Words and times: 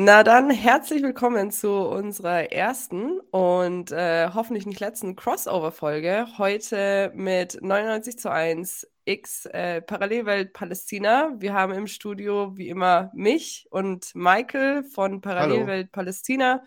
Na 0.00 0.22
dann, 0.22 0.48
herzlich 0.48 1.02
willkommen 1.02 1.50
zu 1.50 1.72
unserer 1.72 2.52
ersten 2.52 3.18
und 3.32 3.90
äh, 3.90 4.30
hoffentlich 4.32 4.64
nicht 4.64 4.78
letzten 4.78 5.16
Crossover-Folge. 5.16 6.28
Heute 6.38 7.10
mit 7.16 7.60
99 7.60 8.16
zu 8.16 8.30
1 8.30 8.86
X 9.06 9.46
äh, 9.46 9.82
Parallelwelt 9.82 10.52
Palästina. 10.52 11.32
Wir 11.38 11.52
haben 11.52 11.72
im 11.72 11.88
Studio 11.88 12.56
wie 12.56 12.68
immer 12.68 13.10
mich 13.12 13.66
und 13.72 14.14
Michael 14.14 14.84
von 14.84 15.20
Parallelwelt 15.20 15.86
Hallo. 15.86 15.90
Palästina. 15.90 16.62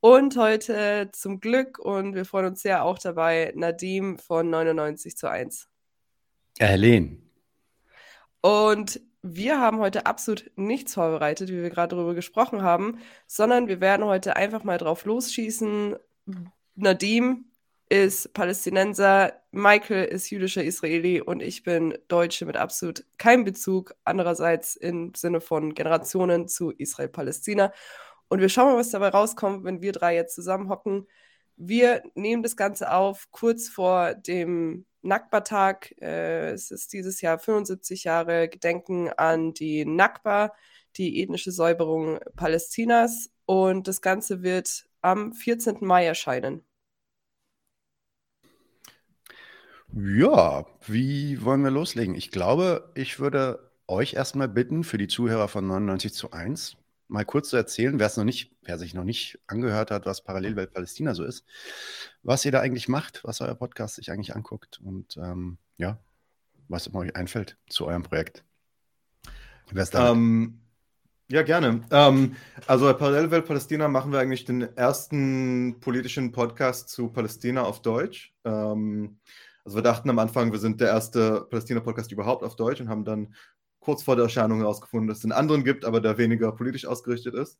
Und 0.00 0.38
heute 0.38 1.10
zum 1.12 1.40
Glück, 1.40 1.78
und 1.78 2.14
wir 2.14 2.24
freuen 2.24 2.46
uns 2.46 2.62
sehr 2.62 2.86
auch 2.86 2.98
dabei, 2.98 3.52
Nadim 3.54 4.16
von 4.16 4.48
99 4.48 5.14
zu 5.18 5.28
1. 5.28 5.68
Erlen. 6.58 7.30
Und 8.40 8.98
wir 9.22 9.60
haben 9.60 9.78
heute 9.78 10.06
absolut 10.06 10.50
nichts 10.56 10.94
vorbereitet, 10.94 11.48
wie 11.48 11.62
wir 11.62 11.70
gerade 11.70 11.94
darüber 11.94 12.14
gesprochen 12.14 12.62
haben, 12.62 12.98
sondern 13.26 13.68
wir 13.68 13.80
werden 13.80 14.04
heute 14.04 14.36
einfach 14.36 14.64
mal 14.64 14.78
drauf 14.78 15.04
losschießen. 15.04 15.96
Nadim 16.74 17.46
ist 17.88 18.32
Palästinenser, 18.32 19.34
Michael 19.52 20.04
ist 20.06 20.30
jüdischer 20.30 20.64
Israeli 20.64 21.20
und 21.20 21.42
ich 21.42 21.62
bin 21.62 21.96
Deutsche 22.08 22.46
mit 22.46 22.56
absolut 22.56 23.04
keinem 23.18 23.44
Bezug, 23.44 23.94
andererseits 24.04 24.76
im 24.76 25.14
Sinne 25.14 25.40
von 25.40 25.74
Generationen 25.74 26.48
zu 26.48 26.70
Israel-Palästina. 26.70 27.72
Und 28.28 28.40
wir 28.40 28.48
schauen 28.48 28.72
mal, 28.72 28.78
was 28.78 28.90
dabei 28.90 29.08
rauskommt, 29.08 29.64
wenn 29.64 29.82
wir 29.82 29.92
drei 29.92 30.14
jetzt 30.14 30.34
zusammenhocken. 30.34 31.06
Wir 31.56 32.02
nehmen 32.14 32.42
das 32.42 32.56
Ganze 32.56 32.92
auf 32.92 33.30
kurz 33.30 33.68
vor 33.68 34.14
dem 34.14 34.86
Nakba-Tag. 35.02 35.94
Äh, 36.00 36.50
es 36.50 36.70
ist 36.70 36.92
dieses 36.92 37.20
Jahr 37.20 37.38
75 37.38 38.04
Jahre 38.04 38.48
Gedenken 38.48 39.10
an 39.10 39.54
die 39.54 39.84
Nakba, 39.84 40.52
die 40.96 41.22
ethnische 41.22 41.52
Säuberung 41.52 42.18
Palästinas. 42.36 43.30
Und 43.46 43.88
das 43.88 44.00
Ganze 44.00 44.42
wird 44.42 44.86
am 45.00 45.32
14. 45.32 45.78
Mai 45.80 46.06
erscheinen. 46.06 46.64
Ja, 49.94 50.64
wie 50.86 51.44
wollen 51.44 51.62
wir 51.62 51.70
loslegen? 51.70 52.14
Ich 52.14 52.30
glaube, 52.30 52.90
ich 52.94 53.20
würde 53.20 53.70
euch 53.86 54.14
erstmal 54.14 54.48
bitten, 54.48 54.84
für 54.84 54.96
die 54.96 55.08
Zuhörer 55.08 55.48
von 55.48 55.66
99 55.66 56.14
zu 56.14 56.30
1, 56.30 56.76
mal 57.08 57.24
kurz 57.24 57.50
zu 57.50 57.56
erzählen, 57.56 57.98
wer 57.98 58.06
es 58.06 58.16
noch 58.16 58.24
nicht, 58.24 58.54
wer 58.62 58.78
sich 58.78 58.94
noch 58.94 59.04
nicht 59.04 59.38
angehört 59.46 59.90
hat, 59.90 60.06
was 60.06 60.22
Parallelwelt 60.22 60.72
Palästina 60.72 61.14
so 61.14 61.24
ist, 61.24 61.44
was 62.22 62.44
ihr 62.44 62.52
da 62.52 62.60
eigentlich 62.60 62.88
macht, 62.88 63.22
was 63.24 63.40
euer 63.40 63.54
Podcast 63.54 63.96
sich 63.96 64.10
eigentlich 64.10 64.34
anguckt 64.34 64.80
und 64.82 65.16
ähm, 65.16 65.58
ja, 65.76 65.98
was 66.68 66.92
euch 66.94 67.14
einfällt 67.16 67.58
zu 67.68 67.86
eurem 67.86 68.02
Projekt. 68.02 68.44
Wer 69.70 69.82
ist 69.82 69.94
da? 69.94 70.12
Ähm, 70.12 70.60
ja, 71.28 71.42
gerne. 71.42 71.82
Ähm, 71.90 72.36
also 72.66 72.86
bei 72.86 72.92
Parallelwelt 72.92 73.46
Palästina 73.46 73.88
machen 73.88 74.12
wir 74.12 74.18
eigentlich 74.18 74.44
den 74.44 74.76
ersten 74.76 75.80
politischen 75.80 76.32
Podcast 76.32 76.90
zu 76.90 77.08
Palästina 77.08 77.62
auf 77.62 77.80
Deutsch. 77.80 78.34
Ähm, 78.44 79.18
also 79.64 79.78
wir 79.78 79.82
dachten 79.82 80.10
am 80.10 80.18
Anfang, 80.18 80.52
wir 80.52 80.58
sind 80.58 80.80
der 80.80 80.88
erste 80.88 81.46
Palästina-Podcast 81.48 82.10
überhaupt 82.12 82.42
auf 82.42 82.56
Deutsch 82.56 82.80
und 82.80 82.88
haben 82.88 83.04
dann 83.04 83.34
kurz 83.82 84.02
vor 84.02 84.16
der 84.16 84.24
Erscheinung 84.24 84.60
herausgefunden, 84.60 85.08
dass 85.08 85.18
es 85.18 85.24
einen 85.24 85.32
anderen 85.32 85.64
gibt, 85.64 85.84
aber 85.84 86.00
der 86.00 86.16
weniger 86.16 86.52
politisch 86.52 86.86
ausgerichtet 86.86 87.34
ist. 87.34 87.58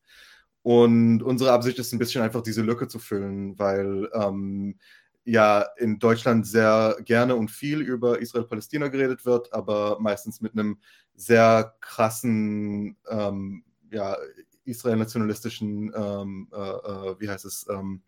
Und 0.62 1.23
unsere 1.23 1.53
Absicht 1.53 1.79
ist 1.79 1.92
ein 1.92 1.98
bisschen 1.98 2.23
einfach 2.23 2.42
diese 2.42 2.62
Lücke 2.62 2.87
zu 2.89 2.98
füllen, 2.98 3.59
weil 3.59 4.09
ähm, 4.14 4.79
ja 5.25 5.67
in 5.77 5.98
Deutschland 5.98 6.47
sehr 6.47 6.97
gerne 7.05 7.34
und 7.34 7.51
viel 7.51 7.81
über 7.81 8.20
Israel-Palästina 8.20 8.89
geredet 8.89 9.25
wird, 9.27 9.53
aber 9.53 9.98
meistens 10.01 10.41
mit 10.41 10.53
einem 10.53 10.79
sehr 11.14 11.74
krassen, 11.80 12.97
ähm, 13.08 13.64
ja, 13.91 14.17
israel-nationalistischen, 14.64 15.92
ähm, 15.95 16.48
äh, 16.52 16.57
äh, 16.57 17.17
wie 17.18 17.29
heißt 17.29 17.45
es, 17.45 17.67
ähm, 17.68 18.02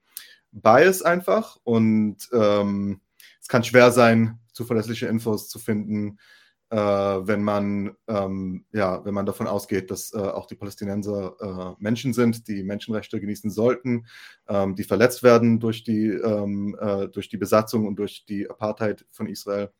Bias 0.52 1.02
einfach. 1.02 1.58
Und 1.64 2.28
ähm, 2.32 3.00
es 3.40 3.48
kann 3.48 3.64
schwer 3.64 3.90
sein, 3.90 4.38
zuverlässige 4.52 5.06
Infos 5.06 5.48
zu 5.48 5.58
finden 5.58 6.18
äh, 6.70 6.76
wenn 6.76 7.42
man 7.42 7.96
ähm, 8.08 8.64
ja, 8.72 9.04
wenn 9.04 9.14
man 9.14 9.26
davon 9.26 9.46
ausgeht, 9.46 9.90
dass 9.90 10.12
äh, 10.12 10.18
auch 10.18 10.46
die 10.46 10.56
Palästinenser 10.56 11.36
äh, 11.40 11.82
Menschen 11.82 12.12
sind, 12.12 12.48
die 12.48 12.62
Menschenrechte 12.62 13.20
genießen 13.20 13.50
sollten, 13.50 14.06
ähm, 14.48 14.74
die 14.74 14.84
verletzt 14.84 15.22
werden 15.22 15.60
durch 15.60 15.84
die 15.84 16.08
ähm, 16.08 16.76
äh, 16.80 17.08
durch 17.08 17.28
die 17.28 17.36
Besatzung 17.36 17.86
und 17.86 17.96
durch 17.96 18.24
die 18.26 18.48
Apartheid 18.48 19.06
von 19.10 19.26
Israel. 19.26 19.70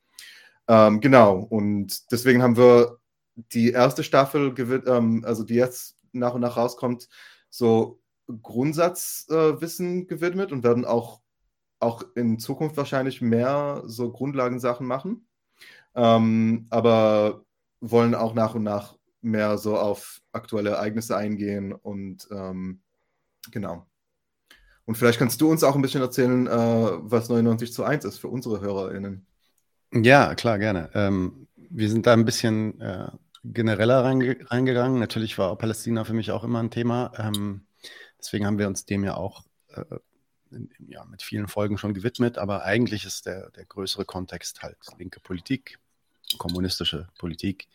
Ähm, 0.69 1.01
genau. 1.01 1.39
Und 1.39 2.13
deswegen 2.13 2.43
haben 2.43 2.57
wir 2.57 2.99
die 3.37 3.71
erste 3.73 4.05
Staffel, 4.05 4.55
ähm, 4.87 5.25
also 5.27 5.45
die 5.45 5.55
jetzt 5.55 5.97
nach 6.13 6.35
und 6.35 6.43
nach 6.43 6.57
rauskommt, 6.57 7.09
so 7.51 8.01
Grundsatzwissen 8.43 10.03
äh, 10.03 10.05
gewidmet 10.05 10.53
und 10.53 10.65
werden 10.65 10.85
auch 10.85 11.23
auch 11.81 12.03
in 12.15 12.39
Zukunft 12.39 12.77
wahrscheinlich 12.77 13.21
mehr 13.21 13.83
so 13.85 14.11
Grundlagensachen 14.11 14.87
machen 14.87 15.27
ähm, 15.95 16.67
aber 16.71 17.45
wollen 17.81 18.15
auch 18.15 18.35
nach 18.35 18.55
und 18.55 18.63
nach 18.63 18.97
mehr 19.21 19.59
so 19.59 19.77
auf 19.77 20.21
aktuelle 20.33 20.71
Ereignisse 20.71 21.17
eingehen 21.17 21.73
und 21.73 22.29
ähm, 22.31 22.81
genau. 23.51 23.87
Und 24.87 24.97
vielleicht 24.97 25.19
kannst 25.19 25.41
du 25.41 25.51
uns 25.51 25.65
auch 25.65 25.75
ein 25.75 25.83
bisschen 25.83 26.03
erzählen, 26.03 26.47
äh, 26.47 26.51
was 26.51 27.29
99 27.29 27.73
zu 27.73 27.85
1 27.85 28.05
ist 28.05 28.19
für 28.19 28.29
unsere 28.29 28.61
HörerInnen. 28.61 29.27
Ja, 29.93 30.35
klar, 30.35 30.59
gerne. 30.59 30.91
Ähm, 30.95 31.49
wir 31.57 31.89
sind 31.89 32.07
da 32.07 32.13
ein 32.13 32.25
bisschen 32.25 32.81
äh, 32.81 33.09
genereller 33.45 34.05
reinge 34.05 34.37
reingegangen. 34.51 34.99
Natürlich 34.99 35.39
war 35.39 35.57
Palästina 35.57 36.05
für 36.05 36.13
mich 36.13 36.33
auch 36.33 36.45
immer 36.45 36.63
ein 36.63 36.71
Thema. 36.71 37.13
Ähm, 37.17 37.67
deswegen 38.19 38.47
haben 38.47 38.59
wir 38.59 38.67
uns 38.67 38.85
dem 38.85 39.05
ja 39.05 39.17
auch 39.17 39.45
äh, 39.69 39.85
ja, 40.89 41.05
mit 41.05 41.23
vielen 41.23 41.49
Folgen 41.49 41.79
schon 41.79 41.95
gewidmet. 41.95 42.39
Aber 42.39 42.65
eigentlich 42.65 43.05
ist 43.05 43.27
der, 43.27 43.51
der 43.51 43.65
größere 43.65 44.05
Kontext 44.05 44.63
halt 44.63 44.77
linke 44.99 45.21
Politik, 45.21 45.79
kommunistische 46.39 47.09
Politik, 47.19 47.69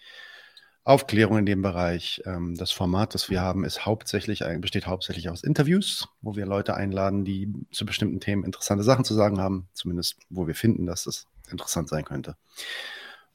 Aufklärung 0.83 1.37
in 1.37 1.45
dem 1.45 1.61
Bereich. 1.61 2.21
Ähm, 2.25 2.55
das 2.55 2.71
Format, 2.71 3.13
das 3.13 3.29
wir 3.29 3.41
haben, 3.41 3.63
ist 3.63 3.85
hauptsächlich, 3.85 4.43
besteht 4.59 4.87
hauptsächlich 4.87 5.29
aus 5.29 5.43
Interviews, 5.43 6.07
wo 6.21 6.35
wir 6.35 6.45
Leute 6.45 6.75
einladen, 6.75 7.25
die 7.25 7.53
zu 7.71 7.85
bestimmten 7.85 8.19
Themen 8.19 8.43
interessante 8.43 8.83
Sachen 8.83 9.05
zu 9.05 9.13
sagen 9.13 9.39
haben, 9.39 9.67
zumindest 9.73 10.17
wo 10.29 10.47
wir 10.47 10.55
finden, 10.55 10.85
dass 10.85 11.05
es 11.05 11.27
interessant 11.51 11.89
sein 11.89 12.05
könnte. 12.05 12.35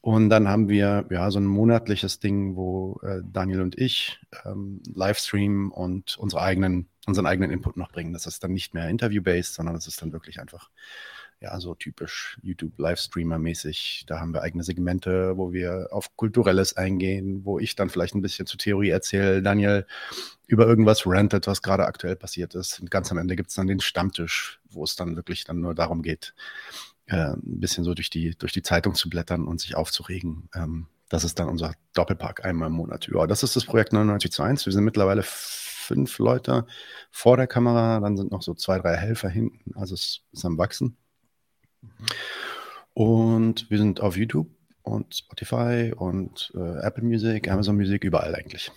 Und 0.05 0.29
dann 0.29 0.47
haben 0.47 0.69
wir 0.69 1.05
ja 1.09 1.31
so 1.31 1.39
ein 1.39 1.47
monatliches 1.47 2.19
Ding, 2.19 2.55
wo 2.55 2.99
äh, 3.01 3.21
Daniel 3.23 3.61
und 3.61 3.75
ich 3.75 4.19
ähm, 4.45 4.83
Livestream 4.93 5.71
und 5.71 6.17
unsere 6.19 6.43
eigenen, 6.43 6.87
unseren 7.07 7.25
eigenen 7.25 7.49
Input 7.49 7.75
noch 7.75 7.91
bringen. 7.91 8.13
Das 8.13 8.27
ist 8.27 8.43
dann 8.43 8.53
nicht 8.53 8.75
mehr 8.75 8.87
interview-based, 8.87 9.55
sondern 9.55 9.75
es 9.75 9.87
ist 9.87 9.99
dann 10.03 10.13
wirklich 10.13 10.39
einfach 10.39 10.69
ja, 11.41 11.59
so 11.59 11.75
typisch 11.75 12.39
YouTube-Livestreamer-mäßig. 12.43 14.05
Da 14.07 14.19
haben 14.19 14.33
wir 14.33 14.41
eigene 14.41 14.63
Segmente, 14.63 15.37
wo 15.37 15.51
wir 15.53 15.89
auf 15.91 16.15
Kulturelles 16.15 16.77
eingehen, 16.77 17.45
wo 17.45 17.59
ich 17.59 17.75
dann 17.75 17.89
vielleicht 17.89 18.15
ein 18.15 18.21
bisschen 18.21 18.45
zur 18.45 18.57
Theorie 18.57 18.89
erzähle, 18.89 19.41
Daniel 19.41 19.85
über 20.47 20.65
irgendwas 20.65 21.03
rantet, 21.05 21.47
was 21.47 21.61
gerade 21.61 21.85
aktuell 21.85 22.15
passiert 22.15 22.55
ist. 22.55 22.79
Und 22.79 22.89
ganz 22.89 23.11
am 23.11 23.17
Ende 23.17 23.35
gibt 23.35 23.49
es 23.49 23.55
dann 23.55 23.67
den 23.67 23.79
Stammtisch, 23.79 24.59
wo 24.69 24.83
es 24.83 24.95
dann 24.95 25.15
wirklich 25.15 25.43
dann 25.43 25.59
nur 25.59 25.75
darum 25.75 26.01
geht, 26.01 26.33
äh, 27.07 27.33
ein 27.33 27.59
bisschen 27.59 27.83
so 27.83 27.93
durch 27.93 28.09
die, 28.09 28.35
durch 28.37 28.53
die 28.53 28.63
Zeitung 28.63 28.95
zu 28.95 29.09
blättern 29.09 29.45
und 29.45 29.61
sich 29.61 29.75
aufzuregen. 29.75 30.49
Ähm, 30.55 30.87
das 31.09 31.23
ist 31.23 31.37
dann 31.37 31.49
unser 31.49 31.73
Doppelpark 31.93 32.45
einmal 32.45 32.69
im 32.69 32.73
Monat. 32.73 33.07
Ja, 33.13 33.27
das 33.27 33.43
ist 33.43 33.55
das 33.55 33.65
Projekt 33.65 33.93
99 33.93 34.31
zu 34.31 34.41
1. 34.41 34.65
Wir 34.65 34.73
sind 34.73 34.83
mittlerweile 34.83 35.23
fünf 35.23 36.17
Leute 36.17 36.65
vor 37.11 37.37
der 37.37 37.47
Kamera, 37.47 37.99
dann 37.99 38.17
sind 38.17 38.31
noch 38.31 38.41
so 38.41 38.55
zwei, 38.55 38.79
drei 38.79 38.95
Helfer 38.95 39.29
hinten. 39.29 39.75
Also 39.75 39.93
es 39.93 40.21
ist 40.31 40.45
am 40.45 40.57
Wachsen. 40.57 40.97
Und 42.93 43.69
wir 43.69 43.77
sind 43.77 44.01
auf 44.01 44.15
YouTube 44.15 44.47
und 44.83 45.15
Spotify 45.15 45.93
und 45.95 46.51
äh, 46.55 46.79
Apple 46.85 47.03
Music, 47.03 47.49
Amazon 47.49 47.75
Music, 47.75 48.03
überall 48.03 48.35
eigentlich. 48.35 48.71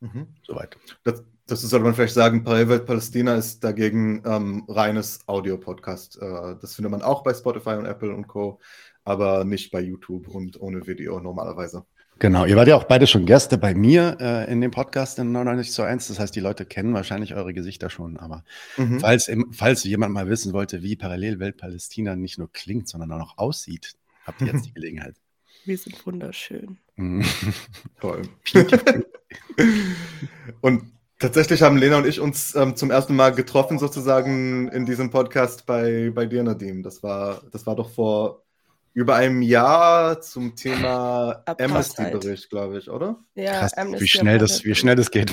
Mhm. 0.00 0.28
Soweit. 0.46 0.76
Das, 1.04 1.24
das 1.46 1.62
sollte 1.62 1.84
man 1.84 1.94
vielleicht 1.94 2.14
sagen, 2.14 2.44
Parallelwelt 2.44 2.86
Palästina 2.86 3.34
ist 3.34 3.62
dagegen 3.64 4.22
ähm, 4.24 4.64
reines 4.68 5.20
Audio-Podcast. 5.26 6.18
Äh, 6.20 6.56
das 6.60 6.74
findet 6.74 6.90
man 6.90 7.02
auch 7.02 7.22
bei 7.22 7.34
Spotify 7.34 7.70
und 7.70 7.86
Apple 7.86 8.14
und 8.14 8.26
Co., 8.26 8.60
aber 9.04 9.44
nicht 9.44 9.70
bei 9.70 9.80
YouTube 9.80 10.28
und 10.28 10.60
ohne 10.60 10.86
Video 10.86 11.20
normalerweise. 11.20 11.84
Genau, 12.20 12.44
ihr 12.44 12.54
wart 12.54 12.68
ja 12.68 12.76
auch 12.76 12.84
beide 12.84 13.06
schon 13.06 13.24
Gäste 13.24 13.56
bei 13.56 13.74
mir 13.74 14.18
äh, 14.20 14.52
in 14.52 14.60
dem 14.60 14.70
Podcast 14.70 15.18
in 15.18 15.32
99 15.32 15.72
zu 15.72 15.82
1. 15.82 16.08
Das 16.08 16.20
heißt, 16.20 16.36
die 16.36 16.40
Leute 16.40 16.66
kennen 16.66 16.92
wahrscheinlich 16.92 17.34
eure 17.34 17.54
Gesichter 17.54 17.88
schon. 17.88 18.18
Aber 18.18 18.44
mhm. 18.76 19.00
falls, 19.00 19.30
falls 19.52 19.84
jemand 19.84 20.12
mal 20.12 20.28
wissen 20.28 20.52
wollte, 20.52 20.82
wie 20.82 20.96
Parallelwelt 20.96 21.56
Palästina 21.56 22.16
nicht 22.16 22.36
nur 22.36 22.52
klingt, 22.52 22.88
sondern 22.88 23.10
auch 23.12 23.18
noch 23.18 23.38
aussieht, 23.38 23.94
habt 24.26 24.42
ihr 24.42 24.48
jetzt 24.48 24.66
die 24.66 24.72
Gelegenheit. 24.74 25.16
Wir 25.64 25.78
sind 25.78 26.04
wunderschön. 26.04 26.76
Toll. 28.02 28.22
und 30.60 30.92
tatsächlich 31.18 31.62
haben 31.62 31.78
Lena 31.78 31.96
und 31.96 32.06
ich 32.06 32.20
uns 32.20 32.54
ähm, 32.54 32.76
zum 32.76 32.90
ersten 32.90 33.16
Mal 33.16 33.30
getroffen, 33.30 33.78
sozusagen 33.78 34.68
in 34.68 34.84
diesem 34.84 35.08
Podcast 35.08 35.64
bei, 35.64 36.10
bei 36.14 36.26
dir, 36.26 36.42
Nadim. 36.42 36.82
Das 36.82 37.02
war, 37.02 37.40
das 37.50 37.66
war 37.66 37.76
doch 37.76 37.88
vor 37.88 38.42
über 38.92 39.14
einem 39.16 39.42
Jahr 39.42 40.20
zum 40.20 40.56
Thema 40.56 41.42
Amnesty-Bericht, 41.46 42.50
glaube 42.50 42.78
ich, 42.78 42.90
oder? 42.90 43.22
Ja, 43.34 43.60
Krass, 43.60 43.72
wie, 43.98 44.08
schnell 44.08 44.38
das, 44.38 44.64
wie 44.64 44.74
schnell 44.74 44.96
das 44.96 45.10
geht. 45.10 45.32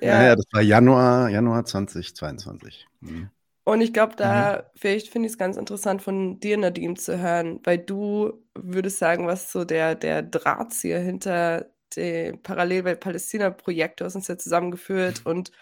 Ja. 0.00 0.22
ja, 0.24 0.36
das 0.36 0.44
war 0.50 0.60
Januar, 0.60 1.28
Januar 1.28 1.64
2022. 1.64 2.86
Mhm. 3.00 3.30
Und 3.64 3.80
ich 3.80 3.92
glaube, 3.92 4.16
da 4.16 4.56
mhm. 4.56 4.62
vielleicht 4.76 5.08
finde 5.08 5.26
ich 5.26 5.32
es 5.32 5.38
ganz 5.38 5.56
interessant 5.56 6.02
von 6.02 6.40
dir, 6.40 6.56
Nadim, 6.56 6.96
zu 6.96 7.20
hören, 7.20 7.60
weil 7.64 7.78
du 7.78 8.42
würdest 8.54 8.98
sagen, 8.98 9.26
was 9.26 9.52
so 9.52 9.64
der, 9.64 9.94
der 9.94 10.22
Drahtzieher 10.22 11.00
hinter 11.00 11.70
dem 11.94 12.42
Parallelwelt-Palästina-Projekt, 12.42 14.00
du 14.00 14.04
hast 14.04 14.14
uns 14.14 14.26
ja 14.26 14.38
zusammengeführt 14.38 15.26
und 15.26 15.52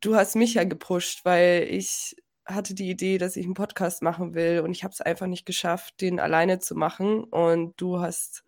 du 0.00 0.16
hast 0.16 0.36
mich 0.36 0.54
ja 0.54 0.64
gepusht, 0.64 1.24
weil 1.24 1.66
ich 1.70 2.16
hatte 2.48 2.74
die 2.74 2.90
Idee, 2.90 3.18
dass 3.18 3.36
ich 3.36 3.44
einen 3.44 3.54
Podcast 3.54 4.02
machen 4.02 4.34
will 4.34 4.60
und 4.60 4.72
ich 4.72 4.82
habe 4.82 4.92
es 4.92 5.00
einfach 5.00 5.26
nicht 5.26 5.46
geschafft, 5.46 6.00
den 6.00 6.18
alleine 6.18 6.58
zu 6.58 6.74
machen. 6.74 7.24
Und 7.24 7.80
du 7.80 8.00
hast 8.00 8.44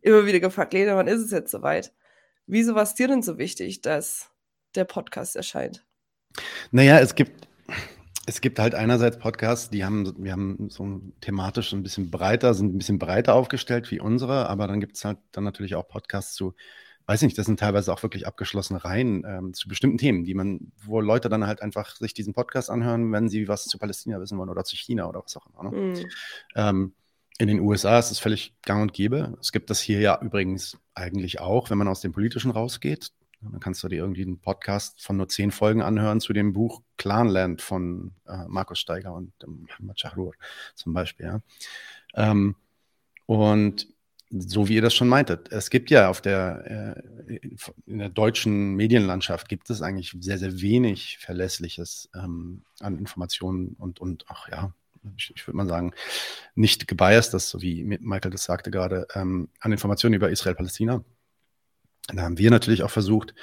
immer 0.00 0.26
wieder 0.26 0.40
gefragt, 0.40 0.74
Lena, 0.74 0.96
wann 0.96 1.08
ist 1.08 1.22
es 1.22 1.30
jetzt 1.30 1.50
soweit? 1.50 1.92
Wieso 2.46 2.74
war 2.74 2.82
es 2.82 2.94
dir 2.94 3.08
denn 3.08 3.22
so 3.22 3.38
wichtig, 3.38 3.80
dass 3.80 4.30
der 4.74 4.84
Podcast 4.84 5.34
erscheint? 5.34 5.84
Naja, 6.70 6.98
es 7.00 7.14
gibt, 7.14 7.48
es 8.26 8.40
gibt 8.40 8.58
halt 8.58 8.74
einerseits 8.74 9.18
Podcasts, 9.18 9.70
die 9.70 9.84
haben, 9.84 10.14
wir 10.22 10.32
haben 10.32 10.68
so 10.68 11.00
thematisch 11.20 11.72
ein 11.72 11.82
bisschen 11.82 12.10
breiter, 12.10 12.52
sind 12.54 12.74
ein 12.74 12.78
bisschen 12.78 12.98
breiter 12.98 13.34
aufgestellt 13.34 13.90
wie 13.90 14.00
unsere, 14.00 14.48
aber 14.48 14.66
dann 14.68 14.80
gibt 14.80 14.96
es 14.96 15.04
halt 15.04 15.18
dann 15.32 15.44
natürlich 15.44 15.74
auch 15.74 15.88
Podcasts 15.88 16.34
zu 16.34 16.54
weiß 17.08 17.22
nicht, 17.22 17.38
das 17.38 17.46
sind 17.46 17.58
teilweise 17.58 17.90
auch 17.92 18.02
wirklich 18.02 18.26
abgeschlossene 18.26 18.84
Reihen 18.84 19.24
ähm, 19.26 19.54
zu 19.54 19.66
bestimmten 19.66 19.96
Themen, 19.96 20.24
die 20.24 20.34
man, 20.34 20.72
wo 20.84 21.00
Leute 21.00 21.30
dann 21.30 21.46
halt 21.46 21.62
einfach 21.62 21.96
sich 21.96 22.12
diesen 22.12 22.34
Podcast 22.34 22.68
anhören, 22.68 23.10
wenn 23.12 23.30
sie 23.30 23.48
was 23.48 23.64
zu 23.64 23.78
Palästina 23.78 24.20
wissen 24.20 24.36
wollen 24.36 24.50
oder 24.50 24.62
zu 24.62 24.76
China 24.76 25.08
oder 25.08 25.24
was 25.24 25.34
auch 25.36 25.46
immer. 25.46 25.70
Ne? 25.70 25.76
Mhm. 25.76 26.06
Ähm, 26.54 26.92
in 27.38 27.48
den 27.48 27.60
USA 27.60 27.98
ist 27.98 28.10
es 28.10 28.18
völlig 28.18 28.54
gang 28.62 28.82
und 28.82 28.92
gäbe. 28.92 29.38
Es 29.40 29.52
gibt 29.52 29.70
das 29.70 29.80
hier 29.80 30.00
ja 30.00 30.20
übrigens 30.20 30.76
eigentlich 30.94 31.40
auch, 31.40 31.70
wenn 31.70 31.78
man 31.78 31.88
aus 31.88 32.02
dem 32.02 32.12
Politischen 32.12 32.50
rausgeht. 32.50 33.12
Dann 33.40 33.60
kannst 33.60 33.82
du 33.82 33.88
dir 33.88 34.00
irgendwie 34.00 34.22
einen 34.22 34.40
Podcast 34.40 35.02
von 35.02 35.16
nur 35.16 35.28
zehn 35.28 35.50
Folgen 35.50 35.80
anhören 35.80 36.20
zu 36.20 36.34
dem 36.34 36.52
Buch 36.52 36.82
Clanland 36.98 37.62
von 37.62 38.12
äh, 38.26 38.44
Markus 38.48 38.80
Steiger 38.80 39.14
und 39.14 39.32
ähm, 39.44 39.66
Mohammed 39.66 39.98
Shahrur 39.98 40.34
zum 40.74 40.92
Beispiel. 40.92 41.26
Ja. 41.26 41.40
Ähm, 42.14 42.56
und 43.24 43.86
so 44.30 44.68
wie 44.68 44.74
ihr 44.74 44.82
das 44.82 44.94
schon 44.94 45.08
meintet, 45.08 45.50
es 45.52 45.70
gibt 45.70 45.90
ja 45.90 46.08
auf 46.08 46.20
der, 46.20 47.02
äh, 47.26 47.40
in 47.86 47.98
der 47.98 48.10
deutschen 48.10 48.74
Medienlandschaft 48.74 49.48
gibt 49.48 49.70
es 49.70 49.80
eigentlich 49.80 50.14
sehr, 50.20 50.38
sehr 50.38 50.60
wenig 50.60 51.18
Verlässliches 51.18 52.10
ähm, 52.14 52.64
an 52.80 52.98
Informationen 52.98 53.74
und, 53.78 54.00
und 54.00 54.26
ach 54.28 54.48
ja, 54.48 54.74
ich, 55.16 55.32
ich 55.34 55.46
würde 55.46 55.56
mal 55.56 55.68
sagen, 55.68 55.92
nicht 56.54 56.88
gebiastes, 56.88 57.50
so 57.50 57.62
wie 57.62 57.84
Michael 57.84 58.30
das 58.30 58.44
sagte 58.44 58.70
gerade, 58.70 59.06
ähm, 59.14 59.48
an 59.60 59.72
Informationen 59.72 60.14
über 60.14 60.30
Israel-Palästina. 60.30 61.04
Da 62.08 62.22
haben 62.22 62.38
wir 62.38 62.50
natürlich 62.50 62.82
auch 62.82 62.90
versucht, 62.90 63.34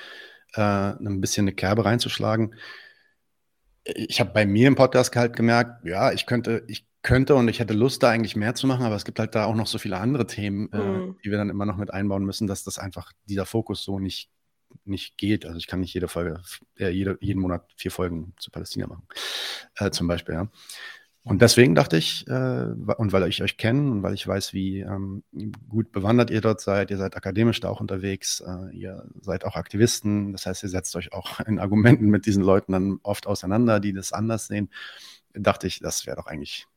äh, 0.53 0.61
ein 0.61 1.21
bisschen 1.21 1.45
eine 1.45 1.55
Kerbe 1.55 1.85
reinzuschlagen. 1.85 2.55
Ich 3.83 4.19
habe 4.19 4.31
bei 4.33 4.45
mir 4.45 4.67
im 4.67 4.75
Podcast 4.75 5.15
halt 5.15 5.35
gemerkt, 5.35 5.85
ja, 5.85 6.11
ich 6.11 6.25
könnte, 6.25 6.63
ich 6.67 6.87
könnte 7.05 7.35
und 7.35 7.47
ich 7.47 7.59
hätte 7.59 7.73
Lust, 7.73 8.01
da 8.03 8.09
eigentlich 8.09 8.35
mehr 8.35 8.55
zu 8.55 8.65
machen, 8.65 8.83
aber 8.83 8.95
es 8.95 9.05
gibt 9.05 9.19
halt 9.19 9.35
da 9.35 9.45
auch 9.45 9.55
noch 9.55 9.67
so 9.67 9.77
viele 9.77 9.97
andere 9.97 10.25
Themen, 10.25 10.71
äh, 10.73 10.77
mhm. 10.77 11.11
äh, 11.11 11.13
die 11.23 11.29
wir 11.29 11.37
dann 11.37 11.51
immer 11.51 11.65
noch 11.65 11.77
mit 11.77 11.93
einbauen 11.93 12.25
müssen, 12.25 12.47
dass 12.47 12.63
das 12.63 12.79
einfach 12.79 13.13
dieser 13.29 13.45
Fokus 13.45 13.83
so 13.83 13.99
nicht, 13.99 14.31
nicht 14.85 15.15
geht. 15.17 15.45
Also 15.45 15.57
ich 15.57 15.67
kann 15.67 15.79
nicht 15.79 15.93
jede 15.93 16.07
Folge, 16.07 16.41
äh, 16.77 16.89
jede, 16.89 17.17
jeden 17.21 17.39
Monat 17.39 17.71
vier 17.77 17.91
Folgen 17.91 18.33
zu 18.37 18.49
Palästina 18.49 18.87
machen, 18.87 19.07
äh, 19.75 19.91
zum 19.91 20.07
Beispiel. 20.07 20.33
Ja. 20.33 20.49
Und 21.21 21.43
deswegen 21.43 21.75
dachte 21.75 21.95
ich, 21.95 22.27
äh, 22.27 22.65
und 22.97 23.13
weil 23.13 23.27
ich 23.29 23.43
euch 23.43 23.57
kenne 23.57 23.91
und 23.91 24.03
weil 24.03 24.15
ich 24.15 24.27
weiß, 24.27 24.53
wie 24.53 24.79
ähm, 24.79 25.23
gut 25.69 25.91
bewandert 25.91 26.31
ihr 26.31 26.41
dort 26.41 26.59
seid, 26.59 26.89
ihr 26.89 26.97
seid 26.97 27.15
akademisch 27.15 27.59
da 27.59 27.69
auch 27.69 27.81
unterwegs, 27.81 28.41
äh, 28.41 28.75
ihr 28.75 29.07
seid 29.21 29.45
auch 29.45 29.55
Aktivisten, 29.55 30.31
das 30.31 30.47
heißt, 30.47 30.63
ihr 30.63 30.69
setzt 30.69 30.95
euch 30.95 31.13
auch 31.13 31.39
in 31.41 31.59
Argumenten 31.59 32.07
mit 32.07 32.25
diesen 32.25 32.43
Leuten 32.43 32.71
dann 32.71 32.99
oft 33.03 33.27
auseinander, 33.27 33.79
die 33.79 33.93
das 33.93 34.11
anders 34.11 34.47
sehen, 34.47 34.71
dachte 35.33 35.67
ich, 35.67 35.79
das 35.79 36.07
wäre 36.07 36.15
doch 36.15 36.25
eigentlich 36.25 36.67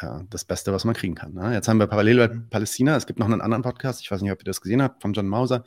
ja, 0.00 0.22
das 0.30 0.44
Beste, 0.44 0.72
was 0.72 0.84
man 0.84 0.94
kriegen 0.94 1.14
kann. 1.14 1.34
Ne? 1.34 1.52
Jetzt 1.52 1.68
haben 1.68 1.78
wir 1.78 1.86
parallel 1.86 2.28
bei 2.28 2.34
mhm. 2.34 2.48
Palästina, 2.48 2.96
es 2.96 3.06
gibt 3.06 3.18
noch 3.18 3.26
einen 3.26 3.40
anderen 3.40 3.62
Podcast, 3.62 4.00
ich 4.00 4.10
weiß 4.10 4.22
nicht, 4.22 4.32
ob 4.32 4.40
ihr 4.40 4.44
das 4.44 4.60
gesehen 4.60 4.82
habt, 4.82 5.02
von 5.02 5.12
John 5.12 5.28
Mauser. 5.28 5.64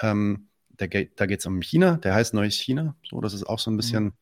Ähm, 0.00 0.48
da 0.70 0.86
geht 0.86 1.20
es 1.20 1.46
um 1.46 1.60
China, 1.60 1.98
der 1.98 2.14
heißt 2.14 2.32
Neues 2.32 2.54
China. 2.54 2.96
So, 3.06 3.20
das 3.20 3.34
ist 3.34 3.44
auch 3.44 3.58
so 3.58 3.70
ein 3.70 3.76
bisschen, 3.76 4.04
mhm. 4.04 4.12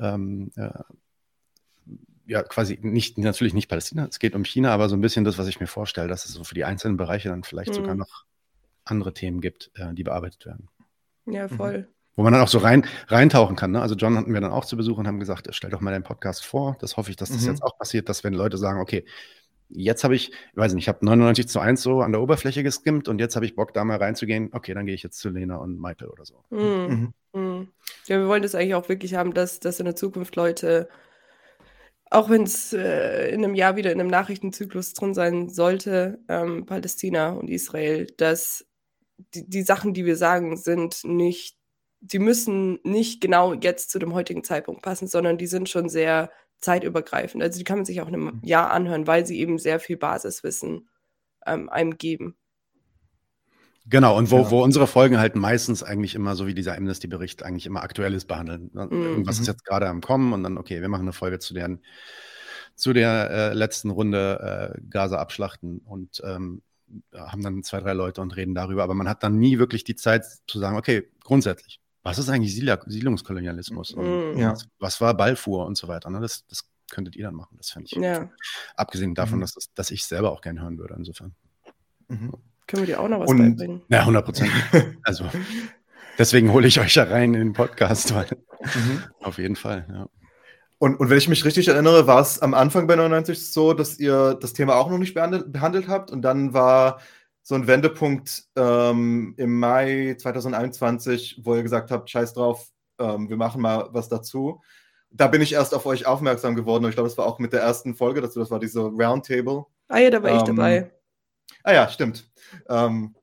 ähm, 0.00 0.50
äh, 0.56 0.70
ja, 2.26 2.42
quasi 2.42 2.78
nicht, 2.82 3.16
natürlich 3.16 3.54
nicht 3.54 3.68
Palästina, 3.68 4.06
es 4.06 4.18
geht 4.18 4.34
um 4.34 4.44
China, 4.44 4.72
aber 4.72 4.88
so 4.88 4.96
ein 4.96 5.00
bisschen 5.00 5.24
das, 5.24 5.38
was 5.38 5.46
ich 5.46 5.60
mir 5.60 5.68
vorstelle, 5.68 6.08
dass 6.08 6.24
es 6.24 6.32
so 6.32 6.42
für 6.42 6.54
die 6.54 6.64
einzelnen 6.64 6.96
Bereiche 6.96 7.28
dann 7.28 7.44
vielleicht 7.44 7.70
mhm. 7.70 7.76
sogar 7.76 7.94
noch 7.94 8.24
andere 8.84 9.14
Themen 9.14 9.40
gibt, 9.40 9.70
äh, 9.74 9.94
die 9.94 10.02
bearbeitet 10.02 10.46
werden. 10.46 10.68
Ja, 11.26 11.44
mhm. 11.44 11.56
voll. 11.56 11.78
Mhm 11.78 11.97
wo 12.18 12.24
man 12.24 12.32
dann 12.32 12.42
auch 12.42 12.48
so 12.48 12.58
rein, 12.58 12.84
reintauchen 13.06 13.54
kann. 13.54 13.70
Ne? 13.70 13.80
Also 13.80 13.94
John 13.94 14.16
hatten 14.16 14.34
wir 14.34 14.40
dann 14.40 14.50
auch 14.50 14.64
zu 14.64 14.76
Besuch 14.76 14.98
und 14.98 15.06
haben 15.06 15.20
gesagt, 15.20 15.46
stell 15.52 15.70
doch 15.70 15.80
mal 15.80 15.92
deinen 15.92 16.02
Podcast 16.02 16.44
vor. 16.44 16.76
Das 16.80 16.96
hoffe 16.96 17.10
ich, 17.10 17.16
dass 17.16 17.30
das 17.30 17.42
mhm. 17.42 17.50
jetzt 17.50 17.62
auch 17.62 17.78
passiert, 17.78 18.08
dass 18.08 18.24
wenn 18.24 18.34
Leute 18.34 18.58
sagen, 18.58 18.80
okay, 18.80 19.04
jetzt 19.68 20.02
habe 20.02 20.16
ich, 20.16 20.32
ich 20.32 20.56
weiß 20.56 20.74
nicht, 20.74 20.82
ich 20.82 20.88
habe 20.88 21.04
99 21.06 21.46
zu 21.46 21.60
1 21.60 21.80
so 21.80 22.00
an 22.00 22.10
der 22.10 22.20
Oberfläche 22.20 22.64
geskimmt 22.64 23.06
und 23.06 23.20
jetzt 23.20 23.36
habe 23.36 23.46
ich 23.46 23.54
Bock, 23.54 23.72
da 23.72 23.84
mal 23.84 23.98
reinzugehen. 23.98 24.48
Okay, 24.50 24.74
dann 24.74 24.84
gehe 24.84 24.96
ich 24.96 25.04
jetzt 25.04 25.20
zu 25.20 25.28
Lena 25.28 25.58
und 25.58 25.80
Michael 25.80 26.08
oder 26.08 26.24
so. 26.24 26.42
Mhm. 26.50 27.12
Mhm. 27.32 27.68
Ja, 28.08 28.18
wir 28.18 28.26
wollen 28.26 28.42
das 28.42 28.56
eigentlich 28.56 28.74
auch 28.74 28.88
wirklich 28.88 29.14
haben, 29.14 29.32
dass, 29.32 29.60
dass 29.60 29.78
in 29.78 29.84
der 29.84 29.94
Zukunft 29.94 30.34
Leute, 30.34 30.88
auch 32.10 32.30
wenn 32.30 32.42
es 32.42 32.72
äh, 32.72 33.28
in 33.28 33.44
einem 33.44 33.54
Jahr 33.54 33.76
wieder 33.76 33.92
in 33.92 34.00
einem 34.00 34.10
Nachrichtenzyklus 34.10 34.92
drin 34.92 35.14
sein 35.14 35.50
sollte, 35.50 36.18
ähm, 36.28 36.66
Palästina 36.66 37.30
und 37.30 37.48
Israel, 37.48 38.08
dass 38.16 38.66
die, 39.34 39.48
die 39.48 39.62
Sachen, 39.62 39.94
die 39.94 40.04
wir 40.04 40.16
sagen, 40.16 40.56
sind 40.56 41.04
nicht 41.04 41.57
die 42.00 42.18
müssen 42.18 42.78
nicht 42.84 43.20
genau 43.20 43.54
jetzt 43.54 43.90
zu 43.90 43.98
dem 43.98 44.14
heutigen 44.14 44.44
Zeitpunkt 44.44 44.82
passen, 44.82 45.08
sondern 45.08 45.38
die 45.38 45.46
sind 45.46 45.68
schon 45.68 45.88
sehr 45.88 46.30
zeitübergreifend. 46.60 47.42
Also 47.42 47.58
die 47.58 47.64
kann 47.64 47.78
man 47.78 47.84
sich 47.84 48.00
auch 48.00 48.08
in 48.08 48.14
einem 48.14 48.24
mhm. 48.24 48.40
Jahr 48.42 48.70
anhören, 48.70 49.06
weil 49.06 49.26
sie 49.26 49.38
eben 49.38 49.58
sehr 49.58 49.80
viel 49.80 49.96
Basiswissen 49.96 50.88
ähm, 51.46 51.68
einem 51.68 51.98
geben. 51.98 52.36
Genau, 53.90 54.18
und 54.18 54.30
wo, 54.30 54.40
ja. 54.40 54.50
wo 54.50 54.62
unsere 54.62 54.86
Folgen 54.86 55.18
halt 55.18 55.34
meistens 55.34 55.82
eigentlich 55.82 56.14
immer, 56.14 56.36
so 56.36 56.46
wie 56.46 56.54
dieser 56.54 56.76
Amnesty-Bericht, 56.76 57.42
eigentlich 57.42 57.64
immer 57.64 57.82
Aktuelles 57.82 58.26
behandeln. 58.26 58.70
Ne? 58.74 58.86
Mhm. 58.86 59.02
Irgendwas 59.02 59.36
ist 59.36 59.46
mhm. 59.46 59.52
jetzt 59.52 59.64
gerade 59.64 59.88
am 59.88 60.02
Kommen 60.02 60.32
und 60.34 60.42
dann, 60.42 60.58
okay, 60.58 60.82
wir 60.82 60.88
machen 60.88 61.02
eine 61.02 61.14
Folge 61.14 61.38
zu, 61.38 61.54
deren, 61.54 61.80
zu 62.74 62.92
der 62.92 63.30
äh, 63.30 63.52
letzten 63.54 63.90
Runde 63.90 64.74
äh, 64.76 64.80
Gaza 64.90 65.18
abschlachten 65.18 65.78
und 65.78 66.20
ähm, 66.22 66.62
haben 67.14 67.42
dann 67.42 67.62
zwei, 67.62 67.80
drei 67.80 67.94
Leute 67.94 68.20
und 68.20 68.36
reden 68.36 68.54
darüber. 68.54 68.82
Aber 68.82 68.94
man 68.94 69.08
hat 69.08 69.22
dann 69.22 69.38
nie 69.38 69.58
wirklich 69.58 69.84
die 69.84 69.96
Zeit 69.96 70.26
zu 70.46 70.58
sagen, 70.58 70.76
okay, 70.76 71.08
grundsätzlich, 71.22 71.80
was 72.08 72.18
ist 72.18 72.28
eigentlich 72.28 72.54
Siedlungskolonialismus? 72.54 73.92
Und 73.92 74.38
ja. 74.38 74.52
was, 74.52 74.68
was, 74.78 75.00
war 75.00 75.14
Ballfuhr 75.14 75.66
und 75.66 75.76
so 75.76 75.88
weiter? 75.88 76.10
Ne? 76.10 76.20
Das, 76.20 76.46
das 76.46 76.64
könntet 76.90 77.16
ihr 77.16 77.24
dann 77.24 77.34
machen. 77.34 77.56
Das 77.58 77.70
fände 77.70 77.88
ich. 77.90 77.92
Ja. 77.92 78.30
Abgesehen 78.76 79.14
davon, 79.14 79.38
mhm. 79.38 79.42
dass, 79.42 79.54
das, 79.54 79.72
dass 79.74 79.90
ich 79.90 80.06
selber 80.06 80.32
auch 80.32 80.40
gerne 80.40 80.62
hören 80.62 80.78
würde, 80.78 80.94
insofern. 80.96 81.34
Mhm. 82.08 82.32
Können 82.66 82.82
wir 82.82 82.86
dir 82.86 83.00
auch 83.00 83.08
noch 83.08 83.20
was 83.20 83.30
und, 83.30 83.38
beibringen? 83.38 83.82
Ja, 83.88 84.00
100 84.00 84.24
Prozent. 84.24 84.50
also, 85.04 85.24
deswegen 86.18 86.52
hole 86.52 86.66
ich 86.66 86.80
euch 86.80 86.94
ja 86.94 87.04
rein 87.04 87.34
in 87.34 87.40
den 87.40 87.52
Podcast, 87.52 88.14
weil 88.14 88.26
mhm. 88.62 89.04
auf 89.20 89.38
jeden 89.38 89.56
Fall, 89.56 89.86
ja. 89.90 90.08
Und, 90.80 91.00
und 91.00 91.10
wenn 91.10 91.18
ich 91.18 91.28
mich 91.28 91.44
richtig 91.44 91.66
erinnere, 91.66 92.06
war 92.06 92.20
es 92.20 92.40
am 92.40 92.54
Anfang 92.54 92.86
bei 92.86 92.94
99 92.94 93.50
so, 93.50 93.74
dass 93.74 93.98
ihr 93.98 94.34
das 94.34 94.52
Thema 94.52 94.76
auch 94.76 94.88
noch 94.88 94.98
nicht 94.98 95.12
behandelt, 95.12 95.52
behandelt 95.52 95.88
habt 95.88 96.12
und 96.12 96.22
dann 96.22 96.54
war 96.54 97.00
so 97.48 97.54
ein 97.54 97.66
Wendepunkt 97.66 98.44
ähm, 98.56 99.32
im 99.38 99.58
Mai 99.58 100.14
2021, 100.18 101.40
wo 101.44 101.54
ihr 101.54 101.62
gesagt 101.62 101.90
habt, 101.90 102.10
scheiß 102.10 102.34
drauf, 102.34 102.68
ähm, 102.98 103.30
wir 103.30 103.38
machen 103.38 103.62
mal 103.62 103.88
was 103.90 104.10
dazu. 104.10 104.60
Da 105.08 105.28
bin 105.28 105.40
ich 105.40 105.54
erst 105.54 105.74
auf 105.74 105.86
euch 105.86 106.04
aufmerksam 106.04 106.54
geworden 106.54 106.84
und 106.84 106.90
ich 106.90 106.96
glaube, 106.96 107.08
das 107.08 107.16
war 107.16 107.24
auch 107.24 107.38
mit 107.38 107.54
der 107.54 107.62
ersten 107.62 107.94
Folge 107.94 108.20
dazu, 108.20 108.38
das 108.38 108.50
war 108.50 108.60
diese 108.60 108.82
Roundtable. 108.82 109.64
Ah 109.88 109.96
ja, 109.96 110.10
da 110.10 110.22
war 110.22 110.28
ähm, 110.28 110.36
ich 110.36 110.42
dabei. 110.42 110.90
Ah 111.64 111.72
ja, 111.72 111.88
stimmt. 111.88 112.30
Ähm, 112.68 113.16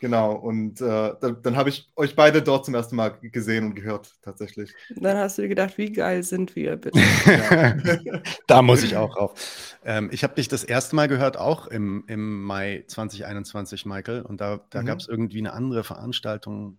Genau, 0.00 0.32
und 0.32 0.80
äh, 0.80 1.12
dann, 1.20 1.42
dann 1.42 1.56
habe 1.56 1.68
ich 1.68 1.90
euch 1.94 2.16
beide 2.16 2.40
dort 2.40 2.64
zum 2.64 2.74
ersten 2.74 2.96
Mal 2.96 3.10
gesehen 3.20 3.66
und 3.66 3.74
gehört, 3.74 4.14
tatsächlich. 4.22 4.72
Dann 4.96 5.18
hast 5.18 5.36
du 5.36 5.42
dir 5.42 5.48
gedacht, 5.48 5.76
wie 5.76 5.92
geil 5.92 6.22
sind 6.22 6.56
wir, 6.56 6.76
bitte. 6.76 6.98
da 8.46 8.62
muss 8.62 8.82
ich 8.82 8.96
auch 8.96 9.14
rauf. 9.14 9.76
Ähm, 9.84 10.08
ich 10.10 10.24
habe 10.24 10.34
dich 10.36 10.48
das 10.48 10.64
erste 10.64 10.96
Mal 10.96 11.06
gehört, 11.06 11.36
auch 11.36 11.66
im, 11.66 12.04
im 12.06 12.42
Mai 12.44 12.84
2021, 12.86 13.84
Michael, 13.84 14.22
und 14.22 14.40
da, 14.40 14.60
da 14.70 14.80
mhm. 14.80 14.86
gab 14.86 15.00
es 15.00 15.08
irgendwie 15.08 15.38
eine 15.38 15.52
andere 15.52 15.84
Veranstaltung. 15.84 16.78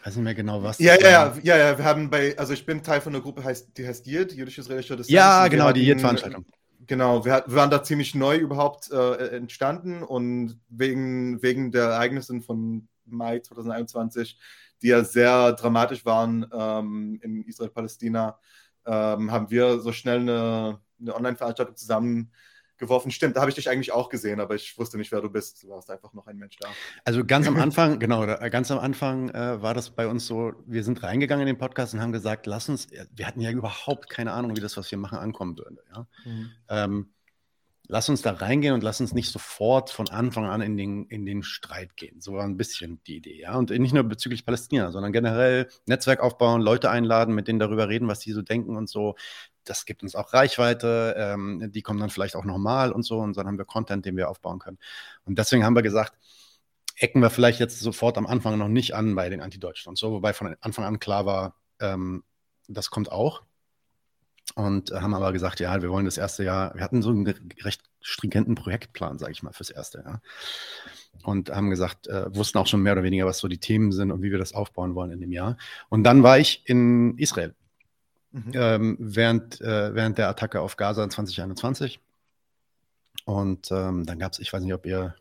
Ich 0.00 0.06
weiß 0.06 0.16
nicht 0.16 0.24
mehr 0.24 0.34
genau, 0.34 0.62
was. 0.62 0.78
Ja, 0.78 0.94
ja, 1.00 1.08
ja, 1.08 1.36
ja, 1.42 1.56
ja, 1.56 1.78
wir 1.78 1.84
haben 1.86 2.10
bei, 2.10 2.36
also 2.36 2.52
ich 2.52 2.66
bin 2.66 2.82
Teil 2.82 3.00
von 3.00 3.14
einer 3.14 3.22
Gruppe, 3.22 3.42
die 3.78 3.86
heißt 3.86 4.06
JID, 4.06 4.34
Jüdisches-Israelischer 4.34 4.96
Distanz. 4.96 5.08
Ja, 5.08 5.48
genau, 5.48 5.72
die 5.72 5.86
JID-Veranstaltung. 5.86 6.44
Genau, 6.86 7.24
wir, 7.24 7.44
wir, 7.46 7.56
waren 7.56 7.70
da 7.70 7.82
ziemlich 7.82 8.14
neu 8.14 8.36
überhaupt 8.36 8.90
äh, 8.90 9.36
entstanden 9.36 10.02
und 10.02 10.60
wegen, 10.68 11.42
wegen 11.42 11.72
der 11.72 11.84
Ereignisse 11.84 12.40
von 12.40 12.88
Mai 13.04 13.40
2021, 13.40 14.38
die 14.82 14.88
ja 14.88 15.02
sehr 15.04 15.52
dramatisch 15.54 16.04
waren 16.04 16.46
ähm, 16.52 17.20
in 17.22 17.42
Israel-Palästina, 17.44 18.38
ähm, 18.86 19.30
haben 19.30 19.50
wir 19.50 19.80
so 19.80 19.92
schnell 19.92 20.20
eine, 20.20 20.80
eine 21.00 21.14
Online-Veranstaltung 21.14 21.76
zusammen 21.76 22.32
geworfen. 22.78 23.10
Stimmt, 23.10 23.36
da 23.36 23.40
habe 23.40 23.50
ich 23.50 23.54
dich 23.54 23.68
eigentlich 23.68 23.92
auch 23.92 24.08
gesehen, 24.08 24.40
aber 24.40 24.54
ich 24.54 24.78
wusste 24.78 24.96
nicht, 24.96 25.12
wer 25.12 25.20
du 25.20 25.30
bist. 25.30 25.62
Du 25.62 25.68
warst 25.68 25.90
einfach 25.90 26.12
noch 26.14 26.26
ein 26.26 26.36
Mensch 26.36 26.56
da. 26.58 26.68
Also 27.04 27.24
ganz 27.24 27.46
am 27.46 27.56
Anfang, 27.56 27.98
genau, 28.00 28.26
ganz 28.50 28.70
am 28.70 28.78
Anfang 28.78 29.30
äh, 29.30 29.60
war 29.62 29.74
das 29.74 29.90
bei 29.90 30.06
uns 30.06 30.26
so, 30.26 30.52
wir 30.66 30.84
sind 30.84 31.02
reingegangen 31.02 31.46
in 31.46 31.54
den 31.54 31.58
Podcast 31.58 31.94
und 31.94 32.00
haben 32.00 32.12
gesagt, 32.12 32.46
lass 32.46 32.68
uns, 32.68 32.88
wir 33.14 33.26
hatten 33.26 33.40
ja 33.40 33.50
überhaupt 33.50 34.08
keine 34.08 34.32
Ahnung, 34.32 34.56
wie 34.56 34.60
das, 34.60 34.76
was 34.76 34.90
wir 34.90 34.98
machen, 34.98 35.18
ankommen 35.18 35.58
würde. 35.58 35.78
Ja? 35.92 36.06
Mhm. 36.24 36.50
Ähm, 36.68 37.10
lass 37.88 38.08
uns 38.08 38.22
da 38.22 38.32
reingehen 38.32 38.74
und 38.74 38.82
lass 38.82 39.00
uns 39.00 39.14
nicht 39.14 39.30
sofort 39.30 39.90
von 39.90 40.08
Anfang 40.10 40.44
an 40.44 40.60
in 40.60 40.76
den, 40.76 41.06
in 41.06 41.24
den 41.24 41.42
Streit 41.42 41.96
gehen. 41.96 42.20
So 42.20 42.34
war 42.34 42.44
ein 42.44 42.56
bisschen 42.56 43.00
die 43.06 43.16
Idee, 43.16 43.40
ja. 43.40 43.56
Und 43.56 43.70
nicht 43.70 43.94
nur 43.94 44.04
bezüglich 44.04 44.44
Palästina, 44.44 44.92
sondern 44.92 45.12
generell 45.12 45.68
Netzwerk 45.86 46.20
aufbauen, 46.20 46.60
Leute 46.60 46.90
einladen, 46.90 47.34
mit 47.34 47.48
denen 47.48 47.58
darüber 47.58 47.88
reden, 47.88 48.06
was 48.06 48.20
die 48.20 48.32
so 48.32 48.42
denken 48.42 48.76
und 48.76 48.88
so. 48.88 49.16
Das 49.68 49.84
gibt 49.84 50.02
uns 50.02 50.14
auch 50.14 50.32
Reichweite, 50.32 51.14
ähm, 51.18 51.70
die 51.72 51.82
kommen 51.82 52.00
dann 52.00 52.10
vielleicht 52.10 52.36
auch 52.36 52.44
nochmal 52.44 52.92
und 52.92 53.02
so, 53.02 53.18
und 53.18 53.36
dann 53.36 53.46
haben 53.46 53.58
wir 53.58 53.64
Content, 53.64 54.04
den 54.04 54.16
wir 54.16 54.28
aufbauen 54.28 54.58
können. 54.58 54.78
Und 55.24 55.38
deswegen 55.38 55.64
haben 55.64 55.74
wir 55.74 55.82
gesagt, 55.82 56.14
ecken 56.96 57.22
wir 57.22 57.30
vielleicht 57.30 57.60
jetzt 57.60 57.78
sofort 57.80 58.18
am 58.18 58.26
Anfang 58.26 58.58
noch 58.58 58.68
nicht 58.68 58.94
an 58.94 59.14
bei 59.14 59.28
den 59.28 59.40
Anti-Deutschen 59.40 59.90
und 59.90 59.96
so, 59.96 60.12
wobei 60.12 60.32
von 60.32 60.56
Anfang 60.60 60.84
an 60.84 60.98
klar 60.98 61.26
war, 61.26 61.54
ähm, 61.80 62.24
das 62.68 62.90
kommt 62.90 63.10
auch 63.12 63.42
und 64.54 64.90
haben 64.90 65.14
aber 65.14 65.32
gesagt, 65.32 65.60
ja, 65.60 65.80
wir 65.82 65.90
wollen 65.90 66.04
das 66.04 66.18
erste 66.18 66.44
Jahr, 66.44 66.74
wir 66.74 66.82
hatten 66.82 67.02
so 67.02 67.10
einen 67.10 67.26
recht 67.62 67.82
stringenten 68.00 68.54
Projektplan, 68.54 69.18
sage 69.18 69.32
ich 69.32 69.42
mal, 69.42 69.52
fürs 69.52 69.70
erste 69.70 69.98
Jahr. 69.98 70.22
Und 71.22 71.50
haben 71.50 71.70
gesagt, 71.70 72.06
äh, 72.06 72.34
wussten 72.34 72.58
auch 72.58 72.66
schon 72.66 72.82
mehr 72.82 72.92
oder 72.92 73.02
weniger, 73.02 73.26
was 73.26 73.38
so 73.38 73.48
die 73.48 73.58
Themen 73.58 73.92
sind 73.92 74.10
und 74.12 74.22
wie 74.22 74.30
wir 74.30 74.38
das 74.38 74.54
aufbauen 74.54 74.94
wollen 74.94 75.10
in 75.10 75.20
dem 75.20 75.32
Jahr. 75.32 75.56
Und 75.88 76.04
dann 76.04 76.22
war 76.22 76.38
ich 76.38 76.62
in 76.66 77.18
Israel 77.18 77.54
mhm. 78.30 78.52
ähm, 78.54 78.96
während, 79.00 79.60
äh, 79.60 79.94
während 79.94 80.18
der 80.18 80.28
Attacke 80.28 80.60
auf 80.60 80.76
Gaza 80.76 81.08
2021. 81.08 82.00
Und 83.24 83.70
ähm, 83.70 84.06
dann 84.06 84.18
gab 84.18 84.32
es, 84.32 84.38
ich 84.38 84.52
weiß 84.52 84.62
nicht, 84.62 84.74
ob 84.74 84.86
ihr 84.86 85.14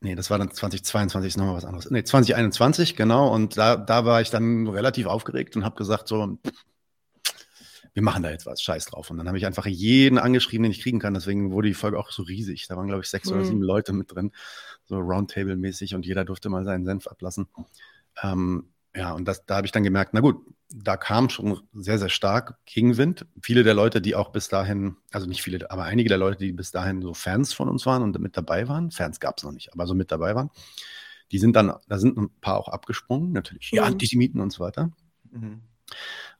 Nee, 0.00 0.14
das 0.14 0.30
war 0.30 0.38
dann 0.38 0.50
2022, 0.50 1.28
ist 1.28 1.36
nochmal 1.36 1.56
was 1.56 1.64
anderes. 1.64 1.90
Nee, 1.90 2.04
2021, 2.04 2.96
genau. 2.96 3.32
Und 3.32 3.56
da, 3.56 3.76
da 3.76 4.04
war 4.04 4.20
ich 4.20 4.30
dann 4.30 4.68
relativ 4.68 5.06
aufgeregt 5.06 5.56
und 5.56 5.64
habe 5.64 5.76
gesagt, 5.76 6.06
so, 6.06 6.38
wir 7.94 8.02
machen 8.02 8.22
da 8.22 8.30
jetzt 8.30 8.44
was, 8.44 8.60
scheiß 8.60 8.84
drauf. 8.84 9.10
Und 9.10 9.16
dann 9.16 9.26
habe 9.26 9.38
ich 9.38 9.46
einfach 9.46 9.64
jeden 9.64 10.18
angeschrieben, 10.18 10.64
den 10.64 10.72
ich 10.72 10.82
kriegen 10.82 10.98
kann. 10.98 11.14
Deswegen 11.14 11.50
wurde 11.50 11.68
die 11.68 11.74
Folge 11.74 11.98
auch 11.98 12.10
so 12.10 12.22
riesig. 12.22 12.66
Da 12.68 12.76
waren, 12.76 12.88
glaube 12.88 13.02
ich, 13.02 13.08
sechs 13.08 13.30
mhm. 13.30 13.36
oder 13.36 13.44
sieben 13.46 13.62
Leute 13.62 13.94
mit 13.94 14.12
drin, 14.12 14.32
so 14.84 14.96
Roundtable-mäßig 14.96 15.94
und 15.94 16.04
jeder 16.04 16.26
durfte 16.26 16.50
mal 16.50 16.64
seinen 16.66 16.84
Senf 16.84 17.06
ablassen. 17.06 17.48
Ähm, 18.22 18.68
ja, 18.96 19.12
und 19.12 19.26
das, 19.26 19.44
da 19.44 19.56
habe 19.56 19.66
ich 19.66 19.72
dann 19.72 19.82
gemerkt, 19.82 20.14
na 20.14 20.20
gut, 20.20 20.44
da 20.68 20.96
kam 20.96 21.28
schon 21.28 21.60
sehr, 21.74 21.98
sehr 21.98 22.08
stark 22.08 22.58
Gegenwind. 22.64 23.26
Viele 23.40 23.62
der 23.62 23.74
Leute, 23.74 24.00
die 24.00 24.14
auch 24.14 24.30
bis 24.30 24.48
dahin, 24.48 24.96
also 25.12 25.26
nicht 25.26 25.42
viele, 25.42 25.70
aber 25.70 25.84
einige 25.84 26.08
der 26.08 26.18
Leute, 26.18 26.38
die 26.38 26.52
bis 26.52 26.70
dahin 26.70 27.02
so 27.02 27.14
Fans 27.14 27.52
von 27.52 27.68
uns 27.68 27.86
waren 27.86 28.02
und 28.02 28.18
mit 28.18 28.36
dabei 28.36 28.68
waren, 28.68 28.90
Fans 28.90 29.20
gab 29.20 29.38
es 29.38 29.44
noch 29.44 29.52
nicht, 29.52 29.72
aber 29.72 29.86
so 29.86 29.94
mit 29.94 30.10
dabei 30.10 30.34
waren, 30.34 30.50
die 31.30 31.38
sind 31.38 31.54
dann, 31.54 31.74
da 31.88 31.98
sind 31.98 32.16
ein 32.16 32.30
paar 32.40 32.58
auch 32.58 32.68
abgesprungen, 32.68 33.32
natürlich, 33.32 33.70
ja, 33.70 33.82
mhm. 33.82 33.92
Antisemiten 33.92 34.40
und 34.40 34.50
so 34.52 34.64
weiter. 34.64 34.90
Mhm. 35.30 35.60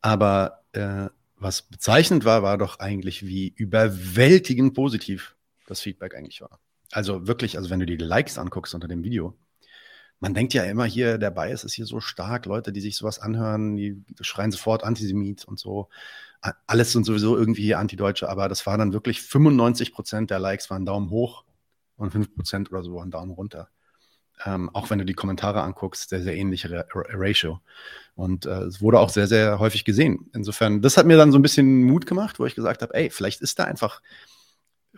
Aber 0.00 0.64
äh, 0.72 1.08
was 1.36 1.62
bezeichnend 1.62 2.24
war, 2.24 2.42
war 2.42 2.58
doch 2.58 2.78
eigentlich, 2.78 3.26
wie 3.26 3.48
überwältigend 3.48 4.74
positiv 4.74 5.36
das 5.66 5.80
Feedback 5.80 6.14
eigentlich 6.14 6.40
war. 6.40 6.60
Also 6.92 7.26
wirklich, 7.26 7.58
also 7.58 7.68
wenn 7.70 7.80
du 7.80 7.86
die 7.86 7.96
Likes 7.96 8.38
anguckst 8.38 8.74
unter 8.74 8.88
dem 8.88 9.04
Video, 9.04 9.36
man 10.20 10.34
denkt 10.34 10.54
ja 10.54 10.64
immer 10.64 10.84
hier, 10.84 11.18
der 11.18 11.30
Bias 11.30 11.64
ist 11.64 11.74
hier 11.74 11.86
so 11.86 12.00
stark, 12.00 12.46
Leute, 12.46 12.72
die 12.72 12.80
sich 12.80 12.96
sowas 12.96 13.18
anhören, 13.18 13.76
die 13.76 14.02
schreien 14.20 14.50
sofort 14.50 14.84
Antisemit 14.84 15.44
und 15.44 15.58
so. 15.58 15.88
Alles 16.66 16.92
sind 16.92 17.04
sowieso 17.04 17.36
irgendwie 17.36 17.74
Antideutsche, 17.74 18.28
aber 18.28 18.48
das 18.48 18.66
war 18.66 18.78
dann 18.78 18.92
wirklich 18.92 19.22
95 19.22 19.92
Prozent 19.92 20.30
der 20.30 20.38
Likes 20.38 20.70
waren 20.70 20.86
Daumen 20.86 21.10
hoch 21.10 21.44
und 21.96 22.12
5 22.12 22.34
Prozent 22.34 22.70
oder 22.70 22.82
so 22.82 22.94
waren 22.94 23.10
Daumen 23.10 23.32
runter. 23.32 23.68
Ähm, 24.44 24.68
auch 24.74 24.90
wenn 24.90 24.98
du 24.98 25.06
die 25.06 25.14
Kommentare 25.14 25.62
anguckst, 25.62 26.10
sehr, 26.10 26.22
sehr 26.22 26.36
ähnliche 26.36 26.86
Ratio. 26.92 27.60
Und 28.14 28.44
äh, 28.44 28.64
es 28.64 28.82
wurde 28.82 29.00
auch 29.00 29.08
sehr, 29.08 29.26
sehr 29.26 29.58
häufig 29.58 29.84
gesehen. 29.84 30.30
Insofern, 30.34 30.82
das 30.82 30.96
hat 30.98 31.06
mir 31.06 31.16
dann 31.16 31.32
so 31.32 31.38
ein 31.38 31.42
bisschen 31.42 31.84
Mut 31.84 32.06
gemacht, 32.06 32.38
wo 32.38 32.44
ich 32.44 32.54
gesagt 32.54 32.82
habe, 32.82 32.94
ey, 32.94 33.10
vielleicht 33.10 33.40
ist 33.40 33.58
da 33.58 33.64
einfach, 33.64 34.02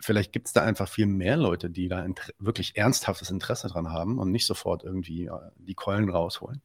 vielleicht 0.01 0.31
gibt 0.31 0.47
es 0.47 0.53
da 0.53 0.63
einfach 0.63 0.87
viel 0.87 1.05
mehr 1.05 1.37
Leute, 1.37 1.69
die 1.69 1.87
da 1.87 2.05
wirklich 2.37 2.75
ernsthaftes 2.77 3.29
Interesse 3.29 3.67
dran 3.67 3.91
haben 3.91 4.19
und 4.19 4.31
nicht 4.31 4.45
sofort 4.45 4.83
irgendwie 4.83 5.25
äh, 5.25 5.31
die 5.57 5.75
Keulen 5.75 6.09
rausholen. 6.09 6.61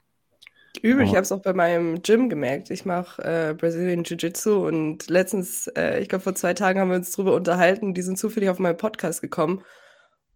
Übel, 0.83 1.05
ich 1.05 1.11
habe 1.11 1.21
es 1.21 1.31
auch 1.31 1.43
bei 1.43 1.53
meinem 1.53 2.03
Gym 2.03 2.29
gemerkt. 2.29 2.71
Ich 2.71 2.85
mache 2.85 3.23
äh, 3.23 3.55
Brazilian 3.55 4.03
Jiu-Jitsu 4.03 4.67
und 4.67 5.09
letztens, 5.09 5.69
äh, 5.69 6.01
ich 6.01 6.09
glaube 6.09 6.25
vor 6.25 6.35
zwei 6.35 6.53
Tagen 6.53 6.81
haben 6.81 6.91
wir 6.91 6.97
uns 6.97 7.13
darüber 7.13 7.35
unterhalten, 7.35 7.95
die 7.95 8.03
sind 8.03 8.19
zufällig 8.19 8.49
auf 8.49 8.59
meinen 8.59 8.77
Podcast 8.77 9.21
gekommen 9.21 9.63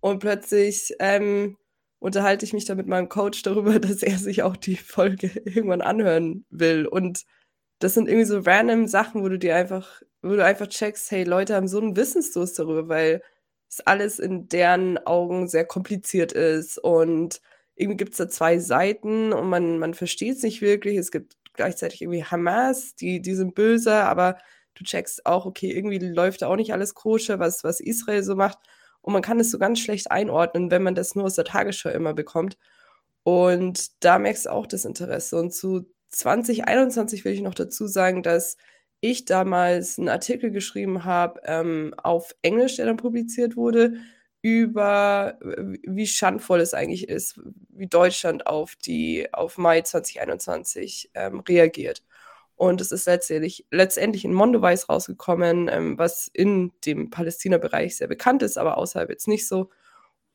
und 0.00 0.20
plötzlich 0.20 0.94
ähm, 1.00 1.56
unterhalte 1.98 2.44
ich 2.44 2.52
mich 2.52 2.64
da 2.64 2.74
mit 2.74 2.86
meinem 2.86 3.08
Coach 3.08 3.42
darüber, 3.42 3.78
dass 3.80 4.02
er 4.02 4.18
sich 4.18 4.42
auch 4.42 4.56
die 4.56 4.76
Folge 4.76 5.28
irgendwann 5.44 5.82
anhören 5.82 6.44
will. 6.50 6.86
Und 6.86 7.24
das 7.78 7.94
sind 7.94 8.08
irgendwie 8.08 8.26
so 8.26 8.40
random 8.40 8.86
Sachen, 8.86 9.22
wo 9.22 9.28
du 9.28 9.38
dir 9.38 9.56
einfach, 9.56 10.02
wo 10.22 10.30
du 10.30 10.44
einfach 10.44 10.66
checkst, 10.66 11.10
hey, 11.10 11.24
Leute 11.24 11.54
haben 11.54 11.68
so 11.68 11.80
einen 11.80 11.96
Wissensdurst 11.96 12.58
darüber, 12.58 12.88
weil 12.88 13.22
es 13.68 13.80
alles 13.80 14.18
in 14.18 14.48
deren 14.48 14.98
Augen 15.06 15.48
sehr 15.48 15.64
kompliziert 15.64 16.32
ist 16.32 16.78
und 16.78 17.40
irgendwie 17.76 17.96
gibt 17.98 18.12
es 18.12 18.18
da 18.18 18.28
zwei 18.28 18.58
Seiten 18.58 19.32
und 19.32 19.48
man, 19.48 19.78
man 19.78 19.94
versteht 19.94 20.36
es 20.36 20.42
nicht 20.42 20.60
wirklich. 20.62 20.96
Es 20.96 21.12
gibt 21.12 21.36
gleichzeitig 21.54 22.02
irgendwie 22.02 22.24
Hamas, 22.24 22.94
die, 22.96 23.20
die 23.20 23.34
sind 23.34 23.54
böse, 23.54 23.94
aber 23.94 24.38
du 24.74 24.84
checkst 24.84 25.26
auch, 25.26 25.46
okay, 25.46 25.70
irgendwie 25.70 25.98
läuft 25.98 26.42
da 26.42 26.48
auch 26.48 26.56
nicht 26.56 26.72
alles 26.72 26.94
koscher, 26.94 27.38
was, 27.38 27.64
was 27.64 27.80
Israel 27.80 28.22
so 28.22 28.34
macht. 28.34 28.58
Und 29.00 29.12
man 29.12 29.22
kann 29.22 29.40
es 29.40 29.50
so 29.50 29.58
ganz 29.58 29.80
schlecht 29.80 30.10
einordnen, 30.10 30.70
wenn 30.70 30.82
man 30.82 30.94
das 30.94 31.14
nur 31.14 31.24
aus 31.24 31.34
der 31.34 31.44
Tagesschau 31.44 31.90
immer 31.90 32.14
bekommt. 32.14 32.58
Und 33.22 34.02
da 34.04 34.18
merkst 34.18 34.46
du 34.46 34.50
auch 34.50 34.66
das 34.66 34.84
Interesse. 34.84 35.36
Und 35.38 35.52
zu 35.52 35.86
2021 36.10 37.24
will 37.24 37.32
ich 37.32 37.40
noch 37.40 37.54
dazu 37.54 37.86
sagen, 37.86 38.22
dass 38.22 38.56
ich 39.00 39.24
damals 39.24 39.98
einen 39.98 40.08
Artikel 40.08 40.50
geschrieben 40.50 41.04
habe 41.04 41.40
ähm, 41.44 41.94
auf 41.96 42.34
Englisch, 42.42 42.76
der 42.76 42.86
dann 42.86 42.96
publiziert 42.96 43.56
wurde, 43.56 43.94
über 44.42 45.38
wie 45.40 46.06
schandvoll 46.06 46.60
es 46.60 46.74
eigentlich 46.74 47.08
ist, 47.08 47.40
wie 47.70 47.86
Deutschland 47.88 48.46
auf 48.46 48.76
die 48.76 49.32
auf 49.32 49.58
Mai 49.58 49.82
2021 49.82 51.10
ähm, 51.14 51.40
reagiert. 51.40 52.02
Und 52.56 52.80
es 52.80 52.90
ist 52.92 53.06
letztendlich, 53.06 53.66
letztendlich 53.70 54.24
in 54.24 54.32
Mondoweiß 54.32 54.88
rausgekommen, 54.88 55.68
ähm, 55.68 55.98
was 55.98 56.28
in 56.32 56.72
dem 56.86 57.10
Palästina-Bereich 57.10 57.96
sehr 57.96 58.08
bekannt 58.08 58.42
ist, 58.42 58.58
aber 58.58 58.78
außerhalb 58.78 59.10
jetzt 59.10 59.28
nicht 59.28 59.46
so. 59.46 59.70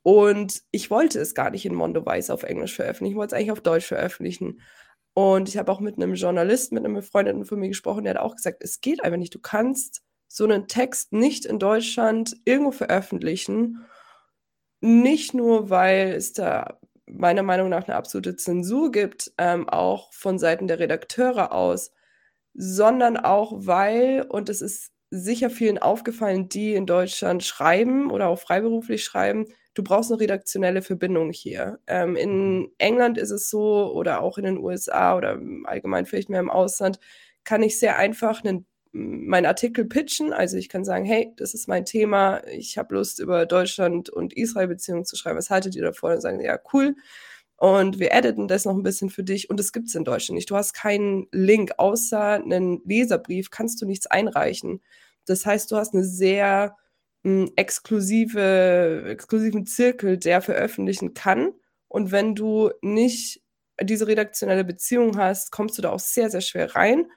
Und 0.03 0.63
ich 0.71 0.89
wollte 0.89 1.19
es 1.19 1.35
gar 1.35 1.49
nicht 1.49 1.65
in 1.65 1.73
Mondoweiß 1.75 2.29
auf 2.29 2.43
Englisch 2.43 2.75
veröffentlichen, 2.75 3.13
ich 3.13 3.17
wollte 3.17 3.35
es 3.35 3.39
eigentlich 3.39 3.51
auf 3.51 3.61
Deutsch 3.61 3.85
veröffentlichen. 3.85 4.61
Und 5.13 5.49
ich 5.49 5.57
habe 5.57 5.71
auch 5.71 5.79
mit 5.79 5.97
einem 5.97 6.15
Journalisten, 6.15 6.75
mit 6.75 6.85
einem 6.85 6.95
Befreundeten 6.95 7.45
von 7.45 7.59
mir 7.59 7.67
gesprochen, 7.67 8.03
der 8.03 8.15
hat 8.15 8.21
auch 8.21 8.35
gesagt, 8.35 8.63
es 8.63 8.81
geht 8.81 9.03
einfach 9.03 9.17
nicht. 9.17 9.35
Du 9.35 9.39
kannst 9.39 10.01
so 10.27 10.43
einen 10.45 10.67
Text 10.67 11.13
nicht 11.13 11.45
in 11.45 11.59
Deutschland 11.59 12.35
irgendwo 12.45 12.71
veröffentlichen. 12.71 13.85
Nicht 14.81 15.33
nur, 15.33 15.69
weil 15.69 16.13
es 16.13 16.33
da 16.33 16.79
meiner 17.05 17.43
Meinung 17.43 17.69
nach 17.69 17.87
eine 17.87 17.95
absolute 17.95 18.35
Zensur 18.35 18.91
gibt, 18.91 19.31
ähm, 19.37 19.69
auch 19.69 20.11
von 20.13 20.39
Seiten 20.39 20.67
der 20.67 20.79
Redakteure 20.79 21.51
aus, 21.51 21.91
sondern 22.53 23.17
auch 23.17 23.53
weil, 23.55 24.25
und 24.27 24.49
es 24.49 24.61
ist 24.61 24.91
sicher 25.11 25.49
vielen 25.51 25.77
aufgefallen, 25.77 26.49
die 26.49 26.73
in 26.73 26.87
Deutschland 26.87 27.43
schreiben 27.43 28.09
oder 28.09 28.29
auch 28.29 28.39
freiberuflich 28.39 29.03
schreiben, 29.03 29.45
du 29.73 29.83
brauchst 29.83 30.11
eine 30.11 30.21
redaktionelle 30.21 30.81
Verbindung 30.81 31.31
hier. 31.31 31.79
Ähm, 31.87 32.15
in 32.15 32.59
mhm. 32.59 32.71
England 32.77 33.17
ist 33.17 33.31
es 33.31 33.49
so 33.49 33.91
oder 33.93 34.21
auch 34.21 34.37
in 34.37 34.45
den 34.45 34.57
USA 34.57 35.15
oder 35.15 35.39
allgemein 35.65 36.05
vielleicht 36.05 36.29
mehr 36.29 36.39
im 36.39 36.49
Ausland, 36.49 36.99
kann 37.43 37.63
ich 37.63 37.79
sehr 37.79 37.97
einfach 37.97 38.43
einen, 38.43 38.65
meinen 38.91 39.45
Artikel 39.45 39.85
pitchen. 39.85 40.33
Also 40.33 40.57
ich 40.57 40.69
kann 40.69 40.85
sagen, 40.85 41.05
hey, 41.05 41.33
das 41.37 41.53
ist 41.53 41.67
mein 41.67 41.85
Thema, 41.85 42.45
ich 42.47 42.77
habe 42.77 42.95
Lust 42.95 43.19
über 43.19 43.45
Deutschland 43.45 44.09
und 44.09 44.33
Israel 44.33 44.67
Beziehungen 44.67 45.05
zu 45.05 45.15
schreiben. 45.15 45.37
Was 45.37 45.49
haltet 45.49 45.75
ihr 45.75 45.83
davon? 45.83 46.13
Und 46.13 46.21
sagen, 46.21 46.39
ja, 46.39 46.59
cool 46.73 46.95
und 47.63 47.97
wir 47.97 48.11
editen 48.11 48.49
das 48.49 48.65
noch 48.65 48.75
ein 48.75 48.83
bisschen 48.83 49.09
für 49.09 49.23
dich 49.23 49.49
und 49.49 49.57
das 49.57 49.71
gibt 49.71 49.87
es 49.87 49.95
in 49.95 50.03
Deutschland 50.03 50.35
nicht. 50.35 50.49
Du 50.49 50.55
hast 50.57 50.73
keinen 50.73 51.27
Link, 51.31 51.71
außer 51.77 52.33
einen 52.33 52.81
Leserbrief 52.83 53.51
kannst 53.51 53.81
du 53.81 53.85
nichts 53.85 54.05
einreichen. 54.05 54.81
Das 55.25 55.45
heißt, 55.45 55.71
du 55.71 55.77
hast 55.77 55.93
eine 55.93 56.03
sehr 56.03 56.75
mh, 57.23 57.51
exklusive, 57.55 59.05
exklusiven 59.07 59.65
Zirkel, 59.65 60.17
der 60.17 60.41
veröffentlichen 60.41 61.13
kann. 61.13 61.53
Und 61.87 62.11
wenn 62.11 62.35
du 62.35 62.71
nicht 62.81 63.41
diese 63.81 64.07
redaktionelle 64.07 64.63
Beziehung 64.63 65.17
hast, 65.17 65.51
kommst 65.51 65.77
du 65.77 65.81
da 65.81 65.91
auch 65.91 65.99
sehr, 65.99 66.29
sehr 66.29 66.41
schwer 66.41 66.75
rein. 66.75 67.07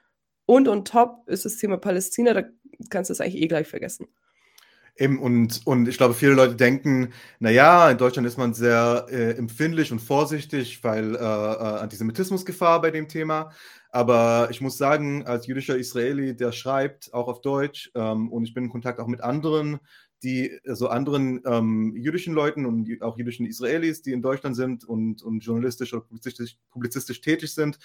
Und 0.45 0.67
on 0.67 0.85
top 0.85 1.27
ist 1.27 1.45
das 1.45 1.57
Thema 1.57 1.77
Palästina, 1.77 2.33
da 2.33 2.43
kannst 2.89 3.09
du 3.09 3.13
es 3.13 3.21
eigentlich 3.21 3.41
eh 3.41 3.47
gleich 3.47 3.67
vergessen. 3.67 4.07
Und, 4.99 5.61
und 5.65 5.87
ich 5.87 5.97
glaube, 5.97 6.15
viele 6.15 6.33
Leute 6.33 6.55
denken, 6.55 7.13
naja, 7.39 7.91
in 7.91 7.99
Deutschland 7.99 8.27
ist 8.27 8.37
man 8.37 8.55
sehr 8.55 9.05
äh, 9.11 9.37
empfindlich 9.37 9.91
und 9.91 9.99
vorsichtig, 9.99 10.83
weil 10.83 11.15
äh, 11.15 11.19
äh, 11.19 11.21
Antisemitismusgefahr 11.21 12.81
bei 12.81 12.89
dem 12.89 13.07
Thema. 13.07 13.51
Aber 13.89 14.49
ich 14.51 14.61
muss 14.61 14.77
sagen, 14.77 15.25
als 15.25 15.47
jüdischer 15.47 15.77
Israeli, 15.77 16.35
der 16.35 16.51
schreibt, 16.51 17.13
auch 17.13 17.27
auf 17.27 17.41
Deutsch, 17.41 17.89
ähm, 17.95 18.31
und 18.31 18.43
ich 18.43 18.53
bin 18.53 18.65
in 18.65 18.69
Kontakt 18.69 18.99
auch 18.99 19.07
mit 19.07 19.21
anderen 19.21 19.79
die 20.23 20.59
so 20.63 20.71
also 20.71 20.87
anderen 20.89 21.41
ähm, 21.45 21.95
jüdischen 21.95 22.33
Leuten 22.33 22.65
und 22.65 23.01
auch 23.01 23.17
jüdischen 23.17 23.45
Israelis, 23.45 24.01
die 24.01 24.13
in 24.13 24.21
Deutschland 24.21 24.55
sind 24.55 24.83
und, 24.83 25.21
und 25.21 25.41
journalistisch 25.41 25.93
oder 25.93 26.03
publizistisch, 26.03 26.57
publizistisch 26.71 27.21
tätig 27.21 27.53
sind, 27.53 27.77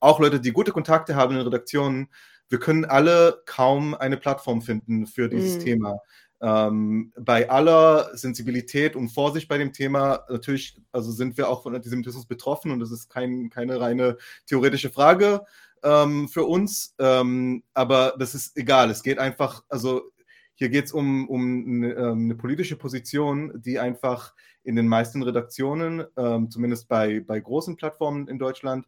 auch 0.00 0.20
Leute, 0.20 0.40
die 0.40 0.52
gute 0.52 0.72
Kontakte 0.72 1.16
haben 1.16 1.34
in 1.34 1.40
Redaktionen. 1.40 2.08
Wir 2.48 2.58
können 2.58 2.84
alle 2.84 3.42
kaum 3.46 3.94
eine 3.94 4.16
Plattform 4.16 4.62
finden 4.62 5.06
für 5.06 5.28
dieses 5.28 5.56
mhm. 5.58 5.64
Thema. 5.64 5.98
Ähm, 6.40 7.12
bei 7.18 7.50
aller 7.50 8.16
Sensibilität 8.16 8.94
und 8.94 9.08
Vorsicht 9.08 9.48
bei 9.48 9.58
dem 9.58 9.72
Thema, 9.72 10.24
natürlich, 10.28 10.80
also 10.92 11.10
sind 11.10 11.36
wir 11.36 11.48
auch 11.48 11.64
von 11.64 11.74
Antisemitismus 11.74 12.26
betroffen 12.26 12.70
und 12.70 12.78
das 12.80 12.92
ist 12.92 13.08
kein, 13.08 13.50
keine 13.50 13.80
reine 13.80 14.18
theoretische 14.46 14.90
Frage 14.90 15.44
ähm, 15.82 16.28
für 16.28 16.44
uns, 16.44 16.94
ähm, 16.98 17.64
aber 17.74 18.14
das 18.18 18.34
ist 18.34 18.56
egal. 18.56 18.90
Es 18.90 19.02
geht 19.02 19.18
einfach, 19.18 19.64
also 19.68 20.12
hier 20.54 20.68
geht 20.68 20.86
es 20.86 20.92
um, 20.92 21.28
um 21.28 21.64
eine, 21.66 21.92
ähm, 21.94 22.24
eine, 22.24 22.34
politische 22.34 22.76
Position, 22.76 23.52
die 23.62 23.78
einfach 23.78 24.34
in 24.64 24.76
den 24.76 24.88
meisten 24.88 25.22
Redaktionen, 25.22 26.04
ähm, 26.16 26.50
zumindest 26.50 26.88
bei, 26.88 27.20
bei 27.20 27.38
großen 27.38 27.76
Plattformen 27.76 28.28
in 28.28 28.38
Deutschland, 28.38 28.86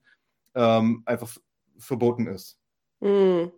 ähm, 0.54 1.02
einfach 1.06 1.36
verboten 1.78 2.26
ist. 2.26 2.58
Mhm. 3.00 3.52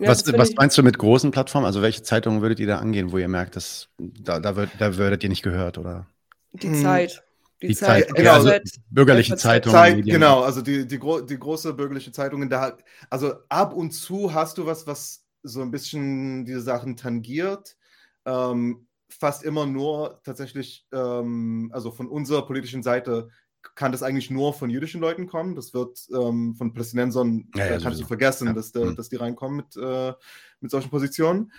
Ja, 0.00 0.08
was, 0.08 0.26
was 0.32 0.54
meinst 0.54 0.78
du 0.78 0.82
mit 0.82 0.96
großen 0.96 1.30
Plattformen? 1.30 1.66
Also 1.66 1.82
welche 1.82 2.02
Zeitungen 2.02 2.40
würdet 2.40 2.58
ihr 2.58 2.66
da 2.66 2.78
angehen, 2.78 3.12
wo 3.12 3.18
ihr 3.18 3.28
merkt, 3.28 3.54
dass 3.56 3.88
da, 3.98 4.40
da, 4.40 4.56
wird, 4.56 4.70
da 4.78 4.96
würdet 4.96 5.22
ihr 5.22 5.28
nicht 5.28 5.42
gehört? 5.42 5.76
Oder? 5.76 6.06
Die 6.52 6.68
hm. 6.68 6.82
Zeit. 6.82 7.22
Die, 7.62 7.68
die 7.68 7.76
Zeit, 7.76 8.06
Zeit, 8.06 8.14
genau, 8.14 8.32
also 8.32 8.52
bürgerliche 8.88 9.36
Zeitungen. 9.36 9.76
Zeit, 9.76 10.04
genau, 10.06 10.40
also 10.40 10.62
die, 10.62 10.86
die, 10.86 10.98
gro 10.98 11.20
die 11.20 11.38
große 11.38 11.74
bürgerliche 11.74 12.10
Zeitungen, 12.10 12.48
da, 12.48 12.78
also 13.10 13.34
ab 13.50 13.74
und 13.74 13.90
zu 13.90 14.32
hast 14.32 14.56
du 14.56 14.64
was, 14.64 14.86
was 14.86 15.26
so 15.42 15.60
ein 15.60 15.70
bisschen 15.70 16.46
diese 16.46 16.62
Sachen 16.62 16.96
tangiert. 16.96 17.76
Ähm, 18.24 18.86
fast 19.10 19.42
immer 19.42 19.66
nur 19.66 20.20
tatsächlich, 20.24 20.86
ähm, 20.92 21.70
also 21.74 21.90
von 21.90 22.08
unserer 22.08 22.46
politischen 22.46 22.82
Seite 22.82 23.28
kann 23.74 23.92
das 23.92 24.02
eigentlich 24.02 24.30
nur 24.30 24.52
von 24.52 24.70
jüdischen 24.70 25.00
Leuten 25.00 25.26
kommen. 25.26 25.54
Das 25.54 25.74
wird 25.74 26.06
ähm, 26.12 26.54
von 26.54 26.72
Palästinensern, 26.72 27.48
ja, 27.54 27.66
ja, 27.66 27.78
kannst 27.78 28.00
du 28.00 28.06
vergessen, 28.06 28.48
ja. 28.48 28.52
dass, 28.52 28.72
mhm. 28.74 28.96
dass 28.96 29.08
die 29.08 29.16
reinkommen 29.16 29.56
mit, 29.56 29.76
äh, 29.76 30.12
mit 30.60 30.70
solchen 30.70 30.90
Positionen. 30.90 31.52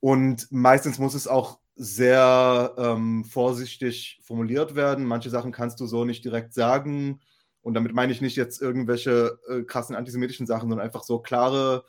Und 0.00 0.48
meistens 0.50 0.98
muss 0.98 1.14
es 1.14 1.26
auch 1.26 1.58
sehr 1.76 2.74
ähm, 2.76 3.24
vorsichtig 3.24 4.20
formuliert 4.22 4.74
werden. 4.74 5.04
Manche 5.04 5.30
Sachen 5.30 5.52
kannst 5.52 5.80
du 5.80 5.86
so 5.86 6.04
nicht 6.04 6.24
direkt 6.24 6.54
sagen. 6.54 7.20
Und 7.62 7.74
damit 7.74 7.94
meine 7.94 8.12
ich 8.12 8.20
nicht 8.20 8.36
jetzt 8.36 8.60
irgendwelche 8.60 9.38
äh, 9.48 9.62
krassen 9.62 9.96
antisemitischen 9.96 10.46
Sachen, 10.46 10.68
sondern 10.68 10.84
einfach 10.84 11.02
so 11.02 11.18
klare 11.18 11.84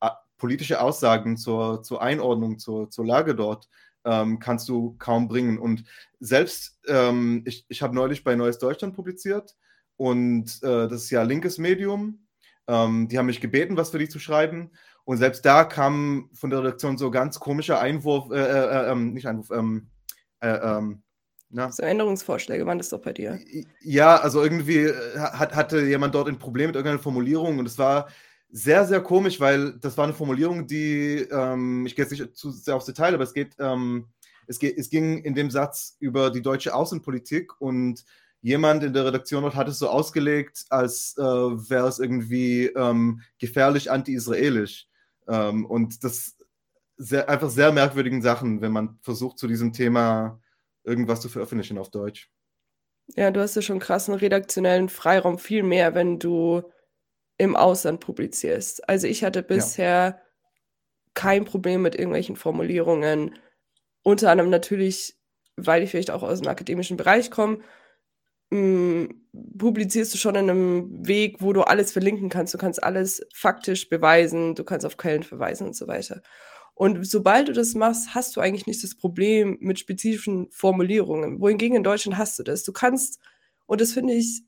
äh, 0.00 0.10
politische 0.36 0.80
Aussagen 0.80 1.36
zur, 1.36 1.82
zur 1.82 2.02
Einordnung, 2.02 2.58
zur, 2.58 2.90
zur 2.90 3.06
Lage 3.06 3.34
dort 3.34 3.68
ähm, 4.04 4.38
kannst 4.38 4.68
du 4.68 4.96
kaum 4.98 5.28
bringen. 5.28 5.58
Und 5.58 5.84
selbst, 6.20 6.78
ähm, 6.86 7.42
ich, 7.46 7.64
ich 7.68 7.82
habe 7.82 7.94
neulich 7.94 8.24
bei 8.24 8.34
Neues 8.34 8.58
Deutschland 8.58 8.94
publiziert 8.94 9.56
und 9.96 10.62
äh, 10.62 10.88
das 10.88 11.04
ist 11.04 11.10
ja 11.10 11.22
linkes 11.22 11.58
Medium. 11.58 12.26
Ähm, 12.66 13.08
die 13.08 13.18
haben 13.18 13.26
mich 13.26 13.40
gebeten, 13.40 13.76
was 13.76 13.90
für 13.90 13.98
die 13.98 14.08
zu 14.08 14.18
schreiben. 14.18 14.70
Und 15.04 15.18
selbst 15.18 15.44
da 15.44 15.64
kam 15.64 16.30
von 16.32 16.50
der 16.50 16.60
Redaktion 16.60 16.96
so 16.96 17.10
ganz 17.10 17.38
komischer 17.38 17.80
Einwurf, 17.80 18.30
äh, 18.30 18.36
äh, 18.36 18.86
äh 18.86 18.92
ähm, 18.92 19.12
nicht 19.12 19.26
Einwurf, 19.26 19.50
ähm, 19.50 19.90
äh, 20.40 20.48
ähm, 20.48 21.02
na? 21.50 21.70
So 21.70 21.84
Änderungsvorschläge 21.84 22.66
waren 22.66 22.78
das 22.78 22.88
doch 22.88 23.00
bei 23.00 23.12
dir. 23.12 23.38
Ja, 23.80 24.16
also 24.16 24.42
irgendwie 24.42 24.78
äh, 24.78 25.18
hat, 25.18 25.54
hatte 25.54 25.82
jemand 25.82 26.14
dort 26.14 26.28
ein 26.28 26.38
Problem 26.38 26.68
mit 26.68 26.76
irgendeiner 26.76 27.02
Formulierung 27.02 27.58
und 27.58 27.66
es 27.66 27.78
war 27.78 28.08
sehr, 28.56 28.84
sehr 28.86 29.00
komisch, 29.00 29.40
weil 29.40 29.72
das 29.80 29.98
war 29.98 30.04
eine 30.04 30.14
Formulierung, 30.14 30.68
die, 30.68 31.26
ähm, 31.28 31.86
ich 31.86 31.96
gehe 31.96 32.04
jetzt 32.04 32.12
nicht 32.12 32.36
zu 32.36 32.52
sehr 32.52 32.76
aufs 32.76 32.86
Detail, 32.86 33.12
aber 33.12 33.24
es 33.24 33.34
geht, 33.34 33.56
ähm, 33.58 34.06
es 34.46 34.60
geht, 34.60 34.78
es 34.78 34.90
ging 34.90 35.18
in 35.24 35.34
dem 35.34 35.50
Satz 35.50 35.96
über 35.98 36.30
die 36.30 36.40
deutsche 36.40 36.72
Außenpolitik 36.72 37.60
und 37.60 38.04
jemand 38.42 38.84
in 38.84 38.92
der 38.92 39.06
Redaktion 39.06 39.42
dort 39.42 39.56
hat 39.56 39.66
es 39.66 39.80
so 39.80 39.88
ausgelegt, 39.88 40.66
als 40.70 41.16
äh, 41.18 41.22
wäre 41.22 41.88
es 41.88 41.98
irgendwie 41.98 42.66
ähm, 42.66 43.22
gefährlich 43.40 43.90
anti-israelisch. 43.90 44.86
Ähm, 45.26 45.66
und 45.66 46.04
das 46.04 46.36
sehr, 46.96 47.28
einfach 47.28 47.50
sehr 47.50 47.72
merkwürdigen 47.72 48.22
Sachen, 48.22 48.60
wenn 48.60 48.70
man 48.70 49.00
versucht, 49.02 49.36
zu 49.36 49.48
diesem 49.48 49.72
Thema 49.72 50.40
irgendwas 50.84 51.20
zu 51.20 51.28
veröffentlichen 51.28 51.76
auf 51.76 51.90
Deutsch. 51.90 52.30
Ja, 53.16 53.32
du 53.32 53.40
hast 53.40 53.56
ja 53.56 53.62
schon 53.62 53.80
krassen 53.80 54.14
redaktionellen 54.14 54.88
Freiraum, 54.88 55.38
viel 55.40 55.64
mehr, 55.64 55.96
wenn 55.96 56.20
du 56.20 56.62
im 57.38 57.56
Ausland 57.56 58.00
publizierst. 58.00 58.88
Also 58.88 59.06
ich 59.06 59.24
hatte 59.24 59.42
bisher 59.42 59.88
ja. 59.88 60.20
kein 61.14 61.44
Problem 61.44 61.82
mit 61.82 61.94
irgendwelchen 61.94 62.36
Formulierungen. 62.36 63.38
Unter 64.02 64.30
anderem 64.30 64.50
natürlich, 64.50 65.16
weil 65.56 65.82
ich 65.82 65.90
vielleicht 65.90 66.10
auch 66.10 66.22
aus 66.22 66.40
dem 66.40 66.48
akademischen 66.48 66.96
Bereich 66.96 67.30
komme, 67.30 67.58
mm, 68.50 69.06
publizierst 69.58 70.14
du 70.14 70.18
schon 70.18 70.36
in 70.36 70.50
einem 70.50 71.06
Weg, 71.06 71.36
wo 71.40 71.52
du 71.52 71.62
alles 71.62 71.92
verlinken 71.92 72.28
kannst. 72.28 72.54
Du 72.54 72.58
kannst 72.58 72.82
alles 72.82 73.26
faktisch 73.34 73.88
beweisen, 73.88 74.54
du 74.54 74.64
kannst 74.64 74.86
auf 74.86 74.96
Quellen 74.96 75.22
verweisen 75.24 75.66
und 75.66 75.76
so 75.76 75.88
weiter. 75.88 76.22
Und 76.74 77.06
sobald 77.06 77.48
du 77.48 77.52
das 77.52 77.74
machst, 77.74 78.14
hast 78.14 78.34
du 78.36 78.40
eigentlich 78.40 78.66
nicht 78.66 78.82
das 78.82 78.96
Problem 78.96 79.56
mit 79.60 79.78
spezifischen 79.78 80.50
Formulierungen. 80.50 81.40
Wohingegen 81.40 81.76
in 81.76 81.84
Deutschland 81.84 82.18
hast 82.18 82.38
du 82.38 82.42
das. 82.42 82.64
Du 82.64 82.72
kannst, 82.72 83.20
und 83.66 83.80
das 83.80 83.92
finde 83.92 84.14
ich 84.14 84.42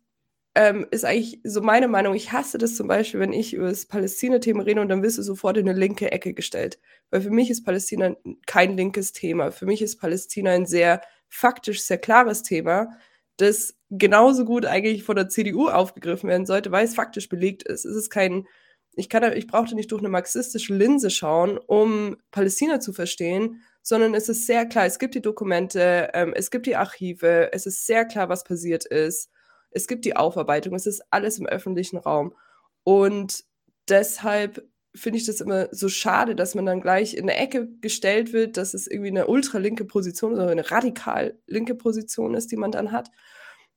ähm, 0.57 0.87
ist 0.91 1.05
eigentlich 1.05 1.41
so 1.45 1.61
meine 1.61 1.87
Meinung. 1.87 2.15
Ich 2.15 2.33
hasse 2.33 2.57
das 2.57 2.77
zum 2.77 2.89
Beispiel, 2.89 3.21
wenn 3.21 3.35
ich 3.35 3.53
über 3.53 3.69
das 3.69 3.85
Palästina-Thema 3.85 4.65
rede 4.65 4.81
und 4.81 4.89
dann 4.89 5.03
wirst 5.03 5.19
du 5.19 5.23
sofort 5.23 5.59
in 5.59 5.69
eine 5.69 5.79
linke 5.79 6.11
Ecke 6.11 6.33
gestellt. 6.33 6.81
Weil 7.11 7.21
für 7.21 7.31
mich 7.31 7.51
ist 7.51 7.63
Palästina 7.63 8.17
kein 8.47 8.75
linkes 8.75 9.13
Thema. 9.13 9.53
Für 9.53 9.67
mich 9.67 9.83
ist 9.83 10.01
Palästina 10.01 10.53
ein 10.53 10.65
sehr 10.65 11.03
faktisch, 11.29 11.83
sehr 11.83 11.99
klares 11.99 12.43
Thema, 12.43 12.89
das 13.37 13.77
genauso 13.91 14.47
gut 14.47 14.65
eigentlich 14.65 15.05
von 15.05 15.17
der 15.17 15.29
CDU 15.29 15.69
aufgegriffen 15.69 16.31
werden 16.31 16.47
sollte, 16.47 16.73
weil 16.73 16.87
es 16.87 16.95
faktisch 16.95 17.29
belegt 17.29 17.63
ist. 17.65 17.85
Es 17.85 17.95
ist 17.95 18.09
kein, 18.09 18.47
ich 18.95 19.11
kann, 19.11 19.31
ich 19.37 19.47
brauchte 19.47 19.75
nicht 19.75 19.93
durch 19.93 20.01
eine 20.01 20.09
marxistische 20.09 20.75
Linse 20.75 21.11
schauen, 21.11 21.59
um 21.59 22.17
Palästina 22.31 22.81
zu 22.81 22.95
verstehen, 22.95 23.61
sondern 23.83 24.15
es 24.15 24.31
ist 24.31 24.47
sehr 24.47 24.65
klar, 24.65 24.87
es 24.87 24.99
gibt 24.99 25.15
die 25.15 25.23
Dokumente, 25.23 26.11
ähm, 26.15 26.33
es 26.35 26.51
gibt 26.51 26.65
die 26.65 26.77
Archive, 26.77 27.53
es 27.53 27.67
ist 27.67 27.85
sehr 27.85 28.07
klar, 28.07 28.31
was 28.31 28.43
passiert 28.43 28.87
ist 28.87 29.31
es 29.77 29.87
gibt 29.87 30.05
die 30.05 30.17
Aufarbeitung, 30.17 30.75
es 30.75 30.87
ist 30.87 31.05
alles 31.11 31.39
im 31.39 31.47
öffentlichen 31.47 31.99
Raum. 31.99 32.35
Und 32.83 33.45
deshalb 33.89 34.67
finde 34.95 35.19
ich 35.19 35.27
das 35.27 35.43
immer 35.43 35.69
so 35.71 35.89
schade, 35.89 36.35
dass 36.35 36.55
man 36.55 36.65
dann 36.65 36.81
gleich 36.81 37.15
in 37.15 37.25
eine 37.25 37.37
Ecke 37.37 37.69
gestellt 37.81 38.33
wird, 38.33 38.57
dass 38.57 38.73
es 38.73 38.87
irgendwie 38.87 39.11
eine 39.11 39.27
ultralinke 39.27 39.85
Position 39.85 40.33
oder 40.33 40.49
eine 40.49 40.71
radikal 40.71 41.39
linke 41.47 41.75
Position 41.75 42.35
ist, 42.35 42.51
die 42.51 42.57
man 42.57 42.73
dann 42.73 42.91
hat. 42.91 43.11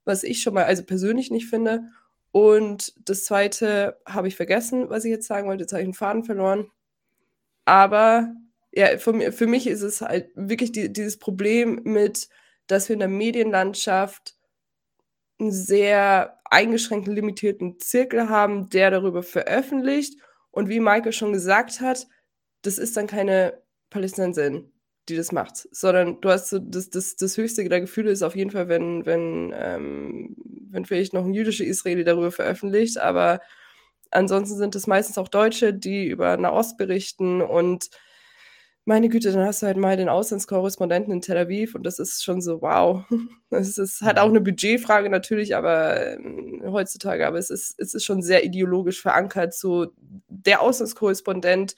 Was 0.06 0.24
ich 0.24 0.42
schon 0.42 0.54
mal 0.54 0.64
also 0.64 0.84
persönlich 0.84 1.30
nicht 1.30 1.48
finde. 1.48 1.90
Und 2.32 2.94
das 3.08 3.26
zweite 3.26 4.00
habe 4.06 4.30
ich 4.30 4.38
vergessen, 4.38 4.90
was 4.90 5.04
ich 5.04 5.12
jetzt 5.12 5.28
sagen 5.28 5.50
wollte. 5.50 5.64
Jetzt 5.64 5.74
habe 5.74 5.82
ich 5.82 5.88
einen 5.88 5.94
Faden 5.94 6.24
verloren. 6.24 6.72
Aber 7.66 8.34
ja, 8.72 8.98
für, 8.98 9.32
für 9.34 9.48
mich 9.48 9.68
ist 9.68 9.82
es 9.82 10.02
halt 10.02 10.30
wirklich 10.36 10.72
die, 10.72 10.94
dieses 10.94 11.20
Problem 11.20 11.82
mit, 11.84 12.30
dass 12.68 12.88
wir 12.88 12.94
in 12.94 13.00
der 13.00 13.10
Medienlandschaft 13.10 14.39
einen 15.40 15.52
sehr 15.52 16.38
eingeschränkten, 16.46 17.16
limitierten 17.16 17.80
Zirkel 17.80 18.30
haben, 18.30 18.70
der 18.70 18.92
darüber 18.92 19.24
veröffentlicht. 19.24 20.20
Und 20.52 20.70
wie 20.70 20.80
Michael 20.80 21.14
schon 21.14 21.34
gesagt 21.34 21.80
hat, 21.80 22.08
das 22.64 22.78
ist 22.78 22.98
dann 22.98 23.08
keine 23.08 23.62
Palästinenserin, 23.90 24.72
die 25.08 25.16
das 25.16 25.32
macht, 25.32 25.68
sondern 25.72 26.22
du 26.22 26.30
hast 26.30 26.50
so 26.50 26.60
das, 26.60 26.90
das, 26.90 27.16
das 27.16 27.38
höchste 27.38 27.68
der 27.68 27.82
Gefühle 27.82 28.12
ist 28.12 28.22
auf 28.24 28.36
jeden 28.36 28.52
Fall, 28.52 28.68
wenn, 28.68 29.06
wenn, 29.06 29.54
ähm, 29.56 30.36
wenn 30.70 30.86
vielleicht 30.86 31.14
noch 31.14 31.26
ein 31.26 31.34
jüdischer 31.34 31.66
Israeli 31.66 32.04
darüber 32.04 32.32
veröffentlicht, 32.32 32.98
aber 32.98 33.42
ansonsten 34.12 34.58
sind 34.58 34.76
es 34.76 34.88
meistens 34.88 35.18
auch 35.18 35.28
Deutsche, 35.28 35.74
die 35.74 36.08
über 36.08 36.38
Nahost 36.38 36.78
berichten 36.78 37.42
und 37.42 37.90
meine 38.90 39.08
Güte, 39.08 39.32
dann 39.32 39.46
hast 39.46 39.62
du 39.62 39.68
halt 39.68 39.78
mal 39.78 39.96
den 39.98 40.10
Auslandskorrespondenten 40.10 41.14
in 41.14 41.22
Tel 41.22 41.38
Aviv 41.38 41.76
und 41.76 41.84
das 41.86 42.00
ist 42.00 42.24
schon 42.24 42.42
so, 42.42 42.62
wow. 42.62 43.06
Das 43.52 43.78
ist 43.80 44.02
halt 44.02 44.20
auch 44.20 44.30
eine 44.30 44.42
Budgetfrage 44.42 45.10
natürlich, 45.10 45.56
aber 45.56 45.98
äh, 46.00 46.18
heutzutage, 46.66 47.26
aber 47.26 47.38
es 47.40 47.50
ist, 47.50 47.80
es 47.80 47.96
ist 47.96 48.06
schon 48.06 48.22
sehr 48.22 48.44
ideologisch 48.44 49.02
verankert. 49.02 49.56
So, 49.56 49.88
der 50.28 50.62
Auslandskorrespondent 50.62 51.76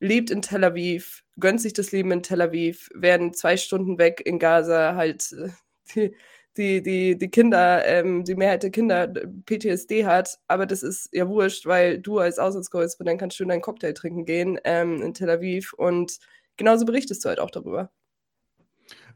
lebt 0.00 0.30
in 0.30 0.42
Tel 0.42 0.64
Aviv, 0.64 1.24
gönnt 1.38 1.60
sich 1.60 1.72
das 1.72 1.92
Leben 1.92 2.10
in 2.10 2.22
Tel 2.22 2.42
Aviv, 2.42 2.90
werden 2.94 3.32
zwei 3.34 3.56
Stunden 3.56 3.98
weg 3.98 4.22
in 4.24 4.38
Gaza 4.38 4.94
halt 4.94 5.32
äh, 5.32 5.48
die, 5.94 6.14
die, 6.56 6.82
die, 6.82 7.18
die 7.18 7.30
Kinder, 7.30 7.84
ähm, 7.86 8.24
die 8.24 8.34
Mehrheit 8.34 8.62
der 8.62 8.70
Kinder 8.70 9.08
PTSD 9.46 10.06
hat, 10.06 10.38
aber 10.48 10.66
das 10.66 10.82
ist 10.82 11.10
ja 11.12 11.28
wurscht, 11.28 11.66
weil 11.66 11.98
du 11.98 12.18
als 12.18 12.38
Auslandskorrespondent 12.38 13.20
kannst 13.20 13.36
schön 13.36 13.50
einen 13.50 13.62
Cocktail 13.62 13.92
trinken 13.92 14.24
gehen 14.24 14.58
ähm, 14.64 15.02
in 15.02 15.14
Tel 15.14 15.30
Aviv 15.30 15.72
und 15.74 16.18
genauso 16.56 16.84
berichtest 16.84 17.24
du 17.24 17.28
halt 17.28 17.40
auch 17.40 17.50
darüber. 17.50 17.90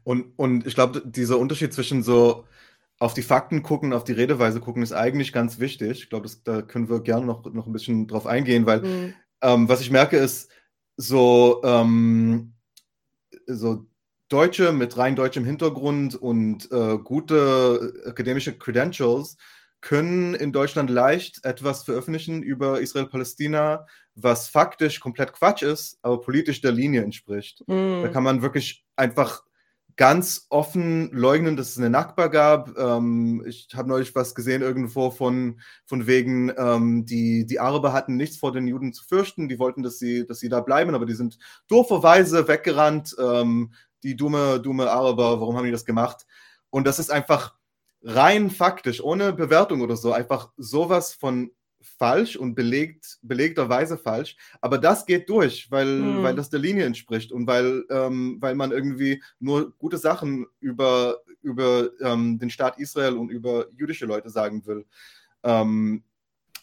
Und, 0.03 0.33
und 0.37 0.65
ich 0.65 0.75
glaube, 0.75 1.01
dieser 1.05 1.37
Unterschied 1.37 1.73
zwischen 1.73 2.03
so 2.03 2.45
auf 2.99 3.13
die 3.13 3.23
Fakten 3.23 3.63
gucken, 3.63 3.93
auf 3.93 4.03
die 4.03 4.13
Redeweise 4.13 4.59
gucken, 4.59 4.83
ist 4.83 4.93
eigentlich 4.93 5.33
ganz 5.33 5.59
wichtig. 5.59 6.03
Ich 6.03 6.09
glaube, 6.09 6.29
da 6.43 6.61
können 6.61 6.89
wir 6.89 7.01
gerne 7.01 7.25
noch, 7.25 7.43
noch 7.51 7.67
ein 7.67 7.73
bisschen 7.73 8.07
drauf 8.07 8.27
eingehen, 8.27 8.65
weil 8.65 8.81
mhm. 8.81 9.13
ähm, 9.41 9.69
was 9.69 9.81
ich 9.81 9.91
merke 9.91 10.17
ist, 10.17 10.51
so, 10.97 11.61
ähm, 11.63 12.53
so 13.47 13.87
Deutsche 14.29 14.71
mit 14.71 14.97
rein 14.97 15.15
deutschem 15.15 15.45
Hintergrund 15.45 16.15
und 16.15 16.71
äh, 16.71 16.97
gute 16.99 17.93
akademische 18.05 18.57
Credentials 18.57 19.35
können 19.81 20.35
in 20.35 20.51
Deutschland 20.51 20.89
leicht 20.89 21.43
etwas 21.43 21.83
veröffentlichen 21.83 22.43
über 22.43 22.81
Israel-Palästina, 22.81 23.87
was 24.15 24.49
faktisch 24.49 24.99
komplett 24.99 25.33
Quatsch 25.33 25.63
ist, 25.63 25.97
aber 26.01 26.21
politisch 26.21 26.61
der 26.61 26.71
Linie 26.71 27.03
entspricht. 27.03 27.63
Mm. 27.67 28.03
Da 28.03 28.07
kann 28.09 28.23
man 28.23 28.41
wirklich 28.41 28.85
einfach 28.95 29.43
ganz 29.95 30.47
offen 30.49 31.11
leugnen, 31.11 31.55
dass 31.55 31.69
es 31.69 31.77
eine 31.77 31.89
Nakba 31.89 32.27
gab. 32.27 32.77
Ähm, 32.77 33.43
ich 33.45 33.67
habe 33.75 33.89
neulich 33.89 34.15
was 34.15 34.35
gesehen 34.35 34.61
irgendwo 34.61 35.11
von, 35.11 35.59
von 35.85 36.07
wegen, 36.07 36.51
ähm, 36.57 37.05
die, 37.05 37.45
die 37.45 37.59
Araber 37.59 37.93
hatten 37.93 38.15
nichts 38.15 38.37
vor 38.37 38.51
den 38.51 38.67
Juden 38.67 38.93
zu 38.93 39.03
fürchten. 39.05 39.49
Die 39.49 39.59
wollten, 39.59 39.83
dass 39.83 39.99
sie, 39.99 40.25
dass 40.25 40.39
sie 40.39 40.49
da 40.49 40.61
bleiben, 40.61 40.95
aber 40.95 41.05
die 41.05 41.13
sind 41.13 41.37
dooferweise 41.67 42.47
weggerannt. 42.47 43.15
Ähm, 43.19 43.73
die 44.03 44.15
dumme, 44.15 44.59
dumme 44.59 44.89
Araber, 44.89 45.39
warum 45.39 45.57
haben 45.57 45.65
die 45.65 45.71
das 45.71 45.85
gemacht? 45.85 46.25
Und 46.69 46.87
das 46.87 46.99
ist 46.99 47.11
einfach 47.11 47.55
rein 48.01 48.49
faktisch, 48.49 49.03
ohne 49.03 49.33
Bewertung 49.33 49.81
oder 49.81 49.95
so, 49.95 50.11
einfach 50.11 50.51
sowas 50.57 51.13
von 51.13 51.51
falsch 51.81 52.35
und 52.35 52.55
belegt, 52.55 53.19
belegterweise 53.21 53.97
falsch. 53.97 54.35
Aber 54.61 54.77
das 54.77 55.05
geht 55.05 55.29
durch, 55.29 55.69
weil, 55.71 55.99
mhm. 55.99 56.23
weil 56.23 56.35
das 56.35 56.49
der 56.49 56.59
Linie 56.59 56.85
entspricht 56.85 57.31
und 57.31 57.47
weil, 57.47 57.83
ähm, 57.89 58.37
weil 58.39 58.55
man 58.55 58.71
irgendwie 58.71 59.21
nur 59.39 59.75
gute 59.77 59.97
Sachen 59.97 60.47
über, 60.59 61.17
über 61.41 61.89
ähm, 62.01 62.39
den 62.39 62.49
Staat 62.49 62.79
Israel 62.79 63.17
und 63.17 63.29
über 63.29 63.67
jüdische 63.71 64.05
Leute 64.05 64.29
sagen 64.29 64.65
will. 64.65 64.85
Ähm, 65.43 66.03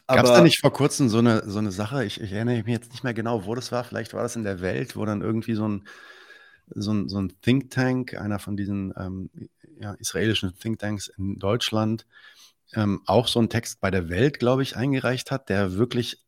Gab 0.07 0.25
es 0.25 0.31
da 0.31 0.41
nicht 0.41 0.61
vor 0.61 0.73
kurzem 0.73 1.11
so 1.11 1.19
eine, 1.19 1.49
so 1.49 1.59
eine 1.59 1.71
Sache, 1.71 2.03
ich, 2.05 2.19
ich, 2.19 2.33
erinnere 2.33 2.57
mich 2.57 2.69
jetzt 2.69 2.93
nicht 2.93 3.05
mehr 3.05 3.13
genau, 3.13 3.45
wo 3.45 3.55
das 3.55 3.73
war, 3.73 3.85
vielleicht 3.85 4.15
war 4.15 4.23
das 4.23 4.37
in 4.37 4.45
der 4.45 4.63
Welt, 4.63 4.97
wo 4.97 5.05
dann 5.05 5.21
irgendwie 5.21 5.55
so 5.55 5.69
ein, 5.69 5.87
so 6.75 6.93
ein, 6.93 7.09
so 7.11 7.21
ein 7.21 7.35
Think 7.43 7.71
Tank, 7.71 8.15
einer 8.15 8.39
von 8.39 8.57
diesen 8.57 8.95
ähm, 8.97 9.29
ja, 9.81 9.95
israelischen 9.95 10.55
Thinktanks 10.59 11.09
in 11.09 11.39
Deutschland, 11.39 12.07
ähm, 12.75 13.03
auch 13.07 13.29
so 13.29 13.39
einen 13.39 13.49
Text 13.49 13.81
bei 13.81 13.91
der 13.91 14.09
Welt, 14.09 14.39
glaube 14.39 14.63
ich, 14.63 14.77
eingereicht 14.77 15.31
hat, 15.31 15.49
der 15.49 15.75
wirklich 15.75 16.25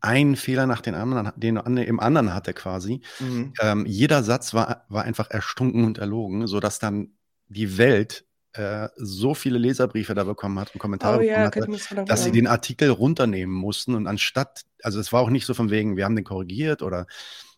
einen 0.00 0.36
Fehler 0.36 0.66
nach 0.66 0.82
den 0.82 0.94
anderen, 0.94 1.32
den 1.36 1.56
im 1.56 2.00
anderen 2.00 2.34
hatte 2.34 2.52
quasi. 2.52 3.00
Mhm. 3.20 3.54
Ähm, 3.60 3.86
jeder 3.86 4.22
Satz 4.22 4.52
war, 4.52 4.84
war 4.88 5.04
einfach 5.04 5.30
erstunken 5.30 5.84
und 5.84 5.98
erlogen, 5.98 6.46
sodass 6.46 6.78
dann 6.78 7.12
die 7.48 7.78
Welt 7.78 8.26
äh, 8.52 8.88
so 8.96 9.34
viele 9.34 9.58
Leserbriefe 9.58 10.14
da 10.14 10.24
bekommen 10.24 10.58
hat 10.58 10.74
und 10.74 10.78
Kommentare 10.78 11.18
oh, 11.18 11.22
ja, 11.22 11.48
bekommen 11.48 11.78
hatte, 11.78 12.04
dass 12.04 12.24
sie 12.24 12.32
den 12.32 12.46
Artikel 12.46 12.90
runternehmen 12.90 13.54
mussten 13.54 13.94
und 13.94 14.06
anstatt, 14.06 14.64
also 14.82 15.00
es 15.00 15.12
war 15.12 15.22
auch 15.22 15.30
nicht 15.30 15.46
so 15.46 15.54
von 15.54 15.70
wegen, 15.70 15.96
wir 15.96 16.04
haben 16.04 16.16
den 16.16 16.24
korrigiert 16.24 16.82
oder 16.82 17.06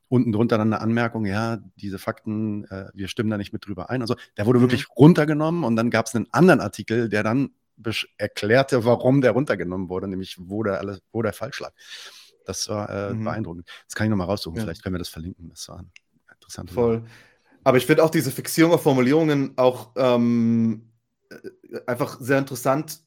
unten 0.08 0.32
drunter 0.32 0.58
dann 0.58 0.72
eine 0.72 0.80
Anmerkung, 0.80 1.26
ja, 1.26 1.58
diese 1.76 1.98
Fakten, 1.98 2.64
äh, 2.64 2.86
wir 2.94 3.08
stimmen 3.08 3.30
da 3.30 3.36
nicht 3.36 3.52
mit 3.52 3.66
drüber 3.66 3.90
ein. 3.90 4.00
Also 4.00 4.16
der 4.36 4.46
wurde 4.46 4.58
mhm. 4.58 4.64
wirklich 4.64 4.86
runtergenommen 4.96 5.64
und 5.64 5.76
dann 5.76 5.90
gab 5.90 6.06
es 6.06 6.14
einen 6.14 6.26
anderen 6.32 6.60
Artikel, 6.60 7.08
der 7.08 7.22
dann 7.22 7.50
erklärte, 8.16 8.84
warum 8.84 9.20
der 9.20 9.32
runtergenommen 9.32 9.88
wurde, 9.88 10.08
nämlich 10.08 10.36
wo 10.40 10.62
der, 10.62 10.78
alles, 10.78 11.00
wo 11.12 11.22
der 11.22 11.32
falsch 11.32 11.60
lag. 11.60 11.72
Das 12.44 12.68
war 12.68 12.88
äh, 12.90 13.14
mhm. 13.14 13.24
beeindruckend. 13.24 13.68
Das 13.86 13.94
kann 13.94 14.06
ich 14.06 14.10
nochmal 14.10 14.26
raussuchen, 14.26 14.56
ja. 14.56 14.64
vielleicht 14.64 14.82
können 14.82 14.94
wir 14.94 14.98
das 14.98 15.10
verlinken. 15.10 15.50
Das 15.50 15.68
war 15.68 15.84
interessant. 16.32 16.70
Voll. 16.70 17.04
Aber 17.62 17.76
ich 17.76 17.86
finde 17.86 18.02
auch 18.02 18.10
diese 18.10 18.30
Fixierung 18.30 18.72
auf 18.72 18.82
Formulierungen 18.82 19.52
auch 19.56 19.90
ähm, 19.96 20.90
äh, 21.30 21.36
einfach 21.86 22.18
sehr 22.20 22.38
interessant, 22.38 23.00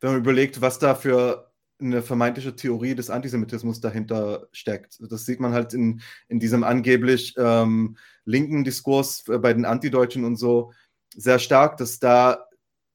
wenn 0.00 0.10
man 0.10 0.20
überlegt, 0.20 0.60
was 0.60 0.78
da 0.78 0.94
für 0.94 1.53
eine 1.84 2.02
vermeintliche 2.02 2.56
Theorie 2.56 2.94
des 2.94 3.10
Antisemitismus 3.10 3.80
dahinter 3.80 4.48
steckt. 4.52 4.98
Das 5.10 5.26
sieht 5.26 5.40
man 5.40 5.52
halt 5.52 5.74
in, 5.74 6.00
in 6.28 6.40
diesem 6.40 6.64
angeblich 6.64 7.34
ähm, 7.36 7.96
linken 8.24 8.64
Diskurs 8.64 9.24
bei 9.24 9.52
den 9.52 9.64
Antideutschen 9.64 10.24
und 10.24 10.36
so 10.36 10.72
sehr 11.14 11.38
stark, 11.38 11.76
dass 11.76 11.98
da 11.98 12.46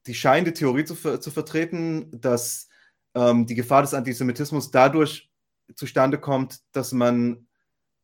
die 0.06 0.14
scheint 0.14 0.52
Theorie 0.54 0.84
zu, 0.84 0.94
zu 0.94 1.30
vertreten, 1.30 2.10
dass 2.20 2.68
ähm, 3.14 3.46
die 3.46 3.54
Gefahr 3.54 3.82
des 3.82 3.94
Antisemitismus 3.94 4.70
dadurch 4.70 5.30
zustande 5.74 6.18
kommt, 6.18 6.60
dass 6.72 6.92
man 6.92 7.46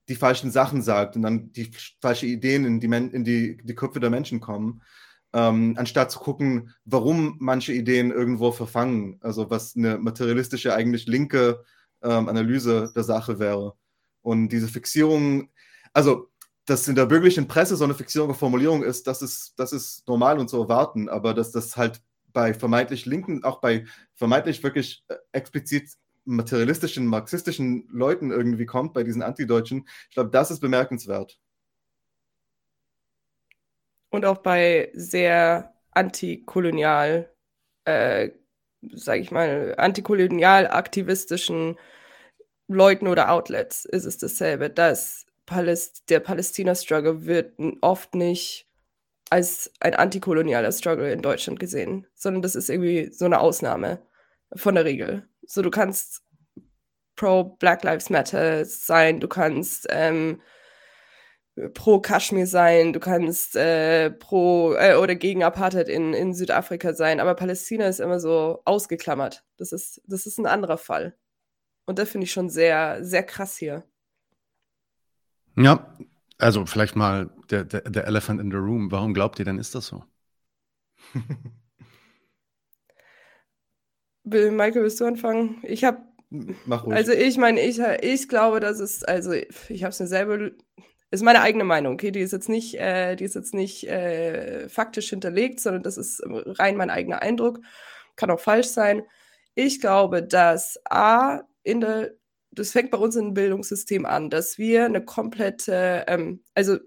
die 0.08 0.14
falschen 0.14 0.50
Sachen 0.50 0.82
sagt 0.82 1.16
und 1.16 1.22
dann 1.22 1.52
die 1.52 1.70
falschen 2.00 2.28
Ideen 2.28 2.64
in 2.64 2.80
die, 2.80 2.86
in 2.86 3.24
die, 3.24 3.56
die 3.62 3.74
Köpfe 3.74 3.98
der 3.98 4.10
Menschen 4.10 4.40
kommen 4.40 4.82
ähm, 5.36 5.74
anstatt 5.76 6.10
zu 6.10 6.18
gucken, 6.18 6.74
warum 6.86 7.36
manche 7.40 7.74
Ideen 7.74 8.10
irgendwo 8.10 8.52
verfangen. 8.52 9.18
Also 9.20 9.50
was 9.50 9.76
eine 9.76 9.98
materialistische, 9.98 10.74
eigentlich 10.74 11.06
linke 11.06 11.62
ähm, 12.02 12.30
Analyse 12.30 12.90
der 12.96 13.04
Sache 13.04 13.38
wäre. 13.38 13.74
Und 14.22 14.48
diese 14.48 14.68
Fixierung, 14.68 15.50
also 15.92 16.30
dass 16.64 16.88
in 16.88 16.94
der 16.94 17.04
bürgerlichen 17.04 17.48
Presse 17.48 17.76
so 17.76 17.84
eine 17.84 17.94
Fixierung 17.94 18.30
auf 18.30 18.38
Formulierung 18.38 18.82
ist, 18.82 19.06
das 19.06 19.20
ist, 19.20 19.52
das 19.58 19.74
ist 19.74 20.08
normal 20.08 20.38
und 20.38 20.48
zu 20.48 20.58
erwarten, 20.58 21.10
aber 21.10 21.34
dass 21.34 21.52
das 21.52 21.76
halt 21.76 22.02
bei 22.32 22.54
vermeintlich 22.54 23.04
linken, 23.04 23.44
auch 23.44 23.60
bei 23.60 23.84
vermeintlich 24.14 24.62
wirklich 24.62 25.04
äh, 25.08 25.16
explizit 25.32 25.90
materialistischen, 26.24 27.06
marxistischen 27.06 27.86
Leuten 27.92 28.30
irgendwie 28.30 28.66
kommt, 28.66 28.94
bei 28.94 29.04
diesen 29.04 29.22
Antideutschen, 29.22 29.86
ich 30.08 30.14
glaube, 30.14 30.30
das 30.30 30.50
ist 30.50 30.60
bemerkenswert 30.60 31.38
und 34.16 34.24
auch 34.24 34.38
bei 34.38 34.90
sehr 34.94 35.74
antikolonial, 35.92 37.30
äh, 37.84 38.30
sage 38.92 39.20
ich 39.20 39.30
mal, 39.30 39.74
antikolonial 39.78 40.66
aktivistischen 40.68 41.78
Leuten 42.66 43.06
oder 43.08 43.30
Outlets 43.30 43.84
ist 43.84 44.06
es 44.06 44.18
dasselbe. 44.18 44.70
Das 44.70 45.26
Paläst 45.44 46.10
der 46.10 46.20
Palästina-Struggle 46.20 47.26
wird 47.26 47.52
oft 47.82 48.14
nicht 48.14 48.66
als 49.30 49.72
ein 49.80 49.94
antikolonialer 49.94 50.72
Struggle 50.72 51.12
in 51.12 51.22
Deutschland 51.22 51.60
gesehen, 51.60 52.06
sondern 52.14 52.42
das 52.42 52.54
ist 52.54 52.70
irgendwie 52.70 53.12
so 53.12 53.24
eine 53.26 53.40
Ausnahme 53.40 54.00
von 54.54 54.74
der 54.74 54.84
Regel. 54.84 55.28
So, 55.46 55.62
du 55.62 55.70
kannst 55.70 56.22
pro 57.16 57.44
Black 57.44 57.84
Lives 57.84 58.10
Matter 58.10 58.64
sein, 58.64 59.20
du 59.20 59.28
kannst 59.28 59.86
ähm, 59.90 60.40
pro 61.72 62.00
Kaschmir 62.00 62.46
sein, 62.46 62.92
du 62.92 63.00
kannst 63.00 63.56
äh, 63.56 64.10
pro 64.10 64.74
äh, 64.74 64.96
oder 64.96 65.14
gegen 65.14 65.42
Apartheid 65.42 65.88
in, 65.88 66.12
in 66.12 66.34
Südafrika 66.34 66.92
sein, 66.92 67.18
aber 67.18 67.34
Palästina 67.34 67.86
ist 67.86 68.00
immer 68.00 68.20
so 68.20 68.60
ausgeklammert. 68.64 69.44
Das 69.56 69.72
ist, 69.72 70.02
das 70.06 70.26
ist 70.26 70.38
ein 70.38 70.46
anderer 70.46 70.76
Fall. 70.78 71.16
Und 71.86 71.98
das 71.98 72.10
finde 72.10 72.26
ich 72.26 72.32
schon 72.32 72.50
sehr, 72.50 73.02
sehr 73.04 73.22
krass 73.22 73.56
hier. 73.56 73.84
Ja, 75.56 75.96
also 76.38 76.66
vielleicht 76.66 76.96
mal 76.96 77.30
der, 77.50 77.64
der, 77.64 77.80
der 77.82 78.06
Elephant 78.06 78.40
in 78.40 78.50
the 78.50 78.56
Room. 78.58 78.90
Warum 78.90 79.14
glaubt 79.14 79.38
ihr 79.38 79.46
denn, 79.46 79.58
ist 79.58 79.74
das 79.74 79.86
so? 79.86 80.04
Michael, 84.24 84.82
willst 84.82 85.00
du 85.00 85.06
anfangen? 85.06 85.62
Ich 85.62 85.84
habe 85.84 86.02
Mach 86.66 86.84
ruhig. 86.84 86.96
Also 86.96 87.12
ich 87.12 87.38
meine, 87.38 87.60
ich, 87.60 87.78
ich 87.78 88.28
glaube, 88.28 88.60
dass 88.60 88.80
es, 88.80 89.04
also 89.04 89.32
ich 89.32 89.84
habe 89.84 89.90
es 89.90 90.00
mir 90.00 90.08
selber 90.08 90.50
ist 91.10 91.22
meine 91.22 91.40
eigene 91.40 91.64
Meinung, 91.64 91.94
okay? 91.94 92.10
Die 92.10 92.20
ist 92.20 92.32
jetzt 92.32 92.48
nicht, 92.48 92.74
äh, 92.78 93.16
die 93.16 93.24
ist 93.24 93.34
jetzt 93.34 93.54
nicht 93.54 93.88
äh, 93.88 94.68
faktisch 94.68 95.10
hinterlegt, 95.10 95.60
sondern 95.60 95.82
das 95.82 95.96
ist 95.96 96.22
rein 96.26 96.76
mein 96.76 96.90
eigener 96.90 97.22
Eindruck. 97.22 97.60
Kann 98.16 98.30
auch 98.30 98.40
falsch 98.40 98.68
sein. 98.68 99.02
Ich 99.54 99.80
glaube, 99.80 100.22
dass 100.22 100.78
A, 100.84 101.42
in 101.62 101.80
der, 101.80 102.12
das 102.50 102.72
fängt 102.72 102.90
bei 102.90 102.98
uns 102.98 103.16
im 103.16 103.34
Bildungssystem 103.34 104.04
an, 104.06 104.30
dass 104.30 104.58
wir 104.58 104.84
eine 104.84 105.04
komplette, 105.04 106.04
ähm, 106.08 106.42
also 106.54 106.78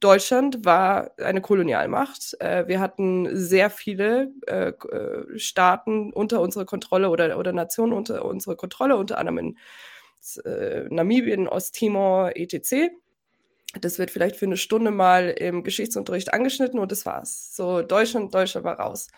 Deutschland 0.00 0.64
war 0.64 1.10
eine 1.18 1.40
Kolonialmacht. 1.40 2.36
Äh, 2.40 2.68
wir 2.68 2.78
hatten 2.78 3.28
sehr 3.36 3.70
viele 3.70 4.32
äh, 4.46 4.72
Staaten 5.36 6.12
unter 6.12 6.40
unserer 6.40 6.66
Kontrolle 6.66 7.10
oder, 7.10 7.38
oder 7.38 7.52
Nationen 7.52 7.92
unter 7.92 8.24
unserer 8.24 8.56
Kontrolle, 8.56 8.96
unter 8.96 9.18
anderem 9.18 9.38
in 9.38 9.58
äh, 10.44 10.86
Namibien, 10.90 11.48
Osttimor, 11.48 12.32
etc. 12.34 12.90
Das 13.80 13.98
wird 13.98 14.10
vielleicht 14.10 14.36
für 14.36 14.46
eine 14.46 14.56
Stunde 14.56 14.90
mal 14.90 15.28
im 15.28 15.62
Geschichtsunterricht 15.62 16.32
angeschnitten 16.32 16.78
und 16.78 16.90
das 16.92 17.06
war's. 17.06 17.54
So, 17.54 17.82
Deutschland, 17.82 18.34
Deutschland 18.34 18.64
war 18.64 18.78
raus. 18.80 19.08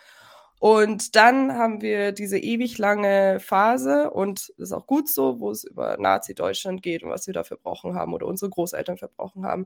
Und 0.59 1.15
dann 1.15 1.53
haben 1.53 1.81
wir 1.81 2.11
diese 2.11 2.37
ewig 2.37 2.77
lange 2.77 3.39
Phase 3.39 4.11
und 4.11 4.53
das 4.57 4.69
ist 4.69 4.73
auch 4.73 4.85
gut 4.85 5.09
so, 5.09 5.39
wo 5.39 5.49
es 5.49 5.63
über 5.63 5.97
Nazi-Deutschland 5.97 6.83
geht 6.83 7.01
und 7.01 7.09
was 7.09 7.25
wir 7.25 7.33
da 7.33 7.43
verbrochen 7.43 7.95
haben 7.95 8.13
oder 8.13 8.27
unsere 8.27 8.51
Großeltern 8.51 8.97
verbrochen 8.97 9.43
haben. 9.43 9.65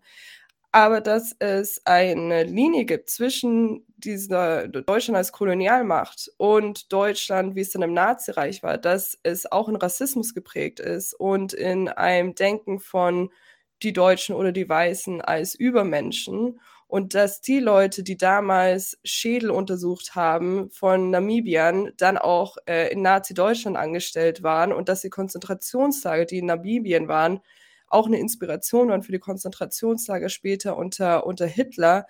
Aber 0.75 0.99
dass 0.99 1.33
es 1.39 1.81
eine 1.85 2.43
Linie 2.43 2.83
gibt 2.83 3.09
zwischen 3.09 3.85
dieser 3.95 4.67
Deutschland 4.67 5.15
als 5.15 5.31
Kolonialmacht 5.31 6.29
und 6.35 6.91
Deutschland, 6.91 7.55
wie 7.55 7.61
es 7.61 7.69
dann 7.71 7.81
im 7.81 7.93
Nazireich 7.93 8.61
war, 8.61 8.77
dass 8.77 9.17
es 9.23 9.49
auch 9.49 9.69
in 9.69 9.77
Rassismus 9.77 10.33
geprägt 10.33 10.81
ist 10.81 11.13
und 11.13 11.53
in 11.53 11.87
einem 11.87 12.35
Denken 12.35 12.81
von 12.81 13.29
die 13.83 13.93
Deutschen 13.93 14.35
oder 14.35 14.51
die 14.51 14.67
Weißen 14.67 15.21
als 15.21 15.55
Übermenschen. 15.55 16.59
Und 16.87 17.13
dass 17.13 17.39
die 17.39 17.61
Leute, 17.61 18.03
die 18.03 18.17
damals 18.17 18.99
Schädel 19.05 19.51
untersucht 19.51 20.13
haben 20.13 20.69
von 20.71 21.09
Namibiern, 21.09 21.93
dann 21.95 22.17
auch 22.17 22.57
äh, 22.67 22.91
in 22.91 23.01
Nazi-Deutschland 23.01 23.77
angestellt 23.77 24.43
waren 24.43 24.73
und 24.73 24.89
dass 24.89 24.99
die 24.99 25.09
Konzentrationslager, 25.09 26.25
die 26.25 26.39
in 26.39 26.47
Namibien 26.47 27.07
waren, 27.07 27.39
auch 27.87 28.07
eine 28.07 28.19
Inspiration 28.19 28.89
waren 28.89 29.03
für 29.03 29.11
die 29.11 29.19
Konzentrationslager 29.19 30.29
später 30.29 30.77
unter, 30.77 31.25
unter 31.25 31.45
Hitler, 31.45 32.07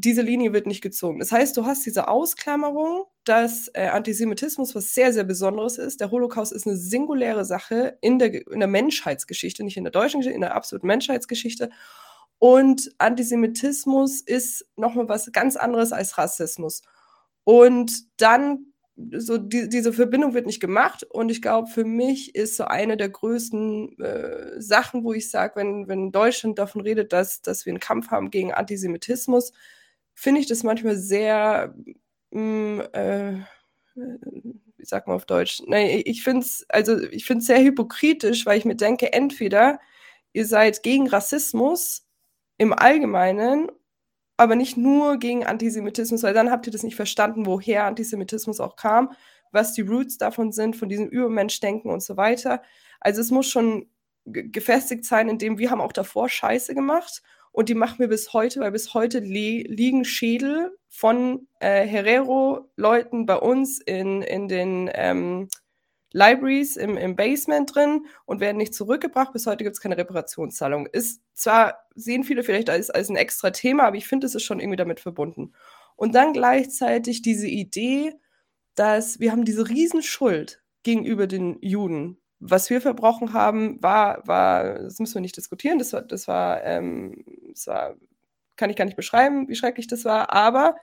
diese 0.00 0.22
Linie 0.22 0.52
wird 0.52 0.68
nicht 0.68 0.80
gezogen. 0.80 1.18
Das 1.18 1.32
heißt, 1.32 1.56
du 1.56 1.66
hast 1.66 1.84
diese 1.84 2.06
Ausklammerung, 2.06 3.06
dass 3.24 3.68
äh, 3.74 3.88
Antisemitismus 3.88 4.76
was 4.76 4.94
sehr, 4.94 5.12
sehr 5.12 5.24
Besonderes 5.24 5.76
ist. 5.76 6.00
Der 6.00 6.12
Holocaust 6.12 6.52
ist 6.52 6.68
eine 6.68 6.76
singuläre 6.76 7.44
Sache 7.44 7.98
in 8.00 8.20
der, 8.20 8.46
in 8.48 8.60
der 8.60 8.68
Menschheitsgeschichte, 8.68 9.64
nicht 9.64 9.76
in 9.76 9.82
der 9.82 9.90
deutschen 9.90 10.20
Geschichte, 10.20 10.36
in 10.36 10.42
der 10.42 10.54
absoluten 10.54 10.86
Menschheitsgeschichte. 10.86 11.70
Und 12.38 12.92
Antisemitismus 12.98 14.20
ist 14.20 14.66
nochmal 14.76 15.08
was 15.08 15.32
ganz 15.32 15.56
anderes 15.56 15.90
als 15.90 16.16
Rassismus. 16.16 16.82
Und 17.42 18.04
dann, 18.20 18.67
so 19.16 19.38
die, 19.38 19.68
diese 19.68 19.92
Verbindung 19.92 20.34
wird 20.34 20.46
nicht 20.46 20.60
gemacht. 20.60 21.04
Und 21.04 21.30
ich 21.30 21.40
glaube, 21.40 21.68
für 21.68 21.84
mich 21.84 22.34
ist 22.34 22.56
so 22.56 22.64
eine 22.64 22.96
der 22.96 23.08
größten 23.08 23.98
äh, 24.00 24.60
Sachen, 24.60 25.04
wo 25.04 25.12
ich 25.12 25.30
sage, 25.30 25.56
wenn, 25.56 25.88
wenn 25.88 26.12
Deutschland 26.12 26.58
davon 26.58 26.80
redet, 26.80 27.12
dass, 27.12 27.42
dass 27.42 27.64
wir 27.64 27.72
einen 27.72 27.80
Kampf 27.80 28.10
haben 28.10 28.30
gegen 28.30 28.52
Antisemitismus, 28.52 29.52
finde 30.14 30.40
ich 30.40 30.46
das 30.46 30.64
manchmal 30.64 30.96
sehr, 30.96 31.74
mh, 32.30 32.40
mm, 32.40 32.80
äh, 32.92 33.32
wie 33.94 34.84
sagt 34.84 35.06
man 35.06 35.16
auf 35.16 35.26
Deutsch? 35.26 35.62
Nee, 35.66 36.00
ich 36.00 36.22
finde 36.22 36.42
es 36.42 36.64
also 36.68 36.96
sehr 36.98 37.62
hypokritisch, 37.62 38.46
weil 38.46 38.58
ich 38.58 38.64
mir 38.64 38.76
denke, 38.76 39.12
entweder 39.12 39.80
ihr 40.32 40.46
seid 40.46 40.82
gegen 40.82 41.08
Rassismus 41.08 42.06
im 42.58 42.72
Allgemeinen, 42.72 43.70
aber 44.38 44.56
nicht 44.56 44.76
nur 44.76 45.18
gegen 45.18 45.44
Antisemitismus, 45.44 46.22
weil 46.22 46.32
dann 46.32 46.50
habt 46.50 46.66
ihr 46.66 46.72
das 46.72 46.84
nicht 46.84 46.96
verstanden, 46.96 47.44
woher 47.44 47.84
Antisemitismus 47.84 48.60
auch 48.60 48.76
kam, 48.76 49.12
was 49.52 49.74
die 49.74 49.82
Roots 49.82 50.16
davon 50.16 50.52
sind, 50.52 50.76
von 50.76 50.88
diesem 50.88 51.08
Übermenschdenken 51.08 51.90
und 51.90 52.02
so 52.02 52.16
weiter. 52.16 52.62
Also 53.00 53.20
es 53.20 53.30
muss 53.30 53.48
schon 53.48 53.90
gefestigt 54.24 55.04
sein, 55.04 55.28
indem 55.28 55.58
wir 55.58 55.70
haben 55.70 55.80
auch 55.80 55.92
davor 55.92 56.28
Scheiße 56.28 56.74
gemacht 56.74 57.22
und 57.50 57.68
die 57.68 57.74
machen 57.74 57.98
wir 57.98 58.08
bis 58.08 58.32
heute, 58.32 58.60
weil 58.60 58.70
bis 58.70 58.94
heute 58.94 59.18
li 59.18 59.64
liegen 59.68 60.04
Schädel 60.04 60.76
von 60.88 61.48
äh, 61.58 61.84
Herero-Leuten 61.84 63.26
bei 63.26 63.36
uns 63.36 63.80
in, 63.80 64.22
in 64.22 64.46
den 64.46 64.88
ähm, 64.94 65.48
Libraries 66.12 66.76
im, 66.76 66.96
im 66.96 67.16
Basement 67.16 67.74
drin 67.74 68.06
und 68.24 68.40
werden 68.40 68.56
nicht 68.56 68.74
zurückgebracht. 68.74 69.32
Bis 69.32 69.46
heute 69.46 69.64
gibt 69.64 69.74
es 69.74 69.80
keine 69.80 69.96
Reparationszahlung. 69.96 70.86
Ist 70.86 71.22
zwar, 71.34 71.78
sehen 71.94 72.24
viele 72.24 72.42
vielleicht 72.42 72.70
als, 72.70 72.90
als 72.90 73.08
ein 73.08 73.16
extra 73.16 73.50
Thema, 73.50 73.84
aber 73.84 73.96
ich 73.96 74.06
finde, 74.06 74.26
es 74.26 74.34
ist 74.34 74.44
schon 74.44 74.60
irgendwie 74.60 74.76
damit 74.76 75.00
verbunden. 75.00 75.52
Und 75.96 76.14
dann 76.14 76.32
gleichzeitig 76.32 77.22
diese 77.22 77.48
Idee, 77.48 78.14
dass 78.74 79.20
wir 79.20 79.32
haben 79.32 79.44
diese 79.44 79.68
Riesenschuld 79.68 80.62
gegenüber 80.82 81.26
den 81.26 81.58
Juden 81.60 82.18
was 82.40 82.70
wir 82.70 82.80
verbrochen 82.80 83.32
haben, 83.32 83.82
war, 83.82 84.26
war, 84.26 84.78
das 84.80 84.98
müssen 84.98 85.14
wir 85.14 85.20
nicht 85.20 85.36
diskutieren, 85.36 85.78
das 85.78 85.92
war, 85.92 86.02
das 86.02 86.28
war, 86.28 86.62
ähm, 86.64 87.24
das 87.50 87.66
war, 87.66 87.96
kann 88.56 88.70
ich 88.70 88.76
gar 88.76 88.84
nicht 88.84 88.96
beschreiben, 88.96 89.48
wie 89.48 89.56
schrecklich 89.56 89.86
das 89.88 90.04
war, 90.04 90.32
aber 90.32 90.76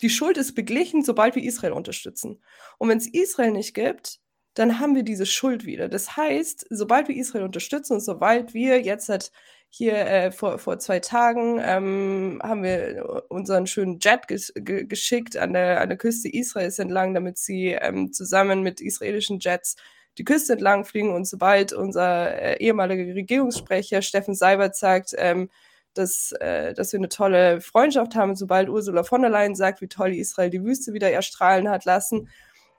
die 0.00 0.10
Schuld 0.10 0.38
ist 0.38 0.54
beglichen, 0.54 1.04
sobald 1.04 1.34
wir 1.34 1.42
Israel 1.42 1.72
unterstützen. 1.72 2.42
Und 2.78 2.88
wenn 2.88 2.98
es 2.98 3.06
Israel 3.06 3.52
nicht 3.52 3.74
gibt, 3.74 4.20
dann 4.54 4.78
haben 4.78 4.94
wir 4.94 5.02
diese 5.02 5.26
Schuld 5.26 5.64
wieder. 5.64 5.88
Das 5.88 6.16
heißt, 6.16 6.66
sobald 6.70 7.08
wir 7.08 7.16
Israel 7.16 7.44
unterstützen 7.44 7.94
und 7.94 8.00
sobald 8.00 8.54
wir 8.54 8.82
jetzt 8.82 9.08
halt 9.08 9.32
hier 9.70 9.94
äh, 9.94 10.30
vor, 10.30 10.58
vor 10.58 10.78
zwei 10.78 11.00
Tagen 11.00 11.58
ähm, 11.64 12.38
haben 12.42 12.62
wir 12.62 13.24
unseren 13.30 13.66
schönen 13.66 13.98
Jet 14.00 14.28
ges 14.28 14.52
geschickt 14.54 15.38
an 15.38 15.54
der, 15.54 15.80
an 15.80 15.88
der 15.88 15.96
Küste 15.96 16.28
Israels 16.28 16.78
entlang, 16.78 17.14
damit 17.14 17.38
sie 17.38 17.68
ähm, 17.68 18.12
zusammen 18.12 18.62
mit 18.62 18.82
israelischen 18.82 19.38
Jets 19.40 19.76
die 20.18 20.24
Küste 20.24 20.52
entlang 20.54 20.84
fliegen 20.84 21.14
und 21.14 21.26
sobald 21.26 21.72
unser 21.72 22.34
äh, 22.34 22.58
ehemaliger 22.58 23.14
Regierungssprecher 23.14 24.02
Steffen 24.02 24.34
Seibert 24.34 24.76
sagt, 24.76 25.14
ähm, 25.16 25.48
dass, 25.94 26.32
äh, 26.32 26.74
dass 26.74 26.92
wir 26.92 27.00
eine 27.00 27.08
tolle 27.08 27.62
Freundschaft 27.62 28.14
haben, 28.14 28.36
sobald 28.36 28.68
Ursula 28.68 29.04
von 29.04 29.22
der 29.22 29.30
Leyen 29.30 29.54
sagt, 29.54 29.80
wie 29.80 29.88
toll 29.88 30.14
Israel 30.14 30.50
die 30.50 30.62
Wüste 30.64 30.92
wieder 30.92 31.10
erstrahlen 31.10 31.70
hat 31.70 31.86
lassen, 31.86 32.28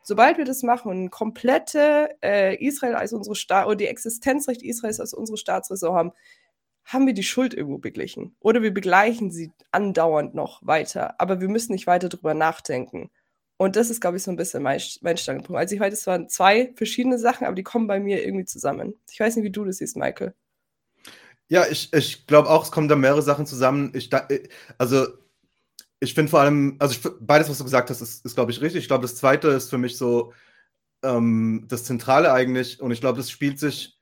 sobald 0.03 0.37
wir 0.37 0.45
das 0.45 0.63
machen 0.63 1.09
komplette 1.09 2.15
äh, 2.21 2.55
Israel 2.63 2.95
als 2.95 3.13
unsere 3.13 3.35
Staat 3.35 3.65
oder 3.65 3.75
die 3.75 3.87
Existenzrecht 3.87 4.61
Israels 4.61 4.99
als 4.99 5.13
unsere 5.13 5.37
Staatsräson 5.37 5.95
haben, 5.95 6.11
haben 6.85 7.07
wir 7.07 7.13
die 7.13 7.23
Schuld 7.23 7.53
irgendwo 7.53 7.77
beglichen. 7.77 8.35
Oder 8.39 8.61
wir 8.61 8.73
begleichen 8.73 9.31
sie 9.31 9.51
andauernd 9.71 10.35
noch 10.35 10.65
weiter, 10.65 11.19
aber 11.19 11.39
wir 11.41 11.47
müssen 11.49 11.71
nicht 11.71 11.87
weiter 11.87 12.09
drüber 12.09 12.33
nachdenken. 12.33 13.09
Und 13.57 13.75
das 13.75 13.89
ist, 13.89 14.01
glaube 14.01 14.17
ich, 14.17 14.23
so 14.23 14.31
ein 14.31 14.35
bisschen 14.35 14.63
mein, 14.63 14.81
mein 15.01 15.17
Standpunkt. 15.17 15.59
Also 15.59 15.75
ich 15.75 15.81
weiß, 15.81 15.93
es 15.93 16.07
waren 16.07 16.27
zwei 16.27 16.73
verschiedene 16.75 17.17
Sachen, 17.17 17.45
aber 17.45 17.55
die 17.55 17.63
kommen 17.63 17.87
bei 17.87 17.99
mir 17.99 18.25
irgendwie 18.25 18.45
zusammen. 18.45 18.95
Ich 19.09 19.19
weiß 19.19 19.35
nicht, 19.35 19.45
wie 19.45 19.51
du 19.51 19.63
das 19.63 19.77
siehst, 19.77 19.95
Michael. 19.95 20.33
Ja, 21.47 21.65
ich, 21.69 21.93
ich 21.93 22.25
glaube 22.25 22.49
auch, 22.49 22.63
es 22.63 22.71
kommen 22.71 22.87
da 22.87 22.95
mehrere 22.95 23.21
Sachen 23.21 23.45
zusammen. 23.45 23.91
Ich, 23.95 24.11
äh, 24.11 24.49
also 24.77 25.05
ich 26.03 26.13
finde 26.13 26.29
vor 26.29 26.41
allem, 26.41 26.75
also 26.79 26.93
ich, 26.93 27.17
beides, 27.21 27.49
was 27.49 27.57
du 27.57 27.63
gesagt 27.63 27.89
hast, 27.89 28.01
ist, 28.01 28.25
ist 28.25 28.35
glaube 28.35 28.51
ich, 28.51 28.61
richtig. 28.61 28.81
Ich 28.81 28.87
glaube, 28.87 29.03
das 29.03 29.15
Zweite 29.15 29.47
ist 29.49 29.69
für 29.69 29.77
mich 29.77 29.97
so 29.97 30.33
ähm, 31.01 31.65
das 31.69 31.85
Zentrale 31.85 32.31
eigentlich. 32.33 32.81
Und 32.81 32.91
ich 32.91 32.99
glaube, 32.99 33.17
das 33.17 33.31
spielt 33.31 33.57
sich 33.57 33.97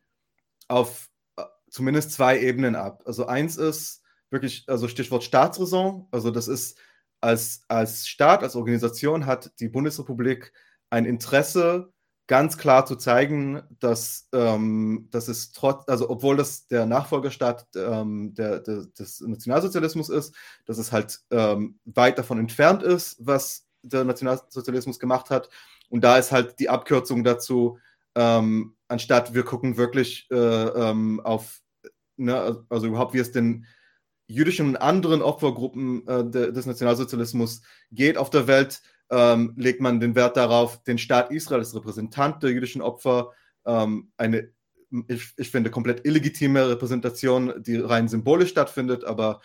auf 0.68 1.10
äh, 1.38 1.44
zumindest 1.70 2.12
zwei 2.12 2.40
Ebenen 2.40 2.76
ab. 2.76 3.04
Also 3.06 3.28
eins 3.28 3.56
ist 3.58 4.02
wirklich, 4.32 4.66
also 4.68 4.88
Stichwort 4.88 5.24
Staatsräson. 5.24 6.08
Also 6.12 6.32
das 6.32 6.48
ist 6.48 6.80
als, 7.22 7.62
als 7.68 8.08
Staat, 8.08 8.42
als 8.42 8.56
Organisation 8.56 9.28
hat 9.28 9.52
die 9.60 9.70
Bundesrepublik 9.70 10.54
ein 10.90 11.06
Interesse, 11.06 11.94
ganz 12.32 12.58
klar 12.58 12.86
zu 12.86 12.96
zeigen, 12.96 13.62
dass, 13.82 14.30
ähm, 14.32 15.10
dass 15.12 15.28
es 15.28 15.52
trotz, 15.52 15.90
also 15.90 16.10
obwohl 16.10 16.38
das 16.38 16.66
der 16.66 16.86
Nachfolgerstaat 16.86 17.68
ähm, 17.76 18.34
der, 18.36 18.62
der, 18.62 18.86
des 18.86 19.20
Nationalsozialismus 19.20 20.08
ist, 20.08 20.34
dass 20.66 20.78
es 20.78 20.94
halt 20.94 21.20
ähm, 21.30 21.78
weit 21.84 22.18
davon 22.18 22.40
entfernt 22.40 22.84
ist, 22.84 23.18
was 23.20 23.68
der 23.82 24.06
Nationalsozialismus 24.06 24.98
gemacht 24.98 25.30
hat. 25.30 25.50
Und 25.90 26.06
da 26.06 26.18
ist 26.18 26.32
halt 26.32 26.58
die 26.62 26.70
Abkürzung 26.70 27.26
dazu, 27.26 27.80
ähm, 28.16 28.78
anstatt 28.88 29.34
wir 29.34 29.44
gucken 29.44 29.76
wirklich 29.76 30.30
äh, 30.32 30.36
ähm, 30.38 31.20
auf, 31.20 31.60
ne, 32.16 32.64
also 32.70 32.88
überhaupt, 32.88 33.14
wie 33.14 33.20
es 33.20 33.34
denn 33.34 33.66
jüdischen 34.28 34.70
und 34.70 34.78
anderen 34.78 35.22
Opfergruppen 35.22 36.08
äh, 36.08 36.24
de, 36.24 36.54
des 36.54 36.66
Nationalsozialismus 36.66 37.62
geht 37.92 38.18
auf 38.18 38.30
der 38.30 38.48
Welt, 38.48 38.82
ähm, 39.12 39.54
legt 39.58 39.82
man 39.82 40.00
den 40.00 40.16
Wert 40.16 40.38
darauf, 40.38 40.82
den 40.84 40.98
Staat 40.98 41.32
Israel 41.32 41.60
als 41.60 41.76
Repräsentant 41.76 42.42
der 42.42 42.52
jüdischen 42.52 42.82
Opfer, 42.82 43.32
ähm, 43.66 44.12
eine, 44.18 44.50
ich, 45.08 45.34
ich, 45.38 45.52
finde, 45.52 45.70
komplett 45.70 46.06
illegitime 46.06 46.70
Repräsentation, 46.70 47.62
die 47.62 47.76
rein 47.76 48.08
symbolisch 48.08 48.50
stattfindet, 48.50 49.04
aber 49.04 49.42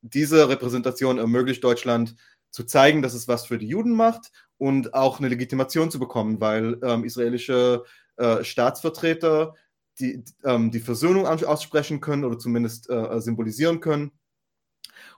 diese 0.00 0.48
Repräsentation 0.48 1.18
ermöglicht 1.18 1.62
Deutschland 1.62 2.16
zu 2.50 2.64
zeigen, 2.64 3.02
dass 3.02 3.14
es 3.14 3.28
was 3.28 3.46
für 3.46 3.58
die 3.58 3.68
Juden 3.68 3.92
macht 3.92 4.32
und 4.58 4.94
auch 4.94 5.18
eine 5.18 5.28
Legitimation 5.28 5.90
zu 5.90 5.98
bekommen, 5.98 6.40
weil 6.40 6.78
ähm, 6.82 7.04
israelische 7.04 7.84
äh, 8.16 8.42
Staatsvertreter 8.42 9.54
die, 9.98 10.24
ähm, 10.44 10.70
die 10.70 10.80
Versöhnung 10.80 11.26
aussprechen 11.26 12.00
können 12.00 12.24
oder 12.24 12.38
zumindest 12.38 12.88
äh, 12.90 13.20
symbolisieren 13.20 13.80
können. 13.80 14.12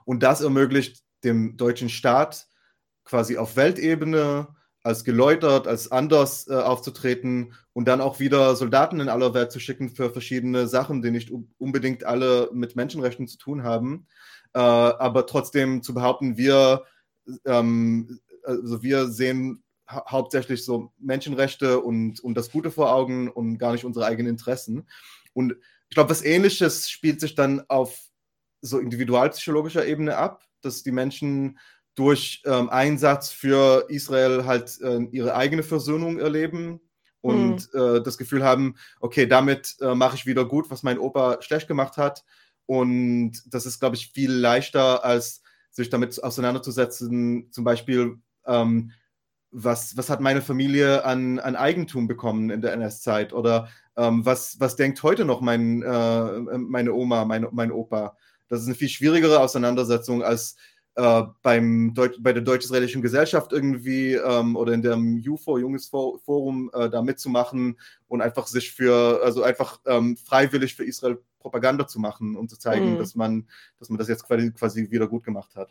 Und 0.03 0.21
das 0.21 0.41
ermöglicht 0.41 1.03
dem 1.23 1.57
deutschen 1.57 1.89
Staat 1.89 2.47
quasi 3.05 3.37
auf 3.37 3.55
Weltebene 3.55 4.47
als 4.83 5.03
geläutert, 5.03 5.67
als 5.67 5.91
anders 5.91 6.47
äh, 6.47 6.53
aufzutreten 6.53 7.53
und 7.73 7.87
dann 7.87 8.01
auch 8.01 8.19
wieder 8.19 8.55
Soldaten 8.55 8.99
in 8.99 9.09
aller 9.09 9.33
Welt 9.33 9.51
zu 9.51 9.59
schicken 9.59 9.89
für 9.89 10.11
verschiedene 10.11 10.67
Sachen, 10.67 11.01
die 11.01 11.09
nicht 11.09 11.31
unbedingt 11.57 12.03
alle 12.03 12.49
mit 12.53 12.75
Menschenrechten 12.75 13.27
zu 13.27 13.39
tun 13.39 13.63
haben. 13.63 14.05
Äh, 14.53 14.59
aber 14.59 15.25
trotzdem 15.25 15.81
zu 15.81 15.95
behaupten, 15.95 16.37
wir, 16.37 16.83
ähm, 17.45 18.19
also 18.43 18.83
wir 18.83 19.07
sehen 19.07 19.63
hau 19.89 20.03
hauptsächlich 20.07 20.63
so 20.63 20.91
Menschenrechte 20.99 21.79
und, 21.79 22.19
und 22.19 22.35
das 22.35 22.51
Gute 22.51 22.71
vor 22.71 22.93
Augen 22.93 23.29
und 23.29 23.57
gar 23.57 23.71
nicht 23.71 23.85
unsere 23.85 24.05
eigenen 24.05 24.31
Interessen. 24.31 24.87
Und 25.33 25.55
ich 25.89 25.95
glaube, 25.95 26.09
was 26.09 26.23
ähnliches 26.23 26.89
spielt 26.89 27.21
sich 27.21 27.35
dann 27.35 27.63
auf 27.69 27.99
so 28.61 28.79
individualpsychologischer 28.79 29.85
Ebene 29.85 30.17
ab, 30.17 30.43
dass 30.61 30.83
die 30.83 30.91
Menschen 30.91 31.59
durch 31.95 32.43
ähm, 32.45 32.69
Einsatz 32.69 33.31
für 33.31 33.85
Israel 33.89 34.45
halt 34.45 34.79
äh, 34.81 34.99
ihre 35.11 35.35
eigene 35.35 35.63
Versöhnung 35.63 36.19
erleben 36.19 36.81
und 37.21 37.73
mhm. 37.73 37.79
äh, 37.79 38.01
das 38.01 38.17
Gefühl 38.17 38.43
haben, 38.43 38.75
okay, 38.99 39.25
damit 39.25 39.77
äh, 39.81 39.95
mache 39.95 40.15
ich 40.15 40.25
wieder 40.25 40.45
gut, 40.45 40.69
was 40.69 40.83
mein 40.83 40.99
Opa 40.99 41.41
schlecht 41.41 41.67
gemacht 41.67 41.97
hat. 41.97 42.23
Und 42.67 43.41
das 43.47 43.65
ist, 43.65 43.79
glaube 43.79 43.95
ich, 43.95 44.11
viel 44.11 44.31
leichter, 44.31 45.03
als 45.03 45.41
sich 45.71 45.89
damit 45.89 46.21
auseinanderzusetzen, 46.21 47.51
zum 47.51 47.63
Beispiel, 47.63 48.17
ähm, 48.45 48.91
was, 49.51 49.95
was 49.95 50.09
hat 50.09 50.19
meine 50.19 50.41
Familie 50.41 51.05
an, 51.05 51.39
an 51.39 51.55
Eigentum 51.55 52.07
bekommen 52.07 52.49
in 52.49 52.61
der 52.61 52.73
NS-Zeit 52.73 53.31
oder 53.31 53.69
ähm, 53.95 54.25
was, 54.25 54.59
was 54.59 54.75
denkt 54.75 55.01
heute 55.01 55.23
noch 55.23 55.41
mein, 55.41 55.81
äh, 55.81 56.57
meine 56.57 56.93
Oma, 56.93 57.25
mein, 57.25 57.47
mein 57.51 57.71
Opa. 57.71 58.17
Das 58.49 58.61
ist 58.61 58.67
eine 58.67 58.75
viel 58.75 58.89
schwierigere 58.89 59.39
Auseinandersetzung, 59.39 60.23
als 60.23 60.57
äh, 60.95 61.23
beim 61.41 61.93
Deut 61.93 62.21
bei 62.21 62.33
der 62.33 62.41
deutsch-israelischen 62.41 63.01
Gesellschaft 63.01 63.51
irgendwie 63.51 64.13
ähm, 64.13 64.55
oder 64.55 64.73
in 64.73 64.81
dem 64.81 65.23
UFO, 65.27 65.57
Junges 65.57 65.87
Forum, 65.87 66.71
äh, 66.73 66.89
da 66.89 67.01
mitzumachen 67.01 67.77
und 68.07 68.21
einfach 68.21 68.47
sich 68.47 68.71
für, 68.71 69.21
also 69.23 69.43
einfach 69.43 69.79
ähm, 69.85 70.15
freiwillig 70.17 70.75
für 70.75 70.85
Israel 70.85 71.19
Propaganda 71.39 71.85
zu 71.85 71.99
machen, 71.99 72.35
um 72.35 72.47
zu 72.47 72.57
zeigen, 72.57 72.93
mhm. 72.93 72.97
dass 72.97 73.13
man, 73.13 73.47
dass 73.77 73.89
man 73.89 73.99
das 73.99 74.07
jetzt 74.07 74.25
quasi, 74.25 74.51
quasi 74.51 74.89
wieder 74.89 75.07
gut 75.07 75.23
gemacht 75.23 75.55
hat. 75.55 75.69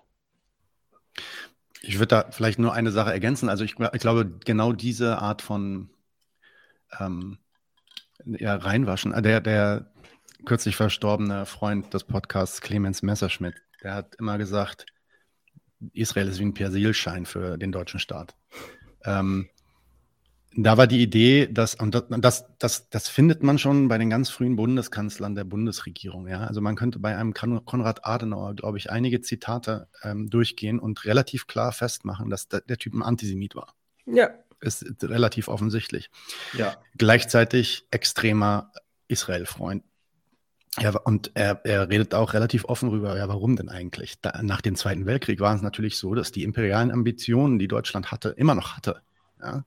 Ich 1.81 1.99
würde 1.99 2.09
da 2.09 2.31
vielleicht 2.31 2.59
nur 2.59 2.73
eine 2.73 2.93
Sache 2.93 3.13
ergänzen. 3.13 3.49
Also 3.49 3.65
ich, 3.65 3.75
ich 3.93 4.01
glaube, 4.01 4.39
genau 4.45 4.73
diese 4.73 5.19
Art 5.19 5.43
von 5.43 5.91
ähm, 7.01 7.39
ja, 8.25 8.55
reinwaschen, 8.55 9.13
äh, 9.13 9.23
der, 9.23 9.41
der 9.41 9.91
kürzlich 10.45 10.77
verstorbene 10.77 11.47
Freund 11.47 11.93
des 11.93 12.05
Podcasts 12.05 12.61
Clemens 12.61 13.03
Messerschmidt, 13.03 13.55
der 13.83 13.95
hat 13.95 14.15
immer 14.17 14.39
gesagt, 14.39 14.87
Israel 15.93 16.29
ist 16.29 16.39
wie 16.39 16.45
ein 16.45 16.55
Persilschein 16.55 17.27
für 17.27 17.59
den 17.59 17.73
deutschen 17.73 18.01
Staat. 18.01 18.35
Ähm, 19.05 19.49
da 20.57 20.77
war 20.77 20.87
die 20.87 21.03
Idee, 21.03 21.49
dass, 21.51 21.75
und 21.75 21.95
das, 21.95 22.45
das, 22.59 22.89
das, 22.89 23.09
findet 23.09 23.43
man 23.43 23.59
schon 23.59 23.89
bei 23.89 23.99
den 23.99 24.09
ganz 24.09 24.31
frühen 24.31 24.55
Bundeskanzlern 24.55 25.35
der 25.35 25.45
Bundesregierung. 25.45 26.29
Ja? 26.29 26.45
Also 26.45 26.61
man 26.61 26.77
könnte 26.77 27.01
bei 27.01 27.17
einem 27.17 27.35
Konrad 27.35 28.07
Adenauer, 28.07 28.55
glaube 28.55 28.79
ich, 28.79 28.91
einige 28.91 29.21
Zitate 29.21 29.89
ähm, 30.03 30.31
durchgehen 30.31 30.79
und 30.79 31.05
relativ 31.05 31.49
klar 31.49 31.73
festmachen, 31.73 32.31
dass 32.31 32.49
der, 32.49 32.61
der 32.61 32.79
Typ 32.79 32.95
ein 32.95 33.03
Antisemit 33.03 33.57
war. 33.57 33.75
Ja. 34.07 34.31
Ist 34.61 34.85
relativ 35.03 35.49
offensichtlich. 35.49 36.11
Ja. 36.57 36.77
Gleichzeitig 36.97 37.87
extremer 37.91 38.71
Israel-Freund. 39.09 39.83
Ja, 40.81 40.91
und 41.05 41.31
er, 41.35 41.61
er 41.65 41.89
redet 41.89 42.15
auch 42.15 42.35
relativ 42.35 42.65
offen 42.65 42.89
rüber, 42.89 43.17
ja, 43.17 43.29
warum 43.29 43.55
denn 43.55 43.69
eigentlich? 43.69 44.21
Da, 44.21 44.43
nach 44.43 44.61
dem 44.61 44.75
Zweiten 44.75 45.07
Weltkrieg 45.07 45.39
war 45.39 45.55
es 45.55 45.63
natürlich 45.63 45.97
so, 45.99 46.15
dass 46.15 46.33
die 46.33 46.43
imperialen 46.43 46.91
Ambitionen, 46.91 47.59
die 47.59 47.69
Deutschland 47.69 48.11
hatte, 48.11 48.31
immer 48.31 48.57
noch 48.57 48.77
hatte, 48.77 49.03
ja, 49.41 49.65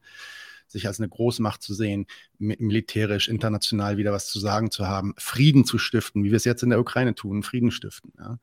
sich 0.67 0.86
als 0.86 1.00
eine 1.00 1.08
Großmacht 1.08 1.62
zu 1.63 1.74
sehen, 1.74 2.08
militärisch, 2.39 3.30
international 3.30 3.96
wieder 3.98 4.12
was 4.12 4.28
zu 4.28 4.39
sagen 4.39 4.70
zu 4.70 4.86
haben, 4.86 5.13
Frieden 5.17 5.63
zu 5.63 5.78
stiften, 5.78 6.26
wie 6.26 6.32
wir 6.32 6.38
es 6.38 6.43
jetzt 6.43 6.63
in 6.63 6.70
der 6.70 6.80
Ukraine 6.82 7.15
tun, 7.15 7.41
Frieden 7.41 7.72
stiften. 7.72 8.12
Ja. 8.17 8.38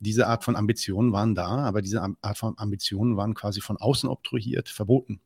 Diese 0.00 0.26
Art 0.26 0.42
von 0.42 0.56
Ambitionen 0.56 1.12
waren 1.12 1.36
da, 1.36 1.46
aber 1.46 1.82
diese 1.82 2.02
Art 2.02 2.38
von 2.38 2.58
Ambitionen 2.58 3.16
waren 3.16 3.34
quasi 3.34 3.60
von 3.60 3.76
außen 3.76 4.08
obtruiert, 4.08 4.68
verboten. 4.68 5.20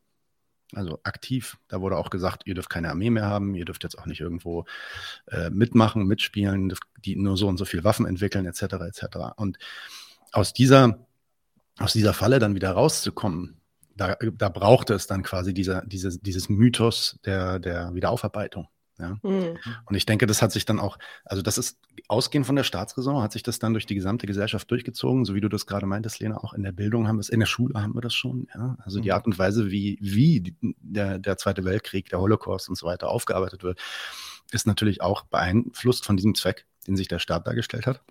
Also 0.74 1.00
aktiv. 1.02 1.58
Da 1.68 1.80
wurde 1.80 1.96
auch 1.96 2.10
gesagt, 2.10 2.42
ihr 2.46 2.54
dürft 2.54 2.70
keine 2.70 2.90
Armee 2.90 3.10
mehr 3.10 3.26
haben, 3.26 3.54
ihr 3.54 3.64
dürft 3.64 3.84
jetzt 3.84 3.98
auch 3.98 4.06
nicht 4.06 4.20
irgendwo 4.20 4.64
äh, 5.26 5.50
mitmachen, 5.50 6.06
mitspielen, 6.06 6.74
die 7.04 7.16
nur 7.16 7.36
so 7.36 7.48
und 7.48 7.58
so 7.58 7.64
viel 7.64 7.84
Waffen 7.84 8.06
entwickeln, 8.06 8.46
etc. 8.46 8.62
etc. 8.62 9.04
Und 9.36 9.58
aus 10.32 10.52
dieser, 10.52 11.06
aus 11.78 11.92
dieser 11.92 12.14
Falle 12.14 12.38
dann 12.38 12.54
wieder 12.54 12.72
rauszukommen, 12.72 13.60
da, 13.94 14.16
da 14.16 14.48
brauchte 14.48 14.94
es 14.94 15.06
dann 15.06 15.22
quasi 15.22 15.52
dieser, 15.52 15.82
diese, 15.84 16.18
dieses 16.18 16.48
Mythos 16.48 17.18
der, 17.24 17.58
der 17.58 17.94
Wiederaufarbeitung. 17.94 18.68
Ja? 19.02 19.18
Mhm. 19.22 19.58
Und 19.84 19.94
ich 19.94 20.06
denke, 20.06 20.26
das 20.26 20.40
hat 20.40 20.52
sich 20.52 20.64
dann 20.64 20.78
auch, 20.78 20.98
also 21.24 21.42
das 21.42 21.58
ist 21.58 21.78
ausgehend 22.08 22.46
von 22.46 22.56
der 22.56 22.64
Staatsräson, 22.64 23.22
hat 23.22 23.32
sich 23.32 23.42
das 23.42 23.58
dann 23.58 23.74
durch 23.74 23.86
die 23.86 23.94
gesamte 23.94 24.26
Gesellschaft 24.26 24.70
durchgezogen, 24.70 25.24
so 25.24 25.34
wie 25.34 25.40
du 25.40 25.48
das 25.48 25.66
gerade 25.66 25.86
meintest, 25.86 26.20
Lena, 26.20 26.38
auch 26.38 26.54
in 26.54 26.62
der 26.62 26.72
Bildung 26.72 27.08
haben 27.08 27.16
wir 27.16 27.20
es, 27.20 27.28
in 27.28 27.40
der 27.40 27.46
Schule 27.46 27.82
haben 27.82 27.94
wir 27.94 28.00
das 28.00 28.14
schon. 28.14 28.48
Ja? 28.54 28.76
Also 28.80 28.98
mhm. 28.98 29.02
die 29.02 29.12
Art 29.12 29.26
und 29.26 29.38
Weise, 29.38 29.70
wie, 29.70 29.98
wie 30.00 30.54
der, 30.60 31.18
der 31.18 31.36
Zweite 31.36 31.64
Weltkrieg, 31.64 32.08
der 32.08 32.20
Holocaust 32.20 32.68
und 32.68 32.76
so 32.76 32.86
weiter 32.86 33.08
aufgearbeitet 33.08 33.62
wird, 33.62 33.80
ist 34.52 34.66
natürlich 34.66 35.02
auch 35.02 35.22
beeinflusst 35.22 36.04
von 36.06 36.16
diesem 36.16 36.34
Zweck, 36.34 36.66
den 36.86 36.96
sich 36.96 37.08
der 37.08 37.18
Staat 37.18 37.46
dargestellt 37.46 37.86
hat. 37.86 38.02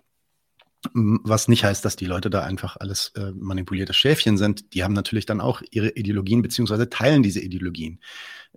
Was 0.94 1.46
nicht 1.46 1.64
heißt, 1.64 1.84
dass 1.84 1.94
die 1.94 2.06
Leute 2.06 2.28
da 2.28 2.42
einfach 2.42 2.76
alles 2.76 3.12
äh, 3.14 3.30
manipulierte 3.32 3.94
Schäfchen 3.94 4.36
sind. 4.36 4.74
Die 4.74 4.82
haben 4.82 4.94
natürlich 4.94 5.26
dann 5.26 5.40
auch 5.40 5.62
ihre 5.70 5.90
Ideologien, 5.90 6.42
beziehungsweise 6.42 6.90
teilen 6.90 7.22
diese 7.22 7.40
Ideologien. 7.40 8.00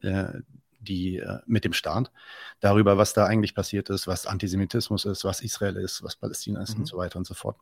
Äh, 0.02 0.39
die, 0.86 1.17
äh, 1.17 1.39
mit 1.45 1.65
dem 1.65 1.74
Staat 1.74 2.12
darüber, 2.60 2.98
was 2.98 3.13
da 3.13 3.26
eigentlich 3.26 3.56
passiert 3.56 3.89
ist, 3.89 4.08
was 4.08 4.26
Antisemitismus 4.26 5.06
ist, 5.06 5.26
was 5.26 5.41
Israel 5.41 5.76
ist, 5.76 6.04
was 6.04 6.15
Palästina 6.15 6.62
ist 6.62 6.76
mhm. 6.76 6.82
und 6.82 6.86
so 6.86 6.98
weiter 6.98 7.17
und 7.17 7.28
so 7.28 7.34
fort. 7.34 7.58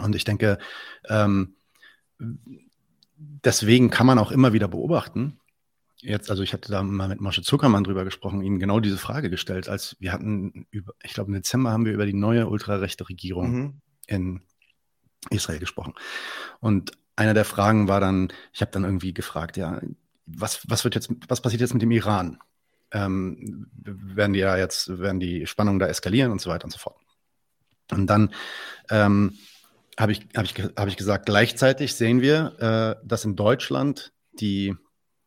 Und 0.00 0.14
ich 0.14 0.24
denke, 0.24 0.58
ähm, 1.08 1.56
deswegen 3.18 3.90
kann 3.90 4.06
man 4.06 4.18
auch 4.18 4.30
immer 4.30 4.52
wieder 4.52 4.68
beobachten, 4.68 5.38
jetzt, 6.02 6.30
also 6.30 6.42
ich 6.42 6.52
hatte 6.52 6.70
da 6.70 6.82
mal 6.82 7.08
mit 7.08 7.20
Mosche 7.20 7.42
Zuckermann 7.42 7.84
drüber 7.84 8.04
gesprochen, 8.04 8.42
ihm 8.42 8.58
genau 8.58 8.80
diese 8.80 8.98
Frage 8.98 9.30
gestellt, 9.30 9.68
als 9.68 9.96
wir 10.00 10.12
hatten, 10.12 10.66
über, 10.70 10.94
ich 11.02 11.14
glaube 11.14 11.28
im 11.28 11.34
Dezember 11.34 11.70
haben 11.70 11.84
wir 11.84 11.92
über 11.92 12.06
die 12.06 12.14
neue 12.14 12.48
ultrarechte 12.48 13.08
Regierung 13.08 13.52
mhm. 13.52 13.80
in 14.06 14.42
Israel 15.30 15.60
gesprochen. 15.60 15.94
Und 16.60 16.92
eine 17.14 17.34
der 17.34 17.44
Fragen 17.44 17.88
war 17.88 18.00
dann, 18.00 18.32
ich 18.52 18.60
habe 18.60 18.72
dann 18.72 18.84
irgendwie 18.84 19.14
gefragt, 19.14 19.56
ja, 19.56 19.80
was, 20.26 20.60
was 20.68 20.84
wird 20.84 20.94
jetzt, 20.94 21.10
was 21.28 21.40
passiert 21.40 21.60
jetzt 21.60 21.72
mit 21.72 21.82
dem 21.82 21.90
Iran? 21.90 22.38
Ähm, 22.92 23.66
werden 23.74 24.32
die 24.34 24.40
ja 24.40 24.56
jetzt, 24.56 24.98
werden 24.98 25.20
die 25.20 25.46
Spannungen 25.46 25.78
da 25.78 25.86
eskalieren 25.86 26.30
und 26.30 26.40
so 26.40 26.50
weiter 26.50 26.64
und 26.64 26.70
so 26.70 26.78
fort. 26.78 26.96
Und 27.90 28.06
dann 28.06 28.32
ähm, 28.90 29.38
habe 29.98 30.12
ich, 30.12 30.26
hab 30.36 30.44
ich, 30.44 30.54
hab 30.54 30.88
ich 30.88 30.96
gesagt, 30.96 31.26
gleichzeitig 31.26 31.94
sehen 31.94 32.20
wir, 32.20 32.98
äh, 33.00 33.06
dass 33.06 33.24
in 33.24 33.36
Deutschland 33.36 34.12
die, 34.38 34.74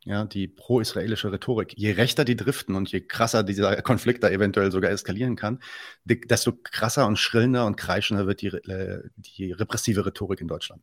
ja, 0.04 0.26
die 0.26 0.48
pro-israelische 0.48 1.32
Rhetorik, 1.32 1.74
je 1.76 1.92
rechter 1.92 2.26
die 2.26 2.36
driften 2.36 2.76
und 2.76 2.92
je 2.92 3.02
krasser 3.02 3.44
dieser 3.44 3.82
Konflikt 3.82 4.24
da 4.24 4.30
eventuell 4.30 4.72
sogar 4.72 4.92
eskalieren 4.92 5.36
kann, 5.36 5.60
desto 6.04 6.54
krasser 6.54 7.08
und 7.08 7.18
schrillender 7.18 7.66
und 7.66 7.76
kreischender 7.76 8.28
wird 8.28 8.42
die, 8.42 8.48
äh, 8.48 9.04
die 9.16 9.52
repressive 9.52 10.06
Rhetorik 10.06 10.42
in 10.42 10.48
Deutschland. 10.48 10.82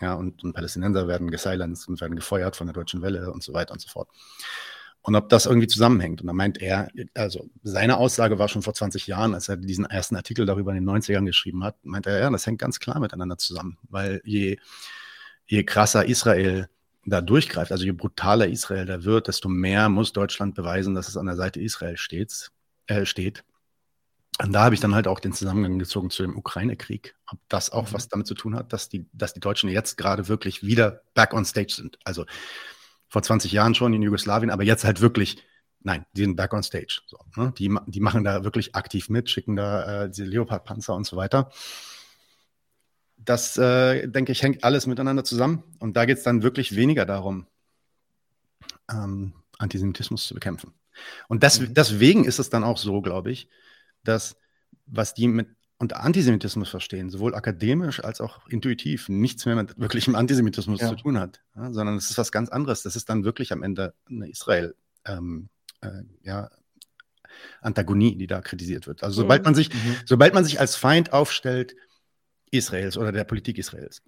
Ja, 0.00 0.14
und, 0.14 0.42
und 0.42 0.52
Palästinenser 0.52 1.08
werden 1.08 1.30
gesilenced 1.30 1.88
und 1.88 2.00
werden 2.00 2.16
gefeuert 2.16 2.56
von 2.56 2.66
der 2.66 2.74
deutschen 2.74 3.02
Welle 3.02 3.32
und 3.32 3.42
so 3.42 3.52
weiter 3.52 3.72
und 3.72 3.80
so 3.80 3.88
fort. 3.88 4.08
Und 5.02 5.14
ob 5.14 5.28
das 5.30 5.46
irgendwie 5.46 5.66
zusammenhängt. 5.66 6.20
Und 6.20 6.26
da 6.26 6.32
meint 6.32 6.60
er, 6.60 6.88
also 7.14 7.48
seine 7.62 7.96
Aussage 7.96 8.38
war 8.38 8.48
schon 8.48 8.62
vor 8.62 8.74
20 8.74 9.06
Jahren, 9.06 9.34
als 9.34 9.48
er 9.48 9.56
diesen 9.56 9.86
ersten 9.86 10.16
Artikel 10.16 10.44
darüber 10.44 10.72
in 10.72 10.84
den 10.84 10.88
90ern 10.88 11.24
geschrieben 11.24 11.64
hat, 11.64 11.76
meint 11.84 12.06
er, 12.06 12.20
ja, 12.20 12.30
das 12.30 12.46
hängt 12.46 12.60
ganz 12.60 12.80
klar 12.80 13.00
miteinander 13.00 13.38
zusammen. 13.38 13.78
Weil 13.88 14.20
je, 14.24 14.58
je 15.46 15.64
krasser 15.64 16.04
Israel 16.04 16.68
da 17.06 17.22
durchgreift, 17.22 17.72
also 17.72 17.84
je 17.84 17.92
brutaler 17.92 18.48
Israel 18.48 18.84
da 18.84 19.04
wird, 19.04 19.28
desto 19.28 19.48
mehr 19.48 19.88
muss 19.88 20.12
Deutschland 20.12 20.54
beweisen, 20.54 20.94
dass 20.94 21.08
es 21.08 21.16
an 21.16 21.26
der 21.26 21.36
Seite 21.36 21.60
Israel 21.60 21.96
steht. 21.96 22.50
Äh, 22.86 23.06
steht. 23.06 23.44
Und 24.42 24.52
da 24.52 24.64
habe 24.64 24.74
ich 24.74 24.80
dann 24.80 24.94
halt 24.94 25.06
auch 25.06 25.20
den 25.20 25.32
Zusammenhang 25.32 25.78
gezogen 25.78 26.10
zu 26.10 26.22
dem 26.22 26.36
Ukraine-Krieg. 26.36 27.14
Ob 27.30 27.38
das 27.48 27.70
auch 27.70 27.88
mhm. 27.88 27.94
was 27.94 28.08
damit 28.08 28.26
zu 28.26 28.34
tun 28.34 28.56
hat, 28.56 28.72
dass 28.72 28.88
die, 28.88 29.08
dass 29.12 29.34
die 29.34 29.40
Deutschen 29.40 29.68
jetzt 29.68 29.96
gerade 29.96 30.28
wirklich 30.28 30.62
wieder 30.62 31.02
back 31.14 31.32
on 31.32 31.44
stage 31.44 31.72
sind. 31.74 31.98
Also 32.04 32.26
vor 33.08 33.22
20 33.22 33.52
Jahren 33.52 33.74
schon 33.74 33.92
in 33.92 34.02
Jugoslawien, 34.02 34.50
aber 34.50 34.62
jetzt 34.62 34.84
halt 34.84 35.00
wirklich, 35.00 35.42
nein, 35.80 36.06
die 36.12 36.22
sind 36.22 36.36
back 36.36 36.52
on 36.52 36.62
stage. 36.62 37.02
So, 37.06 37.18
ne? 37.36 37.52
die, 37.58 37.74
die 37.86 38.00
machen 38.00 38.24
da 38.24 38.44
wirklich 38.44 38.74
aktiv 38.74 39.08
mit, 39.08 39.30
schicken 39.30 39.56
da 39.56 40.04
äh, 40.04 40.10
diese 40.10 40.24
Leopard-Panzer 40.24 40.94
und 40.94 41.06
so 41.06 41.16
weiter. 41.16 41.50
Das, 43.16 43.58
äh, 43.58 44.08
denke 44.08 44.32
ich, 44.32 44.42
hängt 44.42 44.64
alles 44.64 44.86
miteinander 44.86 45.24
zusammen. 45.24 45.62
Und 45.78 45.96
da 45.96 46.04
geht 46.04 46.18
es 46.18 46.24
dann 46.24 46.42
wirklich 46.42 46.74
weniger 46.74 47.04
darum, 47.04 47.46
ähm, 48.90 49.34
Antisemitismus 49.58 50.26
zu 50.26 50.34
bekämpfen. 50.34 50.72
Und 51.28 51.42
das, 51.42 51.60
mhm. 51.60 51.74
deswegen 51.74 52.24
ist 52.24 52.38
es 52.38 52.50
dann 52.50 52.64
auch 52.64 52.78
so, 52.78 53.02
glaube 53.02 53.30
ich, 53.30 53.48
dass 54.04 54.36
was 54.86 55.14
die 55.14 55.28
mit 55.28 55.48
unter 55.80 56.02
Antisemitismus 56.02 56.68
verstehen, 56.68 57.08
sowohl 57.08 57.34
akademisch 57.34 58.04
als 58.04 58.20
auch 58.20 58.46
intuitiv, 58.48 59.08
nichts 59.08 59.46
mehr 59.46 59.56
mit 59.56 59.78
wirklichem 59.80 60.14
Antisemitismus 60.14 60.78
ja. 60.80 60.90
zu 60.90 60.96
tun 60.96 61.18
hat, 61.18 61.40
ja, 61.56 61.72
sondern 61.72 61.96
es 61.96 62.10
ist 62.10 62.18
was 62.18 62.30
ganz 62.30 62.50
anderes. 62.50 62.82
Das 62.82 62.96
ist 62.96 63.08
dann 63.08 63.24
wirklich 63.24 63.50
am 63.50 63.62
Ende 63.62 63.94
eine 64.08 64.28
Israel, 64.28 64.74
ähm, 65.06 65.48
äh, 65.80 66.02
ja, 66.22 66.50
Antagonie, 67.62 68.14
die 68.14 68.26
da 68.26 68.42
kritisiert 68.42 68.86
wird. 68.86 69.02
Also 69.02 69.22
sobald 69.22 69.40
mhm. 69.40 69.46
man 69.46 69.54
sich, 69.54 69.72
mhm. 69.72 69.96
sobald 70.04 70.34
man 70.34 70.44
sich 70.44 70.60
als 70.60 70.76
Feind 70.76 71.14
aufstellt 71.14 71.74
Israels 72.50 72.98
oder 72.98 73.10
der 73.10 73.24
Politik 73.24 73.56
Israels, 73.56 74.02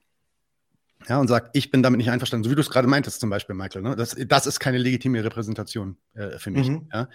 ja, 1.08 1.18
und 1.18 1.28
sagt, 1.28 1.56
ich 1.56 1.70
bin 1.70 1.82
damit 1.82 1.98
nicht 1.98 2.10
einverstanden, 2.10 2.44
so 2.44 2.50
wie 2.50 2.54
du 2.54 2.60
es 2.60 2.70
gerade 2.70 2.86
meintest, 2.86 3.18
zum 3.18 3.30
Beispiel, 3.30 3.54
Michael, 3.54 3.82
ne? 3.82 3.96
das, 3.96 4.14
das 4.26 4.46
ist 4.46 4.60
keine 4.60 4.78
legitime 4.78 5.24
Repräsentation 5.24 5.96
äh, 6.12 6.38
für 6.38 6.50
mich. 6.50 6.68
Mhm. 6.68 6.88
Ja? 6.92 7.08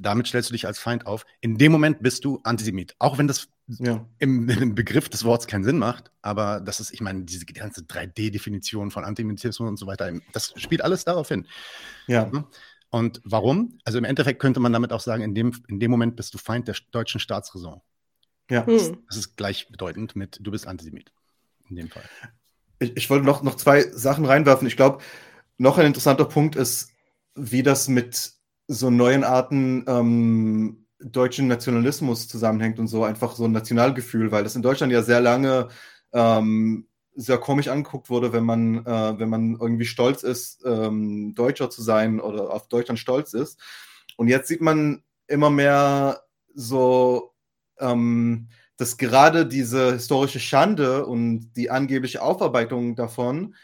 Damit 0.00 0.26
stellst 0.26 0.50
du 0.50 0.52
dich 0.52 0.66
als 0.66 0.78
Feind 0.78 1.06
auf. 1.06 1.26
In 1.40 1.58
dem 1.58 1.72
Moment 1.72 2.02
bist 2.02 2.24
du 2.24 2.40
Antisemit. 2.44 2.94
Auch 2.98 3.18
wenn 3.18 3.26
das 3.26 3.48
ja. 3.66 4.06
im, 4.18 4.48
im, 4.48 4.74
Begriff 4.74 5.08
des 5.08 5.24
Wortes 5.24 5.46
keinen 5.46 5.64
Sinn 5.64 5.78
macht, 5.78 6.10
aber 6.22 6.60
das 6.60 6.80
ist, 6.80 6.92
ich 6.92 7.00
meine, 7.00 7.24
diese 7.24 7.46
ganze 7.46 7.82
3D-Definition 7.82 8.90
von 8.90 9.04
Antisemitismus 9.04 9.68
und 9.68 9.78
so 9.78 9.86
weiter, 9.86 10.12
das 10.32 10.54
spielt 10.56 10.82
alles 10.82 11.04
darauf 11.04 11.28
hin. 11.28 11.46
Ja. 12.06 12.30
Und 12.90 13.20
warum? 13.24 13.78
Also 13.84 13.98
im 13.98 14.04
Endeffekt 14.04 14.40
könnte 14.40 14.60
man 14.60 14.72
damit 14.72 14.92
auch 14.92 15.00
sagen, 15.00 15.22
in 15.22 15.34
dem, 15.34 15.52
in 15.68 15.78
dem 15.78 15.90
Moment 15.90 16.16
bist 16.16 16.32
du 16.32 16.38
Feind 16.38 16.68
der 16.68 16.76
deutschen 16.90 17.20
Staatsräson. 17.20 17.80
Ja. 18.50 18.62
Das, 18.62 18.92
das 19.08 19.16
ist 19.18 19.36
gleichbedeutend 19.36 20.16
mit, 20.16 20.38
du 20.40 20.50
bist 20.50 20.66
Antisemit. 20.66 21.12
In 21.68 21.76
dem 21.76 21.90
Fall. 21.90 22.04
Ich, 22.78 22.96
ich 22.96 23.10
wollte 23.10 23.26
noch, 23.26 23.42
noch 23.42 23.56
zwei 23.56 23.82
Sachen 23.82 24.24
reinwerfen. 24.24 24.66
Ich 24.66 24.76
glaube, 24.76 25.02
noch 25.58 25.76
ein 25.76 25.86
interessanter 25.86 26.24
Punkt 26.24 26.56
ist, 26.56 26.92
wie 27.34 27.62
das 27.62 27.88
mit 27.88 28.37
so 28.68 28.90
neuen 28.90 29.24
Arten 29.24 29.84
ähm, 29.88 30.86
deutschen 31.00 31.48
Nationalismus 31.48 32.28
zusammenhängt 32.28 32.78
und 32.78 32.86
so 32.86 33.02
einfach 33.02 33.34
so 33.34 33.44
ein 33.44 33.52
Nationalgefühl, 33.52 34.30
weil 34.30 34.44
das 34.44 34.56
in 34.56 34.62
Deutschland 34.62 34.92
ja 34.92 35.02
sehr 35.02 35.20
lange 35.20 35.68
ähm, 36.12 36.86
sehr 37.14 37.38
komisch 37.38 37.68
angeguckt 37.68 38.10
wurde, 38.10 38.32
wenn 38.32 38.44
man, 38.44 38.86
äh, 38.86 39.18
wenn 39.18 39.28
man 39.28 39.56
irgendwie 39.60 39.86
stolz 39.86 40.22
ist, 40.22 40.62
ähm, 40.64 41.34
Deutscher 41.34 41.68
zu 41.70 41.82
sein 41.82 42.20
oder 42.20 42.52
auf 42.52 42.68
Deutschland 42.68 43.00
stolz 43.00 43.32
ist. 43.34 43.58
Und 44.16 44.28
jetzt 44.28 44.48
sieht 44.48 44.60
man 44.60 45.02
immer 45.26 45.50
mehr 45.50 46.22
so, 46.54 47.32
ähm, 47.80 48.48
dass 48.76 48.96
gerade 48.96 49.46
diese 49.46 49.94
historische 49.94 50.38
Schande 50.38 51.06
und 51.06 51.52
die 51.54 51.70
angebliche 51.70 52.22
Aufarbeitung 52.22 52.94
davon 52.94 53.56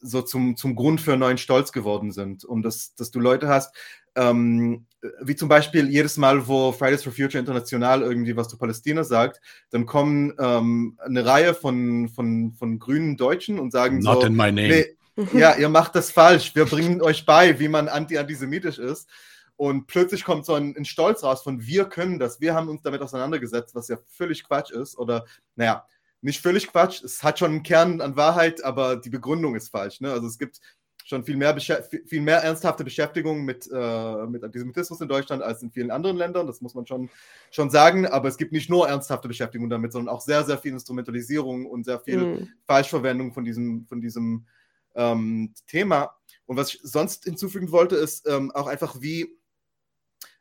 so 0.00 0.22
zum, 0.22 0.56
zum 0.56 0.74
Grund 0.74 1.00
für 1.00 1.16
neuen 1.16 1.38
Stolz 1.38 1.70
geworden 1.70 2.10
sind. 2.10 2.44
Und 2.44 2.62
dass, 2.62 2.94
dass 2.94 3.12
du 3.12 3.20
Leute 3.20 3.48
hast, 3.48 3.74
ähm, 4.18 4.86
wie 5.22 5.36
zum 5.36 5.48
Beispiel 5.48 5.88
jedes 5.88 6.16
Mal, 6.16 6.48
wo 6.48 6.72
Fridays 6.72 7.04
for 7.04 7.12
Future 7.12 7.38
International 7.38 8.02
irgendwie 8.02 8.36
was 8.36 8.48
zu 8.48 8.58
Palästina 8.58 9.04
sagt, 9.04 9.40
dann 9.70 9.86
kommen 9.86 10.34
ähm, 10.38 10.98
eine 10.98 11.24
Reihe 11.24 11.54
von, 11.54 12.08
von, 12.08 12.52
von 12.52 12.78
grünen 12.78 13.16
Deutschen 13.16 13.58
und 13.60 13.70
sagen 13.70 14.00
Not 14.00 14.22
so, 14.22 14.26
in 14.26 14.34
my 14.34 14.50
name. 14.50 14.68
Nee, 14.68 14.86
ja, 15.32 15.56
ihr 15.56 15.68
macht 15.68 15.94
das 15.94 16.10
falsch. 16.10 16.54
Wir 16.54 16.64
bringen 16.64 17.00
euch 17.00 17.24
bei, 17.26 17.58
wie 17.58 17.68
man 17.68 17.88
anti-antisemitisch 17.88 18.78
ist. 18.78 19.08
Und 19.56 19.86
plötzlich 19.88 20.24
kommt 20.24 20.46
so 20.46 20.54
ein, 20.54 20.76
ein, 20.76 20.84
Stolz 20.84 21.24
raus 21.24 21.42
von 21.42 21.60
wir 21.66 21.86
können 21.86 22.20
das, 22.20 22.40
wir 22.40 22.54
haben 22.54 22.68
uns 22.68 22.82
damit 22.82 23.02
auseinandergesetzt, 23.02 23.74
was 23.74 23.88
ja 23.88 23.98
völlig 24.06 24.44
Quatsch 24.44 24.70
ist. 24.70 24.96
Oder, 24.96 25.24
naja, 25.56 25.84
nicht 26.20 26.40
völlig 26.40 26.68
Quatsch, 26.68 27.02
es 27.02 27.22
hat 27.24 27.38
schon 27.38 27.50
einen 27.50 27.62
Kern 27.64 28.00
an 28.00 28.16
Wahrheit, 28.16 28.62
aber 28.64 28.96
die 28.96 29.10
Begründung 29.10 29.56
ist 29.56 29.70
falsch. 29.70 30.00
Ne? 30.00 30.12
Also 30.12 30.28
es 30.28 30.38
gibt 30.38 30.60
schon 31.08 31.24
viel 31.24 31.38
mehr, 31.38 31.58
viel 31.58 32.20
mehr 32.20 32.42
ernsthafte 32.42 32.84
Beschäftigung 32.84 33.42
mit, 33.42 33.66
äh, 33.72 34.26
mit 34.26 34.44
Antisemitismus 34.44 35.00
in 35.00 35.08
Deutschland 35.08 35.42
als 35.42 35.62
in 35.62 35.70
vielen 35.70 35.90
anderen 35.90 36.18
Ländern, 36.18 36.46
das 36.46 36.60
muss 36.60 36.74
man 36.74 36.86
schon, 36.86 37.08
schon 37.50 37.70
sagen, 37.70 38.06
aber 38.06 38.28
es 38.28 38.36
gibt 38.36 38.52
nicht 38.52 38.68
nur 38.68 38.86
ernsthafte 38.86 39.26
Beschäftigung 39.26 39.70
damit, 39.70 39.92
sondern 39.92 40.14
auch 40.14 40.20
sehr, 40.20 40.44
sehr 40.44 40.58
viel 40.58 40.72
Instrumentalisierung 40.72 41.64
und 41.64 41.84
sehr 41.84 41.98
viel 42.00 42.18
mhm. 42.18 42.48
Falschverwendung 42.66 43.32
von 43.32 43.42
diesem, 43.42 43.86
von 43.86 44.02
diesem 44.02 44.46
ähm, 44.94 45.54
Thema. 45.66 46.14
Und 46.44 46.58
was 46.58 46.74
ich 46.74 46.80
sonst 46.82 47.24
hinzufügen 47.24 47.72
wollte, 47.72 47.96
ist 47.96 48.28
ähm, 48.28 48.50
auch 48.50 48.66
einfach, 48.66 49.00
wie, 49.00 49.34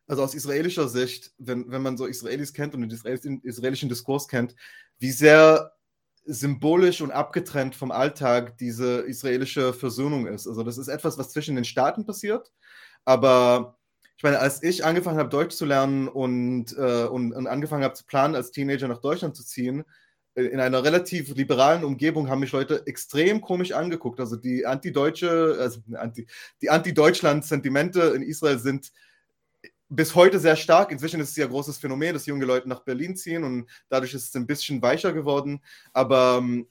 also 0.06 0.22
aus 0.22 0.36
israelischer 0.36 0.90
Sicht, 0.90 1.32
wenn, 1.38 1.72
wenn 1.72 1.82
man 1.82 1.96
so 1.96 2.06
Israelis 2.08 2.52
kennt 2.52 2.76
und 2.76 2.82
den 2.82 3.40
israelischen 3.44 3.88
Diskurs 3.88 4.28
kennt, 4.28 4.54
wie 5.00 5.12
sehr 5.12 5.77
symbolisch 6.28 7.02
und 7.02 7.12
abgetrennt 7.12 7.74
vom 7.74 7.92
Alltag 7.92 8.58
diese 8.58 9.00
israelische 9.00 9.74
Versöhnung 9.74 10.28
ist. 10.28 10.48
Also 10.48 10.64
das 10.64 10.78
ist 10.78 10.90
etwas, 10.90 11.18
was 11.18 11.32
zwischen 11.32 11.56
den 11.56 11.66
Staaten 11.66 12.06
passiert, 12.06 12.52
aber 13.06 13.78
ich 14.18 14.24
meine, 14.24 14.40
als 14.40 14.64
ich 14.64 14.84
angefangen 14.84 15.20
habe, 15.20 15.30
Deutsch 15.30 15.56
zu 15.56 15.66
lernen 15.66 16.08
und, 16.08 16.76
äh, 16.76 17.06
und, 17.06 17.34
und, 17.34 17.48
angefangen 17.48 17.84
habe 17.84 17.94
zu 17.94 18.04
planen, 18.06 18.36
als 18.36 18.52
Teenager 18.52 18.88
nach 18.88 19.00
Deutschland 19.00 19.36
zu 19.36 19.44
ziehen, 19.44 19.84
äh, 20.34 20.44
in 20.44 20.60
einer 20.60 20.84
relativ 20.84 21.36
liberalen 21.36 21.84
Umgebung 21.84 22.28
haben 22.28 22.40
mich 22.40 22.52
Leute 22.52 22.86
extrem 22.88 23.42
komisch 23.42 23.74
angeguckt. 23.74 24.20
Also 24.20 24.36
die 24.36 24.66
anti-deutsche, 24.66 25.58
also 25.60 25.82
anti, 25.94 26.28
die 26.62 26.70
Anti-Deutschland-Sentimente 26.70 28.02
in 28.16 28.24
Israel 28.24 28.58
sind 28.58 28.92
bis 29.90 30.16
heute 30.16 30.40
sehr 30.40 30.56
stark. 30.56 30.92
Inzwischen 30.92 31.20
ist 31.20 31.30
es 31.30 31.36
ja 31.36 31.46
ein 31.46 31.52
großes 31.52 31.78
Phänomen, 31.78 32.14
dass 32.14 32.26
junge 32.26 32.46
Leute 32.46 32.68
nach 32.68 32.82
Berlin 32.82 33.16
ziehen 33.16 33.44
und 33.44 33.68
dadurch 33.90 34.14
ist 34.14 34.30
es 34.30 34.36
ein 34.36 34.48
bisschen 34.48 34.82
weicher 34.82 35.14
geworden. 35.14 35.62
Aber 35.94 36.40
ähm, 36.40 36.68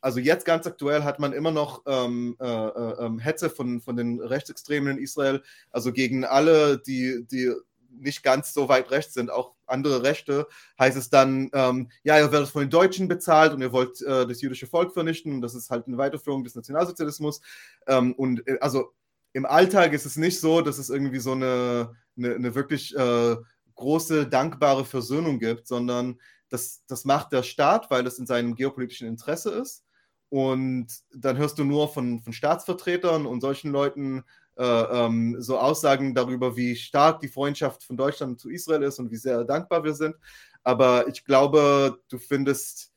also 0.00 0.20
jetzt 0.20 0.44
ganz 0.44 0.66
aktuell 0.66 1.02
hat 1.02 1.18
man 1.18 1.32
immer 1.32 1.50
noch 1.50 1.82
ähm, 1.86 2.36
äh, 2.40 2.46
äh, 2.46 3.06
ähm, 3.06 3.18
Hetze 3.18 3.50
von, 3.50 3.80
von 3.80 3.96
den 3.96 4.20
Rechtsextremen 4.20 4.96
in 4.96 5.02
Israel, 5.02 5.42
also 5.70 5.92
gegen 5.92 6.24
alle, 6.24 6.78
die, 6.78 7.24
die 7.30 7.52
nicht 7.98 8.22
ganz 8.22 8.54
so 8.54 8.68
weit 8.68 8.90
rechts 8.90 9.14
sind, 9.14 9.30
auch 9.30 9.52
andere 9.66 10.02
Rechte, 10.02 10.46
heißt 10.78 10.96
es 10.96 11.10
dann, 11.10 11.50
ähm, 11.52 11.90
ja, 12.04 12.18
ihr 12.18 12.32
werdet 12.32 12.48
von 12.48 12.62
den 12.62 12.70
Deutschen 12.70 13.08
bezahlt 13.08 13.52
und 13.52 13.60
ihr 13.60 13.72
wollt 13.72 14.00
äh, 14.02 14.26
das 14.26 14.40
jüdische 14.40 14.66
Volk 14.66 14.92
vernichten. 14.92 15.34
Und 15.34 15.40
das 15.42 15.54
ist 15.54 15.70
halt 15.70 15.86
eine 15.86 15.98
Weiterführung 15.98 16.44
des 16.44 16.54
Nationalsozialismus. 16.54 17.40
Ähm, 17.86 18.14
und 18.14 18.46
äh, 18.46 18.58
also 18.60 18.92
im 19.32 19.46
Alltag 19.46 19.92
ist 19.92 20.06
es 20.06 20.16
nicht 20.16 20.40
so, 20.40 20.60
dass 20.60 20.78
es 20.78 20.90
irgendwie 20.90 21.18
so 21.18 21.32
eine, 21.32 21.94
eine, 22.16 22.34
eine 22.34 22.54
wirklich 22.54 22.96
äh, 22.96 23.36
große, 23.74 24.26
dankbare 24.26 24.84
Versöhnung 24.84 25.38
gibt, 25.38 25.66
sondern 25.66 26.20
das, 26.48 26.84
das 26.86 27.04
macht 27.04 27.32
der 27.32 27.42
Staat, 27.42 27.90
weil 27.90 28.06
es 28.06 28.18
in 28.18 28.26
seinem 28.26 28.54
geopolitischen 28.54 29.08
Interesse 29.08 29.50
ist. 29.50 29.84
Und 30.28 30.88
dann 31.14 31.36
hörst 31.36 31.58
du 31.58 31.64
nur 31.64 31.88
von, 31.92 32.20
von 32.20 32.32
Staatsvertretern 32.32 33.26
und 33.26 33.40
solchen 33.40 33.70
Leuten 33.70 34.22
äh, 34.56 34.64
ähm, 34.64 35.36
so 35.40 35.58
Aussagen 35.58 36.14
darüber, 36.14 36.56
wie 36.56 36.76
stark 36.76 37.20
die 37.20 37.28
Freundschaft 37.28 37.84
von 37.84 37.96
Deutschland 37.96 38.40
zu 38.40 38.50
Israel 38.50 38.82
ist 38.82 38.98
und 38.98 39.10
wie 39.10 39.16
sehr 39.16 39.44
dankbar 39.44 39.84
wir 39.84 39.94
sind. 39.94 40.14
Aber 40.62 41.08
ich 41.08 41.24
glaube, 41.24 41.98
du 42.08 42.18
findest 42.18 42.92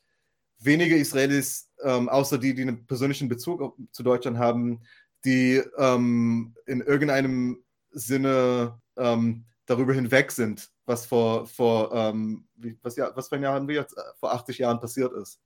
wenige 0.60 0.96
Israelis, 0.96 1.70
ähm, 1.84 2.10
außer 2.10 2.38
die, 2.38 2.54
die 2.54 2.64
einen 2.64 2.86
persönlichen 2.86 3.28
Bezug 3.28 3.78
zu 3.92 4.04
Deutschland 4.04 4.38
haben, 4.38 4.82
die 5.26 5.62
ähm, 5.78 6.56
in 6.66 6.82
irgendeinem 6.82 7.64
Sinne 7.92 8.80
ähm, 8.98 9.46
darüber 9.66 9.94
hinweg 9.94 10.32
sind, 10.32 10.70
was 10.86 11.06
vor, 11.06 11.48
vor 11.48 11.94
ähm, 11.94 12.48
wie, 12.56 12.78
was, 12.82 12.96
ja, 12.96 13.12
was 13.16 13.30
für 13.30 13.36
ein 13.36 13.44
Jahr 13.44 13.56
haben 13.56 13.68
wir 13.68 13.76
jetzt, 13.76 13.98
äh, 13.98 14.02
vor 14.20 14.34
80 14.34 14.60
Jahren 14.60 14.80
passiert 14.80 15.12
ist. 15.14 15.40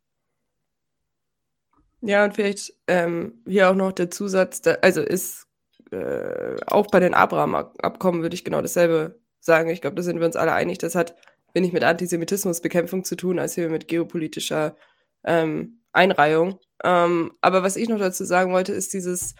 Ja, 2.01 2.23
und 2.23 2.36
vielleicht 2.36 2.73
ähm, 2.88 3.43
hier 3.47 3.69
auch 3.69 3.75
noch 3.75 3.91
der 3.91 4.09
Zusatz, 4.09 4.61
da, 4.61 4.73
also 4.82 5.01
ist 5.01 5.47
äh, 5.91 6.55
auch 6.67 6.88
bei 6.88 6.99
den 6.99 7.13
Abraham-Abkommen 7.13 8.21
würde 8.21 8.36
ich 8.36 8.45
genau 8.45 8.61
dasselbe 8.61 9.19
sagen. 9.39 9.69
Ich 9.69 9.82
glaube, 9.82 9.95
da 9.95 10.03
sind 10.03 10.19
wir 10.19 10.25
uns 10.25 10.36
alle 10.36 10.53
einig. 10.53 10.77
Das 10.77 10.95
hat 10.95 11.15
wenig 11.53 11.73
mit 11.73 11.84
Antisemitismusbekämpfung 11.84 13.03
zu 13.03 13.15
tun, 13.15 13.39
als 13.39 13.55
hier 13.55 13.69
mit 13.69 13.88
geopolitischer 13.88 14.75
ähm, 15.23 15.82
Einreihung. 15.91 16.59
Ähm, 16.84 17.34
aber 17.41 17.63
was 17.63 17.75
ich 17.75 17.89
noch 17.89 17.99
dazu 17.99 18.23
sagen 18.23 18.53
wollte, 18.53 18.71
ist 18.71 18.93
dieses 18.93 19.36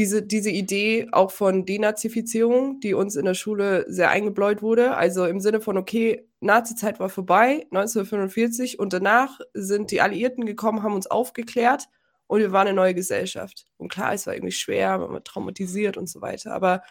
diese, 0.00 0.22
diese 0.22 0.48
Idee 0.48 1.08
auch 1.12 1.30
von 1.30 1.66
Denazifizierung, 1.66 2.80
die 2.80 2.94
uns 2.94 3.16
in 3.16 3.26
der 3.26 3.34
Schule 3.34 3.84
sehr 3.86 4.08
eingebläut 4.08 4.62
wurde. 4.62 4.96
Also 4.96 5.26
im 5.26 5.40
Sinne 5.40 5.60
von, 5.60 5.76
okay, 5.76 6.26
Nazizeit 6.40 6.98
war 7.00 7.10
vorbei, 7.10 7.66
1945, 7.70 8.78
und 8.78 8.94
danach 8.94 9.40
sind 9.52 9.90
die 9.90 10.00
Alliierten 10.00 10.46
gekommen, 10.46 10.82
haben 10.82 10.94
uns 10.94 11.06
aufgeklärt 11.06 11.90
und 12.28 12.40
wir 12.40 12.50
waren 12.50 12.66
eine 12.66 12.76
neue 12.76 12.94
Gesellschaft. 12.94 13.66
Und 13.76 13.92
klar, 13.92 14.14
es 14.14 14.26
war 14.26 14.32
irgendwie 14.32 14.52
schwer, 14.52 14.96
man 14.96 15.12
war 15.12 15.22
traumatisiert 15.22 15.98
und 15.98 16.08
so 16.08 16.22
weiter, 16.22 16.54
aber 16.54 16.82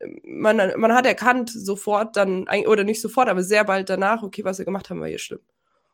ähm, 0.00 0.20
man, 0.26 0.58
man 0.76 0.92
hat 0.92 1.06
erkannt 1.06 1.48
sofort 1.48 2.14
dann, 2.14 2.46
oder 2.66 2.84
nicht 2.84 3.00
sofort, 3.00 3.30
aber 3.30 3.42
sehr 3.42 3.64
bald 3.64 3.88
danach, 3.88 4.22
okay, 4.22 4.44
was 4.44 4.58
wir 4.58 4.66
gemacht 4.66 4.90
haben, 4.90 5.00
war 5.00 5.08
hier 5.08 5.18
schlimm. 5.18 5.40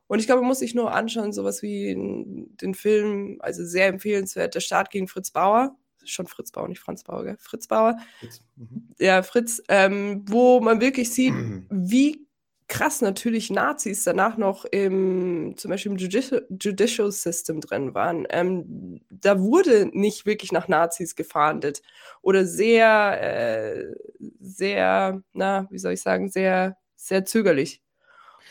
Und 0.09 0.19
ich 0.19 0.27
glaube, 0.27 0.41
man 0.41 0.49
muss 0.49 0.59
sich 0.59 0.75
nur 0.75 0.93
anschauen, 0.93 1.33
sowas 1.33 1.63
wie 1.63 1.95
den 1.95 2.75
Film, 2.75 3.37
also 3.39 3.65
sehr 3.65 3.87
empfehlenswert, 3.87 4.57
Der 4.57 4.61
Staat 4.61 4.91
gegen 4.91 5.07
Fritz 5.07 5.31
Bauer, 5.31 5.77
schon 6.05 6.27
Fritz 6.27 6.53
Bauer, 6.53 6.69
nicht 6.69 6.81
Franz 6.81 7.05
Bauer, 7.05 7.25
gell? 7.25 7.37
Fritz 7.39 7.67
Bauer. 7.67 7.97
Fritz. 8.19 8.43
Mhm. 8.57 8.89
Ja, 8.99 9.23
Fritz, 9.23 9.63
ähm, 9.69 10.25
wo 10.29 10.61
man 10.61 10.81
wirklich 10.81 11.11
sieht, 11.11 11.35
mhm. 11.35 11.67
wie 11.71 12.27
krass 12.71 13.03
natürlich 13.03 13.51
Nazis 13.51 14.05
danach 14.05 14.37
noch 14.39 14.65
im, 14.65 15.55
zum 15.57 15.71
Beispiel 15.71 15.93
im 15.93 15.99
Judici 15.99 16.41
Judicial 16.49 17.11
System 17.11 17.61
drin 17.61 17.95
waren. 17.95 18.27
Ähm, 18.31 19.01
da 19.11 19.41
wurde 19.41 19.91
nicht 19.93 20.25
wirklich 20.25 20.53
nach 20.53 20.69
Nazis 20.69 21.17
gefahndet 21.17 21.83
oder 22.23 22.47
sehr, 22.47 23.19
äh, 23.21 23.95
sehr, 24.41 25.21
na, 25.33 25.67
wie 25.71 25.79
soll 25.79 25.93
ich 25.93 26.01
sagen, 26.01 26.31
sehr, 26.31 26.77
sehr 26.95 27.25
zögerlich. 27.25 27.83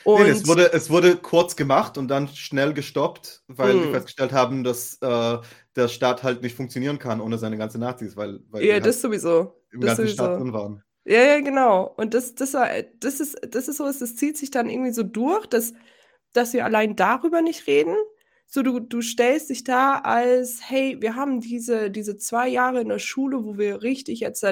Und 0.04 0.24
nee, 0.24 0.30
es, 0.30 0.48
wurde, 0.48 0.72
es 0.74 0.90
wurde 0.90 1.18
kurz 1.18 1.56
gemacht 1.56 1.98
und 1.98 2.08
dann 2.08 2.28
schnell 2.30 2.74
gestoppt, 2.74 3.44
weil 3.48 3.74
hm. 3.74 3.84
wir 3.84 3.92
festgestellt 3.92 4.32
haben, 4.32 4.64
dass 4.64 4.98
äh, 5.02 5.38
der 5.76 5.88
Staat 5.88 6.24
halt 6.24 6.42
nicht 6.42 6.56
funktionieren 6.56 7.00
kann 7.00 7.22
ohne 7.22 7.38
seine 7.38 7.58
ganzen 7.58 7.82
Nazis, 7.82 8.16
weil, 8.16 8.40
weil 8.50 8.64
ja, 8.64 8.80
das 8.80 8.96
halt 8.96 9.02
sowieso. 9.02 9.56
im 9.72 9.82
das 9.82 9.90
ganzen 9.90 10.02
sowieso. 10.04 10.14
Staat 10.14 10.40
drin 10.40 10.54
waren. 10.54 10.84
Ja, 11.06 11.24
ja, 11.24 11.40
genau. 11.42 11.94
Und 11.98 12.14
das, 12.14 12.36
das, 12.36 12.54
war, 12.54 12.70
das, 13.00 13.20
ist, 13.20 13.38
das 13.50 13.68
ist 13.68 13.78
so, 13.78 13.86
das 13.86 14.16
zieht 14.16 14.38
sich 14.38 14.52
dann 14.52 14.70
irgendwie 14.70 14.92
so 14.92 15.04
durch, 15.04 15.48
dass, 15.48 15.74
dass 16.34 16.54
wir 16.54 16.66
allein 16.66 16.96
darüber 16.96 17.42
nicht 17.42 17.68
reden. 17.68 17.96
So, 18.46 18.64
du, 18.64 18.80
du 18.80 19.02
stellst 19.02 19.50
dich 19.50 19.64
da 19.64 20.00
als, 20.00 20.60
hey, 20.68 20.98
wir 21.00 21.16
haben 21.16 21.40
diese, 21.40 21.92
diese 21.92 22.18
zwei 22.18 22.48
Jahre 22.48 22.82
in 22.82 22.90
der 22.90 23.00
Schule, 23.00 23.44
wo 23.44 23.58
wir 23.58 23.84
richtig 23.84 24.22
jetzt 24.22 24.44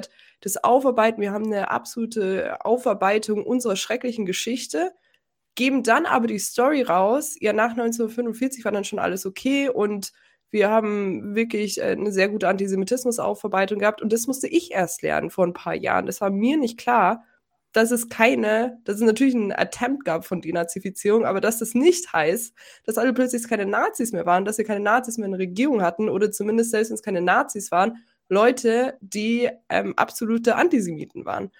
das 0.41 0.63
aufarbeiten, 0.63 1.21
wir 1.21 1.31
haben 1.31 1.45
eine 1.45 1.71
absolute 1.71 2.63
Aufarbeitung 2.63 3.43
unserer 3.43 3.75
schrecklichen 3.75 4.25
Geschichte 4.25 4.93
geben 5.57 5.83
dann 5.83 6.05
aber 6.05 6.27
die 6.27 6.39
Story 6.39 6.83
raus, 6.83 7.35
ja, 7.41 7.51
nach 7.51 7.71
1945 7.71 8.63
war 8.63 8.71
dann 8.71 8.85
schon 8.85 8.99
alles 8.99 9.25
okay 9.25 9.67
und 9.67 10.13
wir 10.51 10.69
haben 10.69 11.35
wirklich 11.35 11.79
äh, 11.79 11.91
eine 11.91 12.11
sehr 12.11 12.29
gute 12.29 12.47
Antisemitismusaufarbeitung 12.47 13.79
gehabt 13.79 14.01
und 14.01 14.13
das 14.13 14.27
musste 14.27 14.47
ich 14.47 14.71
erst 14.71 15.01
lernen 15.01 15.31
vor 15.31 15.45
ein 15.45 15.53
paar 15.53 15.75
Jahren. 15.75 16.05
Das 16.05 16.21
war 16.21 16.29
mir 16.29 16.57
nicht 16.57 16.77
klar, 16.77 17.25
dass 17.73 17.91
es 17.91 18.07
keine, 18.07 18.79
dass 18.85 18.97
es 18.97 19.01
natürlich 19.01 19.33
ein 19.33 19.51
Attempt 19.51 20.05
gab 20.05 20.25
von 20.25 20.41
Denazifizierung, 20.41 21.25
aber 21.25 21.41
dass 21.41 21.57
das 21.57 21.73
nicht 21.73 22.13
heißt, 22.13 22.53
dass 22.85 22.97
alle 22.97 23.13
plötzlich 23.13 23.47
keine 23.47 23.65
Nazis 23.65 24.13
mehr 24.13 24.25
waren, 24.27 24.45
dass 24.45 24.59
wir 24.59 24.65
keine 24.65 24.79
Nazis 24.79 25.17
mehr 25.17 25.25
in 25.25 25.33
der 25.33 25.39
Regierung 25.39 25.81
hatten 25.81 26.07
oder 26.07 26.31
zumindest 26.31 26.71
selbst 26.71 26.91
wenn 26.91 26.95
es 26.95 27.03
keine 27.03 27.21
Nazis 27.21 27.71
waren, 27.71 27.97
Leute, 28.29 28.97
die 29.01 29.49
ähm, 29.69 29.93
absolute 29.97 30.55
Antisemiten 30.55 31.25
waren. 31.25 31.51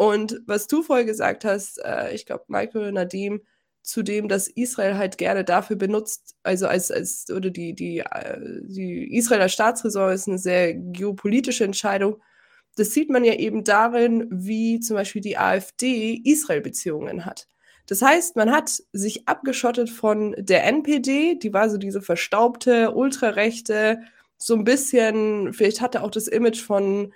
Und 0.00 0.40
was 0.46 0.66
du 0.66 0.82
vorher 0.82 1.04
gesagt 1.04 1.44
hast, 1.44 1.76
äh, 1.84 2.14
ich 2.14 2.24
glaube, 2.24 2.44
Michael 2.48 2.90
Nadim, 2.90 3.42
zu 3.82 4.02
dem, 4.02 4.28
dass 4.28 4.48
Israel 4.48 4.96
halt 4.96 5.18
gerne 5.18 5.44
dafür 5.44 5.76
benutzt, 5.76 6.36
also 6.42 6.66
als, 6.68 6.90
als 6.90 7.26
oder 7.28 7.50
die, 7.50 7.74
die, 7.74 7.98
äh, 7.98 8.38
die 8.62 9.14
Israeler 9.14 9.50
Staatsräson 9.50 10.10
ist 10.10 10.26
eine 10.26 10.38
sehr 10.38 10.72
geopolitische 10.72 11.64
Entscheidung. 11.64 12.16
Das 12.76 12.94
sieht 12.94 13.10
man 13.10 13.24
ja 13.26 13.34
eben 13.34 13.62
darin, 13.62 14.26
wie 14.30 14.80
zum 14.80 14.96
Beispiel 14.96 15.20
die 15.20 15.36
AfD 15.36 16.14
Israel-Beziehungen 16.24 17.26
hat. 17.26 17.46
Das 17.86 18.00
heißt, 18.00 18.36
man 18.36 18.50
hat 18.50 18.70
sich 18.92 19.28
abgeschottet 19.28 19.90
von 19.90 20.34
der 20.38 20.64
NPD, 20.64 21.34
die 21.34 21.52
war 21.52 21.68
so 21.68 21.76
diese 21.76 22.00
verstaubte, 22.00 22.92
ultrarechte, 22.92 24.00
so 24.38 24.54
ein 24.54 24.64
bisschen, 24.64 25.52
vielleicht 25.52 25.82
hatte 25.82 26.02
auch 26.02 26.10
das 26.10 26.26
Image 26.26 26.62
von 26.62 27.12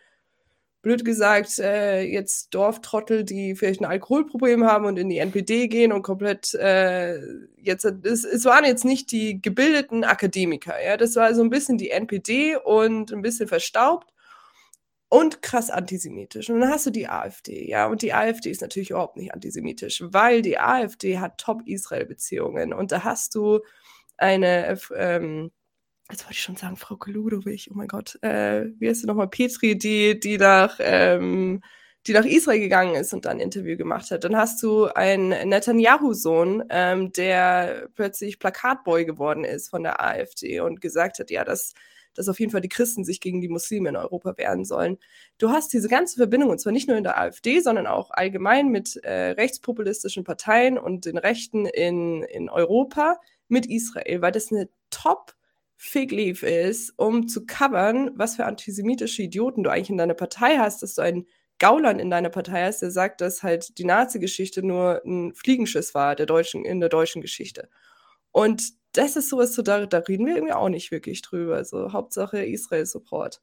blöd 0.84 1.04
gesagt, 1.04 1.58
äh, 1.58 2.02
jetzt 2.02 2.54
Dorftrottel, 2.54 3.24
die 3.24 3.56
vielleicht 3.56 3.80
ein 3.80 3.86
Alkoholproblem 3.86 4.64
haben 4.64 4.84
und 4.84 4.98
in 4.98 5.08
die 5.08 5.18
NPD 5.18 5.66
gehen 5.66 5.92
und 5.92 6.02
komplett 6.02 6.54
äh, 6.54 7.18
jetzt, 7.56 7.84
es, 7.84 8.24
es 8.24 8.44
waren 8.44 8.64
jetzt 8.64 8.84
nicht 8.84 9.10
die 9.10 9.42
gebildeten 9.42 10.04
Akademiker, 10.04 10.74
ja, 10.80 10.96
das 10.96 11.16
war 11.16 11.34
so 11.34 11.42
ein 11.42 11.50
bisschen 11.50 11.78
die 11.78 11.90
NPD 11.90 12.56
und 12.56 13.12
ein 13.12 13.22
bisschen 13.22 13.48
verstaubt 13.48 14.12
und 15.08 15.42
krass 15.42 15.70
antisemitisch. 15.70 16.50
Und 16.50 16.60
dann 16.60 16.70
hast 16.70 16.86
du 16.86 16.90
die 16.90 17.08
AfD, 17.08 17.68
ja, 17.68 17.86
und 17.86 18.02
die 18.02 18.12
AfD 18.12 18.50
ist 18.50 18.62
natürlich 18.62 18.90
überhaupt 18.90 19.16
nicht 19.16 19.32
antisemitisch, 19.32 20.02
weil 20.04 20.42
die 20.42 20.58
AfD 20.58 21.18
hat 21.18 21.38
Top-Israel-Beziehungen. 21.38 22.72
Und 22.72 22.92
da 22.92 23.04
hast 23.04 23.34
du 23.34 23.60
eine 24.16 24.78
ähm, 24.96 25.50
jetzt 26.10 26.24
wollte 26.24 26.34
ich 26.34 26.42
schon 26.42 26.56
sagen, 26.56 26.76
Frau 26.76 26.96
Koludowich, 26.96 27.70
oh 27.70 27.74
mein 27.74 27.88
Gott, 27.88 28.18
äh, 28.22 28.66
wie 28.78 28.88
heißt 28.88 29.00
sie 29.00 29.06
nochmal, 29.06 29.28
Petri, 29.28 29.76
die, 29.76 30.18
die 30.18 30.36
nach, 30.36 30.76
ähm, 30.80 31.62
die 32.06 32.12
nach 32.12 32.26
Israel 32.26 32.60
gegangen 32.60 32.94
ist 32.94 33.14
und 33.14 33.24
dann 33.24 33.38
ein 33.38 33.40
Interview 33.40 33.76
gemacht 33.76 34.10
hat. 34.10 34.24
Dann 34.24 34.36
hast 34.36 34.62
du 34.62 34.86
einen 34.86 35.48
Netanyahu-Sohn, 35.48 36.64
ähm, 36.68 37.12
der 37.12 37.88
plötzlich 37.94 38.38
Plakatboy 38.38 39.06
geworden 39.06 39.44
ist 39.44 39.70
von 39.70 39.82
der 39.82 40.04
AfD 40.04 40.60
und 40.60 40.82
gesagt 40.82 41.18
hat, 41.18 41.30
ja, 41.30 41.44
dass, 41.44 41.72
dass 42.12 42.28
auf 42.28 42.38
jeden 42.38 42.52
Fall 42.52 42.60
die 42.60 42.68
Christen 42.68 43.04
sich 43.04 43.20
gegen 43.22 43.40
die 43.40 43.48
Muslime 43.48 43.88
in 43.88 43.96
Europa 43.96 44.36
wehren 44.36 44.66
sollen. 44.66 44.98
Du 45.38 45.48
hast 45.48 45.72
diese 45.72 45.88
ganze 45.88 46.16
Verbindung, 46.16 46.50
und 46.50 46.60
zwar 46.60 46.72
nicht 46.72 46.88
nur 46.88 46.98
in 46.98 47.04
der 47.04 47.18
AfD, 47.18 47.60
sondern 47.60 47.86
auch 47.86 48.10
allgemein 48.10 48.68
mit 48.68 48.96
äh, 48.96 49.30
rechtspopulistischen 49.30 50.24
Parteien 50.24 50.76
und 50.76 51.06
den 51.06 51.16
Rechten 51.16 51.64
in, 51.64 52.22
in 52.24 52.50
Europa 52.50 53.18
mit 53.48 53.64
Israel, 53.64 54.20
weil 54.20 54.32
das 54.32 54.52
eine 54.52 54.68
Top- 54.90 55.34
Fig 55.76 56.12
Leaf 56.12 56.42
ist, 56.42 56.92
um 56.96 57.28
zu 57.28 57.46
covern, 57.46 58.10
was 58.14 58.36
für 58.36 58.46
antisemitische 58.46 59.22
Idioten 59.22 59.64
du 59.64 59.70
eigentlich 59.70 59.90
in 59.90 59.98
deiner 59.98 60.14
Partei 60.14 60.58
hast, 60.58 60.82
dass 60.82 60.94
du 60.94 61.02
einen 61.02 61.26
Gauland 61.58 62.00
in 62.00 62.10
deiner 62.10 62.30
Partei 62.30 62.64
hast, 62.64 62.82
der 62.82 62.90
sagt, 62.90 63.20
dass 63.20 63.42
halt 63.42 63.78
die 63.78 63.84
Nazi-Geschichte 63.84 64.64
nur 64.66 65.02
ein 65.04 65.34
Fliegenschiss 65.34 65.94
war 65.94 66.16
der 66.16 66.26
deutschen, 66.26 66.64
in 66.64 66.80
der 66.80 66.88
deutschen 66.88 67.22
Geschichte. 67.22 67.68
Und 68.32 68.72
das 68.92 69.16
ist 69.16 69.28
sowas, 69.28 69.54
so, 69.54 69.62
da, 69.62 69.86
da 69.86 69.98
reden 69.98 70.26
wir 70.26 70.34
irgendwie 70.34 70.54
auch 70.54 70.68
nicht 70.68 70.90
wirklich 70.90 71.22
drüber. 71.22 71.56
Also 71.56 71.92
Hauptsache 71.92 72.44
Israel-Support. 72.44 73.40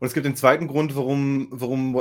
Und 0.00 0.06
es 0.06 0.14
gibt 0.14 0.26
den 0.26 0.36
zweiten 0.36 0.68
Grund, 0.68 0.94
warum, 0.94 1.48
warum 1.50 1.96
äh, 1.96 2.00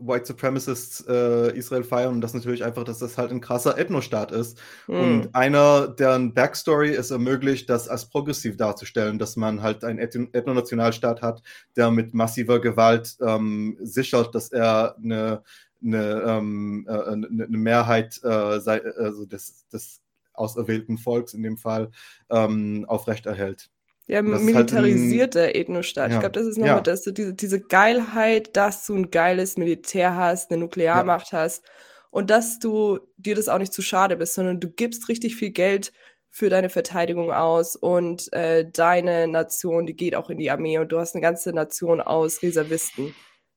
White 0.00 0.26
Supremacists 0.26 1.04
äh, 1.08 1.56
Israel 1.56 1.84
feiern, 1.84 2.14
und 2.14 2.20
das 2.20 2.34
natürlich 2.34 2.64
einfach, 2.64 2.84
dass 2.84 2.98
das 2.98 3.16
halt 3.16 3.30
ein 3.30 3.40
krasser 3.40 3.78
Ethnostaat 3.78 4.32
ist. 4.32 4.58
Mhm. 4.88 4.94
Und 4.94 5.34
einer, 5.34 5.88
deren 5.88 6.34
Backstory 6.34 6.94
es 6.94 7.10
ermöglicht, 7.10 7.70
das 7.70 7.88
als 7.88 8.08
progressiv 8.08 8.56
darzustellen, 8.56 9.18
dass 9.18 9.36
man 9.36 9.62
halt 9.62 9.84
einen 9.84 9.98
Ethnonationalstaat 9.98 11.22
hat, 11.22 11.42
der 11.76 11.90
mit 11.90 12.14
massiver 12.14 12.60
Gewalt 12.60 13.16
ähm, 13.20 13.76
sichert, 13.80 14.34
dass 14.34 14.50
er 14.50 14.96
eine, 14.96 15.42
eine, 15.84 16.22
ähm, 16.26 16.86
äh, 16.88 16.92
eine, 16.92 17.26
eine 17.28 17.58
Mehrheit 17.58 18.20
äh, 18.24 18.58
sei, 18.58 18.82
also 18.82 19.26
des, 19.26 19.68
des 19.68 20.00
auserwählten 20.32 20.98
Volks 20.98 21.34
in 21.34 21.42
dem 21.42 21.56
Fall 21.56 21.90
ähm, 22.30 22.84
aufrechterhält. 22.88 23.70
Ja, 24.08 24.22
militarisierter 24.22 25.42
halt 25.42 25.56
Ethnostaat. 25.56 26.10
Ja. 26.10 26.16
Ich 26.16 26.20
glaube, 26.20 26.32
das 26.32 26.46
ist 26.46 26.58
nochmal 26.58 26.76
ja. 26.76 26.80
das, 26.80 27.02
diese, 27.02 27.34
diese 27.34 27.60
Geilheit, 27.60 28.56
dass 28.56 28.86
du 28.86 28.94
ein 28.94 29.10
geiles 29.10 29.56
Militär 29.56 30.14
hast, 30.14 30.50
eine 30.50 30.60
Nuklearmacht 30.60 31.32
ja. 31.32 31.40
hast 31.40 31.64
und 32.10 32.30
dass 32.30 32.60
du 32.60 33.00
dir 33.16 33.34
das 33.34 33.48
auch 33.48 33.58
nicht 33.58 33.72
zu 33.72 33.82
schade 33.82 34.16
bist, 34.16 34.34
sondern 34.34 34.60
du 34.60 34.68
gibst 34.70 35.08
richtig 35.08 35.34
viel 35.34 35.50
Geld 35.50 35.92
für 36.30 36.50
deine 36.50 36.68
Verteidigung 36.68 37.32
aus 37.32 37.74
und 37.74 38.32
äh, 38.32 38.70
deine 38.70 39.26
Nation, 39.26 39.86
die 39.86 39.96
geht 39.96 40.14
auch 40.14 40.30
in 40.30 40.38
die 40.38 40.50
Armee 40.50 40.78
und 40.78 40.92
du 40.92 40.98
hast 40.98 41.14
eine 41.14 41.22
ganze 41.22 41.52
Nation 41.52 42.00
aus 42.00 42.42
Reservisten. 42.42 43.14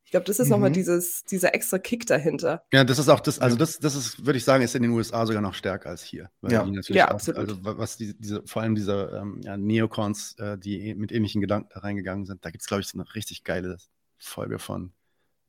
Ich 0.09 0.11
glaube, 0.11 0.25
das 0.25 0.39
ist 0.39 0.47
mhm. 0.47 0.53
nochmal 0.53 0.71
dieses, 0.71 1.23
dieser 1.25 1.53
extra 1.53 1.77
Kick 1.77 2.07
dahinter. 2.07 2.63
Ja, 2.73 2.83
das 2.83 2.97
ist 2.97 3.09
auch 3.09 3.19
das, 3.19 3.37
also 3.37 3.55
das, 3.55 3.77
das 3.77 3.93
ist, 3.93 4.25
würde 4.25 4.37
ich 4.37 4.43
sagen, 4.43 4.63
ist 4.63 4.73
in 4.73 4.81
den 4.81 4.89
USA 4.89 5.23
sogar 5.27 5.43
noch 5.43 5.53
stärker 5.53 5.91
als 5.91 6.01
hier. 6.01 6.31
ja, 6.41 6.65
ja 6.65 7.07
auch, 7.09 7.11
absolut. 7.11 7.39
Also 7.39 7.59
was 7.61 7.97
die, 7.97 8.17
diese, 8.17 8.41
vor 8.47 8.63
allem 8.63 8.73
diese 8.73 9.19
ähm, 9.21 9.39
ja, 9.43 9.55
Neocons, 9.55 10.33
äh, 10.39 10.57
die 10.57 10.95
mit 10.95 11.11
ähnlichen 11.11 11.41
Gedanken 11.41 11.69
da 11.71 11.81
reingegangen 11.81 12.25
sind, 12.25 12.43
da 12.43 12.49
gibt 12.49 12.63
es, 12.63 12.67
glaube 12.67 12.81
ich, 12.81 12.87
so 12.87 12.97
eine 12.97 13.13
richtig 13.13 13.43
geile 13.43 13.77
Folge 14.17 14.57
von 14.57 14.93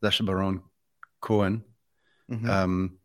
Sasha 0.03 0.25
Baron 0.25 0.63
Cohen. 1.21 1.65
Mhm. 2.27 2.47
Ähm, 2.47 2.99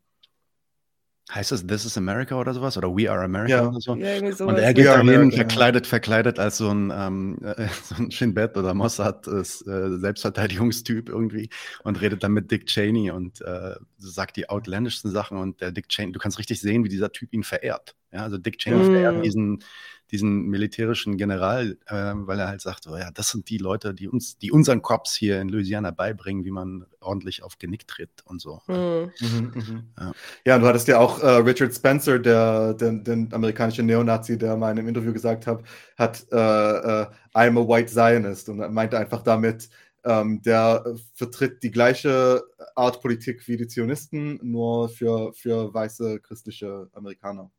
heißt 1.34 1.52
das 1.52 1.66
This 1.66 1.86
is 1.86 1.98
America 1.98 2.40
oder 2.40 2.54
sowas? 2.54 2.78
Oder 2.78 2.90
We 2.90 3.10
are 3.10 3.24
America 3.24 3.56
ja. 3.56 3.68
oder 3.68 3.80
so? 3.80 3.96
Ja, 3.96 4.20
sowas. 4.32 4.42
Und 4.42 4.58
er 4.58 4.74
geht 4.74 4.86
dahin, 4.86 5.32
verkleidet, 5.32 5.88
verkleidet 5.88 6.40
als 6.40 6.58
so 6.58 6.70
ein, 6.70 6.94
ähm, 6.96 7.38
äh, 7.42 7.68
so 7.84 7.96
ein 7.96 8.12
Shin 8.12 8.34
Bet 8.34 8.58
oder 8.58 8.74
Mossad 8.74 9.28
äh, 9.28 9.44
Selbstverteidigungstyp 9.44 11.10
irgendwie 11.10 11.50
und 11.84 12.00
redet 12.02 12.24
dann 12.24 12.34
mit 12.34 12.52
Dick 12.52 12.68
Cheney 12.68 13.12
und 13.12 13.42
äh, 13.42 13.76
sagt 13.98 14.38
die 14.38 14.50
outlandischsten 14.50 15.12
Sachen 15.12 15.38
und 15.38 15.62
der 15.62 15.72
Dick 15.72 15.90
Cheney, 15.90 16.12
du 16.12 16.20
kannst 16.20 16.38
richtig 16.38 16.62
sehen, 16.62 16.84
wie 16.84 16.90
dieser 16.90 17.12
Typ 17.12 17.34
ihn 17.34 17.44
verehrt. 17.44 17.96
Ja, 18.12 18.22
also 18.22 18.38
Dick 18.38 18.60
Cheney 18.60 18.78
mm. 18.78 18.86
verehrt 18.86 19.26
diesen, 19.26 19.64
diesen 20.12 20.44
militärischen 20.46 21.18
General, 21.18 21.78
äh, 21.88 21.94
weil 21.94 22.40
er 22.40 22.48
halt 22.48 22.62
sagt, 22.62 22.88
oh 22.88 22.98
ja, 22.98 23.10
das 23.12 23.30
sind 23.30 23.50
die 23.50 23.58
Leute, 23.58 23.94
die 23.94 24.08
uns, 24.08 24.38
die 24.38 24.52
unseren 24.52 24.82
Cops 24.82 25.16
hier 25.16 25.42
in 25.42 25.50
Louisiana 25.50 25.92
beibringen, 25.92 26.46
wie 26.46 26.52
man 26.52 26.86
ordentlich 27.00 27.44
auf 27.44 27.58
Genick 27.58 27.88
tritt 27.88 28.24
und 28.26 28.42
so. 28.42 28.62
Mhm. 28.68 29.12
Mhm, 29.20 29.52
mhm. 29.54 29.84
Ja. 30.00 30.12
ja, 30.46 30.60
du 30.60 30.68
hattest 30.68 30.88
ja 30.88 31.00
auch 31.00 31.22
äh, 31.22 31.28
Richard 31.38 31.74
Spencer, 31.74 32.20
der, 32.20 32.74
der, 32.74 32.92
der 32.94 33.28
amerikanische 33.32 33.84
Neonazi, 33.84 34.38
der 34.38 34.58
mal 34.58 34.72
in 34.72 34.80
einem 34.80 34.88
Interview 34.88 35.14
gesagt 35.14 35.48
hat, 35.48 35.64
hat 35.98 36.26
äh, 36.32 36.36
äh, 36.36 37.08
I'm 37.34 37.60
a 37.60 37.68
white 37.68 37.92
Zionist 37.92 38.50
und 38.50 38.60
er 38.60 38.70
meinte 38.70 38.98
einfach 38.98 39.24
damit, 39.24 39.70
ähm, 40.06 40.42
der 40.44 40.86
vertritt 41.14 41.64
die 41.64 41.72
gleiche 41.72 42.44
Art 42.76 43.02
Politik 43.02 43.48
wie 43.48 43.58
die 43.58 43.68
Zionisten, 43.68 44.40
nur 44.44 44.90
für, 44.90 45.34
für 45.34 45.74
weiße 45.74 46.20
christliche 46.20 46.90
Amerikaner. 46.94 47.52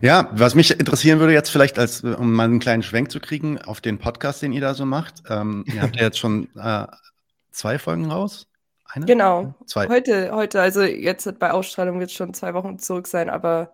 Ja, 0.00 0.28
was 0.32 0.54
mich 0.54 0.78
interessieren 0.78 1.18
würde 1.20 1.32
jetzt 1.32 1.50
vielleicht, 1.50 1.78
als 1.78 2.02
um 2.02 2.32
mal 2.32 2.44
einen 2.44 2.58
kleinen 2.58 2.82
Schwenk 2.82 3.10
zu 3.10 3.20
kriegen 3.20 3.60
auf 3.60 3.80
den 3.80 3.98
Podcast, 3.98 4.42
den 4.42 4.52
ihr 4.52 4.60
da 4.60 4.74
so 4.74 4.84
macht. 4.84 5.22
Ähm, 5.28 5.64
ihr 5.66 5.82
habt 5.82 5.96
ja 5.96 6.02
jetzt 6.02 6.18
schon 6.18 6.48
äh, 6.56 6.86
zwei 7.50 7.78
Folgen 7.78 8.10
raus. 8.10 8.46
Eine? 8.88 9.06
Genau. 9.06 9.54
Zwei. 9.66 9.88
Heute, 9.88 10.30
heute, 10.32 10.60
also 10.60 10.82
jetzt 10.82 11.38
bei 11.38 11.50
Ausstrahlung 11.50 11.98
wird 11.98 12.10
es 12.10 12.16
schon 12.16 12.34
zwei 12.34 12.54
Wochen 12.54 12.78
zurück 12.78 13.06
sein, 13.06 13.30
aber. 13.30 13.72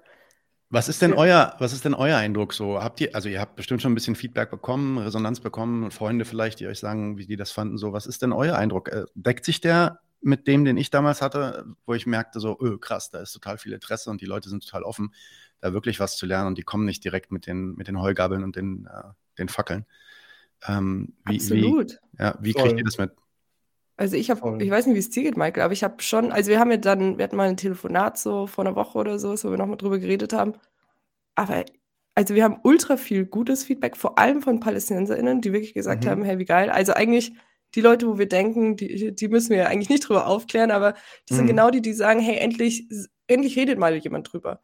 Was 0.70 0.88
ist 0.88 1.02
denn 1.02 1.12
euer, 1.12 1.54
was 1.58 1.74
ist 1.74 1.84
denn 1.84 1.92
euer 1.92 2.16
Eindruck 2.16 2.54
so? 2.54 2.82
Habt 2.82 3.00
ihr, 3.02 3.14
also 3.14 3.28
ihr 3.28 3.40
habt 3.40 3.56
bestimmt 3.56 3.82
schon 3.82 3.92
ein 3.92 3.94
bisschen 3.94 4.16
Feedback 4.16 4.50
bekommen, 4.50 4.96
Resonanz 4.96 5.40
bekommen, 5.40 5.90
Freunde 5.90 6.24
vielleicht, 6.24 6.60
die 6.60 6.66
euch 6.66 6.78
sagen, 6.78 7.18
wie 7.18 7.26
die 7.26 7.36
das 7.36 7.50
fanden. 7.50 7.76
So, 7.76 7.92
was 7.92 8.06
ist 8.06 8.22
denn 8.22 8.32
euer 8.32 8.56
Eindruck? 8.56 8.88
Äh, 8.88 9.04
deckt 9.14 9.44
sich 9.44 9.60
der 9.60 10.00
mit 10.22 10.46
dem, 10.46 10.64
den 10.64 10.76
ich 10.78 10.88
damals 10.90 11.20
hatte, 11.20 11.66
wo 11.84 11.94
ich 11.94 12.06
merkte, 12.06 12.40
so, 12.40 12.58
öh, 12.60 12.78
krass, 12.78 13.10
da 13.10 13.20
ist 13.20 13.32
total 13.32 13.58
viel 13.58 13.72
Interesse 13.72 14.08
und 14.08 14.20
die 14.20 14.26
Leute 14.26 14.48
sind 14.48 14.64
total 14.64 14.84
offen 14.84 15.12
da 15.62 15.72
wirklich 15.72 16.00
was 16.00 16.16
zu 16.16 16.26
lernen 16.26 16.48
und 16.48 16.58
die 16.58 16.62
kommen 16.62 16.84
nicht 16.84 17.04
direkt 17.04 17.30
mit 17.32 17.46
den, 17.46 17.74
mit 17.76 17.88
den 17.88 18.00
Heugabeln 18.00 18.44
und 18.44 18.56
den, 18.56 18.86
äh, 18.86 19.04
den 19.38 19.48
Fackeln. 19.48 19.86
Ähm, 20.66 21.14
wie, 21.24 21.36
Absolut. 21.36 22.00
Wie, 22.12 22.22
ja, 22.22 22.36
wie 22.40 22.52
kriegt 22.52 22.78
ihr 22.78 22.84
das 22.84 22.98
mit? 22.98 23.12
Also 23.96 24.16
ich 24.16 24.30
habe, 24.30 24.62
ich 24.62 24.70
weiß 24.70 24.86
nicht, 24.86 24.96
wie 24.96 25.00
es 25.00 25.10
dir 25.10 25.22
geht, 25.22 25.36
Michael, 25.36 25.62
aber 25.62 25.72
ich 25.72 25.84
habe 25.84 26.02
schon, 26.02 26.32
also 26.32 26.50
wir 26.50 26.58
haben 26.58 26.70
ja 26.70 26.76
dann, 26.78 27.18
wir 27.18 27.24
hatten 27.24 27.36
mal 27.36 27.48
ein 27.48 27.56
Telefonat 27.56 28.18
so 28.18 28.46
vor 28.46 28.66
einer 28.66 28.74
Woche 28.74 28.98
oder 28.98 29.18
so, 29.18 29.32
wo 29.32 29.50
wir 29.50 29.58
nochmal 29.58 29.76
drüber 29.76 29.98
geredet 29.98 30.32
haben. 30.32 30.54
Aber 31.36 31.64
also 32.14 32.34
wir 32.34 32.42
haben 32.42 32.58
ultra 32.64 32.96
viel 32.96 33.24
gutes 33.24 33.64
Feedback, 33.64 33.96
vor 33.96 34.18
allem 34.18 34.42
von 34.42 34.60
PalästinenserInnen, 34.60 35.40
die 35.40 35.52
wirklich 35.52 35.74
gesagt 35.74 36.04
mhm. 36.04 36.08
haben, 36.08 36.24
hey, 36.24 36.38
wie 36.38 36.44
geil. 36.44 36.70
Also 36.70 36.94
eigentlich 36.94 37.34
die 37.74 37.80
Leute, 37.80 38.08
wo 38.08 38.18
wir 38.18 38.28
denken, 38.28 38.76
die, 38.76 39.14
die 39.14 39.28
müssen 39.28 39.50
wir 39.50 39.68
eigentlich 39.68 39.88
nicht 39.88 40.08
drüber 40.08 40.26
aufklären, 40.26 40.72
aber 40.72 40.94
die 41.28 41.34
mhm. 41.34 41.36
sind 41.36 41.46
genau 41.46 41.70
die, 41.70 41.80
die 41.80 41.92
sagen, 41.92 42.20
hey, 42.20 42.38
endlich, 42.38 42.88
endlich 43.28 43.56
redet 43.56 43.78
mal 43.78 43.94
jemand 43.94 44.32
drüber. 44.32 44.60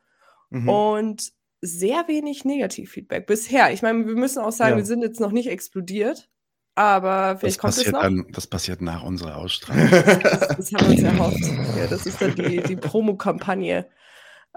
Mhm. 0.51 0.69
Und 0.69 1.33
sehr 1.61 2.07
wenig 2.07 2.45
Negativfeedback 2.45 3.27
bisher. 3.27 3.73
Ich 3.73 3.83
meine, 3.83 4.07
wir 4.07 4.15
müssen 4.15 4.41
auch 4.41 4.53
sagen, 4.53 4.73
ja. 4.73 4.77
wir 4.79 4.85
sind 4.85 5.03
jetzt 5.03 5.21
noch 5.21 5.33
nicht 5.33 5.49
explodiert, 5.49 6.29
aber 6.75 7.37
vielleicht 7.39 7.57
das 7.57 7.59
kommt 7.59 7.75
passiert 7.75 7.87
es 7.89 7.93
noch. 7.93 8.03
Dann, 8.03 8.27
das 8.33 8.47
passiert 8.47 8.81
nach 8.81 9.03
unserer 9.03 9.37
Ausstrahlung. 9.37 9.91
das, 9.91 10.49
das, 10.57 10.73
haben 10.73 10.87
wir 10.87 10.91
uns 10.91 11.03
erhofft. 11.03 11.45
Ja, 11.77 11.87
das 11.89 12.07
ist 12.07 12.21
dann 12.23 12.35
die, 12.37 12.63
die 12.63 12.77
Promokampagne. 12.77 13.87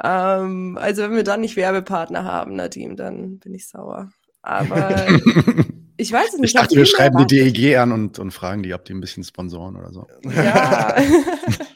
Ähm, 0.03 0.77
also 0.79 1.01
wenn 1.03 1.15
wir 1.15 1.23
dann 1.23 1.41
nicht 1.41 1.55
Werbepartner 1.55 2.23
haben, 2.23 2.55
Nadim, 2.55 2.95
dann 2.95 3.39
bin 3.39 3.53
ich 3.53 3.67
sauer. 3.67 4.11
Aber 4.41 5.07
ich 5.97 6.11
weiß 6.11 6.33
es 6.33 6.39
nicht. 6.39 6.49
Ich 6.49 6.53
dachte, 6.53 6.75
wir 6.75 6.85
schreiben 6.85 7.25
die 7.25 7.51
DEG 7.51 7.77
an 7.77 7.91
und, 7.91 8.19
und 8.19 8.31
fragen 8.31 8.63
die, 8.63 8.73
ob 8.73 8.85
die 8.85 8.93
ein 8.93 9.01
bisschen 9.01 9.23
sponsoren 9.23 9.75
oder 9.75 9.91
so. 9.91 10.07
Ja. 10.29 10.95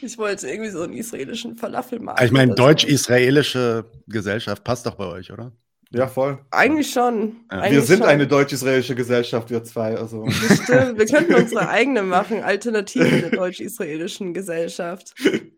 Ich 0.00 0.18
wollte 0.18 0.48
irgendwie 0.48 0.70
so 0.70 0.82
einen 0.82 0.92
israelischen 0.94 1.56
Falafelmarkt. 1.56 2.22
Ich 2.22 2.30
meine, 2.30 2.54
deutsch-israelische 2.54 3.84
Gesellschaft 4.06 4.64
passt 4.64 4.86
doch 4.86 4.94
bei 4.94 5.06
euch, 5.06 5.32
oder? 5.32 5.52
Ja, 5.90 6.06
voll. 6.06 6.38
Eigentlich 6.50 6.90
schon. 6.90 7.36
Ja. 7.50 7.58
Eigentlich 7.60 7.72
wir 7.72 7.82
sind 7.82 7.98
schon. 8.00 8.08
eine 8.08 8.26
deutsch-israelische 8.26 8.94
Gesellschaft, 8.94 9.50
wir 9.50 9.64
zwei. 9.64 9.96
Also. 9.96 10.24
Das 10.26 10.58
stimmt. 10.62 10.98
Wir 10.98 11.06
könnten 11.06 11.34
unsere 11.42 11.68
eigene 11.68 12.02
machen, 12.02 12.42
Alternative 12.42 13.08
der 13.22 13.30
deutsch-israelischen 13.30 14.34
Gesellschaft. 14.34 15.14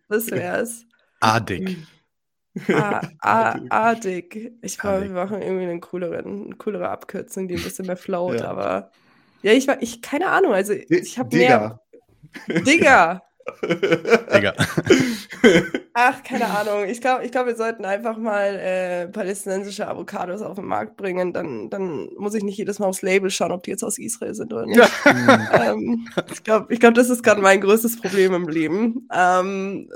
Das 0.09 0.31
wär's. 0.31 0.85
Adig. 1.21 1.77
Ah, 2.69 3.01
ah, 3.21 3.59
Adig. 3.71 4.53
Ich 4.63 4.79
glaube, 4.79 5.03
wir 5.05 5.11
machen 5.11 5.43
irgendwie 5.43 5.65
einen 5.65 5.81
cooleren, 5.81 6.45
eine 6.47 6.57
coolere 6.57 6.89
Abkürzung, 6.89 7.49
die 7.49 7.57
ein 7.57 7.63
bisschen 7.63 7.87
mehr 7.87 7.97
float, 7.97 8.41
Ja. 8.41 8.49
aber. 8.49 8.91
Ja, 9.43 9.53
ich 9.53 9.67
war, 9.67 9.81
ich, 9.83 10.03
keine 10.03 10.29
Ahnung, 10.29 10.53
also 10.53 10.73
ich 10.75 11.19
habe 11.19 11.31
Digga. 11.31 11.81
mehr. 12.47 12.61
Digga! 12.63 13.23
Digga. 13.63 14.55
Ach, 15.95 16.23
keine 16.23 16.47
Ahnung. 16.47 16.85
Ich 16.89 17.01
glaube, 17.01 17.25
ich 17.25 17.33
glaub, 17.33 17.47
wir 17.47 17.57
sollten 17.57 17.85
einfach 17.85 18.17
mal 18.17 18.57
äh, 18.57 19.09
palästinensische 19.09 19.89
Avocados 19.89 20.43
auf 20.43 20.57
den 20.57 20.67
Markt 20.67 20.97
bringen. 20.97 21.33
Dann, 21.33 21.71
dann 21.71 22.09
muss 22.17 22.35
ich 22.35 22.43
nicht 22.43 22.59
jedes 22.59 22.79
Mal 22.79 22.87
aufs 22.87 23.03
Label 23.03 23.31
schauen, 23.31 23.53
ob 23.53 23.63
die 23.63 23.71
jetzt 23.71 23.83
aus 23.83 23.99
Israel 23.99 24.35
sind 24.35 24.53
oder 24.53 24.67
nicht. 24.67 24.81
ähm, 25.53 26.09
ich 26.33 26.45
glaube, 26.45 26.73
ich 26.73 26.81
glaub, 26.81 26.95
das 26.95 27.11
ist 27.11 27.23
gerade 27.23 27.41
mein 27.41 27.61
größtes 27.61 28.01
Problem 28.01 28.35
im 28.35 28.49
Leben. 28.49 29.09
Ähm, 29.13 29.89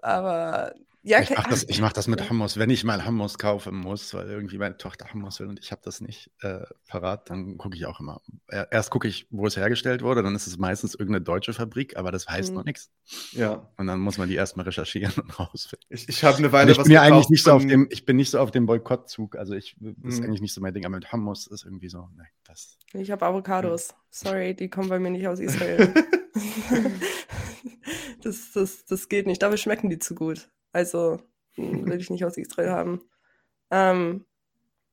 aber 0.00 0.74
ja, 1.04 1.20
Ich 1.20 1.30
mache 1.30 1.50
das, 1.50 1.64
ich 1.68 1.80
mach 1.80 1.92
das 1.92 2.06
mit 2.06 2.30
Hummus. 2.30 2.56
Wenn 2.58 2.70
ich 2.70 2.84
mal 2.84 3.04
Hummus 3.04 3.36
kaufen 3.38 3.74
muss, 3.74 4.14
weil 4.14 4.28
irgendwie 4.28 4.56
meine 4.58 4.76
Tochter 4.76 5.12
Hummus 5.12 5.40
will 5.40 5.48
und 5.48 5.58
ich 5.58 5.72
habe 5.72 5.82
das 5.84 6.00
nicht 6.00 6.30
äh, 6.42 6.60
parat, 6.86 7.28
dann 7.28 7.58
gucke 7.58 7.74
ich 7.76 7.86
auch 7.86 7.98
immer. 8.00 8.20
Er- 8.46 8.70
Erst 8.70 8.90
gucke 8.90 9.08
ich, 9.08 9.26
wo 9.30 9.46
es 9.46 9.56
hergestellt 9.56 10.02
wurde, 10.02 10.22
dann 10.22 10.34
ist 10.36 10.46
es 10.46 10.58
meistens 10.58 10.94
irgendeine 10.94 11.24
deutsche 11.24 11.52
Fabrik, 11.52 11.96
aber 11.96 12.12
das 12.12 12.28
heißt 12.28 12.50
Mhm. 12.50 12.56
noch 12.56 12.64
nichts. 12.64 12.90
Ja, 13.32 13.68
Und 13.78 13.88
dann 13.88 13.98
muss 14.00 14.16
man 14.18 14.28
die 14.28 14.36
erstmal 14.36 14.64
recherchieren 14.64 15.12
und 15.22 15.38
rausfinden. 15.40 15.86
ich, 15.90 16.08
ich 16.08 16.22
habe 16.24 16.36
eine 16.38 16.46
Und 16.46 16.52
Weile 16.52 16.72
ich 16.72 16.78
was 16.78 16.84
bin 16.84 16.92
ja 16.94 17.02
eigentlich 17.02 17.28
nicht 17.30 17.42
so 17.42 17.52
auf 17.52 17.66
dem, 17.66 17.88
ich 17.90 18.04
bin 18.04 18.16
nicht 18.16 18.30
so 18.30 18.38
auf 18.38 18.50
dem 18.52 18.66
Boykottzug. 18.66 19.36
Also 19.36 19.54
ich 19.54 19.76
das 19.80 20.14
ist 20.14 20.20
Mhm. 20.20 20.26
eigentlich 20.26 20.40
nicht 20.40 20.54
so 20.54 20.60
mein 20.60 20.72
Ding, 20.74 20.84
aber 20.86 20.94
mit 20.96 21.12
Hummus 21.12 21.46
ist 21.48 21.64
irgendwie 21.64 21.88
so, 21.88 22.08
nein, 22.16 22.28
das. 22.44 22.78
ich 22.92 23.10
habe 23.10 23.26
Avocados. 23.26 23.94
Sorry, 24.10 24.54
die 24.54 24.68
kommen 24.68 24.88
bei 24.88 24.98
mir 25.00 25.10
nicht 25.10 25.26
aus 25.26 25.40
Israel. 25.40 25.92
das, 28.22 28.52
das, 28.52 28.84
das 28.86 29.08
geht 29.08 29.26
nicht. 29.26 29.42
Dafür 29.42 29.56
schmecken 29.56 29.90
die 29.90 29.98
zu 29.98 30.14
gut. 30.14 30.48
Also 30.72 31.20
will 31.56 32.00
ich 32.00 32.10
nicht 32.10 32.24
aus 32.24 32.36
Israel 32.36 32.70
haben. 32.70 33.00
Ähm, 33.70 34.24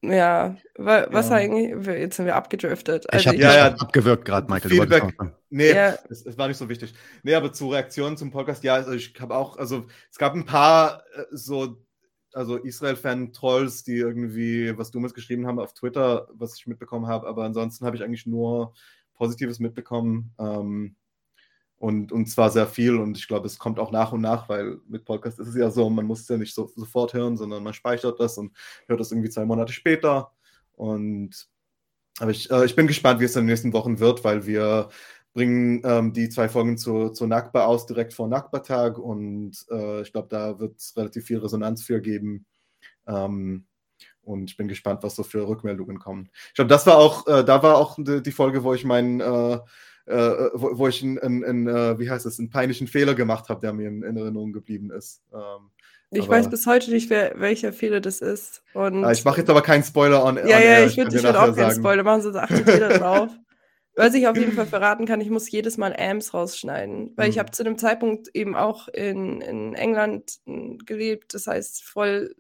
ja, 0.02 0.56
wa 0.78 1.08
was 1.12 1.30
Ja. 1.30 1.36
eigentlich? 1.36 1.86
wir- 1.86 2.00
Jetzt 2.00 2.16
sind 2.18 2.26
wir 2.26 2.36
abgedriftet. 2.36 3.06
ich 3.06 3.14
Also 3.14 3.26
habe 3.28 3.36
ich, 3.38 3.42
Ja, 3.42 3.50
dich 3.72 3.80
ja. 3.80 3.86
abgewürgt 3.86 4.26
gerade, 4.26 4.52
Michael. 4.52 4.72
Feedback. 4.72 5.14
Nee, 5.50 5.72
Ja. 5.74 5.96
es, 6.10 6.26
es 6.26 6.38
war 6.38 6.48
nicht 6.48 6.58
so 6.58 6.70
wichtig. 6.70 6.94
Nee, 7.24 7.34
aber 7.36 7.52
zu 7.52 7.70
Reaktionen 7.70 8.16
zum 8.16 8.32
Podcast, 8.32 8.64
ja, 8.64 8.76
also 8.76 8.92
ich 8.94 9.14
habe 9.20 9.36
auch, 9.36 9.58
also 9.58 9.86
es 10.10 10.18
gab 10.18 10.34
ein 10.36 10.46
paar 10.46 11.04
äh, 11.16 11.24
so, 11.32 11.84
also 12.34 12.58
Israel-Fan-Trolls, 12.58 13.84
die 13.84 13.98
irgendwie 13.98 14.78
was 14.78 14.92
Dummes 14.92 15.14
geschrieben 15.14 15.48
haben 15.48 15.60
auf 15.60 15.74
Twitter, 15.74 16.30
was 16.34 16.56
ich 16.58 16.68
mitbekommen 16.68 17.08
habe, 17.08 17.28
aber 17.28 17.44
ansonsten 17.44 17.86
habe 17.86 17.96
ich 17.98 18.04
eigentlich 18.04 18.26
nur 18.28 18.74
Positives 19.16 19.60
mitbekommen. 19.60 20.34
Ähm, 20.40 20.96
und, 21.80 22.12
und 22.12 22.28
zwar 22.28 22.52
sehr 22.52 22.68
viel 22.68 22.98
und 22.98 23.18
ich 23.18 23.28
glaube, 23.28 23.48
es 23.48 23.58
kommt 23.58 23.80
auch 23.80 23.92
nach 23.92 24.12
und 24.12 24.22
nach, 24.22 24.48
weil 24.50 24.80
mit 24.88 25.06
Podcast 25.06 25.40
ist 25.40 25.48
es 25.48 25.56
ja 25.56 25.72
so, 25.72 25.90
man 25.90 26.06
muss 26.06 26.22
es 26.22 26.28
ja 26.28 26.38
nicht 26.38 26.54
so, 26.54 26.70
sofort 26.76 27.14
hören, 27.14 27.38
sondern 27.38 27.64
man 27.64 27.74
speichert 27.74 28.20
das 28.20 28.38
und 28.38 28.52
hört 28.88 29.00
das 29.00 29.12
irgendwie 29.12 29.30
zwei 29.30 29.46
Monate 29.46 29.74
später. 29.74 30.32
Und 30.74 31.48
aber 32.20 32.32
ich, 32.32 32.52
äh, 32.52 32.66
ich 32.66 32.76
bin 32.76 32.88
gespannt, 32.88 33.22
wie 33.22 33.26
es 33.26 33.36
in 33.36 33.44
den 33.44 33.48
nächsten 33.48 33.74
Wochen 33.74 34.00
wird, 34.00 34.24
weil 34.24 34.46
wir 34.46 34.90
bringen 35.34 35.82
ähm, 35.86 36.12
die 36.12 36.28
zwei 36.30 36.50
Folgen 36.50 36.78
zu, 36.78 37.10
zu 37.10 37.28
Nakba 37.28 37.66
aus, 37.66 37.86
direkt 37.86 38.14
vor 38.14 38.28
Nakba-Tag. 38.28 38.98
Und 38.98 39.54
äh, 39.72 40.02
ich 40.02 40.12
glaube, 40.12 40.28
da 40.30 40.60
wird 40.60 40.78
es 40.78 40.98
relativ 40.98 41.26
viel 41.26 41.40
Resonanz 41.40 41.84
für 41.84 42.02
geben. 42.02 42.46
Ähm, 43.08 43.66
und 44.22 44.50
ich 44.50 44.58
bin 44.58 44.68
gespannt, 44.68 45.02
was 45.04 45.16
so 45.16 45.24
für 45.24 45.48
Rückmeldungen 45.48 45.98
kommen. 45.98 46.30
Ich 46.50 46.56
glaube, 46.56 46.68
das 46.68 46.86
war 46.86 46.98
auch, 46.98 47.26
äh, 47.28 47.44
da 47.44 47.64
war 47.64 47.78
auch 47.78 47.98
die, 47.98 48.22
die 48.22 48.32
Folge, 48.32 48.64
wo 48.64 48.74
ich 48.74 48.84
meinen, 48.84 49.22
äh, 50.10 50.50
wo, 50.54 50.78
wo 50.78 50.88
ich 50.88 51.02
einen, 51.04 51.20
einen, 51.20 51.44
einen 51.46 51.68
äh, 51.68 52.00
wie 52.00 52.10
heißt 52.10 52.26
es, 52.26 52.40
einen 52.40 52.50
peinlichen 52.50 52.88
Fehler 52.88 53.14
gemacht 53.16 53.50
habe, 53.50 53.62
der 53.62 53.74
mir 53.74 53.88
in, 53.88 54.04
in 54.04 54.18
Erinnerung 54.18 54.52
geblieben 54.54 54.92
ist. 54.92 55.22
Ähm, 55.34 55.70
ich 56.12 56.24
aber- 56.24 56.30
weiß 56.32 56.50
bis 56.50 56.66
heute 56.66 56.92
nicht, 56.92 57.10
wer, 57.10 57.40
welcher 57.40 57.72
Fehler 57.72 58.02
das 58.02 58.20
ist. 58.22 58.64
Und 58.74 59.04
äh, 59.04 59.12
ich 59.14 59.24
mache 59.26 59.40
jetzt 59.42 59.50
aber 59.50 59.62
keinen 59.62 59.84
Spoiler 59.84 60.24
on. 60.26 60.38
Ja, 60.38 60.42
on 60.44 60.48
ja, 60.50 60.58
air. 60.60 60.86
ich 60.88 60.98
würde 60.98 61.16
ich 61.16 61.24
würd 61.24 61.34
nachher 61.36 61.52
auch 61.52 61.56
keinen. 61.56 61.76
Spoiler 61.76 62.04
machen, 62.04 62.22
sonst 62.24 62.36
achtet 62.38 62.68
jeder 62.68 62.90
drauf. 62.98 63.30
Was 63.96 64.14
ich 64.14 64.28
auf 64.28 64.38
jeden 64.38 64.54
Fall 64.54 64.66
verraten 64.66 65.06
kann, 65.06 65.20
ich 65.20 65.30
muss 65.30 65.52
jedes 65.52 65.78
Mal 65.78 65.94
Amps 65.96 66.34
rausschneiden, 66.34 67.12
weil 67.18 67.30
ich 67.30 67.36
Mhm. 67.36 67.40
habe 67.40 67.52
zu 67.52 67.64
dem 67.64 67.78
Zeitpunkt 67.78 68.30
eben 68.34 68.56
auch 68.56 68.88
in, 68.88 69.42
in 69.42 69.74
England 69.76 70.38
m, 70.46 70.78
gelebt, 70.86 71.34
das 71.34 71.48
heißt 71.48 71.84
voll 71.84 72.34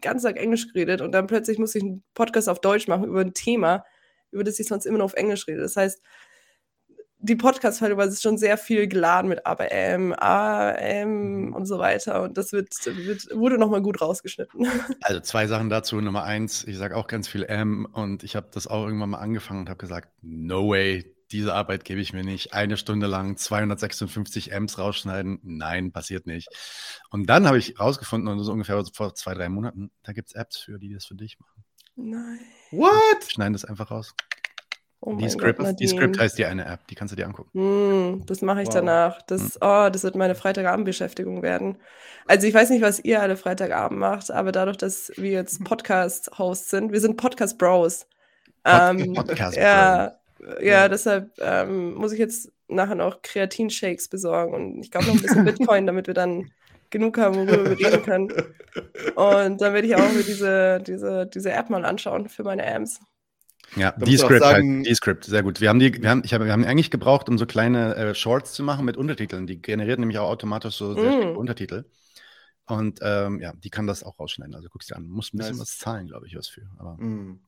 ganz 0.00 0.22
Tag 0.22 0.36
Englisch 0.36 0.68
geredet 0.72 1.00
und 1.00 1.12
dann 1.12 1.26
plötzlich 1.26 1.58
muss 1.58 1.74
ich 1.74 1.82
einen 1.82 2.04
Podcast 2.14 2.48
auf 2.48 2.60
Deutsch 2.60 2.86
machen 2.86 3.04
über 3.04 3.20
ein 3.20 3.34
Thema, 3.34 3.84
über 4.30 4.44
das 4.44 4.58
ich 4.60 4.66
sonst 4.68 4.86
immer 4.86 4.98
nur 4.98 5.06
auf 5.06 5.14
Englisch 5.14 5.46
rede. 5.48 5.60
Das 5.60 5.76
heißt, 5.76 6.00
die 7.26 7.36
Podcast-Folge 7.36 7.96
war 7.96 8.10
schon 8.12 8.38
sehr 8.38 8.58
viel 8.58 8.88
geladen 8.88 9.28
mit 9.28 9.44
ah, 9.46 9.56
ähm 10.78 11.46
Mhm. 11.46 11.54
und 11.54 11.66
so 11.66 11.78
weiter 11.78 12.22
und 12.22 12.36
das 12.36 12.52
wird, 12.52 12.68
wird 12.84 13.28
wurde 13.34 13.58
nochmal 13.58 13.82
gut 13.82 14.00
rausgeschnitten. 14.00 14.66
Also 15.02 15.20
zwei 15.20 15.46
Sachen 15.46 15.70
dazu. 15.70 16.00
Nummer 16.00 16.24
eins, 16.24 16.64
ich 16.64 16.76
sage 16.76 16.96
auch 16.96 17.06
ganz 17.06 17.28
viel 17.28 17.44
M 17.44 17.86
und 17.92 18.24
ich 18.24 18.36
habe 18.36 18.48
das 18.52 18.66
auch 18.66 18.84
irgendwann 18.84 19.10
mal 19.10 19.18
angefangen 19.18 19.60
und 19.60 19.68
habe 19.68 19.78
gesagt, 19.78 20.08
no 20.22 20.68
way, 20.68 21.14
diese 21.30 21.54
Arbeit 21.54 21.84
gebe 21.84 22.00
ich 22.00 22.12
mir 22.12 22.24
nicht. 22.24 22.54
Eine 22.54 22.76
Stunde 22.76 23.06
lang 23.06 23.36
256 23.36 24.52
M's 24.52 24.78
rausschneiden, 24.78 25.40
nein, 25.42 25.92
passiert 25.92 26.26
nicht. 26.26 26.48
Und 27.10 27.28
dann 27.28 27.46
habe 27.46 27.58
ich 27.58 27.78
rausgefunden, 27.78 28.28
und 28.28 28.42
so 28.42 28.52
ungefähr 28.52 28.82
vor 28.92 29.14
zwei, 29.14 29.34
drei 29.34 29.48
Monaten, 29.48 29.90
da 30.02 30.12
gibt 30.12 30.28
es 30.28 30.34
Apps 30.34 30.58
für, 30.58 30.78
die 30.78 30.92
das 30.94 31.06
für 31.06 31.16
dich 31.16 31.38
machen. 31.38 31.64
Nein. 31.96 32.40
What? 32.72 33.24
Schneiden 33.28 33.54
das 33.54 33.64
einfach 33.64 33.90
raus. 33.90 34.14
Oh 35.08 35.14
die, 35.14 35.28
Gott, 35.32 35.32
Script, 35.32 35.80
die 35.80 35.86
Nadine. 35.86 35.88
Script 35.88 36.18
heißt 36.18 36.36
die 36.38 36.44
eine 36.46 36.64
App, 36.66 36.86
die 36.88 36.94
kannst 36.96 37.12
du 37.12 37.16
dir 37.16 37.26
angucken. 37.26 37.50
Hm, 37.54 38.22
das 38.26 38.42
mache 38.42 38.62
ich 38.62 38.68
Wow. 38.68 38.74
danach. 38.74 39.22
Das, 39.22 39.56
oh, 39.60 39.88
das 39.90 40.02
wird 40.02 40.16
meine 40.16 40.34
Freitagabendbeschäftigung 40.34 41.42
werden. 41.42 41.78
Also 42.26 42.46
ich 42.46 42.54
weiß 42.54 42.70
nicht, 42.70 42.82
was 42.82 42.98
ihr 42.98 43.22
alle 43.22 43.36
Freitagabend 43.36 44.00
macht, 44.00 44.30
aber 44.32 44.50
dadurch, 44.52 44.76
dass 44.78 45.12
wir 45.16 45.30
jetzt 45.30 45.62
Podcast-Hosts 45.64 46.70
sind, 46.70 46.92
wir 46.92 47.00
sind 47.00 47.16
Podcast-Bros. 47.16 48.06
Ähm, 48.64 49.14
Podcast 49.14 49.56
ja, 49.56 50.16
ja, 50.40 50.60
Ja. 50.60 50.88
deshalb 50.88 51.30
ähm, 51.40 51.94
muss 51.94 52.12
ich 52.12 52.18
jetzt 52.18 52.50
nachher 52.68 52.96
noch 52.96 53.22
Kreatin-Shakes 53.22 54.08
besorgen 54.08 54.54
und 54.54 54.80
ich 54.80 54.90
glaube 54.90 55.06
noch 55.06 55.14
ein 55.14 55.22
bisschen 55.22 55.44
Bitcoin, 55.44 55.86
damit 55.86 56.08
wir 56.08 56.14
dann 56.14 56.50
genug 56.90 57.16
haben, 57.18 57.36
worüber 57.36 57.70
wir 57.70 57.78
reden 57.78 58.02
können. 58.02 58.32
Und 59.16 59.60
dann 59.60 59.72
werde 59.74 59.86
ich 59.86 59.96
auch 59.96 60.12
mir 60.12 60.22
diese, 60.22 60.80
diese, 60.86 61.26
diese 61.26 61.52
App 61.52 61.68
mal 61.70 61.84
anschauen 61.84 62.28
für 62.28 62.44
meine 62.44 62.66
Amps. 62.66 63.00
Ja, 63.74 63.92
Descript 63.92 64.44
heißt 64.44 64.64
Descript, 64.86 65.24
sehr 65.24 65.42
gut. 65.42 65.60
Wir 65.60 65.68
haben 65.68 65.78
die, 65.80 66.00
wir 66.00 66.08
haben, 66.08 66.22
ich 66.24 66.32
habe, 66.32 66.44
wir 66.46 66.52
haben 66.52 66.62
die 66.62 66.68
eigentlich 66.68 66.90
gebraucht, 66.90 67.28
um 67.28 67.36
so 67.36 67.46
kleine 67.46 67.96
äh, 67.96 68.14
Shorts 68.14 68.52
zu 68.52 68.62
machen 68.62 68.84
mit 68.84 68.96
Untertiteln. 68.96 69.46
Die 69.46 69.60
generiert 69.60 69.98
nämlich 69.98 70.18
auch 70.18 70.28
automatisch 70.28 70.76
so 70.76 70.94
sehr 70.94 71.10
Mm. 71.10 71.20
viele 71.20 71.38
Untertitel. 71.38 71.84
Und 72.66 73.00
ähm, 73.02 73.40
ja, 73.40 73.52
die 73.54 73.70
kann 73.70 73.86
das 73.86 74.02
auch 74.04 74.18
rausschneiden. 74.18 74.54
Also 74.54 74.68
guckst 74.68 74.90
dir 74.90 74.96
an. 74.96 75.06
Muss 75.08 75.32
ein 75.32 75.38
bisschen 75.38 75.52
Nice. 75.56 75.60
was 75.62 75.78
zahlen, 75.78 76.06
glaube 76.06 76.26
ich, 76.26 76.36
was 76.36 76.48
für. 76.48 76.62
Aber 76.78 76.96
Mm. 76.96 77.40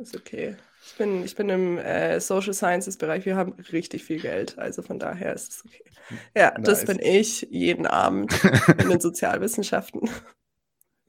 Ist 0.00 0.16
okay. 0.16 0.56
Ich 0.84 0.94
bin, 0.96 1.24
ich 1.24 1.36
bin 1.36 1.48
im 1.48 1.78
äh, 1.78 2.18
Social 2.20 2.52
Sciences 2.54 2.96
Bereich. 2.96 3.24
Wir 3.24 3.36
haben 3.36 3.52
richtig 3.70 4.02
viel 4.02 4.18
Geld. 4.20 4.58
Also 4.58 4.82
von 4.82 4.98
daher 4.98 5.32
ist 5.32 5.52
es 5.52 5.64
okay. 5.64 5.84
Ja, 6.36 6.50
das 6.58 6.84
Nice. 6.84 6.86
bin 6.86 6.98
ich 7.00 7.42
jeden 7.50 7.86
Abend 7.86 8.32
in 8.82 8.88
den 8.88 9.00
Sozialwissenschaften. 9.00 10.10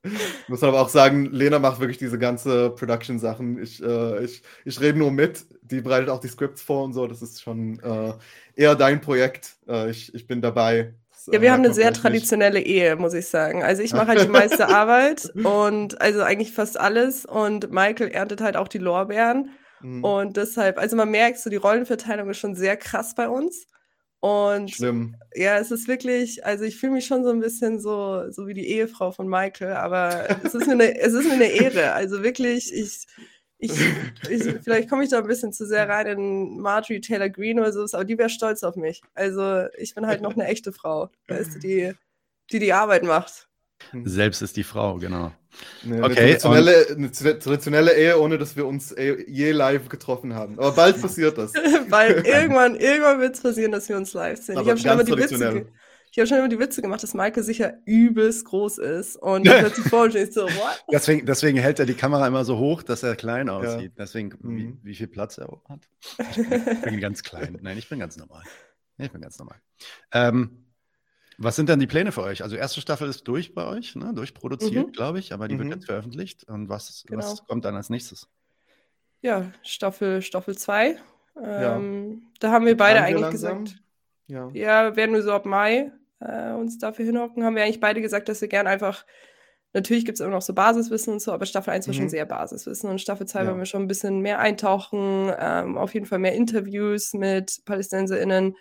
Ich 0.04 0.12
muss 0.48 0.64
aber 0.64 0.82
auch 0.82 0.90
sagen, 0.90 1.26
Lena 1.32 1.60
macht 1.60 1.80
wirklich 1.80 1.98
diese 1.98 2.20
ganze 2.20 2.70
Production-Sachen. 2.72 3.62
Ich, 3.62 3.82
äh, 3.84 4.24
ich, 4.24 4.42
ich 4.66 4.80
rede 4.80 4.98
nur 4.98 5.12
mit, 5.12 5.46
die 5.62 5.82
bereitet 5.82 6.10
auch 6.10 6.20
die 6.20 6.28
Scripts 6.28 6.62
vor 6.62 6.84
und 6.84 6.94
so. 6.94 7.08
Das 7.08 7.22
ist 7.22 7.42
schon 7.42 7.80
äh, 7.80 8.14
eher 8.56 8.76
dein 8.76 9.02
Projekt. 9.02 9.56
Äh, 9.68 9.90
ich, 9.90 10.14
ich 10.14 10.28
bin 10.28 10.42
dabei. 10.42 10.94
Das, 11.12 11.28
Ja, 11.28 11.40
äh, 11.40 11.42
wir 11.42 11.52
haben 11.52 11.64
eine 11.64 11.74
sehr 11.74 11.94
traditionelle 11.94 12.62
Ehe, 12.62 12.96
muss 12.96 13.14
ich 13.14 13.28
sagen. 13.28 13.64
Also 13.64 13.82
ich 13.82 13.94
mache 13.94 14.08
halt 14.08 14.24
die 14.24 14.30
meiste 14.30 14.68
Arbeit 14.70 15.32
und 15.36 16.00
also 16.02 16.22
eigentlich 16.22 16.54
fast 16.54 16.80
alles 16.80 17.26
und 17.26 17.72
Michael 17.72 18.10
erntet 18.10 18.42
halt 18.42 18.56
auch 18.56 18.68
die 18.68 18.80
Lorbeeren. 18.80 19.52
Mhm. 19.82 20.04
Und 20.04 20.38
deshalb, 20.38 20.78
also 20.78 20.96
man 20.96 21.10
merkt 21.10 21.40
so, 21.40 21.50
die 21.50 21.56
Rollenverteilung 21.58 22.30
ist 22.30 22.38
schon 22.38 22.56
sehr 22.56 22.78
krass 22.78 23.16
bei 23.16 23.28
uns. 23.30 23.68
Und 24.20 24.72
Schlimm. 24.72 25.16
ja, 25.36 25.58
es 25.58 25.70
ist 25.70 25.88
wirklich, 25.88 26.44
also 26.44 26.64
ich 26.64 26.78
fühle 26.78 26.94
mich 26.94 27.06
schon 27.06 27.24
so 27.24 27.30
ein 27.30 27.40
bisschen 27.40 27.80
so, 27.80 28.30
so 28.32 28.48
wie 28.48 28.56
die 28.56 28.68
Ehefrau 28.68 29.12
von 29.12 29.28
Michael, 29.28 29.74
aber 29.74 30.28
es 30.44 30.56
ist 30.56 30.66
mir 30.66 30.74
eine, 30.74 31.00
es 31.00 31.14
ist 31.14 31.26
mir 31.26 31.34
eine 31.34 31.48
Ehre. 31.48 31.94
Also 31.94 32.24
wirklich, 32.24 32.74
ich, 32.74 33.06
ich, 33.60 33.72
ich 34.30 34.44
vielleicht 34.64 34.90
komme 34.90 35.04
ich 35.04 35.10
da 35.10 35.20
ein 35.20 35.28
bisschen 35.28 35.54
zu 35.54 35.68
sehr 35.68 35.88
rein 35.88 36.08
in 36.08 36.60
Marjorie 36.60 37.02
Taylor 37.02 37.30
Greene 37.30 37.62
oder 37.62 37.72
so, 37.72 37.86
aber 37.96 38.06
die 38.06 38.18
wäre 38.18 38.30
stolz 38.30 38.64
auf 38.64 38.76
mich. 38.76 39.02
Also 39.14 39.68
ich 39.78 39.94
bin 39.94 40.08
halt 40.08 40.22
noch 40.22 40.34
eine 40.34 40.46
echte 40.46 40.74
Frau, 40.74 41.10
weißt 41.28 41.56
du, 41.56 41.60
die, 41.60 41.94
die 42.52 42.60
die 42.60 42.74
Arbeit 42.74 43.04
macht. 43.04 43.47
Selbst 44.04 44.42
ist 44.42 44.58
die 44.58 44.64
Frau, 44.64 44.98
genau. 44.98 45.32
Eine, 45.84 46.04
Okay, 46.04 46.06
eine, 46.06 46.16
traditionelle, 46.16 46.88
eine 46.90 47.08
tra- 47.08 47.40
traditionelle 47.40 47.98
Ehe, 47.98 48.20
ohne 48.20 48.38
dass 48.38 48.56
wir 48.56 48.66
uns 48.66 48.92
eh- 48.92 49.26
je 49.28 49.52
live 49.52 49.90
getroffen 49.90 50.34
haben. 50.34 50.60
Aber 50.60 50.72
bald 50.74 51.02
passiert 51.02 51.38
das. 51.38 51.54
Weil 51.90 52.12
irgendwann, 52.26 52.76
irgendwann 52.76 53.20
wird 53.20 53.36
es 53.36 53.42
passieren, 53.42 53.72
dass 53.72 53.90
wir 53.90 53.98
uns 53.98 54.14
live 54.14 54.40
sehen. 54.40 54.58
Aber 54.58 54.66
ich 54.66 54.70
habe 54.72 54.80
schon 54.80 54.92
immer 54.92 55.04
die 55.04 55.18
Witze, 55.24 55.66
ich 56.12 56.20
habe 56.20 56.28
schon 56.28 56.38
immer 56.38 56.50
die 56.50 56.60
Witze 56.60 56.82
gemacht, 56.82 57.04
dass 57.04 57.14
Maike 57.14 57.44
sicher 57.44 57.76
übelst 57.86 58.46
groß 58.46 58.80
ist. 58.80 59.18
Und 59.18 59.44
plötzlich 59.44 59.88
vor 59.88 60.06
und 60.06 60.16
ich 60.16 60.34
so, 60.34 60.44
what? 60.46 60.84
Deswegen, 60.92 61.26
deswegen 61.26 61.58
hält 61.60 61.80
er 61.80 61.86
die 61.86 61.94
Kamera 61.94 62.26
immer 62.28 62.44
so 62.46 62.58
hoch, 62.58 62.82
dass 62.82 63.04
er 63.04 63.16
klein 63.16 63.50
aussieht. 63.50 63.92
Ja. 63.96 64.04
Deswegen, 64.04 64.34
mhm. 64.42 64.58
wie, 64.58 64.78
wie, 64.84 64.96
viel 64.96 65.08
Platz 65.08 65.38
er 65.38 65.48
hat. 65.70 65.82
Ich 66.18 66.36
bin, 66.36 66.54
ich 66.72 66.82
bin 66.82 67.00
ganz 67.00 67.24
klein. 67.24 67.60
Nein, 67.62 67.78
ich 67.78 67.88
bin 67.88 68.00
ganz 68.00 68.18
normal. 68.18 68.42
Ich 68.98 69.12
bin 69.12 69.22
ganz 69.22 69.38
normal. 69.38 69.58
Ähm, 70.12 70.67
was 71.38 71.56
sind 71.56 71.70
dann 71.70 71.80
die 71.80 71.88
Pläne 71.88 72.12
für 72.12 72.24
euch? 72.24 72.44
Also 72.44 72.56
erste 72.56 72.82
Staffel 72.82 73.08
ist 73.10 73.28
durch 73.28 73.54
bei 73.54 73.66
euch, 73.66 73.96
ne? 73.96 74.12
durchproduziert, 74.14 74.88
mhm. 74.88 74.92
glaube 74.92 75.20
ich, 75.20 75.34
aber 75.34 75.48
die 75.48 75.56
mhm. 75.56 75.60
wird 75.60 75.76
jetzt 75.76 75.86
veröffentlicht. 75.86 76.46
Und 76.46 76.70
was, 76.70 77.04
genau. 77.08 77.20
was 77.20 77.46
kommt 77.46 77.66
dann 77.66 77.76
als 77.76 77.90
nächstes? 77.90 78.28
Ja, 79.22 79.52
Staffel 79.62 80.20
2. 80.20 80.22
Staffel 80.22 80.58
zwei. 80.58 80.98
ähm, 81.42 82.22
ja. 82.24 82.30
Da 82.40 82.52
haben 82.52 82.66
wir 82.66 82.78
beide 82.78 83.02
eigentlich 83.02 83.22
langsam. 83.22 83.66
gesagt, 83.66 83.84
ja. 84.28 84.50
ja, 84.54 84.96
werden 84.96 85.14
wir 85.14 85.22
so 85.22 85.32
ab 85.32 85.46
Mai 85.46 85.92
äh, 86.20 86.52
uns 86.52 86.78
dafür 86.78 87.06
hinhocken, 87.06 87.44
haben 87.44 87.56
wir 87.56 87.64
eigentlich 87.64 87.80
beide 87.80 88.02
gesagt, 88.02 88.30
dass 88.30 88.42
wir 88.42 88.48
gerne 88.48 88.70
einfach, 88.70 89.06
natürlich 89.74 90.06
gibt 90.06 90.18
es 90.18 90.22
immer 90.22 90.36
noch 90.36 90.42
so 90.42 90.54
Basiswissen 90.54 91.14
und 91.14 91.22
so, 91.22 91.32
aber 91.32 91.46
Staffel 91.46 91.72
1 91.72 91.88
war 91.88 91.94
schon 91.94 92.06
mhm. 92.06 92.10
sehr 92.10 92.26
Basiswissen 92.26 92.90
und 92.90 93.00
Staffel 93.00 93.28
2 93.28 93.40
ja. 93.42 93.48
wollen 93.48 93.60
wir 93.60 93.66
schon 93.66 93.84
ein 93.84 93.88
bisschen 93.88 94.20
mehr 94.20 94.40
eintauchen, 94.40 95.32
ähm, 95.38 95.78
auf 95.78 95.94
jeden 95.94 96.06
Fall 96.06 96.20
mehr 96.20 96.34
Interviews 96.34 97.14
mit 97.14 97.62
PalästinenserInnen, 97.66 98.56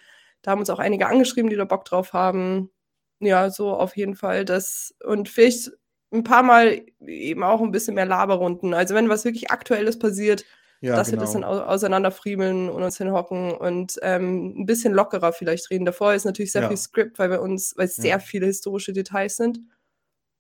da 0.47 0.53
haben 0.53 0.61
uns 0.61 0.71
auch 0.71 0.79
einige 0.79 1.09
angeschrieben, 1.09 1.51
die 1.51 1.57
da 1.57 1.65
Bock 1.65 1.85
drauf 1.85 2.13
haben. 2.13 2.71
Ja, 3.19 3.51
so 3.51 3.75
auf 3.75 3.97
jeden 3.97 4.15
Fall 4.15 4.45
das. 4.45 4.95
Und 5.05 5.29
vielleicht 5.29 5.73
ein 6.13 6.23
paar 6.23 6.45
Mal 6.45 6.83
eben 7.05 7.43
auch 7.43 7.61
ein 7.61 7.73
bisschen 7.73 7.97
mehr 7.97 8.07
Laberrunden. 8.07 8.73
Also 8.73 8.95
wenn 8.95 9.09
was 9.09 9.25
wirklich 9.25 9.51
Aktuelles 9.51 9.99
passiert, 9.99 10.45
ja, 10.81 10.95
dass 10.95 11.09
genau. 11.11 11.21
wir 11.21 11.25
das 11.25 11.33
dann 11.33 11.43
auseinanderfriemeln 11.43 12.71
und 12.71 12.81
uns 12.81 12.97
hinhocken 12.97 13.55
und 13.55 13.97
ähm, 14.03 14.61
ein 14.61 14.67
bisschen 14.67 14.95
lockerer 14.95 15.33
vielleicht 15.33 15.69
reden. 15.71 15.85
Davor 15.85 16.15
ist 16.15 16.27
natürlich 16.27 16.53
sehr 16.53 16.63
ja. 16.63 16.69
viel 16.69 16.77
Skript, 16.77 17.19
weil 17.19 17.31
wir 17.31 17.43
uns, 17.43 17.77
weil 17.77 17.87
es 17.87 17.97
ja. 17.97 18.03
sehr 18.03 18.21
viele 18.21 18.47
historische 18.47 18.93
Details 18.93 19.37
sind. 19.37 19.59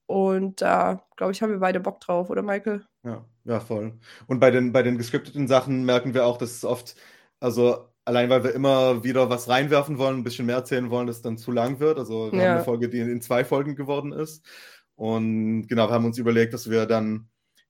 Und 0.06 0.62
da, 0.62 1.04
glaube 1.16 1.32
ich, 1.32 1.42
haben 1.42 1.50
wir 1.50 1.58
beide 1.58 1.80
Bock 1.80 1.98
drauf, 1.98 2.30
oder 2.30 2.42
Michael? 2.42 2.86
Ja, 3.02 3.24
ja, 3.44 3.58
voll. 3.58 3.98
Und 4.28 4.38
bei 4.38 4.52
den, 4.52 4.70
bei 4.70 4.84
den 4.84 4.98
gescripteten 4.98 5.48
Sachen 5.48 5.84
merken 5.84 6.14
wir 6.14 6.26
auch, 6.26 6.38
dass 6.38 6.52
es 6.52 6.64
oft, 6.64 6.94
also 7.40 7.88
allein 8.06 8.30
weil 8.30 8.44
wir 8.44 8.54
immer 8.54 9.04
wieder 9.04 9.28
was 9.28 9.48
reinwerfen 9.48 9.98
wollen, 9.98 10.18
ein 10.18 10.24
bisschen 10.24 10.46
mehr 10.46 10.56
erzählen 10.56 10.90
wollen, 10.90 11.06
dass 11.06 11.16
es 11.16 11.22
dann 11.22 11.36
zu 11.36 11.52
lang 11.52 11.80
wird. 11.80 11.98
Also 11.98 12.32
wir 12.32 12.38
ja. 12.38 12.44
haben 12.46 12.54
eine 12.56 12.64
Folge, 12.64 12.88
die 12.88 13.00
in 13.00 13.20
zwei 13.20 13.44
Folgen 13.44 13.74
geworden 13.76 14.12
ist. 14.12 14.46
Und 14.94 15.66
genau, 15.66 15.88
wir 15.88 15.92
haben 15.92 16.04
uns 16.06 16.16
überlegt, 16.16 16.54
dass 16.54 16.70
wir 16.70 16.86
dann 16.86 17.28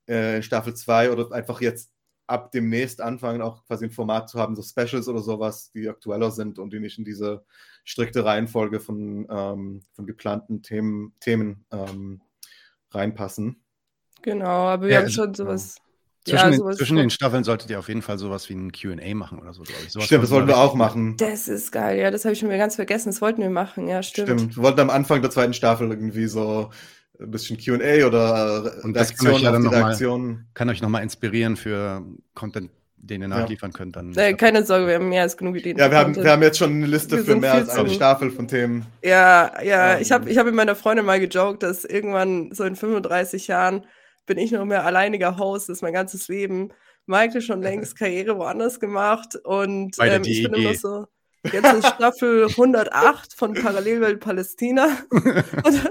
äh, 0.08 0.36
in 0.36 0.42
Staffel 0.42 0.74
2 0.74 1.10
oder 1.10 1.32
einfach 1.32 1.60
jetzt 1.60 1.90
ab 2.26 2.52
demnächst 2.52 3.00
anfangen, 3.00 3.40
auch 3.40 3.64
quasi 3.66 3.86
ein 3.86 3.90
Format 3.90 4.28
zu 4.28 4.38
haben, 4.38 4.54
so 4.54 4.62
Specials 4.62 5.08
oder 5.08 5.20
sowas, 5.20 5.70
die 5.72 5.88
aktueller 5.88 6.30
sind 6.30 6.58
und 6.58 6.72
die 6.72 6.80
nicht 6.80 6.98
in 6.98 7.04
diese 7.04 7.44
strikte 7.84 8.24
Reihenfolge 8.24 8.80
von, 8.80 9.26
ähm, 9.30 9.82
von 9.94 10.06
geplanten 10.06 10.62
Themen, 10.62 11.14
Themen 11.20 11.64
ähm, 11.72 12.20
reinpassen. 12.90 13.62
Genau, 14.22 14.46
aber 14.46 14.86
wir 14.86 14.94
ja, 14.94 15.00
haben 15.00 15.08
schon 15.08 15.34
sowas. 15.34 15.76
Zwischen, 16.26 16.52
ja, 16.52 16.58
den, 16.58 16.72
zwischen 16.72 16.96
den, 16.96 17.10
Staffeln 17.10 17.44
solltet 17.44 17.70
ihr 17.70 17.78
auf 17.78 17.86
jeden 17.86 18.02
Fall 18.02 18.18
sowas 18.18 18.48
wie 18.48 18.54
ein 18.54 18.72
QA 18.72 19.14
machen 19.14 19.38
oder 19.38 19.52
so, 19.52 19.62
glaube 19.62 19.80
ich. 19.86 19.92
Sowas 19.92 20.06
stimmt, 20.06 20.24
das 20.24 20.30
wollten 20.32 20.48
wir 20.48 20.58
auch 20.58 20.74
machen. 20.74 21.16
Das 21.18 21.46
ist 21.46 21.70
geil, 21.70 22.00
ja, 22.00 22.10
das 22.10 22.24
habe 22.24 22.32
ich 22.32 22.40
schon 22.40 22.48
wieder 22.48 22.58
ganz 22.58 22.74
vergessen. 22.74 23.10
Das 23.10 23.20
wollten 23.20 23.42
wir 23.42 23.50
machen, 23.50 23.86
ja, 23.86 24.02
stimmt. 24.02 24.28
Stimmt, 24.28 24.56
wir 24.56 24.62
wollten 24.64 24.80
am 24.80 24.90
Anfang 24.90 25.22
der 25.22 25.30
zweiten 25.30 25.54
Staffel 25.54 25.88
irgendwie 25.88 26.26
so 26.26 26.70
ein 27.20 27.30
bisschen 27.30 27.58
QA 27.58 28.06
oder 28.06 28.72
Und 28.82 28.96
Reaktionen 28.96 29.40
ja 29.40 29.52
auf 29.52 29.62
die 29.62 29.68
Reaktionen. 29.68 30.48
Kann 30.54 30.68
euch 30.68 30.82
nochmal 30.82 31.04
inspirieren 31.04 31.56
für 31.56 32.04
Content, 32.34 32.72
den 32.96 33.22
ihr 33.22 33.28
nachliefern 33.28 33.70
ja. 33.70 33.78
könnt. 33.78 33.94
Dann 33.94 34.12
äh, 34.16 34.34
keine 34.34 34.64
Sorge, 34.64 34.88
wir 34.88 34.94
haben 34.96 35.08
mehr 35.08 35.22
als 35.22 35.36
genug 35.36 35.54
Ideen. 35.54 35.78
Ja, 35.78 35.92
wir 35.92 35.98
haben, 35.98 36.16
wir 36.16 36.28
haben 36.28 36.42
jetzt 36.42 36.58
schon 36.58 36.72
eine 36.72 36.86
Liste 36.86 37.18
wir 37.18 37.24
für 37.24 37.36
mehr 37.36 37.52
als 37.52 37.68
eine 37.68 37.88
Staffel 37.88 38.32
von 38.32 38.48
Themen. 38.48 38.84
Ja, 39.04 39.62
ja, 39.62 39.94
um, 39.94 40.02
ich 40.02 40.10
habe 40.10 40.28
ich 40.28 40.38
hab 40.38 40.46
mit 40.46 40.56
meiner 40.56 40.74
Freundin 40.74 41.06
mal 41.06 41.20
gejoked, 41.20 41.62
dass 41.62 41.84
irgendwann 41.84 42.50
so 42.52 42.64
in 42.64 42.74
35 42.74 43.46
Jahren 43.46 43.86
bin 44.26 44.38
ich 44.38 44.52
noch 44.52 44.64
mehr 44.64 44.84
alleiniger 44.84 45.38
Host, 45.38 45.68
das 45.68 45.78
ist 45.78 45.82
mein 45.82 45.94
ganzes 45.94 46.28
Leben. 46.28 46.72
Michael 47.06 47.40
schon 47.40 47.62
längst 47.62 47.96
Karriere 47.96 48.36
woanders 48.36 48.80
gemacht 48.80 49.36
und 49.36 49.96
ähm, 50.00 50.22
ich 50.24 50.42
bin 50.42 50.54
immer 50.54 50.74
so, 50.74 51.06
jetzt 51.44 51.72
ist 51.72 51.86
Staffel 51.86 52.46
108 52.50 53.34
von 53.34 53.54
Parallelwelt 53.54 54.20
Palästina 54.20 54.88
und 55.10 55.90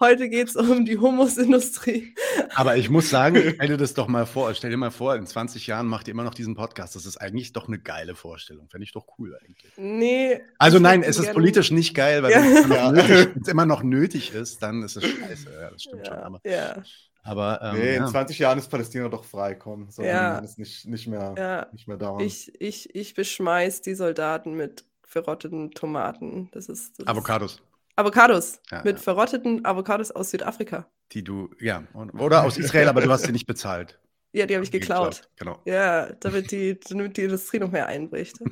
heute 0.00 0.30
geht 0.30 0.48
es 0.48 0.56
um 0.56 0.86
die 0.86 0.98
Humusindustrie. 0.98 2.14
Aber 2.54 2.76
ich 2.76 2.88
muss 2.88 3.10
sagen, 3.10 3.36
stell 3.54 3.68
dir 3.68 3.76
das 3.76 3.92
doch 3.92 4.08
mal 4.08 4.24
vor, 4.24 4.54
stell 4.54 4.70
dir 4.70 4.76
mal 4.76 4.90
vor, 4.90 5.14
in 5.16 5.26
20 5.26 5.66
Jahren 5.66 5.86
macht 5.86 6.08
ihr 6.08 6.12
immer 6.12 6.24
noch 6.24 6.34
diesen 6.34 6.54
Podcast. 6.54 6.96
Das 6.96 7.04
ist 7.04 7.18
eigentlich 7.18 7.52
doch 7.52 7.68
eine 7.68 7.78
geile 7.78 8.14
Vorstellung. 8.14 8.68
Fände 8.70 8.84
ich 8.84 8.92
doch 8.92 9.06
cool 9.18 9.36
eigentlich. 9.44 9.72
Nee. 9.76 10.40
Also 10.58 10.78
nein, 10.78 11.02
es 11.02 11.18
ist 11.18 11.32
politisch 11.32 11.70
nicht 11.70 11.94
geil, 11.94 12.22
weil 12.22 12.32
ja. 12.32 12.42
wenn 12.42 13.42
es 13.42 13.48
immer 13.48 13.66
noch 13.66 13.82
nötig 13.82 14.32
ist, 14.32 14.62
dann 14.62 14.82
ist 14.82 14.96
es 14.96 15.04
scheiße. 15.04 15.50
Ja, 15.52 15.70
das 15.70 15.82
stimmt 15.82 16.06
ja, 16.06 16.14
schon. 16.14 16.22
Aber 16.22 16.40
ja. 16.44 16.82
Aber 17.24 17.60
ähm, 17.62 17.78
nee, 17.78 17.96
in 17.96 18.02
ja. 18.02 18.06
20 18.06 18.38
Jahren 18.38 18.58
ist 18.58 18.68
Palästina 18.68 19.08
doch 19.08 19.24
frei, 19.24 19.54
komm. 19.54 19.90
So 19.90 20.02
ja. 20.02 20.38
ist 20.38 20.58
nicht, 20.58 20.86
nicht, 20.86 21.06
mehr, 21.06 21.34
ja. 21.36 21.66
nicht 21.72 21.88
mehr 21.88 21.96
dauern. 21.96 22.20
Ich, 22.20 22.52
ich, 22.60 22.94
ich 22.94 23.14
beschmeiß 23.14 23.80
die 23.80 23.94
Soldaten 23.94 24.54
mit 24.54 24.84
verrotteten 25.02 25.70
Tomaten. 25.70 26.50
Das 26.52 26.68
ist, 26.68 26.98
das 26.98 27.06
Avocados. 27.06 27.54
Ist 27.54 27.62
Avocados. 27.96 28.60
Ja, 28.70 28.82
mit 28.84 29.00
verrotteten 29.00 29.64
Avocados 29.64 30.10
aus 30.10 30.30
Südafrika. 30.30 30.86
Die 31.12 31.24
du, 31.24 31.48
ja, 31.60 31.84
oder 32.18 32.44
aus 32.44 32.58
Israel, 32.58 32.88
aber 32.88 33.00
du 33.00 33.10
hast 33.10 33.24
sie 33.24 33.32
nicht 33.32 33.46
bezahlt. 33.46 33.98
Ja, 34.32 34.46
die 34.46 34.54
habe 34.54 34.64
ich 34.64 34.72
geklaut. 34.72 35.22
geklaut. 35.22 35.30
Genau. 35.36 35.58
Ja, 35.64 36.12
damit 36.14 36.50
die, 36.50 36.78
damit 36.88 37.16
die 37.16 37.22
Industrie 37.22 37.60
noch 37.60 37.70
mehr 37.70 37.86
einbricht. 37.86 38.38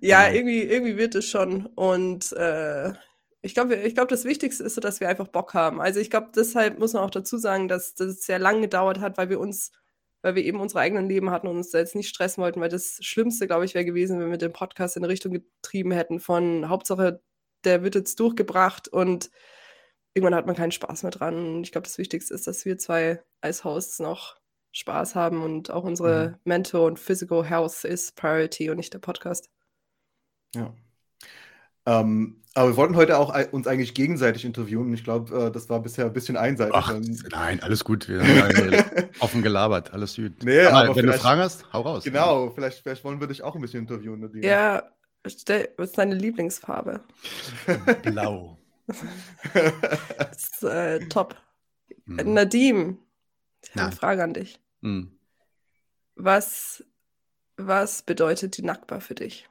ja, 0.00 0.26
genau. 0.26 0.36
irgendwie, 0.36 0.62
irgendwie 0.62 0.96
wird 0.96 1.14
es 1.14 1.26
schon. 1.26 1.66
Und 1.66 2.32
äh, 2.32 2.92
ich 3.40 3.54
glaube, 3.54 3.76
ich 3.76 3.94
glaube, 3.94 4.08
das 4.08 4.24
Wichtigste 4.24 4.64
ist 4.64 4.74
so, 4.74 4.80
dass 4.80 5.00
wir 5.00 5.08
einfach 5.08 5.28
Bock 5.28 5.54
haben. 5.54 5.80
Also 5.80 6.00
ich 6.00 6.10
glaube, 6.10 6.30
deshalb 6.34 6.78
muss 6.78 6.92
man 6.92 7.04
auch 7.04 7.10
dazu 7.10 7.36
sagen, 7.38 7.68
dass 7.68 7.94
das 7.94 8.22
sehr 8.22 8.38
lange 8.38 8.62
gedauert 8.62 9.00
hat, 9.00 9.16
weil 9.16 9.30
wir 9.30 9.38
uns, 9.38 9.70
weil 10.22 10.34
wir 10.34 10.44
eben 10.44 10.60
unsere 10.60 10.80
eigenen 10.80 11.08
Leben 11.08 11.30
hatten 11.30 11.46
und 11.46 11.56
uns 11.56 11.70
da 11.70 11.78
jetzt 11.78 11.94
nicht 11.94 12.08
stressen 12.08 12.42
wollten, 12.42 12.60
weil 12.60 12.68
das 12.68 12.98
Schlimmste, 13.00 13.46
glaube 13.46 13.64
ich, 13.64 13.74
wäre 13.74 13.84
gewesen, 13.84 14.18
wenn 14.18 14.30
wir 14.30 14.38
den 14.38 14.52
Podcast 14.52 14.96
in 14.96 15.04
eine 15.04 15.12
Richtung 15.12 15.32
getrieben 15.32 15.92
hätten 15.92 16.18
von 16.18 16.68
Hauptsache, 16.68 17.22
der 17.64 17.82
wird 17.84 17.94
jetzt 17.94 18.18
durchgebracht 18.18 18.88
und 18.88 19.30
irgendwann 20.14 20.34
hat 20.34 20.46
man 20.46 20.56
keinen 20.56 20.72
Spaß 20.72 21.04
mehr 21.04 21.12
dran. 21.12 21.56
Und 21.56 21.64
ich 21.64 21.72
glaube, 21.72 21.86
das 21.86 21.98
Wichtigste 21.98 22.34
ist, 22.34 22.46
dass 22.48 22.64
wir 22.64 22.76
zwei 22.78 23.22
als 23.40 23.62
Hosts 23.62 24.00
noch 24.00 24.36
Spaß 24.72 25.14
haben 25.14 25.42
und 25.42 25.70
auch 25.70 25.84
unsere 25.84 26.30
mhm. 26.30 26.36
Mental 26.44 26.80
und 26.82 26.98
Physical 26.98 27.44
Health 27.44 27.84
ist 27.84 28.16
Priority 28.16 28.70
und 28.70 28.76
nicht 28.76 28.92
der 28.92 28.98
Podcast. 28.98 29.48
Ja. 30.54 30.74
Ähm, 31.88 32.36
aber 32.54 32.70
wir 32.70 32.76
wollten 32.76 32.96
heute 32.96 33.18
auch 33.18 33.34
uns 33.52 33.66
eigentlich 33.66 33.94
gegenseitig 33.94 34.44
interviewen. 34.44 34.92
Ich 34.92 35.04
glaube, 35.04 35.46
äh, 35.46 35.50
das 35.50 35.70
war 35.70 35.80
bisher 35.80 36.06
ein 36.06 36.12
bisschen 36.12 36.36
einseitig. 36.36 36.74
Ach, 36.74 36.92
nein, 37.30 37.62
alles 37.62 37.84
gut. 37.84 38.08
Wir 38.08 38.20
haben 38.20 39.08
offen 39.20 39.42
gelabert, 39.42 39.92
alles 39.94 40.16
gut. 40.16 40.42
Nee, 40.42 40.62
aber, 40.62 40.78
aber 40.78 40.96
wenn 40.96 41.06
du 41.06 41.12
Fragen 41.14 41.40
hast, 41.40 41.72
hau 41.72 41.82
raus. 41.82 42.04
Genau, 42.04 42.50
vielleicht, 42.50 42.82
vielleicht 42.82 43.04
wollen 43.04 43.20
wir 43.20 43.28
dich 43.28 43.42
auch 43.42 43.54
ein 43.54 43.60
bisschen 43.60 43.80
interviewen. 43.80 44.20
Nadine. 44.20 44.46
Ja, 44.46 44.82
stell, 45.26 45.68
was 45.76 45.90
ist 45.90 45.98
deine 45.98 46.14
Lieblingsfarbe? 46.14 47.00
Blau. 48.02 48.58
das 50.18 50.50
ist, 50.50 50.62
äh, 50.64 50.98
top. 51.08 51.36
Hm. 52.06 52.34
Nadim, 52.34 52.98
ich 53.62 53.70
habe 53.70 53.82
eine 53.82 53.92
Frage 53.92 54.24
an 54.24 54.34
dich. 54.34 54.60
Hm. 54.82 55.16
Was, 56.16 56.84
was 57.56 58.02
bedeutet 58.02 58.56
die 58.56 58.62
Nakba 58.62 59.00
für 59.00 59.14
dich? 59.14 59.48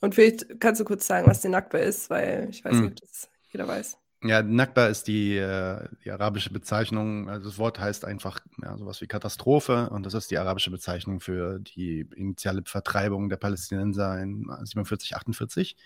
Und 0.00 0.14
vielleicht 0.14 0.60
kannst 0.60 0.80
du 0.80 0.84
kurz 0.84 1.06
sagen, 1.06 1.26
was 1.26 1.40
die 1.40 1.48
Nakba 1.48 1.78
ist, 1.78 2.10
weil 2.10 2.48
ich 2.50 2.64
weiß 2.64 2.74
mhm. 2.74 2.80
nicht, 2.82 3.02
ob 3.02 3.08
das 3.08 3.28
jeder 3.50 3.68
weiß. 3.68 3.98
Ja, 4.22 4.42
Nakba 4.42 4.86
ist 4.86 5.08
die, 5.08 5.36
äh, 5.36 5.88
die, 6.04 6.10
arabische 6.10 6.50
Bezeichnung, 6.50 7.28
also 7.28 7.48
das 7.48 7.58
Wort 7.58 7.78
heißt 7.78 8.04
einfach 8.04 8.40
ja, 8.62 8.76
sowas 8.76 9.00
wie 9.00 9.06
Katastrophe 9.06 9.90
und 9.90 10.06
das 10.06 10.14
ist 10.14 10.30
die 10.30 10.38
arabische 10.38 10.70
Bezeichnung 10.70 11.20
für 11.20 11.58
die 11.60 12.08
initiale 12.16 12.62
Vertreibung 12.64 13.28
der 13.28 13.36
Palästinenser 13.36 14.20
in 14.20 14.50
47, 14.64 15.16
48, 15.16 15.76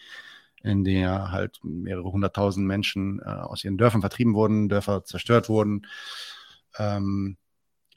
in 0.63 0.85
der 0.85 1.33
halt 1.33 1.59
mehrere 1.65 2.13
hunderttausend 2.13 2.67
Menschen 2.67 3.21
äh, 3.21 3.25
aus 3.25 3.65
ihren 3.65 3.79
Dörfern 3.79 4.01
vertrieben 4.01 4.35
wurden, 4.35 4.69
Dörfer 4.69 5.05
zerstört 5.05 5.49
wurden. 5.49 5.87
Ähm, 6.79 7.37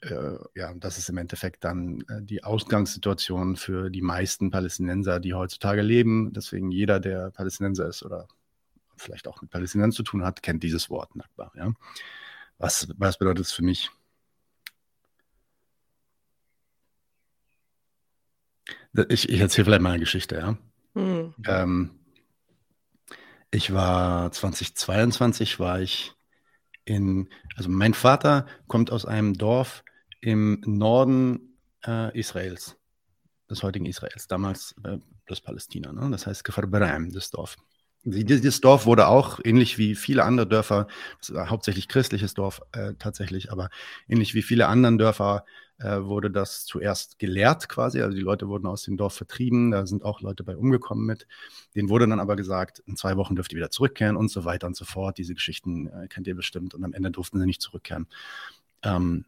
äh, 0.04 0.38
ja, 0.54 0.74
das 0.74 0.98
ist 0.98 1.08
im 1.08 1.18
Endeffekt 1.18 1.64
dann 1.64 2.02
äh, 2.08 2.22
die 2.22 2.44
Ausgangssituation 2.44 3.56
für 3.56 3.90
die 3.90 4.02
meisten 4.02 4.50
Palästinenser, 4.50 5.20
die 5.20 5.34
heutzutage 5.34 5.82
leben. 5.82 6.32
Deswegen 6.32 6.70
jeder, 6.70 7.00
der 7.00 7.30
Palästinenser 7.30 7.88
ist 7.88 8.02
oder 8.02 8.28
vielleicht 8.96 9.26
auch 9.26 9.40
mit 9.42 9.50
Palästinensern 9.50 9.92
zu 9.92 10.02
tun 10.02 10.24
hat, 10.24 10.42
kennt 10.42 10.62
dieses 10.62 10.90
Wort 10.90 11.16
Nakba. 11.16 11.52
Ja? 11.56 11.72
Was, 12.58 12.88
was 12.96 13.18
bedeutet 13.18 13.46
es 13.46 13.52
für 13.52 13.64
mich? 13.64 13.90
Ich, 19.08 19.28
ich 19.28 19.40
erzähle 19.40 19.64
vielleicht 19.64 19.82
mal 19.82 19.90
eine 19.90 20.00
Geschichte, 20.00 20.36
ja. 20.36 20.56
Mhm. 20.94 21.34
Ähm, 21.46 21.90
ich 23.50 23.72
war 23.72 24.30
2022 24.30 25.58
war 25.58 25.80
ich 25.80 26.14
in, 26.84 27.28
also 27.56 27.68
mein 27.70 27.94
Vater 27.94 28.46
kommt 28.66 28.92
aus 28.92 29.06
einem 29.06 29.34
Dorf 29.34 29.84
im 30.24 30.62
Norden 30.64 31.58
äh, 31.86 32.18
Israels, 32.18 32.76
des 33.50 33.62
heutigen 33.62 33.84
Israels, 33.84 34.26
damals 34.26 34.74
äh, 34.82 34.96
das 35.26 35.42
Palästina, 35.42 35.92
ne? 35.92 36.10
das 36.10 36.26
heißt 36.26 36.44
Kfar 36.44 36.66
das 36.66 37.30
Dorf. 37.30 37.56
Dieses 38.06 38.60
Dorf 38.60 38.84
wurde 38.84 39.08
auch, 39.08 39.40
ähnlich 39.44 39.78
wie 39.78 39.94
viele 39.94 40.24
andere 40.24 40.46
Dörfer, 40.46 40.88
hauptsächlich 41.34 41.88
christliches 41.88 42.34
Dorf 42.34 42.60
äh, 42.72 42.94
tatsächlich, 42.98 43.50
aber 43.50 43.70
ähnlich 44.08 44.34
wie 44.34 44.42
viele 44.42 44.66
andere 44.66 44.96
Dörfer 44.98 45.44
äh, 45.78 46.00
wurde 46.02 46.30
das 46.30 46.66
zuerst 46.66 47.18
gelehrt 47.18 47.68
quasi. 47.68 48.02
Also 48.02 48.14
die 48.14 48.22
Leute 48.22 48.48
wurden 48.48 48.66
aus 48.66 48.82
dem 48.82 48.98
Dorf 48.98 49.14
vertrieben, 49.14 49.70
da 49.70 49.86
sind 49.86 50.04
auch 50.04 50.20
Leute 50.20 50.44
bei 50.44 50.54
umgekommen 50.56 51.06
mit. 51.06 51.26
Denen 51.74 51.88
wurde 51.88 52.06
dann 52.06 52.20
aber 52.20 52.36
gesagt, 52.36 52.80
in 52.86 52.96
zwei 52.96 53.16
Wochen 53.16 53.36
dürft 53.36 53.52
ihr 53.52 53.56
wieder 53.56 53.70
zurückkehren 53.70 54.16
und 54.16 54.30
so 54.30 54.44
weiter 54.44 54.66
und 54.66 54.76
so 54.76 54.84
fort. 54.84 55.16
Diese 55.16 55.34
Geschichten 55.34 55.86
äh, 55.86 56.08
kennt 56.08 56.26
ihr 56.26 56.36
bestimmt 56.36 56.74
und 56.74 56.84
am 56.84 56.92
Ende 56.92 57.10
durften 57.10 57.38
sie 57.40 57.46
nicht 57.46 57.62
zurückkehren. 57.62 58.06
Ähm, 58.82 59.24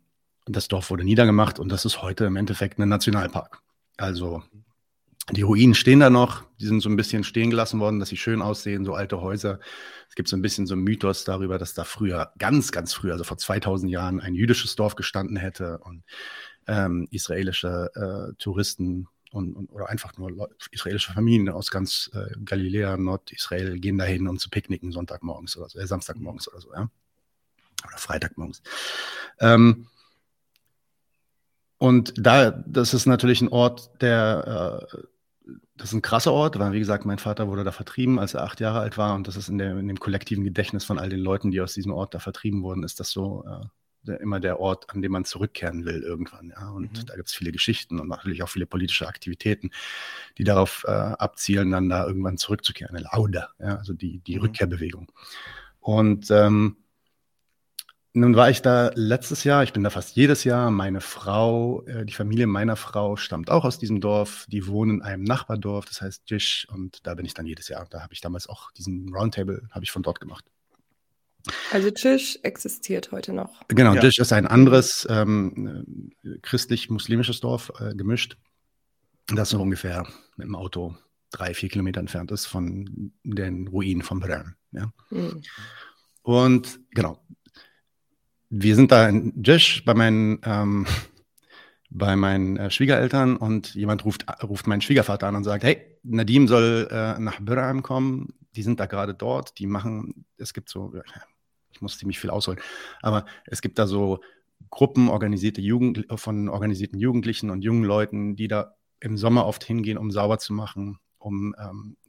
das 0.47 0.69
Dorf 0.69 0.91
wurde 0.91 1.05
niedergemacht 1.05 1.59
und 1.59 1.71
das 1.71 1.85
ist 1.85 2.03
heute 2.03 2.25
im 2.25 2.37
Endeffekt 2.37 2.79
ein 2.79 2.89
Nationalpark. 2.89 3.61
Also 3.97 4.43
die 5.33 5.43
Ruinen 5.43 5.75
stehen 5.75 6.01
da 6.01 6.09
noch, 6.09 6.45
die 6.61 6.67
sind 6.67 6.81
so 6.81 6.89
ein 6.89 6.97
bisschen 6.97 7.25
stehen 7.25 7.51
gelassen 7.51 7.81
worden, 7.81 7.99
dass 7.99 8.11
sie 8.11 8.17
schön 8.17 8.43
aussehen, 8.43 8.85
so 8.85 8.95
alte 8.95 9.21
Häuser. 9.21 9.59
Es 10.09 10.15
gibt 10.15 10.29
so 10.29 10.37
ein 10.37 10.43
bisschen 10.43 10.67
so 10.67 10.75
einen 10.75 10.85
Mythos 10.85 11.25
darüber, 11.25 11.59
dass 11.59 11.75
da 11.75 11.83
früher, 11.83 12.33
ganz, 12.39 12.71
ganz 12.71 12.95
früher, 12.95 13.13
also 13.13 13.25
vor 13.25 13.37
2000 13.37 13.91
Jahren, 13.91 14.21
ein 14.21 14.37
jüdisches 14.37 14.77
Dorf 14.77 14.95
gestanden 14.95 15.37
hätte 15.37 15.79
und 15.79 16.05
ähm, 16.69 17.09
israelische 17.11 17.91
äh, 17.95 18.35
Touristen 18.39 19.09
und, 19.33 19.55
und, 19.57 19.73
oder 19.73 19.89
einfach 19.89 20.17
nur 20.17 20.49
israelische 20.71 21.13
Familien 21.13 21.49
aus 21.49 21.73
ganz 21.73 22.09
äh, 22.15 22.33
Galiläa, 22.45 22.97
Nordisrael 22.97 23.81
gehen 23.81 23.99
dahin, 23.99 24.29
um 24.29 24.39
zu 24.39 24.49
picknicken 24.49 24.93
Sonntagmorgens 24.93 25.57
oder 25.57 25.69
so, 25.69 25.79
äh, 25.81 25.87
Samstagmorgens 25.87 26.49
oder 26.49 26.61
so, 26.61 26.73
ja. 26.73 26.89
Oder 27.87 27.99
Freitagmorgens. 27.99 28.63
Ähm, 29.41 29.89
und 31.79 32.15
da, 32.17 32.51
das 32.51 32.95
ist 32.95 33.07
natürlich 33.07 33.41
ein 33.43 33.49
Ort, 33.49 33.91
der 34.01 34.87
äh, 34.93 34.97
das 35.77 35.91
ist 35.91 35.95
ein 35.95 36.03
krasser 36.03 36.33
Ort, 36.33 36.59
weil 36.59 36.73
wie 36.73 36.79
gesagt, 36.79 37.05
mein 37.05 37.19
Vater 37.19 37.49
wurde 37.49 37.65
da 37.65 37.73
vertrieben, 37.73 38.19
als 38.19 38.35
er 38.35 38.43
acht 38.43 38.61
Jahre 38.61 38.81
alt 38.81 38.97
war. 38.97 39.15
Und 39.15 39.29
das 39.29 39.37
ist 39.37 39.49
in, 39.49 39.59
der, 39.59 39.77
in 39.77 39.89
dem 39.89 40.01
kollektiven 40.01 40.45
Gedächtnis 40.45 40.85
von 40.85 40.99
all 40.99 41.11
den 41.11 41.21
Leuten, 41.21 41.51
die 41.51 41.61
aus 41.61 41.75
diesem 41.75 41.93
Ort 41.93 42.15
da 42.15 42.19
vertrieben 42.19 42.63
wurden, 42.63 42.83
ist 42.83 42.99
das 42.99 43.11
so 43.11 43.45
äh, 43.47 43.67
der, 44.07 44.21
immer 44.21 44.41
der 44.41 44.59
Ort, 44.59 44.89
an 44.91 45.03
dem 45.03 45.13
man 45.13 45.25
zurückkehren 45.25 45.85
will 45.85 46.03
irgendwann. 46.03 46.51
Ja? 46.51 46.71
Und 46.71 46.93
mhm. 46.93 47.07
da 47.07 47.17
gibt 47.17 47.29
es 47.29 47.35
viele 47.35 47.53
Geschichten 47.53 48.01
und 48.01 48.09
natürlich 48.09 48.43
auch 48.43 48.49
viele 48.49 48.67
politische 48.67 49.07
Aktivitäten, 49.07 49.71
die 50.39 50.45
darauf 50.45 50.85
äh, 50.87 50.91
abzielen, 50.91 51.71
dann 51.71 51.89
da 51.89 52.07
irgendwann 52.07 52.39
zurückzukehren. 52.39 52.97
Lauda, 52.97 53.51
ja? 53.59 53.77
also 53.77 53.93
die, 53.93 54.21
die 54.21 54.37
mhm. 54.37 54.43
Rückkehrbewegung. 54.43 55.13
Und 55.81 56.31
ähm, 56.31 56.77
nun 58.17 58.35
war 58.35 58.49
ich 58.49 58.63
da 58.63 58.91
letztes 58.95 59.45
Jahr, 59.45 59.63
ich 59.63 59.75
bin 59.75 59.85
da 59.85 59.91
fast 59.91 60.17
jedes 60.17 60.43
Jahr. 60.45 60.71
Meine 60.71 61.03
Frau, 61.03 61.83
äh, 61.85 62.07
die 62.07 62.15
Familie 62.15 62.47
meiner 62.47 62.75
Frau 62.77 63.17
stammt 63.17 63.51
auch 63.51 63.65
aus 63.65 63.79
diesem 63.79 64.01
Dorf. 64.01 64.47
Die 64.49 64.67
wohnen 64.67 64.97
in 64.97 65.03
einem 65.03 65.23
Nachbardorf, 65.23 65.85
das 65.85 66.01
heißt 66.01 66.23
Jish. 66.27 66.67
Und 66.71 67.07
da 67.07 67.15
bin 67.15 67.27
ich 67.27 67.35
dann 67.35 67.45
jedes 67.45 67.69
Jahr. 67.69 67.87
Da 67.91 68.03
habe 68.03 68.15
ich 68.15 68.23
damals 68.23 68.49
auch 68.49 68.73
diesen 68.73 69.15
Roundtable, 69.15 69.69
habe 69.71 69.85
ich 69.85 69.93
von 69.93 70.03
dort 70.03 70.19
gemacht. 70.19 70.47
Also 71.71 71.89
Jish 71.89 72.39
existiert 72.43 73.13
heute 73.13 73.35
noch. 73.35 73.63
Genau, 73.69 73.95
ja. 73.95 74.03
Jish 74.03 74.19
ist 74.19 74.33
ein 74.33 74.47
anderes 74.47 75.07
ähm, 75.11 76.11
christlich-muslimisches 76.41 77.41
Dorf, 77.41 77.71
äh, 77.79 77.95
gemischt. 77.95 78.39
Das 79.29 79.51
so 79.51 79.61
ungefähr 79.61 80.07
mit 80.37 80.47
dem 80.47 80.57
Auto 80.57 80.97
drei, 81.33 81.53
vier 81.53 81.69
Kilometer 81.69 82.01
entfernt 82.01 82.31
ist 82.31 82.47
von 82.47 83.13
den 83.25 83.69
Ruinen 83.69 84.03
von 84.03 84.21
Brem. 84.21 84.55
Ja. 84.73 84.91
Mhm. 85.11 85.43
Und 86.23 86.81
genau, 86.91 87.25
wir 88.51 88.75
sind 88.75 88.93
da 88.93 89.09
in 89.09 89.43
Jesch 89.45 89.85
bei 89.85 89.95
meinen, 89.95 90.41
ähm, 90.45 90.87
bei 91.91 92.17
meinen 92.17 92.57
äh, 92.57 92.71
Schwiegereltern 92.71 93.37
und 93.37 93.75
jemand 93.75 94.05
ruft, 94.05 94.27
ruft 94.43 94.67
meinen 94.67 94.81
Schwiegervater 94.81 95.29
an 95.29 95.37
und 95.37 95.45
sagt, 95.45 95.65
hey, 95.65 95.99
Nadim 96.03 96.49
soll 96.49 96.89
äh, 96.91 97.19
nach 97.19 97.41
Birheim 97.41 97.83
kommen, 97.83 98.35
die 98.55 98.63
sind 98.63 98.81
da 98.81 98.87
gerade 98.87 99.15
dort, 99.15 99.59
die 99.59 99.67
machen, 99.67 100.25
es 100.39 100.55
gibt 100.55 100.69
so, 100.69 100.95
ich 101.71 101.81
muss 101.81 101.99
ziemlich 101.99 102.19
viel 102.19 102.31
ausholen, 102.31 102.61
aber 103.03 103.27
es 103.45 103.61
gibt 103.61 103.79
da 103.79 103.87
so 103.87 104.21
Gruppen 104.71 105.09
organisierte 105.09 105.61
Jugend, 105.61 106.07
von 106.17 106.49
organisierten 106.49 106.99
Jugendlichen 106.99 107.51
und 107.51 107.63
jungen 107.63 107.85
Leuten, 107.85 108.37
die 108.37 108.49
da 108.49 108.75
im 109.01 109.17
Sommer 109.17 109.47
oft 109.47 109.63
hingehen, 109.65 109.99
um 109.99 110.11
sauber 110.11 110.39
zu 110.39 110.53
machen, 110.53 110.99
um 111.19 111.55
ähm, 111.59 111.97
äh, 112.03 112.06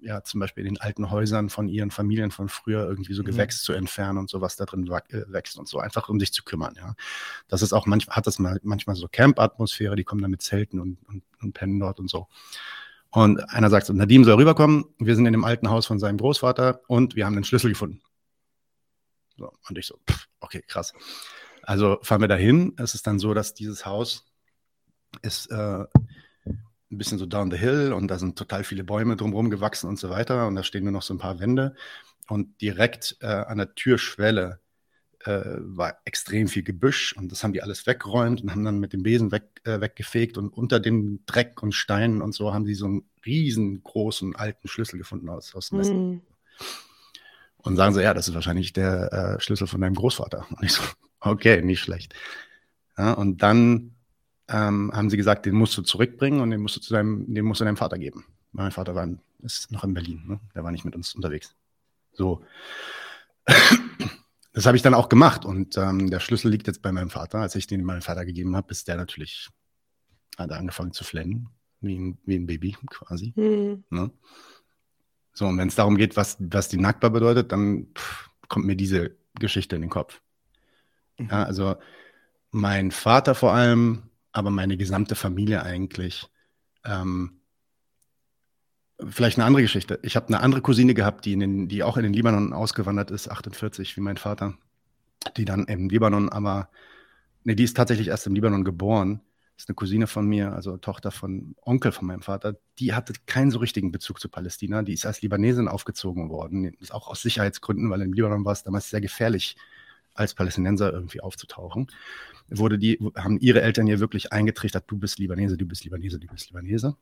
ja, 0.00 0.22
zum 0.22 0.40
Beispiel 0.40 0.66
in 0.66 0.74
den 0.74 0.80
alten 0.80 1.10
Häusern 1.10 1.48
von 1.48 1.68
ihren 1.68 1.90
Familien 1.90 2.30
von 2.30 2.48
früher 2.48 2.86
irgendwie 2.86 3.14
so 3.14 3.22
mhm. 3.22 3.26
Gewächs 3.26 3.62
zu 3.62 3.72
entfernen 3.72 4.18
und 4.18 4.30
so, 4.30 4.40
was 4.40 4.56
da 4.56 4.64
drin 4.64 4.86
äh, 4.86 5.22
wächst 5.28 5.58
und 5.58 5.68
so, 5.68 5.78
einfach 5.78 6.08
um 6.08 6.20
sich 6.20 6.32
zu 6.32 6.44
kümmern, 6.44 6.74
ja. 6.76 6.94
Das 7.48 7.62
ist 7.62 7.72
auch 7.72 7.86
manchmal, 7.86 8.16
hat 8.16 8.26
das 8.26 8.38
mal, 8.38 8.60
manchmal 8.62 8.96
so 8.96 9.08
Camp-Atmosphäre, 9.08 9.96
die 9.96 10.04
kommen 10.04 10.22
da 10.22 10.28
mit 10.28 10.42
Zelten 10.42 10.80
und, 10.80 10.98
und, 11.08 11.22
und 11.40 11.52
pennen 11.52 11.80
dort 11.80 12.00
und 12.00 12.08
so. 12.08 12.28
Und 13.10 13.48
einer 13.50 13.70
sagt 13.70 13.86
so, 13.86 13.92
Nadim 13.92 14.24
soll 14.24 14.34
rüberkommen, 14.34 14.84
wir 14.98 15.14
sind 15.14 15.26
in 15.26 15.32
dem 15.32 15.44
alten 15.44 15.70
Haus 15.70 15.86
von 15.86 15.98
seinem 15.98 16.18
Großvater 16.18 16.80
und 16.88 17.14
wir 17.14 17.26
haben 17.26 17.34
den 17.34 17.44
Schlüssel 17.44 17.70
gefunden. 17.70 18.02
So, 19.36 19.52
und 19.68 19.78
ich 19.78 19.86
so, 19.86 19.98
pff, 20.10 20.26
okay, 20.40 20.62
krass. 20.66 20.92
Also 21.62 21.98
fahren 22.02 22.20
wir 22.20 22.28
dahin. 22.28 22.74
Es 22.76 22.94
ist 22.94 23.06
dann 23.06 23.18
so, 23.18 23.34
dass 23.34 23.54
dieses 23.54 23.86
Haus 23.86 24.26
ist 25.22 25.50
äh, 25.50 25.84
ein 26.94 26.98
bisschen 26.98 27.18
so 27.18 27.26
down 27.26 27.50
the 27.50 27.56
hill 27.56 27.92
und 27.92 28.08
da 28.08 28.18
sind 28.18 28.38
total 28.38 28.64
viele 28.64 28.84
Bäume 28.84 29.16
drumherum 29.16 29.50
gewachsen 29.50 29.88
und 29.88 29.98
so 29.98 30.10
weiter 30.10 30.46
und 30.46 30.54
da 30.54 30.62
stehen 30.62 30.84
nur 30.84 30.92
noch 30.92 31.02
so 31.02 31.14
ein 31.14 31.18
paar 31.18 31.40
Wände 31.40 31.74
und 32.28 32.60
direkt 32.60 33.16
äh, 33.20 33.26
an 33.26 33.58
der 33.58 33.74
Türschwelle 33.74 34.60
äh, 35.24 35.42
war 35.58 35.98
extrem 36.04 36.48
viel 36.48 36.62
Gebüsch 36.62 37.14
und 37.16 37.32
das 37.32 37.42
haben 37.42 37.52
die 37.52 37.62
alles 37.62 37.86
weggeräumt 37.86 38.42
und 38.42 38.50
haben 38.50 38.64
dann 38.64 38.78
mit 38.78 38.92
dem 38.92 39.02
Besen 39.02 39.32
weg, 39.32 39.60
äh, 39.64 39.80
weggefegt 39.80 40.38
und 40.38 40.48
unter 40.48 40.80
dem 40.80 41.24
Dreck 41.26 41.62
und 41.62 41.72
Steinen 41.72 42.22
und 42.22 42.34
so 42.34 42.52
haben 42.52 42.66
sie 42.66 42.74
so 42.74 42.86
einen 42.86 43.08
riesengroßen 43.24 44.36
alten 44.36 44.68
Schlüssel 44.68 44.98
gefunden 44.98 45.28
aus, 45.28 45.54
aus 45.54 45.72
Messen. 45.72 46.16
Mm. 46.16 46.22
Und 47.58 47.76
sagen 47.76 47.94
so, 47.94 48.00
ja, 48.00 48.12
das 48.12 48.28
ist 48.28 48.34
wahrscheinlich 48.34 48.74
der 48.74 49.12
äh, 49.12 49.40
Schlüssel 49.40 49.66
von 49.66 49.80
deinem 49.80 49.94
Großvater. 49.94 50.46
Und 50.50 50.62
ich 50.62 50.72
so, 50.72 50.82
okay, 51.20 51.62
nicht 51.62 51.80
schlecht. 51.80 52.14
Ja, 52.98 53.14
und 53.14 53.42
dann 53.42 53.93
ähm, 54.48 54.90
haben 54.92 55.10
sie 55.10 55.16
gesagt, 55.16 55.46
den 55.46 55.54
musst 55.54 55.76
du 55.76 55.82
zurückbringen 55.82 56.40
und 56.40 56.50
den 56.50 56.60
musst 56.60 56.76
du 56.76 56.80
zu 56.80 56.92
deinem, 56.92 57.32
den 57.32 57.44
musst 57.44 57.60
du 57.60 57.64
deinem 57.64 57.76
Vater 57.76 57.98
geben. 57.98 58.24
Mein 58.52 58.70
Vater 58.70 58.94
war, 58.94 59.08
ist 59.42 59.72
noch 59.72 59.84
in 59.84 59.94
Berlin, 59.94 60.24
ne? 60.26 60.40
der 60.54 60.64
war 60.64 60.70
nicht 60.70 60.84
mit 60.84 60.94
uns 60.94 61.14
unterwegs. 61.14 61.54
So. 62.12 62.44
Das 64.56 64.66
habe 64.66 64.76
ich 64.76 64.84
dann 64.84 64.94
auch 64.94 65.08
gemacht 65.08 65.44
und 65.44 65.76
ähm, 65.78 66.10
der 66.10 66.20
Schlüssel 66.20 66.48
liegt 66.48 66.68
jetzt 66.68 66.80
bei 66.80 66.92
meinem 66.92 67.10
Vater. 67.10 67.40
Als 67.40 67.56
ich 67.56 67.66
den 67.66 67.82
meinem 67.82 68.02
Vater 68.02 68.24
gegeben 68.24 68.54
habe, 68.54 68.70
ist 68.70 68.86
der 68.86 68.94
natürlich, 68.94 69.50
hat 70.38 70.48
er 70.48 70.58
angefangen 70.58 70.92
zu 70.92 71.02
flennen, 71.02 71.48
wie 71.80 71.98
ein, 71.98 72.18
wie 72.24 72.36
ein 72.36 72.46
Baby 72.46 72.76
quasi. 72.88 73.32
Mhm. 73.34 73.82
Ne? 73.90 74.12
So, 75.32 75.46
und 75.48 75.58
wenn 75.58 75.66
es 75.66 75.74
darum 75.74 75.96
geht, 75.96 76.16
was, 76.16 76.36
was 76.38 76.68
die 76.68 76.76
Nackbar 76.76 77.10
bedeutet, 77.10 77.50
dann 77.50 77.88
pff, 77.96 78.30
kommt 78.46 78.64
mir 78.64 78.76
diese 78.76 79.16
Geschichte 79.40 79.74
in 79.74 79.82
den 79.82 79.90
Kopf. 79.90 80.22
Mhm. 81.18 81.30
Ja, 81.30 81.42
also 81.42 81.74
mein 82.52 82.92
Vater 82.92 83.34
vor 83.34 83.54
allem 83.54 84.04
aber 84.34 84.50
meine 84.50 84.76
gesamte 84.76 85.14
Familie 85.14 85.62
eigentlich. 85.62 86.28
Ähm, 86.84 87.40
vielleicht 89.08 89.38
eine 89.38 89.46
andere 89.46 89.62
Geschichte. 89.62 89.98
Ich 90.02 90.16
habe 90.16 90.26
eine 90.28 90.40
andere 90.40 90.60
Cousine 90.60 90.92
gehabt, 90.92 91.24
die, 91.24 91.32
in 91.32 91.40
den, 91.40 91.68
die 91.68 91.82
auch 91.82 91.96
in 91.96 92.02
den 92.02 92.12
Libanon 92.12 92.52
ausgewandert 92.52 93.10
ist, 93.10 93.30
48, 93.30 93.96
wie 93.96 94.00
mein 94.00 94.16
Vater, 94.16 94.54
die 95.36 95.44
dann 95.44 95.64
im 95.66 95.88
Libanon, 95.88 96.28
aber, 96.28 96.68
nee, 97.44 97.54
die 97.54 97.62
ist 97.62 97.76
tatsächlich 97.76 98.08
erst 98.08 98.26
im 98.26 98.34
Libanon 98.34 98.64
geboren. 98.64 99.20
Ist 99.56 99.68
eine 99.68 99.76
Cousine 99.76 100.08
von 100.08 100.26
mir, 100.26 100.52
also 100.52 100.76
Tochter 100.78 101.12
von 101.12 101.54
Onkel 101.62 101.92
von 101.92 102.08
meinem 102.08 102.22
Vater. 102.22 102.56
Die 102.80 102.92
hatte 102.92 103.12
keinen 103.26 103.52
so 103.52 103.60
richtigen 103.60 103.92
Bezug 103.92 104.18
zu 104.18 104.28
Palästina. 104.28 104.82
Die 104.82 104.94
ist 104.94 105.06
als 105.06 105.22
Libanesin 105.22 105.68
aufgezogen 105.68 106.28
worden. 106.28 106.64
Ist 106.80 106.92
auch 106.92 107.06
aus 107.06 107.22
Sicherheitsgründen, 107.22 107.88
weil 107.88 108.02
im 108.02 108.12
Libanon 108.12 108.44
war 108.44 108.52
es 108.52 108.64
damals 108.64 108.90
sehr 108.90 109.00
gefährlich, 109.00 109.56
als 110.14 110.34
Palästinenser 110.34 110.92
irgendwie 110.92 111.20
aufzutauchen 111.20 111.88
wurde 112.48 112.78
die, 112.78 112.98
haben 113.16 113.38
ihre 113.38 113.62
Eltern 113.62 113.86
ihr 113.86 114.00
wirklich 114.00 114.32
eingetrichtert, 114.32 114.84
du 114.86 114.98
bist 114.98 115.18
Libanese, 115.18 115.56
du 115.56 115.66
bist 115.66 115.84
Libanese, 115.84 116.18
du 116.18 116.26
bist 116.26 116.50
Libanese. 116.50 116.96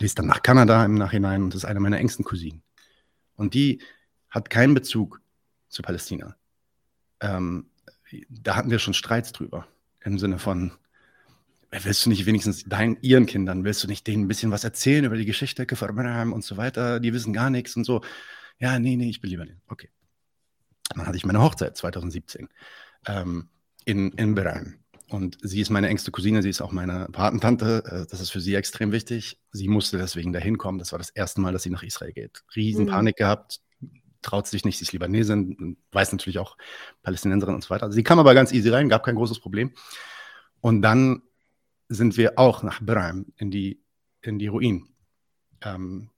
Die 0.00 0.04
ist 0.04 0.18
dann 0.18 0.26
nach 0.26 0.42
Kanada 0.42 0.84
im 0.84 0.94
Nachhinein 0.94 1.42
und 1.42 1.54
ist 1.54 1.64
eine 1.64 1.80
meiner 1.80 1.98
engsten 1.98 2.24
Cousinen. 2.24 2.62
Und 3.36 3.54
die 3.54 3.80
hat 4.28 4.50
keinen 4.50 4.74
Bezug 4.74 5.20
zu 5.68 5.82
Palästina. 5.82 6.36
Ähm, 7.20 7.66
da 8.28 8.56
hatten 8.56 8.70
wir 8.70 8.78
schon 8.78 8.94
Streits 8.94 9.32
drüber. 9.32 9.66
Im 10.02 10.18
Sinne 10.18 10.38
von, 10.38 10.72
willst 11.70 12.06
du 12.06 12.10
nicht 12.10 12.26
wenigstens 12.26 12.64
deinen, 12.64 12.96
ihren 13.02 13.26
Kindern, 13.26 13.64
willst 13.64 13.82
du 13.82 13.88
nicht 13.88 14.06
denen 14.06 14.24
ein 14.24 14.28
bisschen 14.28 14.50
was 14.50 14.64
erzählen 14.64 15.04
über 15.04 15.16
die 15.16 15.26
Geschichte 15.26 15.66
und 16.32 16.44
so 16.44 16.56
weiter? 16.56 17.00
Die 17.00 17.12
wissen 17.12 17.32
gar 17.32 17.50
nichts 17.50 17.76
und 17.76 17.84
so. 17.84 18.02
Ja, 18.58 18.78
nee, 18.78 18.96
nee, 18.96 19.08
ich 19.08 19.20
bin 19.20 19.30
nicht. 19.44 19.56
Okay. 19.66 19.90
Dann 20.90 21.06
hatte 21.06 21.16
ich 21.16 21.24
meine 21.24 21.40
Hochzeit 21.40 21.76
2017. 21.76 22.48
Ähm, 23.06 23.48
in, 23.84 24.12
in 24.12 24.34
Berheim. 24.34 24.80
Und 25.08 25.38
sie 25.42 25.60
ist 25.60 25.70
meine 25.70 25.88
engste 25.88 26.12
Cousine, 26.12 26.42
sie 26.42 26.50
ist 26.50 26.60
auch 26.60 26.70
meine 26.70 27.08
Patentante. 27.10 27.82
Äh, 27.84 28.10
das 28.10 28.20
ist 28.20 28.30
für 28.30 28.40
sie 28.40 28.54
extrem 28.54 28.92
wichtig. 28.92 29.40
Sie 29.50 29.68
musste 29.68 29.98
deswegen 29.98 30.32
dahin 30.32 30.58
kommen. 30.58 30.78
Das 30.78 30.92
war 30.92 30.98
das 30.98 31.10
erste 31.10 31.40
Mal, 31.40 31.52
dass 31.52 31.64
sie 31.64 31.70
nach 31.70 31.82
Israel 31.82 32.12
geht. 32.12 32.44
Riesenpanik 32.54 33.16
mhm. 33.16 33.22
gehabt, 33.24 33.60
traut 34.22 34.46
sich 34.46 34.64
nicht, 34.64 34.78
sie 34.78 34.84
ist 34.84 34.92
Libanesin, 34.92 35.78
weiß 35.92 36.12
natürlich 36.12 36.38
auch 36.38 36.56
Palästinenserin 37.02 37.54
und 37.54 37.64
so 37.64 37.70
weiter. 37.70 37.90
Sie 37.90 38.02
kam 38.02 38.18
aber 38.18 38.34
ganz 38.34 38.52
easy 38.52 38.68
rein, 38.68 38.88
gab 38.88 39.04
kein 39.04 39.16
großes 39.16 39.40
Problem. 39.40 39.72
Und 40.60 40.82
dann 40.82 41.22
sind 41.88 42.16
wir 42.16 42.38
auch 42.38 42.62
nach 42.62 42.80
Berheim 42.80 43.26
in 43.36 43.50
die, 43.50 43.82
in 44.22 44.38
die 44.38 44.46
Ruinen. 44.46 44.94
Ähm, 45.62 46.10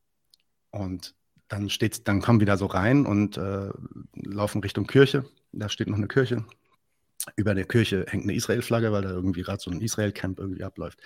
und 0.70 1.14
dann 1.52 1.68
steht, 1.68 2.08
dann 2.08 2.22
kommen 2.22 2.40
wir 2.40 2.46
da 2.46 2.56
so 2.56 2.64
rein 2.64 3.04
und 3.04 3.36
äh, 3.36 3.68
laufen 4.14 4.62
Richtung 4.62 4.86
Kirche. 4.86 5.26
Da 5.52 5.68
steht 5.68 5.86
noch 5.86 5.98
eine 5.98 6.08
Kirche. 6.08 6.46
Über 7.36 7.54
der 7.54 7.66
Kirche 7.66 8.06
hängt 8.08 8.24
eine 8.24 8.34
Israel-Flagge, 8.34 8.90
weil 8.90 9.02
da 9.02 9.10
irgendwie 9.10 9.42
gerade 9.42 9.60
so 9.60 9.70
ein 9.70 9.82
Israel-Camp 9.82 10.38
irgendwie 10.38 10.64
abläuft. 10.64 11.00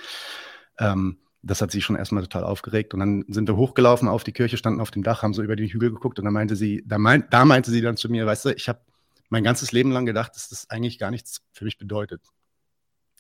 Ähm, 0.78 1.18
das 1.42 1.60
hat 1.60 1.72
sie 1.72 1.82
schon 1.82 1.96
erstmal 1.96 2.22
total 2.22 2.44
aufgeregt. 2.44 2.94
Und 2.94 3.00
dann 3.00 3.24
sind 3.26 3.48
wir 3.48 3.56
hochgelaufen 3.56 4.06
auf 4.06 4.22
die 4.22 4.32
Kirche, 4.32 4.56
standen 4.56 4.80
auf 4.80 4.92
dem 4.92 5.02
Dach, 5.02 5.22
haben 5.24 5.34
so 5.34 5.42
über 5.42 5.56
den 5.56 5.68
Hügel 5.68 5.90
geguckt 5.90 6.20
und 6.20 6.24
dann 6.24 6.34
meinte 6.34 6.54
sie, 6.54 6.84
da, 6.86 6.98
meint, 6.98 7.32
da 7.32 7.44
meinte 7.44 7.72
sie 7.72 7.80
dann 7.80 7.96
zu 7.96 8.08
mir, 8.08 8.24
weißt 8.24 8.44
du, 8.44 8.50
ich 8.50 8.68
habe 8.68 8.80
mein 9.28 9.42
ganzes 9.42 9.72
Leben 9.72 9.90
lang 9.90 10.06
gedacht, 10.06 10.36
dass 10.36 10.48
das 10.48 10.70
eigentlich 10.70 11.00
gar 11.00 11.10
nichts 11.10 11.42
für 11.52 11.64
mich 11.64 11.76
bedeutet. 11.76 12.22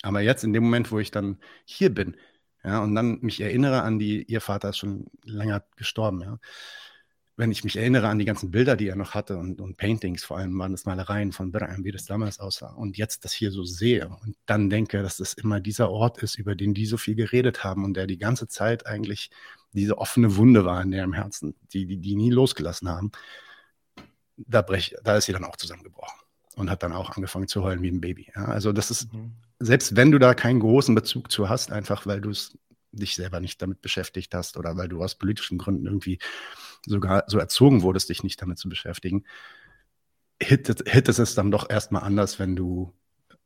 Aber 0.02 0.20
jetzt, 0.20 0.44
in 0.44 0.52
dem 0.52 0.62
Moment, 0.62 0.92
wo 0.92 1.00
ich 1.00 1.10
dann 1.10 1.38
hier 1.64 1.92
bin, 1.92 2.16
ja, 2.62 2.84
und 2.84 2.94
dann 2.94 3.18
mich 3.20 3.40
erinnere 3.40 3.82
an 3.82 3.98
die, 3.98 4.22
ihr 4.22 4.40
Vater 4.40 4.68
ist 4.70 4.78
schon 4.78 5.06
länger 5.24 5.64
gestorben, 5.76 6.20
ja, 6.20 6.38
wenn 7.36 7.52
ich 7.52 7.64
mich 7.64 7.76
erinnere 7.76 8.08
an 8.08 8.18
die 8.18 8.24
ganzen 8.24 8.50
Bilder, 8.50 8.76
die 8.76 8.88
er 8.88 8.96
noch 8.96 9.14
hatte 9.14 9.36
und, 9.36 9.60
und 9.60 9.76
Paintings, 9.76 10.24
vor 10.24 10.38
allem 10.38 10.58
waren 10.58 10.72
das 10.72 10.86
Malereien 10.86 11.32
von 11.32 11.52
Birahim, 11.52 11.84
wie 11.84 11.92
das 11.92 12.06
damals 12.06 12.40
aussah, 12.40 12.72
und 12.72 12.96
jetzt 12.96 13.24
das 13.24 13.32
hier 13.32 13.50
so 13.50 13.62
sehe 13.64 14.08
und 14.08 14.36
dann 14.46 14.70
denke, 14.70 15.02
dass 15.02 15.18
das 15.18 15.34
immer 15.34 15.60
dieser 15.60 15.90
Ort 15.90 16.18
ist, 16.22 16.38
über 16.38 16.54
den 16.54 16.72
die 16.72 16.86
so 16.86 16.96
viel 16.96 17.14
geredet 17.14 17.62
haben 17.62 17.84
und 17.84 17.94
der 17.94 18.06
die 18.06 18.18
ganze 18.18 18.48
Zeit 18.48 18.86
eigentlich 18.86 19.30
diese 19.72 19.98
offene 19.98 20.36
Wunde 20.36 20.64
war 20.64 20.80
in 20.82 20.90
deren 20.90 21.12
Herzen, 21.12 21.54
die, 21.72 21.86
die, 21.86 21.98
die 21.98 22.16
nie 22.16 22.30
losgelassen 22.30 22.88
haben, 22.88 23.12
da, 24.36 24.62
brech, 24.62 24.96
da 25.04 25.16
ist 25.16 25.26
sie 25.26 25.32
dann 25.32 25.44
auch 25.44 25.56
zusammengebrochen 25.56 26.18
und 26.56 26.70
hat 26.70 26.82
dann 26.82 26.92
auch 26.92 27.10
angefangen 27.10 27.48
zu 27.48 27.62
heulen 27.62 27.82
wie 27.82 27.90
ein 27.90 28.00
Baby. 28.00 28.32
Ja, 28.34 28.46
also 28.46 28.72
das 28.72 28.90
ist, 28.90 29.12
mhm. 29.12 29.32
selbst 29.58 29.94
wenn 29.94 30.10
du 30.10 30.18
da 30.18 30.32
keinen 30.32 30.60
großen 30.60 30.94
Bezug 30.94 31.30
zu 31.30 31.50
hast, 31.50 31.70
einfach 31.70 32.06
weil 32.06 32.22
du 32.22 32.30
es 32.30 32.56
dich 32.92 33.14
selber 33.14 33.40
nicht 33.40 33.60
damit 33.60 33.82
beschäftigt 33.82 34.34
hast 34.34 34.56
oder 34.56 34.76
weil 34.76 34.88
du 34.88 35.02
aus 35.02 35.16
politischen 35.16 35.58
Gründen 35.58 35.86
irgendwie 35.86 36.18
sogar 36.84 37.24
so 37.26 37.38
erzogen 37.38 37.82
wurdest, 37.82 38.08
dich 38.08 38.22
nicht 38.22 38.40
damit 38.42 38.58
zu 38.58 38.68
beschäftigen, 38.68 39.24
hittet, 40.40 40.88
hittet 40.88 41.18
es 41.18 41.34
dann 41.34 41.50
doch 41.50 41.70
erstmal 41.70 42.02
anders, 42.02 42.38
wenn 42.38 42.56
du, 42.56 42.92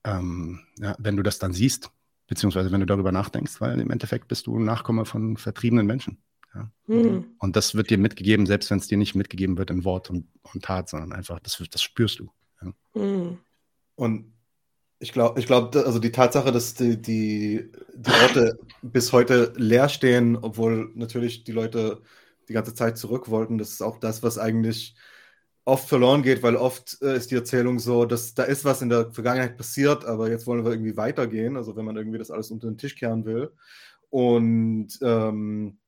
ähm, 0.04 0.60
ja, 0.78 0.96
wenn 0.98 1.16
du 1.16 1.22
das 1.22 1.38
dann 1.38 1.52
siehst, 1.52 1.90
beziehungsweise 2.26 2.70
wenn 2.72 2.80
du 2.80 2.86
darüber 2.86 3.12
nachdenkst, 3.12 3.60
weil 3.60 3.80
im 3.80 3.90
Endeffekt 3.90 4.28
bist 4.28 4.46
du 4.46 4.58
ein 4.58 4.64
Nachkomme 4.64 5.04
von 5.04 5.36
vertriebenen 5.36 5.86
Menschen. 5.86 6.18
Ja. 6.54 6.70
Mhm. 6.86 7.26
Und 7.38 7.56
das 7.56 7.74
wird 7.74 7.90
dir 7.90 7.98
mitgegeben, 7.98 8.46
selbst 8.46 8.70
wenn 8.70 8.78
es 8.78 8.88
dir 8.88 8.98
nicht 8.98 9.14
mitgegeben 9.14 9.56
wird 9.58 9.70
in 9.70 9.84
Wort 9.84 10.10
und, 10.10 10.26
und 10.42 10.64
Tat, 10.64 10.88
sondern 10.88 11.12
einfach, 11.12 11.38
das, 11.40 11.62
das 11.70 11.82
spürst 11.82 12.18
du. 12.18 12.30
Ja. 12.62 12.72
Mhm. 13.00 13.38
Und 13.94 14.32
ich 14.98 15.12
glaube, 15.12 15.40
ich 15.40 15.46
glaub, 15.46 15.74
also 15.74 15.98
die 15.98 16.12
Tatsache, 16.12 16.52
dass 16.52 16.74
die, 16.74 17.00
die, 17.00 17.70
die 17.94 18.10
Orte 18.22 18.58
bis 18.82 19.12
heute 19.12 19.52
leer 19.56 19.88
stehen, 19.88 20.36
obwohl 20.36 20.90
natürlich 20.94 21.44
die 21.44 21.52
Leute 21.52 22.02
die 22.50 22.54
ganze 22.54 22.74
Zeit 22.74 22.98
zurück 22.98 23.30
wollten, 23.30 23.58
das 23.58 23.70
ist 23.70 23.82
auch 23.82 23.98
das, 23.98 24.22
was 24.24 24.36
eigentlich 24.36 24.96
oft 25.64 25.88
verloren 25.88 26.22
geht, 26.22 26.42
weil 26.42 26.56
oft 26.56 27.00
äh, 27.00 27.16
ist 27.16 27.30
die 27.30 27.36
Erzählung 27.36 27.78
so, 27.78 28.04
dass 28.04 28.34
da 28.34 28.42
ist 28.42 28.64
was 28.64 28.82
in 28.82 28.88
der 28.88 29.12
Vergangenheit 29.12 29.56
passiert, 29.56 30.04
aber 30.04 30.28
jetzt 30.28 30.46
wollen 30.46 30.64
wir 30.64 30.72
irgendwie 30.72 30.96
weitergehen, 30.96 31.56
also 31.56 31.76
wenn 31.76 31.84
man 31.84 31.96
irgendwie 31.96 32.18
das 32.18 32.30
alles 32.30 32.50
unter 32.50 32.66
den 32.66 32.76
Tisch 32.76 32.96
kehren 32.96 33.24
will. 33.24 33.52
Und 34.10 34.98
ähm, 35.00 35.78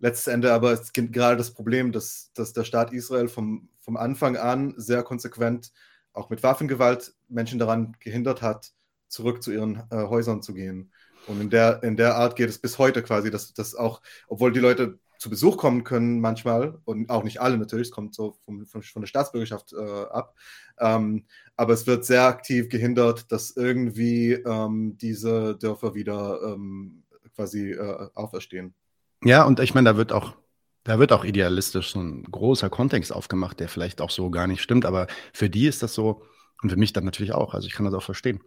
letztes 0.00 0.26
Ende 0.26 0.52
aber 0.52 0.72
ist 0.72 0.92
gerade 0.94 1.36
das 1.36 1.54
Problem, 1.54 1.92
dass, 1.92 2.32
dass 2.34 2.52
der 2.52 2.64
Staat 2.64 2.92
Israel 2.92 3.28
vom, 3.28 3.68
vom 3.78 3.96
Anfang 3.96 4.36
an 4.36 4.74
sehr 4.76 5.04
konsequent 5.04 5.72
auch 6.12 6.28
mit 6.28 6.42
Waffengewalt 6.42 7.14
Menschen 7.28 7.60
daran 7.60 7.96
gehindert 8.00 8.42
hat, 8.42 8.72
zurück 9.06 9.44
zu 9.44 9.52
ihren 9.52 9.84
äh, 9.90 10.08
Häusern 10.08 10.42
zu 10.42 10.54
gehen. 10.54 10.92
Und 11.28 11.40
in 11.40 11.50
der, 11.50 11.84
in 11.84 11.96
der 11.96 12.16
Art 12.16 12.34
geht 12.34 12.48
es 12.48 12.58
bis 12.58 12.78
heute 12.78 13.02
quasi, 13.02 13.30
dass 13.30 13.52
das 13.54 13.76
auch, 13.76 14.02
obwohl 14.26 14.52
die 14.52 14.60
Leute 14.60 14.98
zu 15.20 15.28
Besuch 15.28 15.58
kommen 15.58 15.84
können 15.84 16.18
manchmal, 16.20 16.78
und 16.86 17.10
auch 17.10 17.24
nicht 17.24 17.42
alle 17.42 17.58
natürlich, 17.58 17.88
es 17.88 17.92
kommt 17.92 18.14
so 18.14 18.32
vom, 18.46 18.64
von, 18.64 18.82
von 18.82 19.02
der 19.02 19.06
Staatsbürgerschaft 19.06 19.74
äh, 19.74 20.04
ab, 20.10 20.34
ähm, 20.78 21.26
aber 21.56 21.74
es 21.74 21.86
wird 21.86 22.06
sehr 22.06 22.24
aktiv 22.24 22.70
gehindert, 22.70 23.30
dass 23.30 23.54
irgendwie 23.54 24.32
ähm, 24.32 24.96
diese 24.96 25.56
Dörfer 25.56 25.94
wieder 25.94 26.40
ähm, 26.42 27.02
quasi 27.36 27.72
äh, 27.72 28.08
auferstehen. 28.14 28.74
Ja, 29.22 29.44
und 29.44 29.60
ich 29.60 29.74
meine, 29.74 29.90
da 29.90 29.96
wird 29.98 30.10
auch 30.10 30.36
da 30.84 30.98
wird 30.98 31.12
auch 31.12 31.24
idealistisch 31.24 31.92
so 31.92 32.00
ein 32.00 32.22
großer 32.22 32.70
Kontext 32.70 33.12
aufgemacht, 33.12 33.60
der 33.60 33.68
vielleicht 33.68 34.00
auch 34.00 34.08
so 34.08 34.30
gar 34.30 34.46
nicht 34.46 34.62
stimmt, 34.62 34.86
aber 34.86 35.06
für 35.34 35.50
die 35.50 35.66
ist 35.66 35.82
das 35.82 35.92
so 35.92 36.22
und 36.62 36.70
für 36.70 36.78
mich 36.78 36.94
dann 36.94 37.04
natürlich 37.04 37.34
auch. 37.34 37.52
Also 37.52 37.66
ich 37.66 37.74
kann 37.74 37.84
das 37.84 37.92
auch 37.92 38.02
verstehen. 38.02 38.40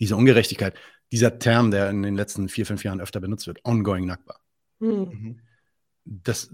Diese 0.00 0.16
Ungerechtigkeit, 0.16 0.74
dieser 1.12 1.38
Term, 1.38 1.70
der 1.70 1.88
in 1.88 2.02
den 2.02 2.16
letzten 2.16 2.48
vier, 2.48 2.66
fünf 2.66 2.82
Jahren 2.82 3.00
öfter 3.00 3.20
benutzt 3.20 3.46
wird, 3.46 3.64
ongoing 3.64 4.06
Nakba. 4.06 4.40
Mhm. 4.80 5.40
Das 6.04 6.50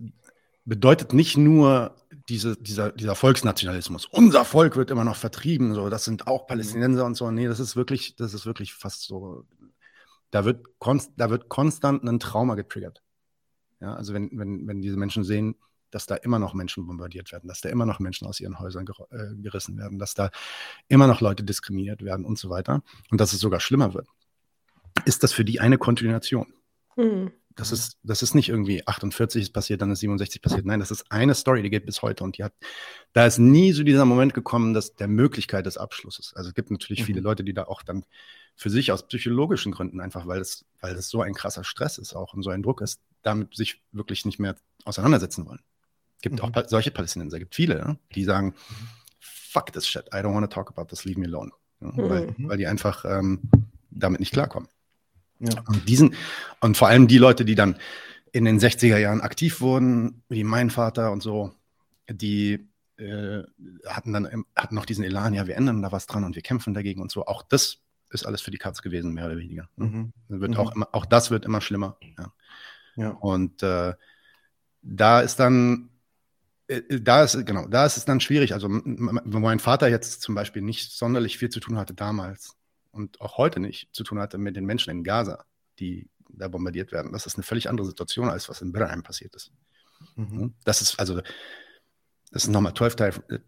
bedeutet 0.64 1.12
nicht 1.12 1.37
nur 1.37 1.97
diese, 2.29 2.57
dieser, 2.57 2.93
dieser 2.93 3.14
Volksnationalismus. 3.14 4.07
Unser 4.07 4.45
Volk 4.45 4.77
wird 4.77 4.91
immer 4.91 5.05
noch 5.05 5.16
vertrieben, 5.16 5.74
so, 5.74 5.89
das 5.89 6.05
sind 6.05 6.27
auch 6.27 6.47
Palästinenser 6.47 7.05
und 7.07 7.14
so. 7.14 7.31
Nee, 7.31 7.47
das 7.47 7.61
ist 7.61 7.77
wirklich, 7.77 8.16
das 8.16 8.35
ist 8.35 8.47
wirklich 8.47 8.74
fast 8.74 9.03
so. 9.03 9.45
Da 10.33 10.45
wird, 10.45 10.79
konst, 10.79 11.12
da 11.16 11.31
wird 11.31 11.49
konstant 11.49 12.03
ein 12.03 12.18
Trauma 12.18 12.57
getriggert. 12.57 13.01
Ja, 13.81 13.95
also 13.95 14.12
wenn, 14.12 14.31
wenn, 14.33 14.66
wenn 14.66 14.83
diese 14.83 14.97
Menschen 14.97 15.22
sehen, 15.22 15.55
dass 15.91 16.07
da 16.07 16.16
immer 16.16 16.39
noch 16.39 16.53
Menschen 16.53 16.87
bombardiert 16.87 17.31
werden, 17.31 17.47
dass 17.47 17.61
da 17.61 17.68
immer 17.68 17.87
noch 17.87 18.01
Menschen 18.01 18.27
aus 18.27 18.41
ihren 18.41 18.59
Häusern 18.59 18.87
ger 18.87 19.07
äh, 19.11 19.37
gerissen 19.37 19.79
werden, 19.79 19.99
dass 19.99 20.14
da 20.14 20.31
immer 20.89 21.07
noch 21.07 21.20
Leute 21.20 21.45
diskriminiert 21.45 22.03
werden 22.03 22.24
und 22.24 22.39
so 22.39 22.51
weiter 22.51 22.83
und 23.11 23.20
dass 23.20 23.33
es 23.33 23.39
sogar 23.41 23.61
schlimmer 23.61 23.95
wird, 23.95 24.09
ist 25.05 25.22
das 25.22 25.33
für 25.33 25.45
die 25.45 25.61
eine 25.61 25.79
Kontinuation. 25.79 26.53
Mhm. 26.97 27.31
Das 27.57 27.72
ist, 27.72 27.96
das 28.02 28.22
ist 28.22 28.34
nicht 28.34 28.50
irgendwie 28.50 28.86
48 28.86 29.42
ist 29.42 29.52
passiert, 29.52 29.80
dann 29.80 29.90
ist 29.90 30.00
67 30.00 30.42
passiert. 30.42 30.66
Nein, 30.66 30.78
das 30.78 30.90
ist 30.90 31.11
eine 31.11 31.34
Story, 31.34 31.62
die 31.62 31.70
geht 31.70 31.86
bis 31.86 32.02
heute. 32.02 32.22
Und 32.22 32.36
die 32.36 32.44
hat, 32.44 32.52
da 33.14 33.24
ist 33.24 33.38
nie 33.38 33.72
so 33.72 33.82
dieser 33.82 34.04
Moment 34.04 34.34
gekommen, 34.34 34.74
dass 34.74 34.94
der 34.94 35.09
Möglichkeit 35.09 35.64
des 35.64 35.78
Abschlusses. 35.78 36.34
Also 36.36 36.50
es 36.50 36.54
gibt 36.54 36.70
natürlich 36.70 37.00
mhm. 37.00 37.07
viele 37.07 37.20
Leute, 37.20 37.44
die 37.44 37.54
da 37.54 37.64
auch 37.64 37.82
dann 37.82 38.04
für 38.57 38.68
sich 38.68 38.92
aus 38.92 39.07
psychologischen 39.07 39.72
Gründen 39.72 40.00
einfach, 40.00 40.26
weil 40.26 40.38
das, 40.38 40.66
weil 40.80 40.94
das 40.94 41.09
so 41.09 41.22
ein 41.22 41.34
krasser 41.34 41.64
Stress 41.64 41.98
ist 41.98 42.14
auch 42.14 42.34
und 42.34 42.42
so 42.42 42.50
ein 42.50 42.62
Druck 42.62 42.82
ist, 42.82 43.00
damit 43.22 43.54
sich 43.54 43.82
wirklich 43.92 44.24
nicht 44.26 44.38
mehr 44.38 44.57
auseinandersetzen 44.84 45.46
wollen. 45.46 45.61
Es 46.16 46.22
gibt 46.22 46.36
mhm. 46.36 46.54
auch 46.54 46.68
solche 46.68 46.90
Palästinenser, 46.90 47.38
gibt 47.38 47.54
viele, 47.54 47.78
ja, 47.78 47.96
die 48.14 48.24
sagen, 48.24 48.54
fuck 49.18 49.72
this 49.72 49.86
shit, 49.86 50.07
I 50.12 50.18
don't 50.18 50.34
want 50.34 50.50
to 50.50 50.54
talk 50.54 50.70
about 50.70 50.86
this, 50.86 51.04
leave 51.04 51.18
me 51.18 51.26
alone. 51.26 51.52
Ja, 51.80 51.88
mhm. 51.88 52.11
weil, 52.11 52.34
weil 52.38 52.57
die 52.59 52.66
einfach 52.66 53.04
ähm, 53.07 53.40
damit 53.90 54.20
nicht 54.20 54.32
klarkommen. 54.32 54.68
Ja. 55.39 55.62
Und 55.66 55.89
diesen, 55.89 56.14
und 56.61 56.76
vor 56.76 56.89
allem 56.89 57.09
die 57.09 57.18
Leute, 57.18 57.45
die 57.45 57.55
dann 57.55 57.76
in 58.32 58.45
den 58.45 58.59
60er 58.59 58.99
Jahren 58.99 59.20
aktiv 59.20 59.61
wurden, 59.61 60.22
wie 60.28 60.45
mein 60.45 60.70
Vater 60.70 61.12
und 61.12 61.22
so, 61.22 61.55
die 62.09 62.68
äh, 62.99 63.43
hatten 63.87 64.12
dann 64.12 64.45
hatten 64.55 64.74
noch 64.74 64.87
diesen 64.87 65.05
Elan, 65.05 65.34
ja, 65.34 65.47
wir 65.47 65.57
ändern 65.57 65.82
da 65.82 65.93
was 65.93 66.07
dran 66.07 66.24
und 66.24 66.34
wir 66.34 66.43
kämpfen 66.43 66.74
dagegen 66.74 67.01
und 67.01 67.11
so. 67.11 67.26
Auch 67.26 67.43
das 67.43 67.78
ist 68.11 68.26
alles 68.26 68.41
für 68.41 68.51
die 68.51 68.59
Katz 68.59 68.82
gewesen, 68.82 69.12
mehr 69.12 69.26
oder 69.26 69.37
weniger. 69.37 69.68
Ne? 69.76 69.87
Mhm. 70.28 70.41
Wird 70.41 70.53
mhm. 70.53 70.57
Auch, 70.57 70.74
immer, 70.74 70.89
auch 70.93 71.07
das 71.07 71.30
wird 71.30 71.45
immer 71.45 71.61
schlimmer. 71.61 71.99
Ja. 72.18 72.32
ja. 72.97 73.11
Und 73.11 73.62
äh, 73.62 73.95
da 74.82 75.20
ist 75.20 75.37
dann, 75.37 75.91
äh, 76.68 77.01
da 77.01 77.24
ist, 77.24 77.45
genau, 77.47 77.66
da 77.66 77.84
ist 77.84 77.97
es 77.97 78.05
dann 78.05 78.20
schwierig. 78.20 78.55
Also, 78.55 78.68
mein 78.68 79.59
Vater 79.59 79.89
jetzt 79.89 80.22
zum 80.22 80.34
Beispiel 80.34 80.62
nicht 80.62 80.93
sonderlich 80.93 81.39
viel 81.39 81.51
zu 81.51 81.61
tun 81.61 81.76
hatte 81.76 81.95
damals, 81.95 82.55
und 82.97 83.20
auch 83.20 83.36
heute 83.36 83.61
nicht 83.61 83.88
zu 83.92 84.05
tun 84.05 84.18
hatte 84.18 84.38
mit 84.38 84.57
den 84.57 84.64
Menschen 84.64 84.90
in 84.90 85.05
Gaza, 85.05 85.44
die 85.78 86.09
da 86.28 86.49
bombardiert 86.49 86.92
werden. 86.92 87.12
Das 87.12 87.26
ist 87.26 87.36
eine 87.36 87.44
völlig 87.44 87.68
andere 87.68 87.86
Situation, 87.86 88.28
als 88.28 88.49
was 88.49 88.62
in 88.62 88.72
Birnheim 88.72 89.03
passiert 89.03 89.34
ist. 89.34 89.53
Mhm. 90.16 90.55
Das 90.64 90.82
ist 90.82 90.99
also, 90.99 91.20
das 92.32 92.44
ist 92.44 92.51
nochmal 92.51 92.74
12, 92.74 92.97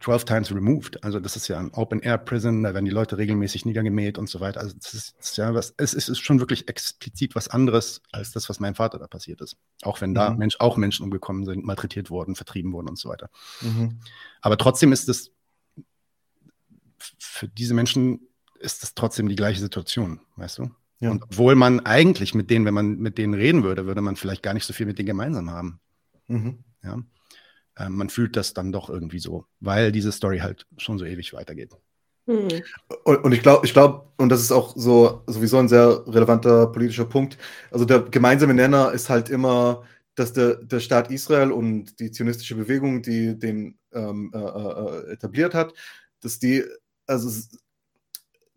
12 0.01 0.25
times 0.25 0.53
removed. 0.53 1.03
Also 1.05 1.21
das 1.21 1.37
ist 1.37 1.49
ja 1.49 1.59
ein 1.59 1.73
Open-Air-Prison, 1.73 2.63
da 2.63 2.75
werden 2.75 2.85
die 2.85 2.91
Leute 2.91 3.19
regelmäßig 3.19 3.67
niedergemäht 3.67 4.19
und 4.19 4.29
so 4.29 4.41
weiter. 4.41 4.61
Also 4.61 4.77
das 4.77 4.95
ist, 4.95 5.19
das 5.19 5.31
ist 5.31 5.37
ja 5.37 5.53
was, 5.53 5.75
es 5.77 5.95
ist, 5.95 6.19
schon 6.19 6.41
wirklich 6.41 6.69
explizit 6.69 7.35
was 7.35 7.49
anderes 7.49 8.03
als 8.13 8.33
das, 8.33 8.49
was 8.49 8.61
meinem 8.61 8.77
Vater 8.77 8.99
da 8.99 9.07
passiert 9.07 9.41
ist. 9.41 9.57
Auch 9.83 10.01
wenn 10.01 10.15
da 10.15 10.31
mhm. 10.31 10.39
Mensch, 10.39 10.57
auch 10.61 10.77
Menschen 10.77 11.05
umgekommen 11.05 11.45
sind, 11.45 11.65
malträtiert 11.65 12.11
wurden, 12.11 12.35
vertrieben 12.37 12.73
wurden 12.73 12.89
und 12.89 12.99
so 12.99 13.09
weiter. 13.09 13.31
Mhm. 13.61 14.01
Aber 14.41 14.57
trotzdem 14.57 14.93
ist 14.93 15.09
es 15.09 15.33
für 17.19 17.49
diese 17.49 17.75
Menschen 17.75 18.21
ist 18.61 18.83
das 18.83 18.95
trotzdem 18.95 19.29
die 19.29 19.37
gleiche 19.37 19.61
Situation, 19.61 20.21
weißt 20.37 20.59
du? 20.59 20.71
Ja. 21.01 21.11
Und 21.11 21.23
obwohl 21.23 21.55
man 21.55 21.81
eigentlich 21.81 22.35
mit 22.35 22.51
denen, 22.51 22.65
wenn 22.65 22.75
man 22.75 22.99
mit 22.99 23.19
denen 23.19 23.35
reden 23.35 23.63
würde, 23.63 23.87
würde 23.87 24.01
man 24.01 24.17
vielleicht 24.17 24.43
gar 24.43 24.55
nicht 24.55 24.65
so 24.65 24.73
viel 24.73 24.87
mit 24.87 24.99
denen 24.99 25.07
gemeinsam 25.07 25.51
haben. 25.51 25.81
Mhm. 26.27 26.65
Ja. 26.83 26.99
Äh, 27.77 27.89
man 27.89 28.11
fühlt 28.11 28.37
das 28.37 28.53
dann 28.53 28.73
doch 28.73 28.91
irgendwie 28.91 29.21
so, 29.21 29.47
weil 29.61 29.93
diese 29.93 30.13
Story 30.13 30.39
halt 30.39 30.67
schon 30.77 30.99
so 30.99 31.05
ewig 31.05 31.33
weitergeht. 31.33 31.73
Mhm. 32.27 32.49
Und, 33.05 33.25
und, 33.25 33.33
ich 33.33 33.43
glaube, 33.43 33.65
ich 33.65 33.73
glaube, 33.73 34.07
und 34.17 34.29
das 34.29 34.41
ist 34.41 34.53
auch 34.53 34.75
so 34.77 35.23
sowieso 35.27 35.59
ein 35.59 35.69
sehr 35.69 36.05
relevanter 36.07 36.67
politischer 36.67 37.07
Punkt. 37.07 37.39
Also 37.71 37.85
der 37.85 38.01
gemeinsame 38.03 38.55
Nenner 38.55 38.93
ist 38.93 39.09
halt 39.09 39.31
immer, 39.31 39.85
dass 40.15 40.33
der, 40.33 40.57
der 40.57 40.81
Staat 40.81 41.11
Israel 41.11 41.53
und 41.53 41.99
die 42.01 42.11
zionistische 42.11 42.57
Bewegung, 42.57 43.03
die 43.03 43.39
den 43.39 43.79
ähm, 43.93 44.33
äh, 44.35 44.39
äh, 44.39 45.13
etabliert 45.13 45.55
hat, 45.55 45.73
dass 46.21 46.39
die 46.39 46.65
also 47.07 47.31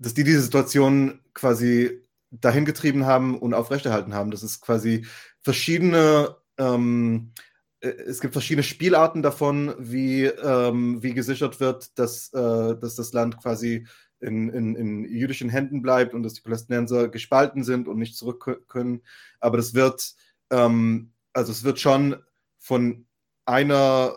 dass 0.01 0.13
die 0.13 0.23
diese 0.23 0.41
Situation 0.41 1.19
quasi 1.33 2.01
dahin 2.31 2.65
getrieben 2.65 3.05
haben 3.05 3.37
und 3.37 3.53
aufrechterhalten 3.53 4.13
haben. 4.13 4.31
Dass 4.31 4.43
es 4.43 4.61
quasi 4.61 5.05
verschiedene 5.41 6.35
ähm, 6.57 7.33
äh, 7.81 7.89
es 7.89 8.21
gibt 8.21 8.33
verschiedene 8.33 8.63
Spielarten 8.63 9.21
davon, 9.21 9.73
wie, 9.77 10.25
ähm, 10.25 11.03
wie 11.03 11.13
gesichert 11.13 11.59
wird, 11.59 11.97
dass, 11.99 12.31
äh, 12.33 12.77
dass 12.77 12.95
das 12.95 13.13
Land 13.13 13.37
quasi 13.41 13.87
in, 14.19 14.49
in, 14.49 14.75
in, 14.75 15.05
jüdischen 15.05 15.49
Händen 15.49 15.81
bleibt 15.81 16.13
und 16.13 16.23
dass 16.23 16.33
die 16.33 16.41
Palästinenser 16.41 17.09
gespalten 17.09 17.63
sind 17.63 17.87
und 17.87 17.97
nicht 17.97 18.15
zurück 18.15 18.65
können. 18.67 19.01
Aber 19.39 19.57
das 19.57 19.73
wird, 19.73 20.13
ähm, 20.51 21.13
also 21.33 21.51
es 21.51 21.63
wird 21.63 21.79
schon 21.79 22.17
von 22.59 23.07
einer, 23.45 24.15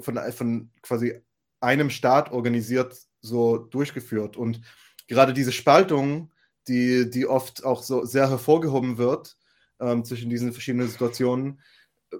von, 0.00 0.18
von 0.32 0.70
quasi 0.82 1.20
einem 1.60 1.90
Staat 1.90 2.32
organisiert 2.32 2.96
so 3.20 3.58
durchgeführt. 3.58 4.36
Und 4.36 4.60
gerade 5.06 5.32
diese 5.32 5.52
Spaltung, 5.52 6.30
die, 6.68 7.10
die 7.10 7.26
oft 7.26 7.64
auch 7.64 7.82
so 7.82 8.04
sehr 8.04 8.30
hervorgehoben 8.30 8.98
wird 8.98 9.36
ähm, 9.80 10.04
zwischen 10.04 10.30
diesen 10.30 10.52
verschiedenen 10.52 10.88
Situationen, 10.88 11.60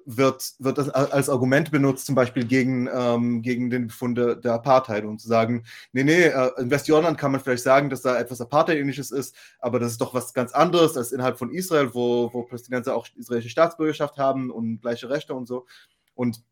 wird, 0.05 0.55
wird 0.59 0.79
das 0.79 0.89
als 0.91 1.29
Argument 1.29 1.71
benutzt, 1.71 2.07
zum 2.07 2.15
Beispiel 2.15 2.45
gegen, 2.45 2.89
ähm, 2.93 3.43
gegen 3.43 3.71
den 3.71 3.87
Befund 3.87 4.19
der 4.19 4.53
Apartheid 4.53 5.05
und 5.05 5.21
zu 5.21 5.29
sagen, 5.29 5.65
nee, 5.93 6.05
nee, 6.05 6.25
äh, 6.25 6.51
in 6.59 6.71
Westjordanland 6.71 7.19
kann 7.19 7.33
man 7.33 7.41
vielleicht 7.41 7.63
sagen, 7.63 7.91
dass 7.91 8.03
da 8.03 8.19
etwas 8.19 8.41
Apartheid-ähnliches 8.41 9.11
ist, 9.11 9.35
aber 9.59 9.79
das 9.79 9.93
ist 9.93 10.01
doch 10.01 10.15
was 10.15 10.35
ganz 10.35 10.53
anderes 10.53 10.97
als 10.97 11.13
innerhalb 11.13 11.39
von 11.39 11.51
Israel, 11.51 11.95
wo, 11.95 12.33
wo 12.33 12.43
Palästinenser 12.43 12.97
auch 12.97 13.07
israelische 13.17 13.51
Staatsbürgerschaft 13.51 14.19
haben 14.19 14.51
und 14.51 14.81
gleiche 14.81 15.09
Rechte 15.09 15.35
und 15.35 15.47
so. 15.47 15.67
Und 16.15 16.43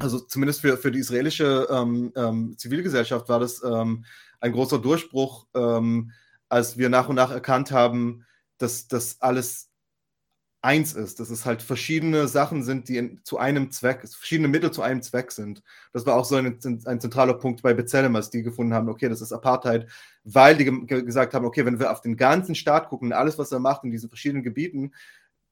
also 0.00 0.20
zumindest 0.20 0.60
für, 0.60 0.76
für 0.76 0.90
die 0.90 1.00
israelische 1.00 1.68
ähm, 1.70 2.12
ähm, 2.16 2.54
Zivilgesellschaft 2.56 3.28
war 3.28 3.40
das 3.40 3.62
ähm, 3.62 4.04
ein 4.40 4.52
großer 4.52 4.78
Durchbruch, 4.78 5.46
ähm, 5.54 6.12
als 6.48 6.78
wir 6.78 6.88
nach 6.88 7.08
und 7.08 7.16
nach 7.16 7.30
erkannt 7.30 7.70
haben, 7.70 8.24
dass 8.58 8.88
das 8.88 9.20
alles 9.20 9.70
eins 10.62 10.94
ist, 10.94 11.20
dass 11.20 11.30
es 11.30 11.44
halt 11.44 11.62
verschiedene 11.62 12.26
Sachen 12.26 12.64
sind, 12.64 12.88
die 12.88 12.96
in, 12.96 13.20
zu 13.22 13.38
einem 13.38 13.70
Zweck, 13.70 14.00
verschiedene 14.08 14.48
Mittel 14.48 14.72
zu 14.72 14.82
einem 14.82 15.00
Zweck 15.00 15.30
sind. 15.30 15.62
Das 15.92 16.06
war 16.06 16.16
auch 16.16 16.24
so 16.24 16.34
ein, 16.36 16.58
ein 16.84 17.00
zentraler 17.00 17.34
Punkt 17.34 17.62
bei 17.62 17.72
Bezellem, 17.72 18.16
als 18.16 18.30
die 18.30 18.42
gefunden 18.42 18.74
haben, 18.74 18.88
okay, 18.88 19.08
das 19.08 19.20
ist 19.20 19.32
Apartheid, 19.32 19.86
weil 20.24 20.56
die 20.56 20.64
ge 20.64 21.02
gesagt 21.02 21.34
haben, 21.34 21.44
okay, 21.44 21.64
wenn 21.64 21.78
wir 21.78 21.92
auf 21.92 22.00
den 22.00 22.16
ganzen 22.16 22.54
Staat 22.56 22.88
gucken, 22.88 23.12
alles, 23.12 23.38
was 23.38 23.52
er 23.52 23.60
macht 23.60 23.84
in 23.84 23.92
diesen 23.92 24.08
verschiedenen 24.08 24.42
Gebieten, 24.42 24.92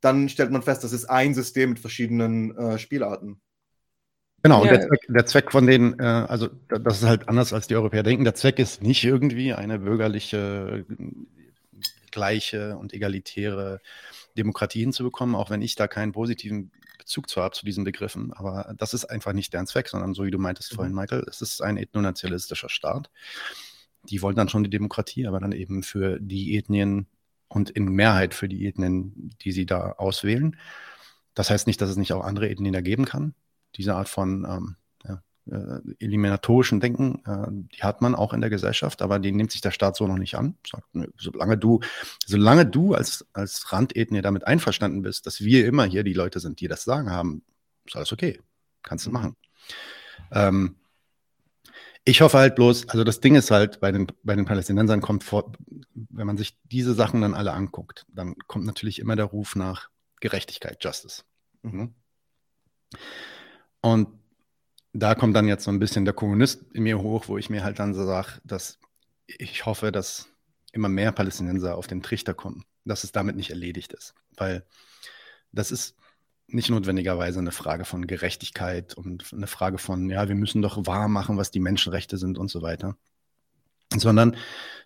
dann 0.01 0.29
stellt 0.29 0.51
man 0.51 0.63
fest, 0.63 0.83
das 0.83 0.93
ist 0.93 1.07
ein 1.07 1.33
System 1.33 1.71
mit 1.71 1.79
verschiedenen 1.79 2.57
äh, 2.57 2.79
Spielarten. 2.79 3.41
Genau, 4.45 4.63
ja. 4.63 4.73
und 4.73 4.79
der 4.79 4.87
Zweck, 4.87 5.01
der 5.09 5.27
Zweck, 5.27 5.53
von 5.53 5.67
denen, 5.67 5.99
äh, 5.99 6.03
also 6.03 6.51
das 6.69 6.99
ist 6.99 7.09
halt 7.09 7.31
anders 7.31 7.55
als 7.55 7.67
die 7.67 7.77
Europäer 7.77 8.03
denken, 8.03 8.25
der 8.25 8.35
Zweck 8.35 8.59
ist 8.59 8.83
nicht 8.83 9.03
irgendwie 9.03 9.55
eine 9.55 9.79
bürgerliche, 9.79 10.85
gleiche 12.11 12.77
und 12.77 12.93
egalitäre 12.93 13.81
Demokratie 14.37 14.81
hinzubekommen, 14.81 15.35
auch 15.35 15.49
wenn 15.49 15.63
ich 15.63 15.77
da 15.77 15.89
keinen 15.89 16.13
positiven 16.13 16.71
Bezug 16.99 17.31
zu 17.31 17.41
habe 17.41 17.55
zu 17.55 17.65
diesen 17.65 17.85
Begriffen. 17.85 18.35
Aber 18.35 18.75
das 18.77 18.93
ist 18.93 19.07
einfach 19.07 19.33
nicht 19.33 19.55
deren 19.55 19.67
Zweck, 19.67 19.89
sondern 19.89 20.13
so 20.13 20.25
wie 20.25 20.31
du 20.31 20.39
meintest 20.39 20.73
mhm. 20.73 20.77
vorhin, 20.77 20.95
Michael, 20.95 21.25
es 21.27 21.41
ist 21.41 21.63
ein 21.63 21.79
ethnonationalistischer 21.79 22.69
Staat. 22.69 23.11
Die 24.11 24.21
wollen 24.21 24.37
dann 24.37 24.51
schon 24.51 24.63
die 24.63 24.69
Demokratie, 24.69 25.27
aber 25.27 25.41
dann 25.41 25.53
eben 25.53 25.83
für 25.83 26.21
die 26.21 26.59
Ethnien 26.59 27.07
und 27.49 27.71
in 27.71 27.87
Mehrheit 27.87 28.35
für 28.35 28.51
die 28.51 28.67
Ethnien, 28.67 29.31
die 29.41 29.53
sie 29.53 29.65
da 29.65 29.93
auswählen. 29.93 30.59
Das 31.33 31.49
heißt 31.49 31.67
nicht, 31.67 31.81
dass 31.81 31.89
es 31.89 31.97
nicht 31.97 32.13
auch 32.13 32.25
andere 32.25 32.51
Ethnien 32.51 32.75
da 32.75 32.83
geben 32.83 33.07
kann. 33.07 33.35
Diese 33.77 33.95
Art 33.95 34.09
von 34.09 34.45
ähm, 34.49 34.77
äh, 35.51 35.81
eliminatorischen 35.99 36.81
Denken, 36.81 37.23
äh, 37.27 37.49
die 37.77 37.83
hat 37.83 38.01
man 38.01 38.15
auch 38.15 38.33
in 38.33 38.41
der 38.41 38.49
Gesellschaft, 38.49 39.03
aber 39.03 39.19
die 39.19 39.31
nimmt 39.31 39.53
sich 39.53 39.61
der 39.61 39.73
Staat 39.73 39.95
so 39.95 40.07
noch 40.07 40.17
nicht 40.17 40.37
an. 40.37 40.57
Sagt, 40.67 40.87
nö, 40.95 41.07
solange 41.19 41.59
du, 41.59 41.81
solange 42.25 42.65
du 42.65 42.95
als, 42.95 43.27
als 43.35 43.71
Randethnie 43.71 44.23
damit 44.23 44.47
einverstanden 44.47 45.03
bist, 45.03 45.27
dass 45.27 45.43
wir 45.43 45.67
immer 45.67 45.85
hier 45.85 46.03
die 46.03 46.15
Leute 46.15 46.41
sind, 46.41 46.61
die 46.61 46.69
das 46.69 46.85
Sagen 46.85 47.11
haben, 47.11 47.43
ist 47.85 47.95
alles 47.95 48.11
okay. 48.11 48.41
Kannst 48.83 49.05
du 49.05 49.11
mhm. 49.11 49.15
machen. 49.15 49.37
Ähm, 50.31 50.77
ich 52.07 52.23
hoffe 52.23 52.39
halt 52.39 52.55
bloß, 52.55 52.89
also 52.89 53.05
das 53.05 53.21
Ding 53.21 53.35
ist 53.35 53.51
halt, 53.51 53.81
bei 53.81 53.93
den, 53.93 54.07
bei 54.23 54.37
den 54.37 54.47
Palästinensern 54.47 55.03
kommt 55.03 55.25
vor, 55.25 55.53
wenn 55.95 56.27
man 56.27 56.39
sich 56.39 56.57
diese 56.65 56.95
Sachen 56.95 57.21
dann 57.21 57.35
alle 57.35 57.53
anguckt, 57.53 58.07
dann 58.09 58.35
kommt 58.47 58.65
natürlich 58.65 58.99
immer 58.99 59.15
der 59.15 59.27
Ruf 59.27 59.57
nach 59.57 59.91
Gerechtigkeit, 60.21 60.83
Justice. 60.83 61.25
Mhm. 61.63 61.95
Und 63.85 64.09
da 64.95 65.15
kommt 65.15 65.37
dann 65.37 65.47
jetzt 65.47 65.65
so 65.65 65.71
ein 65.71 65.79
bisschen 65.79 66.07
der 66.07 66.15
Kommunist 66.15 66.63
in 66.73 66.85
mir 66.85 67.03
hoch, 67.03 67.29
wo 67.29 67.37
ich 67.37 67.51
mir 67.51 67.63
halt 67.63 67.79
dann 67.79 67.93
so 67.93 68.07
sage, 68.07 68.41
dass 68.43 68.79
ich 69.27 69.67
hoffe, 69.67 69.93
dass 69.93 70.27
immer 70.73 70.89
mehr 70.89 71.13
Palästinenser 71.13 71.77
auf 71.77 71.87
den 71.87 72.03
Trichter 72.03 72.33
kommen, 72.33 72.65
dass 72.87 73.05
es 73.05 73.13
damit 73.13 73.37
nicht 73.37 73.51
erledigt 73.51 73.93
ist. 73.93 74.15
Weil 74.39 74.65
das 75.53 75.71
ist 75.71 75.97
nicht 76.47 76.71
notwendigerweise 76.71 77.41
eine 77.41 77.53
Frage 77.53 77.85
von 77.85 78.07
Gerechtigkeit 78.07 78.95
und 78.95 79.31
eine 79.35 79.47
Frage 79.47 79.77
von, 79.77 80.09
ja, 80.09 80.29
wir 80.29 80.35
müssen 80.35 80.63
doch 80.63 80.87
wahr 80.87 81.09
machen, 81.09 81.37
was 81.37 81.51
die 81.51 81.61
Menschenrechte 81.61 82.17
sind 82.17 82.39
und 82.39 82.49
so 82.49 82.63
weiter, 82.63 82.97
sondern 83.95 84.35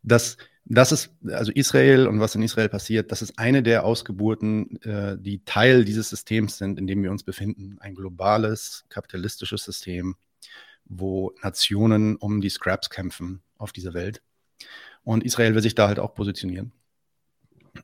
dass 0.02 0.38
das 0.70 0.92
ist, 0.92 1.10
also 1.26 1.50
Israel 1.52 2.06
und 2.06 2.20
was 2.20 2.34
in 2.34 2.42
Israel 2.42 2.68
passiert, 2.68 3.10
das 3.10 3.22
ist 3.22 3.38
eine 3.38 3.62
der 3.62 3.84
Ausgeburten, 3.84 4.80
äh, 4.82 5.16
die 5.18 5.42
Teil 5.44 5.84
dieses 5.84 6.10
Systems 6.10 6.58
sind, 6.58 6.78
in 6.78 6.86
dem 6.86 7.02
wir 7.02 7.10
uns 7.10 7.22
befinden. 7.22 7.78
Ein 7.80 7.94
globales, 7.94 8.84
kapitalistisches 8.90 9.64
System, 9.64 10.16
wo 10.84 11.34
Nationen 11.42 12.16
um 12.16 12.40
die 12.40 12.50
Scraps 12.50 12.90
kämpfen 12.90 13.42
auf 13.56 13.72
dieser 13.72 13.94
Welt. 13.94 14.22
Und 15.04 15.24
Israel 15.24 15.54
will 15.54 15.62
sich 15.62 15.74
da 15.74 15.88
halt 15.88 15.98
auch 15.98 16.14
positionieren. 16.14 16.72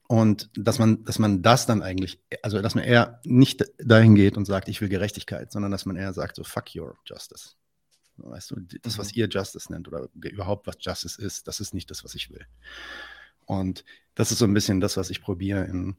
Und 0.09 0.51
dass 0.55 0.78
man, 0.78 1.05
dass 1.05 1.18
man 1.18 1.41
das 1.41 1.66
dann 1.66 1.82
eigentlich, 1.82 2.20
also 2.43 2.61
dass 2.61 2.74
man 2.74 2.85
eher 2.85 3.20
nicht 3.24 3.64
dahin 3.78 4.14
geht 4.14 4.37
und 4.37 4.45
sagt, 4.45 4.68
ich 4.68 4.80
will 4.80 4.89
Gerechtigkeit, 4.89 5.53
sondern 5.53 5.70
dass 5.70 5.87
man 5.87 5.97
eher 5.97 6.12
sagt, 6.12 6.37
so 6.37 6.45
fuck 6.45 6.74
your 6.76 6.97
justice. 7.07 7.55
Weißt 8.17 8.51
du, 8.51 8.57
das, 8.83 8.99
was 8.99 9.09
mhm. 9.09 9.21
ihr 9.21 9.29
Justice 9.29 9.73
nennt 9.73 9.89
oder 9.89 10.09
überhaupt 10.15 10.67
was 10.67 10.77
Justice 10.81 11.21
ist, 11.21 11.49
das 11.49 11.61
ist 11.61 11.75
nicht 11.75 11.91
das, 11.91 12.05
was 12.05 12.15
ich 12.15 12.31
will. 12.31 12.47
Und 13.45 13.85
das 14.15 14.33
ist 14.33 14.39
so 14.39 14.45
ein 14.45 14.55
bisschen 14.55 14.81
das, 14.81 14.97
was 14.97 15.11
ich 15.11 15.21
probiere 15.21 15.65
in 15.65 15.97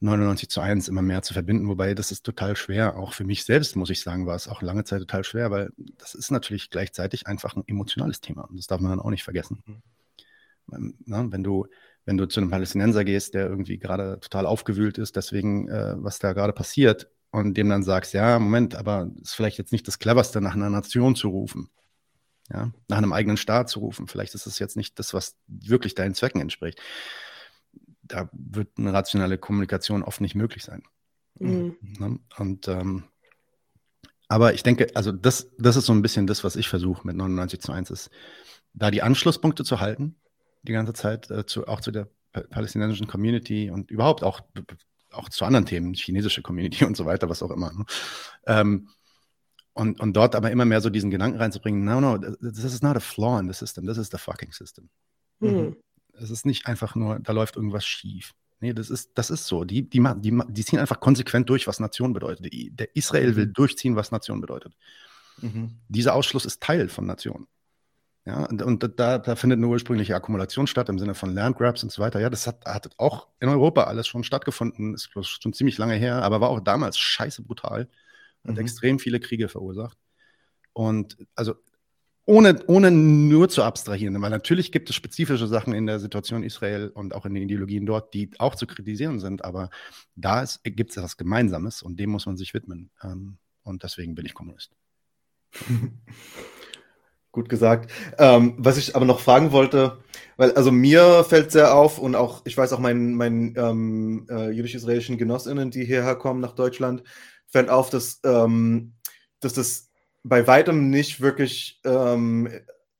99 0.00 0.50
zu 0.50 0.60
1 0.60 0.88
immer 0.88 1.02
mehr 1.02 1.22
zu 1.22 1.32
verbinden, 1.32 1.68
wobei 1.68 1.94
das 1.94 2.12
ist 2.12 2.24
total 2.24 2.54
schwer. 2.56 2.96
Auch 2.96 3.14
für 3.14 3.24
mich 3.24 3.44
selbst, 3.44 3.76
muss 3.76 3.90
ich 3.90 4.00
sagen, 4.00 4.26
war 4.26 4.36
es 4.36 4.48
auch 4.48 4.62
lange 4.62 4.84
Zeit 4.84 5.00
total 5.00 5.24
schwer, 5.24 5.50
weil 5.50 5.70
das 5.76 6.14
ist 6.14 6.30
natürlich 6.30 6.70
gleichzeitig 6.70 7.26
einfach 7.26 7.56
ein 7.56 7.64
emotionales 7.66 8.20
Thema 8.20 8.42
und 8.42 8.58
das 8.58 8.66
darf 8.66 8.80
man 8.80 8.90
dann 8.90 9.00
auch 9.00 9.10
nicht 9.10 9.24
vergessen. 9.24 9.62
Mhm. 9.66 10.94
Na, 11.06 11.30
wenn 11.30 11.42
du 11.42 11.66
wenn 12.06 12.16
du 12.16 12.26
zu 12.26 12.40
einem 12.40 12.50
Palästinenser 12.50 13.04
gehst, 13.04 13.34
der 13.34 13.48
irgendwie 13.48 13.78
gerade 13.78 14.18
total 14.20 14.46
aufgewühlt 14.46 14.96
ist, 14.96 15.16
deswegen, 15.16 15.68
äh, 15.68 15.94
was 15.98 16.20
da 16.20 16.32
gerade 16.32 16.52
passiert, 16.52 17.10
und 17.36 17.54
dem 17.54 17.68
dann 17.68 17.82
sagst, 17.82 18.14
ja, 18.14 18.38
Moment, 18.38 18.74
aber 18.74 19.10
ist 19.20 19.34
vielleicht 19.34 19.58
jetzt 19.58 19.72
nicht 19.72 19.86
das 19.86 19.98
Cleverste, 19.98 20.40
nach 20.40 20.54
einer 20.54 20.70
Nation 20.70 21.14
zu 21.14 21.28
rufen. 21.28 21.68
Ja, 22.50 22.72
nach 22.88 22.98
einem 22.98 23.12
eigenen 23.12 23.36
Staat 23.36 23.68
zu 23.68 23.80
rufen. 23.80 24.06
Vielleicht 24.06 24.34
ist 24.34 24.46
es 24.46 24.58
jetzt 24.58 24.76
nicht 24.76 24.98
das, 24.98 25.12
was 25.12 25.36
wirklich 25.46 25.94
deinen 25.94 26.14
Zwecken 26.14 26.40
entspricht. 26.40 26.80
Da 28.02 28.30
wird 28.32 28.68
eine 28.78 28.92
rationale 28.92 29.36
Kommunikation 29.36 30.02
oft 30.02 30.20
nicht 30.20 30.34
möglich 30.36 30.62
sein. 30.62 30.84
Mhm. 31.38 31.76
Ne? 31.80 32.20
Und 32.38 32.68
ähm, 32.68 33.04
aber 34.28 34.54
ich 34.54 34.62
denke, 34.62 34.88
also 34.94 35.12
das, 35.12 35.50
das 35.58 35.76
ist 35.76 35.86
so 35.86 35.92
ein 35.92 36.02
bisschen 36.02 36.26
das, 36.26 36.42
was 36.42 36.56
ich 36.56 36.68
versuche 36.68 37.06
mit 37.06 37.16
99 37.16 37.60
zu 37.60 37.72
1 37.72 37.90
ist, 37.90 38.10
da 38.72 38.90
die 38.90 39.02
Anschlusspunkte 39.02 39.64
zu 39.64 39.80
halten, 39.80 40.16
die 40.62 40.72
ganze 40.72 40.94
Zeit, 40.94 41.30
äh, 41.30 41.44
zu, 41.44 41.66
auch 41.66 41.80
zu 41.80 41.90
der 41.90 42.08
palästinensischen 42.32 43.08
Community 43.08 43.70
und 43.70 43.90
überhaupt 43.90 44.22
auch 44.22 44.40
auch 45.16 45.28
zu 45.28 45.44
anderen 45.44 45.66
Themen, 45.66 45.94
chinesische 45.94 46.42
Community 46.42 46.84
und 46.86 46.96
so 46.96 47.06
weiter, 47.06 47.28
was 47.28 47.42
auch 47.42 47.50
immer. 47.50 47.72
Ne? 47.72 47.84
Ähm, 48.46 48.88
und, 49.72 50.00
und 50.00 50.14
dort 50.14 50.34
aber 50.34 50.50
immer 50.50 50.64
mehr 50.64 50.80
so 50.80 50.88
diesen 50.88 51.10
Gedanken 51.10 51.38
reinzubringen, 51.38 51.84
no, 51.84 52.00
no, 52.00 52.18
this 52.18 52.64
is 52.64 52.82
not 52.82 52.96
a 52.96 53.00
flaw 53.00 53.38
in 53.38 53.46
the 53.46 53.52
system, 53.52 53.86
this 53.86 53.98
is 53.98 54.10
the 54.10 54.16
fucking 54.16 54.52
system. 54.52 54.88
Mhm. 55.40 55.76
Es 56.14 56.30
ist 56.30 56.46
nicht 56.46 56.66
einfach 56.66 56.94
nur, 56.94 57.18
da 57.20 57.32
läuft 57.32 57.56
irgendwas 57.56 57.84
schief. 57.84 58.32
Nee, 58.60 58.72
das 58.72 58.88
ist, 58.88 59.10
das 59.16 59.28
ist 59.28 59.46
so. 59.46 59.64
Die, 59.64 59.82
die, 59.88 60.02
die, 60.16 60.40
die 60.48 60.64
ziehen 60.64 60.78
einfach 60.78 60.98
konsequent 60.98 61.50
durch, 61.50 61.66
was 61.66 61.78
Nation 61.78 62.14
bedeutet. 62.14 62.50
Der 62.50 62.96
Israel 62.96 63.36
will 63.36 63.48
mhm. 63.48 63.52
durchziehen, 63.52 63.96
was 63.96 64.12
Nation 64.12 64.40
bedeutet. 64.40 64.74
Mhm. 65.42 65.72
Dieser 65.88 66.14
Ausschluss 66.14 66.46
ist 66.46 66.62
Teil 66.62 66.88
von 66.88 67.04
Nation. 67.04 67.46
Ja, 68.26 68.44
und, 68.44 68.60
und 68.60 68.98
da, 68.98 69.18
da, 69.18 69.36
findet 69.36 69.58
eine 69.58 69.68
ursprüngliche 69.68 70.16
Akkumulation 70.16 70.66
statt 70.66 70.88
im 70.88 70.98
Sinne 70.98 71.14
von 71.14 71.32
Landgrabs 71.32 71.84
und 71.84 71.92
so 71.92 72.02
weiter. 72.02 72.18
Ja, 72.18 72.28
das 72.28 72.48
hat, 72.48 72.64
hat 72.66 72.90
auch 72.98 73.28
in 73.38 73.48
Europa 73.48 73.84
alles 73.84 74.08
schon 74.08 74.24
stattgefunden, 74.24 74.94
ist 74.94 75.10
schon 75.12 75.52
ziemlich 75.52 75.78
lange 75.78 75.94
her, 75.94 76.22
aber 76.22 76.40
war 76.40 76.48
auch 76.48 76.58
damals 76.58 76.98
scheiße 76.98 77.42
brutal. 77.42 77.88
Hat 78.44 78.54
mhm. 78.54 78.60
extrem 78.60 78.98
viele 78.98 79.20
Kriege 79.20 79.48
verursacht. 79.48 79.96
Und 80.72 81.16
also 81.36 81.54
ohne, 82.24 82.60
ohne 82.66 82.90
nur 82.90 83.48
zu 83.48 83.62
abstrahieren, 83.62 84.20
weil 84.20 84.30
natürlich 84.30 84.72
gibt 84.72 84.90
es 84.90 84.96
spezifische 84.96 85.46
Sachen 85.46 85.72
in 85.72 85.86
der 85.86 86.00
Situation 86.00 86.42
Israel 86.42 86.88
und 86.88 87.14
auch 87.14 87.26
in 87.26 87.34
den 87.34 87.44
Ideologien 87.44 87.86
dort, 87.86 88.12
die 88.12 88.32
auch 88.40 88.56
zu 88.56 88.66
kritisieren 88.66 89.20
sind, 89.20 89.44
aber 89.44 89.70
da 90.16 90.44
gibt 90.64 90.90
es 90.90 90.96
etwas 90.96 91.16
Gemeinsames 91.16 91.80
und 91.82 92.00
dem 92.00 92.10
muss 92.10 92.26
man 92.26 92.36
sich 92.36 92.52
widmen. 92.54 92.90
Ähm, 93.04 93.38
und 93.62 93.84
deswegen 93.84 94.16
bin 94.16 94.26
ich 94.26 94.34
Kommunist. 94.34 94.72
Gut 97.36 97.50
gesagt. 97.50 97.92
Ähm, 98.16 98.54
was 98.56 98.78
ich 98.78 98.96
aber 98.96 99.04
noch 99.04 99.20
fragen 99.20 99.52
wollte, 99.52 99.98
weil 100.38 100.52
also 100.52 100.72
mir 100.72 101.22
fällt 101.22 101.52
sehr 101.52 101.74
auf 101.74 101.98
und 101.98 102.14
auch, 102.14 102.40
ich 102.46 102.56
weiß 102.56 102.72
auch 102.72 102.78
meinen, 102.78 103.14
meinen 103.14 103.54
ähm, 103.58 104.26
äh, 104.30 104.50
jüdisch-israelischen 104.50 105.18
Genossinnen, 105.18 105.70
die 105.70 105.84
hierher 105.84 106.14
kommen 106.14 106.40
nach 106.40 106.54
Deutschland, 106.54 107.02
fällt 107.46 107.68
auf, 107.68 107.90
dass 107.90 108.20
ähm, 108.24 108.94
dass 109.40 109.52
das 109.52 109.90
bei 110.22 110.46
weitem 110.46 110.88
nicht 110.88 111.20
wirklich, 111.20 111.80
ähm, 111.84 112.48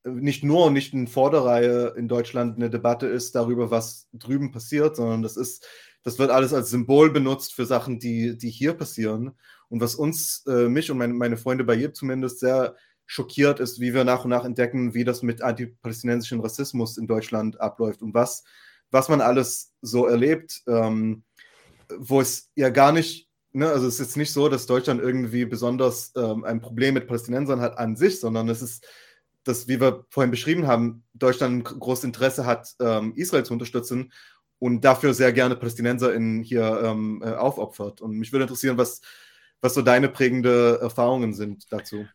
nicht 0.05 0.45
nur 0.45 0.67
und 0.67 0.75
nicht 0.75 0.93
in 0.93 1.09
Vorderreihe 1.09 1.95
in 1.97 2.09
Deutschland 2.09 2.57
eine 2.57 2.69
Debatte 2.69 3.07
ist 3.07 3.35
darüber, 3.35 3.71
was 3.71 4.07
drüben 4.13 4.53
passiert, 4.53 4.97
sondern 4.97 5.23
das 5.23 5.37
ist, 5.39 5.67
das 6.03 6.19
wird 6.19 6.31
alles 6.31 6.53
als 6.53 6.71
Symbol 6.71 7.11
benutzt 7.11 7.55
für 7.55 7.65
Sachen, 7.65 7.99
die, 7.99 8.37
die 8.37 8.51
hier 8.51 8.75
passieren. 8.75 9.33
Und 9.69 9.81
was 9.81 9.97
uns, 9.97 10.45
äh, 10.47 10.69
mich 10.69 10.91
und 10.91 10.99
meine, 10.99 11.15
meine 11.15 11.37
Freunde 11.37 11.65
bei 11.65 11.75
ihr 11.75 11.93
zumindest 11.95 12.39
sehr 12.39 12.77
schockiert 13.07 13.61
ist, 13.61 13.81
wie 13.81 13.95
wir 13.95 14.05
nach 14.05 14.25
und 14.25 14.31
nach 14.31 14.45
entdecken, 14.45 14.95
wie 14.95 15.05
das 15.05 15.23
mit 15.23 15.43
antipalästinensischem 15.43 16.41
Rassismus 16.41 16.99
in 16.99 17.07
Deutschland 17.07 17.61
abläuft 17.61 18.03
und 18.03 18.15
was, 18.15 18.45
was 18.91 19.09
man 19.09 19.21
alles 19.21 19.73
so 19.81 20.07
erlebt, 20.07 20.63
ähm, 20.67 21.23
wo 21.99 22.21
es 22.21 22.51
ja 22.57 22.69
gar 22.71 22.93
nicht, 22.93 23.29
ne, 23.53 23.69
also 23.69 23.87
es 23.87 23.95
ist 23.95 24.01
jetzt 24.01 24.17
nicht 24.17 24.33
so, 24.33 24.49
dass 24.49 24.67
Deutschland 24.67 25.01
irgendwie 25.01 25.45
besonders 25.45 26.13
ähm, 26.17 26.45
ein 26.45 26.61
Problem 26.61 26.95
mit 26.95 27.07
Palästinensern 27.07 27.61
hat 27.61 27.79
an 27.79 27.97
sich, 27.97 28.19
sondern 28.21 28.49
es 28.49 28.61
ist, 28.61 28.87
dass, 29.45 29.69
wie 29.69 29.81
wir 29.81 30.05
vorhin 30.11 30.33
beschrieben 30.33 30.67
haben, 30.67 31.05
Deutschland 31.15 31.59
ein 31.59 31.79
großes 31.79 32.05
Interesse 32.05 32.45
hat, 32.45 32.75
ähm, 32.81 33.13
Israel 33.15 33.45
zu 33.45 33.53
unterstützen 33.53 34.13
und 34.59 34.85
dafür 34.85 35.15
sehr 35.15 35.33
gerne 35.33 35.55
Palästinenser 35.55 36.13
in 36.13 36.43
hier 36.43 36.81
ähm, 36.83 37.23
äh, 37.25 37.31
aufopfert. 37.31 38.01
Und 38.01 38.17
mich 38.17 38.33
würde 38.33 38.45
interessieren, 38.45 38.79
was, 38.79 39.01
was 39.61 39.75
so 39.75 39.83
deine 39.83 40.09
prägende 40.09 40.81
Erfahrungen 40.81 41.35
sind 41.35 41.73
dazu. 41.73 42.07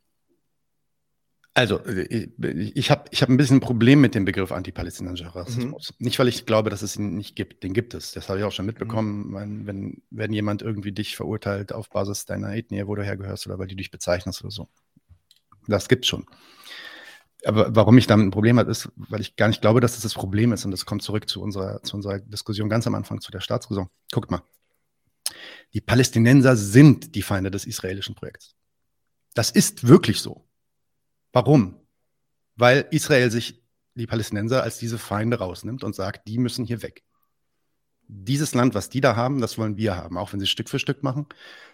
Also, 1.54 1.80
äh, 1.84 2.30
ich 2.74 2.92
habe 2.92 3.06
ich 3.12 3.22
hab 3.22 3.30
ein 3.30 3.36
bisschen 3.36 3.58
ein 3.58 3.62
Problem 3.62 4.00
mit 4.00 4.16
dem 4.16 4.24
Begriff 4.24 4.52
antipalästinensischer 4.52 5.36
Rassismus. 5.36 5.94
Mhm. 5.98 6.06
Nicht, 6.06 6.18
weil 6.18 6.30
ich 6.30 6.46
glaube, 6.46 6.70
dass 6.70 6.82
es 6.82 6.96
ihn 6.96 7.18
nicht 7.18 7.36
gibt. 7.36 7.64
Den 7.64 7.74
gibt 7.74 7.94
es. 7.94 8.14
Das 8.14 8.30
habe 8.30 8.40
ich 8.40 8.46
auch 8.46 8.54
schon 8.54 8.66
mitbekommen. 8.66 9.30
Mhm. 9.30 9.36
Wenn, 9.36 9.68
wenn, 9.68 10.02
wenn 10.12 10.34
jemand 10.34 10.62
irgendwie 10.62 10.94
dich 10.94 11.18
verurteilt 11.18 11.74
auf 11.74 11.90
Basis 11.90 12.26
deiner 12.26 12.56
Ethnie, 12.56 12.88
wo 12.88 12.96
du 12.96 13.04
hergehörst 13.04 13.48
oder 13.48 13.60
weil 13.60 13.68
du 13.68 13.76
dich 13.76 13.92
bezeichnest 13.92 14.42
oder 14.42 14.52
so. 14.52 14.70
Das 15.68 15.90
gibt's 15.90 16.08
schon. 16.08 16.26
Aber 17.44 17.76
warum 17.76 17.98
ich 17.98 18.08
damit 18.08 18.28
ein 18.28 18.32
Problem 18.32 18.58
habe, 18.58 18.72
ist, 18.72 18.90
weil 18.96 19.20
ich 19.20 19.36
gar 19.36 19.48
nicht 19.48 19.62
glaube, 19.62 19.82
dass 19.82 19.94
das 19.94 20.04
das 20.04 20.14
Problem 20.14 20.54
ist. 20.54 20.64
Und 20.64 20.72
das 20.72 20.86
kommt 20.86 21.04
zurück 21.04 21.28
zu 21.28 21.42
unserer, 21.42 21.84
zu 21.84 21.98
unserer 21.98 22.20
Diskussion 22.20 22.70
ganz 22.70 22.88
am 22.88 22.96
Anfang, 22.96 23.20
zu 23.20 23.32
der 23.32 23.42
Staatsräson. 23.42 23.90
Guckt 24.14 24.32
mal. 24.32 24.44
Die 25.74 25.82
Palästinenser 25.82 26.56
sind 26.56 27.16
die 27.16 27.22
Feinde 27.22 27.52
des 27.52 27.66
israelischen 27.66 28.16
Projekts. 28.16 28.56
Das 29.34 29.50
ist 29.50 29.88
wirklich 29.88 30.20
so. 30.22 30.46
Warum? 31.34 31.76
Weil 32.56 32.88
Israel 32.92 33.32
sich 33.32 33.62
die 33.96 34.08
Palästinenser 34.08 34.64
als 34.64 34.78
diese 34.78 34.98
Feinde 34.98 35.40
rausnimmt 35.40 35.84
und 35.84 35.96
sagt, 35.96 36.28
die 36.28 36.38
müssen 36.38 36.66
hier 36.66 36.82
weg. 36.82 37.04
Dieses 38.08 38.54
Land, 38.54 38.74
was 38.74 38.90
die 38.90 39.02
da 39.02 39.16
haben, 39.16 39.40
das 39.40 39.58
wollen 39.58 39.78
wir 39.78 39.96
haben, 39.96 40.18
auch 40.18 40.34
wenn 40.34 40.40
sie 40.40 40.48
Stück 40.48 40.70
für 40.70 40.80
Stück 40.80 41.02
machen. 41.02 41.28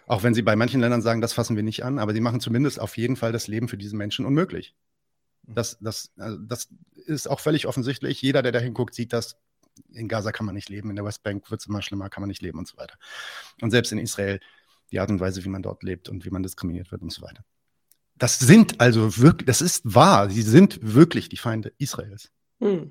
Auch 0.06 0.22
wenn 0.22 0.34
sie 0.34 0.42
bei 0.42 0.54
manchen 0.54 0.80
Ländern 0.80 1.02
sagen, 1.02 1.20
das 1.20 1.32
fassen 1.32 1.56
wir 1.56 1.64
nicht 1.64 1.84
an, 1.84 1.98
aber 1.98 2.12
sie 2.14 2.20
machen 2.20 2.40
zumindest 2.40 2.80
auf 2.80 2.96
jeden 2.96 3.16
Fall 3.16 3.32
das 3.32 3.48
Leben 3.48 3.68
für 3.68 3.76
diese 3.76 3.96
Menschen 3.96 4.24
unmöglich. 4.24 4.76
Das, 5.42 5.78
das, 5.80 6.12
also 6.16 6.38
das 6.38 6.68
ist 7.06 7.28
auch 7.28 7.40
völlig 7.40 7.66
offensichtlich. 7.66 8.22
Jeder, 8.22 8.42
der 8.42 8.52
da 8.52 8.58
hinguckt, 8.58 8.94
sieht 8.94 9.12
das. 9.12 9.36
In 9.90 10.08
Gaza 10.08 10.32
kann 10.32 10.46
man 10.46 10.54
nicht 10.54 10.68
leben, 10.68 10.90
in 10.90 10.96
der 10.96 11.04
Westbank 11.04 11.50
wird 11.50 11.60
es 11.60 11.66
immer 11.66 11.82
schlimmer, 11.82 12.08
kann 12.08 12.20
man 12.20 12.28
nicht 12.28 12.42
leben 12.42 12.58
und 12.58 12.66
so 12.66 12.76
weiter. 12.76 12.98
Und 13.60 13.70
selbst 13.70 13.92
in 13.92 13.98
Israel, 13.98 14.40
die 14.90 15.00
Art 15.00 15.10
und 15.10 15.20
Weise, 15.20 15.44
wie 15.44 15.48
man 15.48 15.62
dort 15.62 15.82
lebt 15.82 16.08
und 16.08 16.24
wie 16.24 16.30
man 16.30 16.42
diskriminiert 16.42 16.90
wird 16.90 17.02
und 17.02 17.12
so 17.12 17.22
weiter. 17.22 17.44
Das 18.18 18.38
sind 18.38 18.80
also 18.80 19.16
wirklich, 19.18 19.46
das 19.46 19.62
ist 19.62 19.94
wahr, 19.94 20.28
sie 20.30 20.42
sind 20.42 20.78
wirklich 20.82 21.28
die 21.28 21.36
Feinde 21.36 21.72
Israels. 21.78 22.30
Hm. 22.60 22.90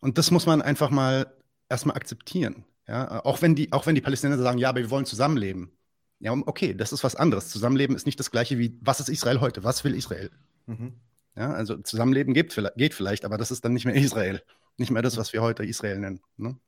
Und 0.00 0.18
das 0.18 0.30
muss 0.30 0.46
man 0.46 0.62
einfach 0.62 0.90
mal 0.90 1.32
erstmal 1.68 1.96
akzeptieren. 1.96 2.64
Ja? 2.86 3.24
Auch, 3.24 3.42
wenn 3.42 3.54
die, 3.54 3.72
auch 3.72 3.86
wenn 3.86 3.94
die 3.94 4.00
Palästinenser 4.00 4.42
sagen, 4.42 4.58
ja, 4.58 4.68
aber 4.68 4.80
wir 4.80 4.90
wollen 4.90 5.06
zusammenleben. 5.06 5.70
Ja, 6.18 6.32
okay, 6.32 6.74
das 6.74 6.92
ist 6.92 7.02
was 7.02 7.16
anderes. 7.16 7.48
Zusammenleben 7.48 7.96
ist 7.96 8.04
nicht 8.04 8.20
das 8.20 8.30
gleiche 8.30 8.58
wie, 8.58 8.78
was 8.82 9.00
ist 9.00 9.08
Israel 9.08 9.40
heute? 9.40 9.64
Was 9.64 9.84
will 9.84 9.94
Israel? 9.94 10.30
Mhm. 10.66 10.92
Ja, 11.34 11.52
also 11.52 11.78
Zusammenleben 11.78 12.34
geht, 12.34 12.54
geht 12.76 12.92
vielleicht, 12.92 13.24
aber 13.24 13.38
das 13.38 13.50
ist 13.50 13.64
dann 13.64 13.72
nicht 13.72 13.86
mehr 13.86 13.94
Israel. 13.94 14.42
Nicht 14.76 14.90
mehr 14.90 15.02
das, 15.02 15.16
was 15.16 15.32
wir 15.32 15.40
heute 15.40 15.64
Israel 15.64 15.98
nennen. 15.98 16.20
Ne? 16.36 16.58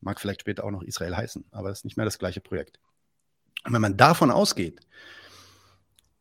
Mag 0.00 0.20
vielleicht 0.20 0.42
später 0.42 0.64
auch 0.64 0.70
noch 0.70 0.82
Israel 0.82 1.16
heißen, 1.16 1.46
aber 1.52 1.70
das 1.70 1.78
ist 1.78 1.84
nicht 1.84 1.96
mehr 1.96 2.04
das 2.04 2.18
gleiche 2.18 2.40
Projekt. 2.40 2.78
Und 3.64 3.72
wenn 3.72 3.80
man 3.80 3.96
davon 3.96 4.30
ausgeht, 4.30 4.80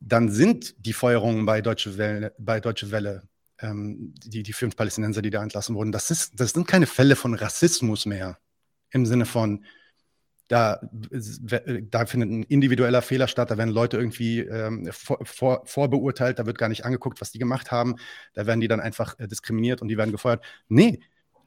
dann 0.06 0.30
sind 0.30 0.76
die 0.86 0.94
Feuerungen 0.94 1.46
bei 1.46 1.62
Deutsche 1.62 1.98
Welle, 1.98 2.34
bei 2.38 2.60
Deutsche 2.60 2.92
Welle 2.92 3.24
ähm, 3.60 4.14
die, 4.24 4.44
die 4.44 4.54
fünf 4.54 4.76
Palästinenser, 4.76 5.22
die 5.22 5.32
da 5.32 5.42
entlassen 5.42 5.76
wurden, 5.76 5.92
das, 5.92 6.12
ist, 6.12 6.40
das 6.40 6.52
sind 6.52 6.68
keine 6.68 6.86
Fälle 6.86 7.16
von 7.16 7.34
Rassismus 7.34 8.06
mehr. 8.06 8.38
Im 8.92 9.08
Sinne 9.08 9.26
von, 9.26 9.66
da, 10.48 10.80
da 10.92 12.06
findet 12.06 12.30
ein 12.30 12.44
individueller 12.44 13.02
Fehler 13.02 13.28
statt, 13.28 13.50
da 13.50 13.58
werden 13.58 13.72
Leute 13.72 13.98
irgendwie 13.98 14.42
ähm, 14.42 14.88
vor, 14.92 15.20
vor, 15.24 15.64
vorbeurteilt, 15.66 16.38
da 16.38 16.46
wird 16.46 16.60
gar 16.60 16.70
nicht 16.70 16.86
angeguckt, 16.86 17.20
was 17.20 17.32
die 17.32 17.40
gemacht 17.40 17.72
haben, 17.72 17.96
da 18.36 18.46
werden 18.46 18.62
die 18.62 18.68
dann 18.68 18.80
einfach 18.80 19.18
äh, 19.18 19.28
diskriminiert 19.28 19.82
und 19.82 19.88
die 19.88 19.98
werden 19.98 20.12
gefeuert. 20.12 20.46
Nee, 20.68 21.00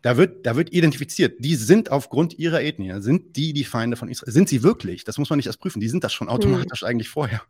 da 0.02 0.16
wird, 0.16 0.46
da 0.46 0.56
wird 0.56 0.72
identifiziert, 0.72 1.36
die 1.38 1.54
sind 1.54 1.92
aufgrund 1.92 2.38
ihrer 2.38 2.60
Ethnie, 2.60 3.00
sind 3.00 3.36
die 3.36 3.52
die 3.52 3.64
Feinde 3.64 3.96
von 3.96 4.08
Israel. 4.08 4.32
Sind 4.32 4.48
sie 4.48 4.64
wirklich? 4.64 5.04
Das 5.04 5.16
muss 5.16 5.30
man 5.30 5.36
nicht 5.36 5.46
erst 5.46 5.60
prüfen, 5.60 5.80
die 5.80 5.88
sind 5.88 6.02
das 6.02 6.12
schon 6.12 6.28
automatisch 6.28 6.82
mhm. 6.82 6.88
eigentlich 6.88 7.08
vorher. 7.08 7.42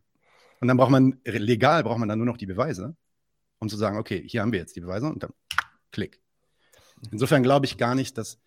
Und 0.60 0.68
dann 0.68 0.76
braucht 0.76 0.90
man, 0.90 1.20
legal 1.24 1.84
braucht 1.84 1.98
man 1.98 2.08
dann 2.08 2.18
nur 2.18 2.26
noch 2.26 2.36
die 2.36 2.46
Beweise, 2.46 2.96
um 3.58 3.68
zu 3.68 3.76
sagen, 3.76 3.98
okay, 3.98 4.22
hier 4.26 4.42
haben 4.42 4.52
wir 4.52 4.58
jetzt 4.58 4.76
die 4.76 4.80
Beweise 4.80 5.06
und 5.06 5.22
dann 5.22 5.32
klick. 5.92 6.20
Insofern 7.10 7.42
glaube 7.42 7.66
ich 7.66 7.78
gar 7.78 7.94
nicht, 7.94 8.18
dass, 8.18 8.38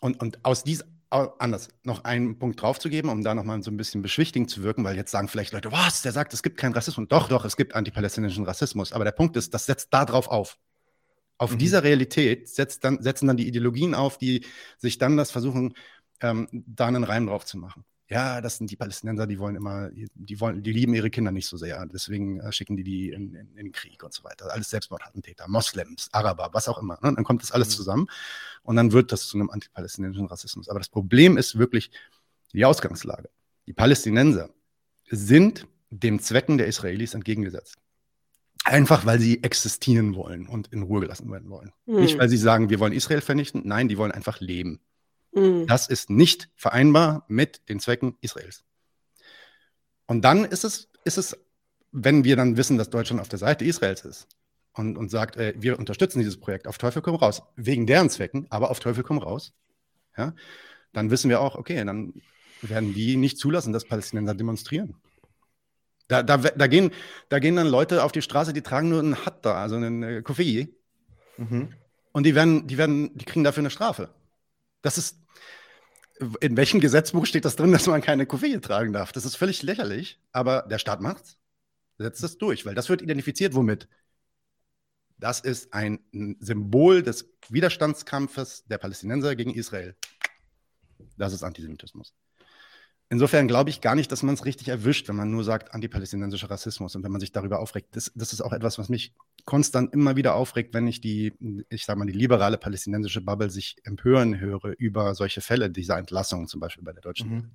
und, 0.00 0.20
und 0.20 0.44
aus 0.44 0.64
dies, 0.64 0.84
anders, 1.10 1.68
noch 1.84 2.04
einen 2.04 2.38
Punkt 2.38 2.60
draufzugeben, 2.60 3.10
um 3.10 3.22
da 3.22 3.34
nochmal 3.34 3.62
so 3.62 3.70
ein 3.70 3.76
bisschen 3.76 4.02
beschwichtigend 4.02 4.50
zu 4.50 4.62
wirken, 4.62 4.82
weil 4.82 4.96
jetzt 4.96 5.10
sagen 5.10 5.28
vielleicht 5.28 5.52
Leute, 5.52 5.70
was, 5.70 6.02
der 6.02 6.12
sagt, 6.12 6.32
es 6.32 6.42
gibt 6.42 6.56
keinen 6.56 6.72
Rassismus. 6.72 7.06
Doch, 7.08 7.28
doch, 7.28 7.44
es 7.44 7.56
gibt 7.56 7.74
antipalästinensischen 7.74 8.44
Rassismus. 8.44 8.92
Aber 8.92 9.04
der 9.04 9.12
Punkt 9.12 9.36
ist, 9.36 9.52
das 9.52 9.66
setzt 9.66 9.92
da 9.92 10.06
drauf 10.06 10.28
auf. 10.28 10.58
Auf 11.36 11.52
mhm. 11.52 11.58
dieser 11.58 11.82
Realität 11.82 12.48
setzt 12.48 12.84
dann, 12.84 13.02
setzen 13.02 13.26
dann 13.26 13.36
die 13.36 13.46
Ideologien 13.46 13.94
auf, 13.94 14.16
die 14.16 14.46
sich 14.78 14.96
dann 14.98 15.16
das 15.16 15.30
versuchen, 15.30 15.74
ähm, 16.20 16.48
da 16.50 16.86
einen 16.86 17.04
Reim 17.04 17.26
drauf 17.26 17.44
zu 17.44 17.58
machen 17.58 17.84
ja, 18.08 18.40
das 18.40 18.58
sind 18.58 18.70
die 18.70 18.76
Palästinenser, 18.76 19.26
die 19.26 19.38
wollen 19.38 19.56
immer, 19.56 19.90
die 19.90 20.40
wollen, 20.40 20.62
die 20.62 20.72
lieben 20.72 20.94
ihre 20.94 21.10
Kinder 21.10 21.32
nicht 21.32 21.46
so 21.46 21.56
sehr, 21.56 21.86
deswegen 21.86 22.40
äh, 22.40 22.52
schicken 22.52 22.76
die 22.76 22.84
die 22.84 23.10
in, 23.10 23.34
in, 23.34 23.48
in, 23.56 23.56
den 23.56 23.72
Krieg 23.72 24.02
und 24.02 24.12
so 24.12 24.24
weiter. 24.24 24.52
Alles 24.52 24.70
Selbstmordattentäter, 24.70 25.48
Moslems, 25.48 26.08
Araber, 26.12 26.50
was 26.52 26.68
auch 26.68 26.78
immer. 26.78 26.98
Ne? 27.02 27.14
Dann 27.14 27.24
kommt 27.24 27.42
das 27.42 27.52
alles 27.52 27.68
mhm. 27.68 27.72
zusammen 27.72 28.06
und 28.62 28.76
dann 28.76 28.92
wird 28.92 29.12
das 29.12 29.28
zu 29.28 29.38
einem 29.38 29.50
antipalästinensischen 29.50 30.26
Rassismus. 30.26 30.68
Aber 30.68 30.78
das 30.78 30.88
Problem 30.88 31.36
ist 31.38 31.58
wirklich 31.58 31.90
die 32.52 32.64
Ausgangslage. 32.64 33.30
Die 33.66 33.72
Palästinenser 33.72 34.50
sind 35.08 35.66
dem 35.90 36.20
Zwecken 36.20 36.58
der 36.58 36.66
Israelis 36.66 37.14
entgegengesetzt. 37.14 37.76
Einfach 38.64 39.06
weil 39.06 39.18
sie 39.18 39.42
existieren 39.42 40.14
wollen 40.14 40.46
und 40.46 40.72
in 40.72 40.82
Ruhe 40.82 41.00
gelassen 41.00 41.30
werden 41.32 41.50
wollen. 41.50 41.72
Mhm. 41.86 42.00
Nicht, 42.00 42.18
weil 42.18 42.28
sie 42.28 42.36
sagen, 42.36 42.70
wir 42.70 42.78
wollen 42.78 42.92
Israel 42.92 43.20
vernichten. 43.20 43.62
Nein, 43.64 43.88
die 43.88 43.98
wollen 43.98 44.12
einfach 44.12 44.40
leben. 44.40 44.80
Mhm. 45.32 45.66
Das 45.66 45.88
ist 45.88 46.10
nicht 46.10 46.50
vereinbar 46.54 47.24
mit 47.28 47.68
den 47.68 47.80
Zwecken 47.80 48.16
Israels. 48.20 48.64
Und 50.06 50.22
dann 50.22 50.44
ist 50.44 50.64
es, 50.64 50.88
ist 51.04 51.18
es, 51.18 51.36
wenn 51.90 52.24
wir 52.24 52.36
dann 52.36 52.56
wissen, 52.56 52.78
dass 52.78 52.90
Deutschland 52.90 53.20
auf 53.20 53.28
der 53.28 53.38
Seite 53.38 53.64
Israels 53.64 54.04
ist 54.04 54.28
und, 54.74 54.96
und 54.96 55.10
sagt, 55.10 55.36
äh, 55.36 55.54
wir 55.56 55.78
unterstützen 55.78 56.18
dieses 56.18 56.38
Projekt 56.38 56.66
auf 56.66 56.78
Teufel 56.78 57.02
komm 57.02 57.16
raus, 57.16 57.42
wegen 57.56 57.86
deren 57.86 58.10
Zwecken, 58.10 58.46
aber 58.50 58.70
auf 58.70 58.80
Teufel 58.80 59.04
komm 59.04 59.18
raus, 59.18 59.52
ja, 60.16 60.34
dann 60.92 61.10
wissen 61.10 61.30
wir 61.30 61.40
auch, 61.40 61.56
okay, 61.56 61.82
dann 61.84 62.14
werden 62.60 62.94
die 62.94 63.16
nicht 63.16 63.38
zulassen, 63.38 63.72
dass 63.72 63.86
Palästinenser 63.86 64.34
demonstrieren. 64.34 64.96
Da, 66.08 66.22
da, 66.22 66.36
da, 66.36 66.66
gehen, 66.66 66.90
da 67.28 67.38
gehen 67.38 67.56
dann 67.56 67.66
Leute 67.66 68.04
auf 68.04 68.12
die 68.12 68.22
Straße, 68.22 68.52
die 68.52 68.60
tragen 68.60 68.90
nur 68.90 69.00
einen 69.00 69.24
Hatta, 69.24 69.54
also 69.54 69.76
einen 69.76 70.02
äh, 70.02 70.22
Kofei. 70.22 70.68
Mhm. 71.38 71.72
Und 72.12 72.26
die 72.26 72.34
werden, 72.34 72.66
die 72.66 72.76
werden, 72.76 73.16
die 73.16 73.24
kriegen 73.24 73.44
dafür 73.44 73.62
eine 73.62 73.70
Strafe. 73.70 74.10
Das 74.82 74.98
ist, 74.98 75.18
in 76.40 76.56
welchem 76.56 76.80
Gesetzbuch 76.80 77.26
steht 77.26 77.44
das 77.44 77.56
drin, 77.56 77.72
dass 77.72 77.86
man 77.86 78.02
keine 78.02 78.24
Kuvée 78.24 78.60
tragen 78.60 78.92
darf? 78.92 79.12
Das 79.12 79.24
ist 79.24 79.36
völlig 79.36 79.62
lächerlich, 79.62 80.20
aber 80.32 80.62
der 80.62 80.78
Staat 80.78 81.00
macht's. 81.00 81.38
Setzt 81.98 82.22
es 82.22 82.38
durch, 82.38 82.66
weil 82.66 82.74
das 82.74 82.88
wird 82.88 83.02
identifiziert 83.02 83.54
womit? 83.54 83.88
Das 85.18 85.40
ist 85.40 85.72
ein 85.72 86.00
Symbol 86.40 87.02
des 87.02 87.32
Widerstandskampfes 87.48 88.64
der 88.64 88.78
Palästinenser 88.78 89.36
gegen 89.36 89.54
Israel. 89.54 89.94
Das 91.16 91.32
ist 91.32 91.44
Antisemitismus. 91.44 92.12
Insofern 93.08 93.46
glaube 93.46 93.70
ich 93.70 93.80
gar 93.80 93.94
nicht, 93.94 94.10
dass 94.10 94.22
man 94.22 94.34
es 94.34 94.46
richtig 94.46 94.68
erwischt, 94.68 95.08
wenn 95.08 95.16
man 95.16 95.30
nur 95.30 95.44
sagt 95.44 95.74
antipalästinensischer 95.74 96.50
Rassismus 96.50 96.96
und 96.96 97.04
wenn 97.04 97.12
man 97.12 97.20
sich 97.20 97.30
darüber 97.30 97.60
aufregt. 97.60 97.94
Das, 97.94 98.10
das, 98.14 98.32
ist 98.32 98.40
auch 98.40 98.52
etwas, 98.52 98.78
was 98.78 98.88
mich 98.88 99.14
konstant 99.44 99.92
immer 99.92 100.16
wieder 100.16 100.34
aufregt, 100.34 100.74
wenn 100.74 100.86
ich 100.86 101.00
die, 101.00 101.32
ich 101.68 101.84
sage 101.84 101.98
mal, 101.98 102.06
die 102.06 102.12
liberale 102.12 102.58
palästinensische 102.58 103.20
Bubble 103.20 103.50
sich 103.50 103.76
empören 103.84 104.38
höre 104.38 104.74
über 104.78 105.14
solche 105.14 105.40
Fälle, 105.40 105.70
dieser 105.70 105.98
Entlassung 105.98 106.46
zum 106.46 106.60
Beispiel 106.60 106.84
bei 106.84 106.92
der 106.92 107.02
deutschen. 107.02 107.30
Mhm. 107.30 107.50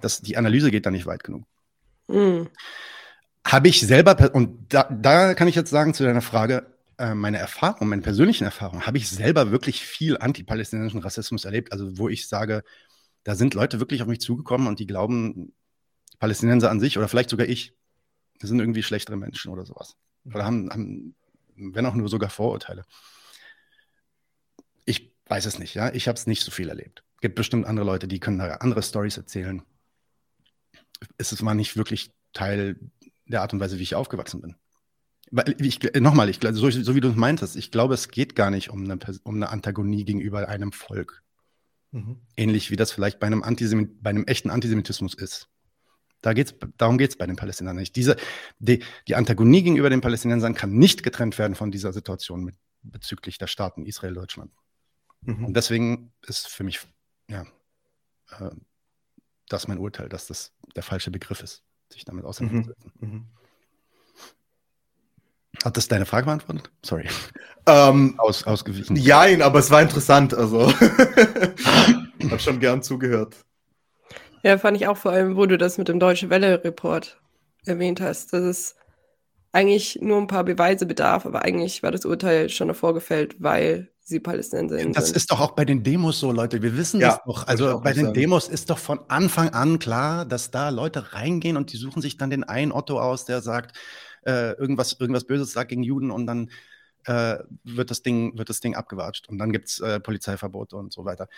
Das, 0.00 0.20
die 0.20 0.36
Analyse 0.36 0.70
geht 0.70 0.86
da 0.86 0.90
nicht 0.90 1.06
weit 1.06 1.24
genug. 1.24 1.44
Mhm. 2.08 2.48
Habe 3.44 3.68
ich 3.68 3.80
selber, 3.80 4.34
und 4.34 4.72
da, 4.72 4.84
da 4.84 5.34
kann 5.34 5.48
ich 5.48 5.54
jetzt 5.54 5.70
sagen 5.70 5.94
zu 5.94 6.04
deiner 6.04 6.22
Frage, 6.22 6.66
äh, 6.98 7.14
meine 7.14 7.38
Erfahrung, 7.38 7.88
meine 7.88 8.02
persönlichen 8.02 8.44
Erfahrungen, 8.44 8.86
habe 8.86 8.98
ich 8.98 9.08
selber 9.08 9.50
wirklich 9.50 9.84
viel 9.84 10.18
antipalästinensischen 10.18 11.00
Rassismus 11.00 11.44
erlebt, 11.44 11.72
also 11.72 11.98
wo 11.98 12.08
ich 12.08 12.28
sage, 12.28 12.62
da 13.24 13.34
sind 13.34 13.54
Leute 13.54 13.78
wirklich 13.78 14.02
auf 14.02 14.08
mich 14.08 14.20
zugekommen 14.20 14.66
und 14.68 14.78
die 14.78 14.86
glauben, 14.86 15.52
Palästinenser 16.18 16.70
an 16.70 16.80
sich 16.80 16.98
oder 16.98 17.08
vielleicht 17.08 17.30
sogar 17.30 17.46
ich, 17.46 17.74
sind 18.40 18.58
irgendwie 18.58 18.82
schlechtere 18.82 19.16
Menschen 19.16 19.52
oder 19.52 19.64
sowas. 19.64 19.96
Oder 20.34 20.44
haben, 20.44 20.70
haben 20.70 21.14
wenn 21.56 21.86
auch 21.86 21.94
nur 21.94 22.08
sogar 22.08 22.30
Vorurteile. 22.30 22.84
Ich 24.84 25.12
weiß 25.26 25.46
es 25.46 25.58
nicht, 25.58 25.74
ja. 25.74 25.92
Ich 25.92 26.08
habe 26.08 26.16
es 26.16 26.26
nicht 26.26 26.42
so 26.42 26.50
viel 26.50 26.68
erlebt. 26.68 27.02
Es 27.16 27.20
gibt 27.20 27.34
bestimmt 27.34 27.66
andere 27.66 27.86
Leute, 27.86 28.08
die 28.08 28.20
können 28.20 28.38
da 28.38 28.46
andere 28.56 28.82
Stories 28.82 29.16
erzählen. 29.16 29.62
Es 31.16 31.44
war 31.44 31.54
nicht 31.54 31.76
wirklich 31.76 32.12
Teil 32.32 32.78
der 33.26 33.42
Art 33.42 33.52
und 33.52 33.60
Weise, 33.60 33.78
wie 33.78 33.82
ich 33.82 33.94
aufgewachsen 33.94 34.40
bin. 34.40 34.56
Weil 35.30 35.54
ich, 35.60 35.80
nochmal, 36.00 36.28
ich, 36.30 36.40
so, 36.42 36.70
so 36.70 36.94
wie 36.94 37.00
du 37.00 37.08
es 37.08 37.16
meintest, 37.16 37.56
ich 37.56 37.70
glaube, 37.70 37.94
es 37.94 38.08
geht 38.08 38.34
gar 38.34 38.50
nicht 38.50 38.70
um 38.70 38.84
eine, 38.84 38.98
um 39.24 39.34
eine 39.34 39.50
Antagonie 39.50 40.04
gegenüber 40.04 40.48
einem 40.48 40.72
Volk. 40.72 41.22
Mhm. 41.90 42.20
Ähnlich 42.36 42.70
wie 42.70 42.76
das 42.76 42.92
vielleicht 42.92 43.18
bei 43.18 43.26
einem, 43.26 43.42
Antisemit 43.42 44.02
bei 44.02 44.10
einem 44.10 44.24
echten 44.24 44.50
Antisemitismus 44.50 45.14
ist. 45.14 45.48
Da 46.20 46.32
geht's, 46.32 46.54
darum 46.76 46.98
geht 46.98 47.10
es 47.10 47.16
bei 47.16 47.26
den 47.26 47.36
Palästinensern 47.36 47.76
nicht. 47.76 47.94
Diese, 47.94 48.16
die, 48.58 48.82
die, 49.06 49.14
Antagonie 49.14 49.62
gegenüber 49.62 49.88
den 49.88 50.00
Palästinensern 50.00 50.54
kann 50.54 50.72
nicht 50.72 51.02
getrennt 51.02 51.38
werden 51.38 51.54
von 51.54 51.70
dieser 51.70 51.92
Situation 51.92 52.44
mit, 52.44 52.56
bezüglich 52.82 53.38
der 53.38 53.46
Staaten 53.46 53.86
Israel, 53.86 54.14
Deutschland. 54.14 54.52
Mhm. 55.22 55.46
Und 55.46 55.54
deswegen 55.54 56.12
ist 56.26 56.48
für 56.48 56.64
mich, 56.64 56.80
ja, 57.30 57.42
äh, 58.38 58.50
das 59.48 59.68
mein 59.68 59.78
Urteil, 59.78 60.08
dass 60.08 60.26
das 60.26 60.52
der 60.74 60.82
falsche 60.82 61.10
Begriff 61.10 61.40
ist, 61.42 61.62
sich 61.90 62.04
damit 62.04 62.24
auseinanderzusetzen. 62.24 62.92
Mhm. 63.00 63.08
mhm. 63.10 63.26
Hat 65.64 65.76
das 65.76 65.88
deine 65.88 66.06
Frage 66.06 66.26
beantwortet? 66.26 66.70
Sorry. 66.84 67.08
Ähm, 67.66 68.14
Aus, 68.18 68.44
ausgewichen. 68.44 68.94
Nein, 68.94 69.42
aber 69.42 69.58
es 69.58 69.70
war 69.70 69.82
interessant. 69.82 70.32
Also, 70.32 70.72
habe 72.30 72.38
schon 72.38 72.60
gern 72.60 72.82
zugehört. 72.82 73.34
Ja, 74.42 74.58
fand 74.58 74.76
ich 74.76 74.86
auch 74.86 74.96
vor 74.96 75.12
allem, 75.12 75.36
wo 75.36 75.46
du 75.46 75.58
das 75.58 75.78
mit 75.78 75.88
dem 75.88 76.00
Deutsche 76.00 76.30
Welle-Report 76.30 77.20
erwähnt 77.64 78.00
hast, 78.00 78.32
dass 78.32 78.42
es 78.42 78.76
eigentlich 79.52 79.98
nur 80.00 80.18
ein 80.18 80.26
paar 80.26 80.44
Beweise 80.44 80.86
bedarf, 80.86 81.26
aber 81.26 81.42
eigentlich 81.42 81.82
war 81.82 81.90
das 81.90 82.04
Urteil 82.04 82.48
schon 82.48 82.68
davor 82.68 82.94
gefällt, 82.94 83.36
weil 83.42 83.90
sie 84.00 84.20
Palästinenser 84.20 84.78
sind. 84.78 84.96
Das 84.96 85.10
ist 85.10 85.30
doch 85.30 85.40
auch 85.40 85.52
bei 85.52 85.64
den 85.64 85.82
Demos 85.82 86.20
so, 86.20 86.32
Leute. 86.32 86.62
Wir 86.62 86.76
wissen 86.76 87.00
ja, 87.00 87.08
das 87.08 87.20
doch. 87.26 87.46
Also 87.46 87.80
bei 87.80 87.92
den 87.92 88.06
sagen. 88.06 88.14
Demos 88.14 88.48
ist 88.48 88.70
doch 88.70 88.78
von 88.78 89.00
Anfang 89.08 89.50
an 89.50 89.78
klar, 89.78 90.24
dass 90.24 90.50
da 90.50 90.70
Leute 90.70 91.12
reingehen 91.12 91.56
und 91.56 91.72
die 91.72 91.76
suchen 91.76 92.00
sich 92.00 92.16
dann 92.16 92.30
den 92.30 92.44
einen 92.44 92.72
Otto 92.72 93.00
aus, 93.00 93.26
der 93.26 93.42
sagt, 93.42 93.76
äh, 94.24 94.52
irgendwas, 94.52 94.96
irgendwas 94.98 95.24
Böses 95.24 95.52
sagt 95.52 95.70
gegen 95.70 95.82
Juden 95.82 96.10
und 96.10 96.26
dann 96.26 96.50
äh, 97.04 97.38
wird, 97.64 97.90
das 97.90 98.02
Ding, 98.02 98.36
wird 98.36 98.48
das 98.48 98.60
Ding 98.60 98.74
abgewatscht 98.74 99.28
und 99.28 99.38
dann 99.38 99.52
gibt 99.52 99.68
es 99.68 99.80
äh, 99.80 100.00
Polizeiverbote 100.00 100.76
und 100.76 100.92
so 100.92 101.04
weiter. 101.04 101.28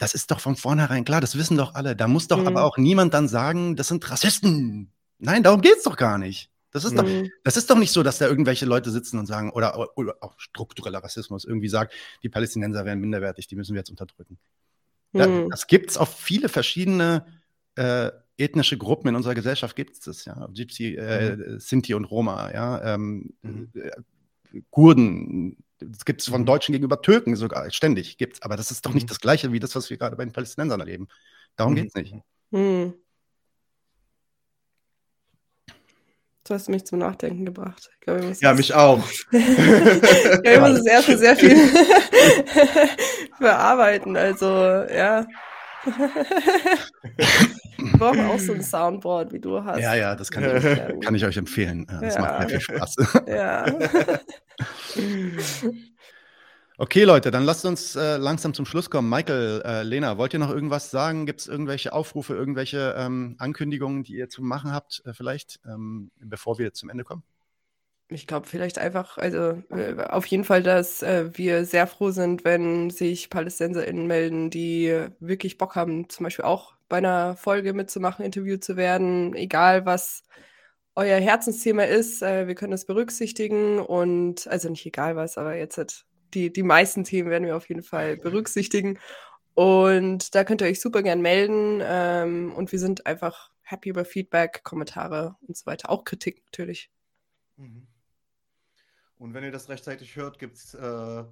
Das 0.00 0.14
ist 0.14 0.30
doch 0.30 0.40
von 0.40 0.56
vornherein 0.56 1.04
klar, 1.04 1.20
das 1.20 1.36
wissen 1.36 1.58
doch 1.58 1.74
alle. 1.74 1.94
Da 1.94 2.08
muss 2.08 2.26
doch 2.26 2.38
mhm. 2.38 2.46
aber 2.46 2.64
auch 2.64 2.78
niemand 2.78 3.12
dann 3.12 3.28
sagen, 3.28 3.76
das 3.76 3.88
sind 3.88 4.10
Rassisten. 4.10 4.90
Nein, 5.18 5.42
darum 5.42 5.60
geht 5.60 5.76
es 5.76 5.82
doch 5.82 5.98
gar 5.98 6.16
nicht. 6.16 6.50
Das 6.70 6.86
ist, 6.86 6.92
mhm. 6.92 6.96
doch, 6.96 7.30
das 7.44 7.58
ist 7.58 7.68
doch 7.68 7.76
nicht 7.76 7.92
so, 7.92 8.02
dass 8.02 8.16
da 8.16 8.26
irgendwelche 8.26 8.64
Leute 8.64 8.90
sitzen 8.90 9.18
und 9.18 9.26
sagen, 9.26 9.50
oder, 9.50 9.98
oder 9.98 10.16
auch 10.22 10.40
struktureller 10.40 11.04
Rassismus 11.04 11.44
irgendwie 11.44 11.68
sagt, 11.68 11.92
die 12.22 12.30
Palästinenser 12.30 12.86
wären 12.86 12.98
minderwertig, 12.98 13.46
die 13.46 13.56
müssen 13.56 13.74
wir 13.74 13.80
jetzt 13.80 13.90
unterdrücken. 13.90 14.38
Mhm. 15.12 15.50
das 15.50 15.66
gibt 15.66 15.90
es 15.90 15.98
auf 15.98 16.16
viele 16.16 16.48
verschiedene 16.48 17.26
äh, 17.74 18.10
ethnische 18.38 18.78
Gruppen 18.78 19.08
in 19.08 19.16
unserer 19.16 19.34
Gesellschaft 19.34 19.76
gibt 19.76 19.94
es 19.94 20.00
das, 20.00 20.24
ja. 20.24 20.48
Gypsy, 20.54 20.94
äh, 20.94 21.36
mhm. 21.36 21.60
Sinti 21.60 21.92
und 21.92 22.06
Roma, 22.06 22.50
ja. 22.54 22.94
Ähm, 22.94 23.34
mhm. 23.42 23.70
Äh, 23.74 24.62
Kurden, 24.70 25.58
das 25.80 26.04
gibt 26.04 26.20
es 26.20 26.28
von 26.28 26.42
mhm. 26.42 26.46
Deutschen 26.46 26.72
gegenüber 26.72 27.00
Türken 27.02 27.36
sogar, 27.36 27.70
ständig 27.70 28.18
gibt 28.18 28.34
es. 28.34 28.42
Aber 28.42 28.56
das 28.56 28.70
ist 28.70 28.86
doch 28.86 28.94
nicht 28.94 29.04
mhm. 29.04 29.08
das 29.08 29.20
Gleiche 29.20 29.52
wie 29.52 29.60
das, 29.60 29.74
was 29.74 29.90
wir 29.90 29.96
gerade 29.96 30.16
bei 30.16 30.24
den 30.24 30.32
Palästinensern 30.32 30.80
erleben. 30.80 31.08
Darum 31.56 31.72
mhm. 31.72 31.76
geht 31.76 31.88
es 31.88 31.94
nicht. 31.94 32.14
Mhm. 32.50 32.94
Du 36.44 36.54
hast 36.54 36.68
mich 36.68 36.84
zum 36.84 36.98
Nachdenken 36.98 37.44
gebracht. 37.44 37.90
Glaub, 38.00 38.20
ja, 38.40 38.54
mich 38.54 38.74
auch. 38.74 39.04
ich 39.30 39.46
glaube, 39.46 40.42
ich 40.42 40.60
muss 40.60 40.78
das 40.78 40.86
erste 40.86 41.18
sehr 41.18 41.36
viel 41.36 41.56
verarbeiten. 43.38 44.16
Also, 44.16 44.46
ja. 44.46 45.26
Wir 47.78 47.92
brauchen 47.98 48.20
auch 48.26 48.38
so 48.38 48.52
ein 48.52 48.62
Soundboard, 48.62 49.32
wie 49.32 49.40
du 49.40 49.64
hast. 49.64 49.80
Ja, 49.80 49.94
ja, 49.94 50.14
das 50.14 50.30
kann, 50.30 50.44
ich, 50.44 51.04
kann 51.04 51.14
ich 51.14 51.24
euch 51.24 51.36
empfehlen. 51.36 51.86
Das 52.00 52.14
ja. 52.16 52.20
macht 52.20 52.48
sehr 52.48 52.60
viel 52.60 52.60
Spaß. 52.60 52.96
Ja. 53.26 53.64
Okay, 56.82 57.04
Leute, 57.04 57.30
dann 57.30 57.44
lasst 57.44 57.66
uns 57.66 57.94
äh, 57.94 58.16
langsam 58.16 58.54
zum 58.54 58.64
Schluss 58.64 58.88
kommen. 58.88 59.10
Michael, 59.10 59.60
äh, 59.66 59.82
Lena, 59.82 60.16
wollt 60.16 60.32
ihr 60.32 60.38
noch 60.38 60.48
irgendwas 60.48 60.90
sagen? 60.90 61.26
Gibt 61.26 61.40
es 61.40 61.46
irgendwelche 61.46 61.92
Aufrufe, 61.92 62.32
irgendwelche 62.32 62.94
ähm, 62.96 63.36
Ankündigungen, 63.36 64.02
die 64.02 64.14
ihr 64.14 64.30
zu 64.30 64.40
machen 64.42 64.72
habt, 64.72 65.02
äh, 65.04 65.12
vielleicht, 65.12 65.60
ähm, 65.66 66.10
bevor 66.18 66.58
wir 66.58 66.72
zum 66.72 66.88
Ende 66.88 67.04
kommen? 67.04 67.22
Ich 68.12 68.26
glaube, 68.26 68.48
vielleicht 68.48 68.78
einfach, 68.78 69.18
also 69.18 69.62
äh, 69.70 69.94
auf 70.08 70.26
jeden 70.26 70.44
Fall, 70.44 70.62
dass 70.62 71.02
äh, 71.02 71.30
wir 71.38 71.64
sehr 71.64 71.86
froh 71.86 72.10
sind, 72.10 72.44
wenn 72.44 72.90
sich 72.90 73.30
PalästinenserInnen 73.30 74.06
melden, 74.06 74.50
die 74.50 75.06
wirklich 75.20 75.58
Bock 75.58 75.76
haben, 75.76 76.08
zum 76.08 76.24
Beispiel 76.24 76.44
auch 76.44 76.74
bei 76.88 76.98
einer 76.98 77.36
Folge 77.36 77.72
mitzumachen, 77.72 78.24
interviewt 78.24 78.64
zu 78.64 78.76
werden, 78.76 79.34
egal 79.34 79.86
was 79.86 80.24
euer 80.96 81.18
Herzensthema 81.20 81.84
ist, 81.84 82.22
äh, 82.22 82.48
wir 82.48 82.56
können 82.56 82.72
das 82.72 82.84
berücksichtigen 82.84 83.78
und, 83.78 84.48
also 84.48 84.68
nicht 84.68 84.84
egal 84.86 85.14
was, 85.14 85.38
aber 85.38 85.56
jetzt 85.56 85.78
hat 85.78 86.04
die, 86.34 86.52
die 86.52 86.62
meisten 86.64 87.04
Themen 87.04 87.30
werden 87.30 87.46
wir 87.46 87.56
auf 87.56 87.68
jeden 87.68 87.82
Fall 87.82 88.16
berücksichtigen. 88.16 88.98
Und 89.54 90.34
da 90.34 90.44
könnt 90.44 90.62
ihr 90.62 90.68
euch 90.68 90.80
super 90.80 91.02
gern 91.02 91.20
melden. 91.20 91.80
Ähm, 91.82 92.52
und 92.54 92.72
wir 92.72 92.78
sind 92.78 93.06
einfach 93.06 93.50
happy 93.62 93.90
über 93.90 94.04
Feedback, 94.04 94.62
Kommentare 94.64 95.36
und 95.46 95.56
so 95.56 95.66
weiter. 95.66 95.90
Auch 95.90 96.04
Kritik 96.04 96.42
natürlich. 96.46 96.90
Mhm. 97.56 97.89
Und 99.20 99.34
wenn 99.34 99.44
ihr 99.44 99.52
das 99.52 99.68
rechtzeitig 99.68 100.16
hört, 100.16 100.38
gibt 100.38 100.56
es 100.56 100.72
äh, 100.72 101.24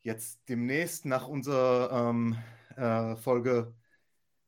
jetzt 0.00 0.40
demnächst 0.48 1.06
nach 1.06 1.28
unserer 1.28 2.10
ähm, 2.10 2.36
äh, 2.76 3.14
Folge 3.14 3.72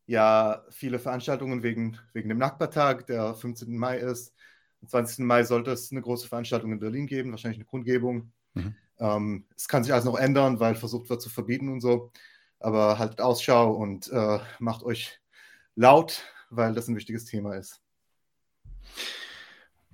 ja 0.07 0.65
viele 0.69 0.99
Veranstaltungen 0.99 1.63
wegen, 1.63 2.01
wegen 2.13 2.29
dem 2.29 2.39
Nachbartag, 2.39 3.07
der 3.07 3.35
15. 3.35 3.79
Mai 3.79 3.99
ist. 3.99 4.35
Am 4.81 4.89
20. 4.89 5.21
Mai 5.21 5.45
sollte 5.45 5.71
es 5.71 5.93
eine 5.93 6.03
große 6.03 6.27
Veranstaltung 6.27 6.73
in 6.73 6.81
Berlin 6.81 7.07
geben, 7.07 7.31
wahrscheinlich 7.31 7.59
eine 7.59 7.67
Kundgebung. 7.67 8.33
Mhm. 8.55 8.75
Ähm, 8.99 9.47
es 9.57 9.69
kann 9.69 9.85
sich 9.85 9.93
alles 9.93 10.05
noch 10.05 10.19
ändern, 10.19 10.59
weil 10.59 10.75
versucht 10.75 11.09
wird 11.09 11.23
zu 11.23 11.31
verbieten 11.31 11.69
und 11.69 11.81
so. 11.83 12.11
Aber 12.59 12.99
haltet 12.99 13.21
Ausschau 13.21 13.71
und 13.71 14.11
äh, 14.11 14.41
macht 14.59 14.83
euch 14.83 15.21
laut, 15.77 16.25
weil 16.51 16.75
das 16.75 16.89
ein 16.89 16.97
wichtiges 16.97 17.27
Thema 17.27 17.55
ist. 17.55 17.81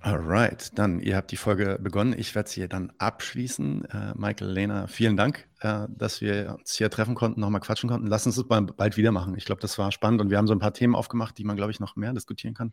Alright, 0.01 0.79
dann, 0.79 1.01
ihr 1.01 1.17
habt 1.17 1.33
die 1.33 1.37
Folge 1.37 1.79
begonnen. 1.81 2.15
Ich 2.17 2.35
werde 2.35 2.49
sie 2.49 2.69
dann 2.69 2.93
abschließen. 2.99 3.85
Äh, 3.87 4.13
Michael, 4.15 4.51
Lena, 4.51 4.87
vielen 4.87 5.17
Dank, 5.17 5.49
äh, 5.61 5.87
dass 5.89 6.21
wir 6.21 6.55
uns 6.59 6.75
hier 6.75 6.89
treffen 6.89 7.17
konnten, 7.17 7.41
nochmal 7.41 7.61
quatschen 7.61 7.89
konnten. 7.89 8.07
Lass 8.07 8.25
uns 8.25 8.37
das 8.37 8.47
bald 8.47 8.97
wieder 8.97 9.11
machen. 9.11 9.37
Ich 9.37 9.45
glaube, 9.45 9.61
das 9.61 9.77
war 9.77 9.91
spannend 9.91 10.21
und 10.21 10.31
wir 10.31 10.39
haben 10.39 10.47
so 10.47 10.55
ein 10.55 10.61
paar 10.61 10.73
Themen 10.73 10.95
aufgemacht, 10.95 11.37
die 11.37 11.45
man, 11.45 11.57
glaube 11.57 11.73
ich, 11.73 11.81
noch 11.81 11.97
mehr 11.97 12.13
diskutieren 12.13 12.55
kann. 12.55 12.73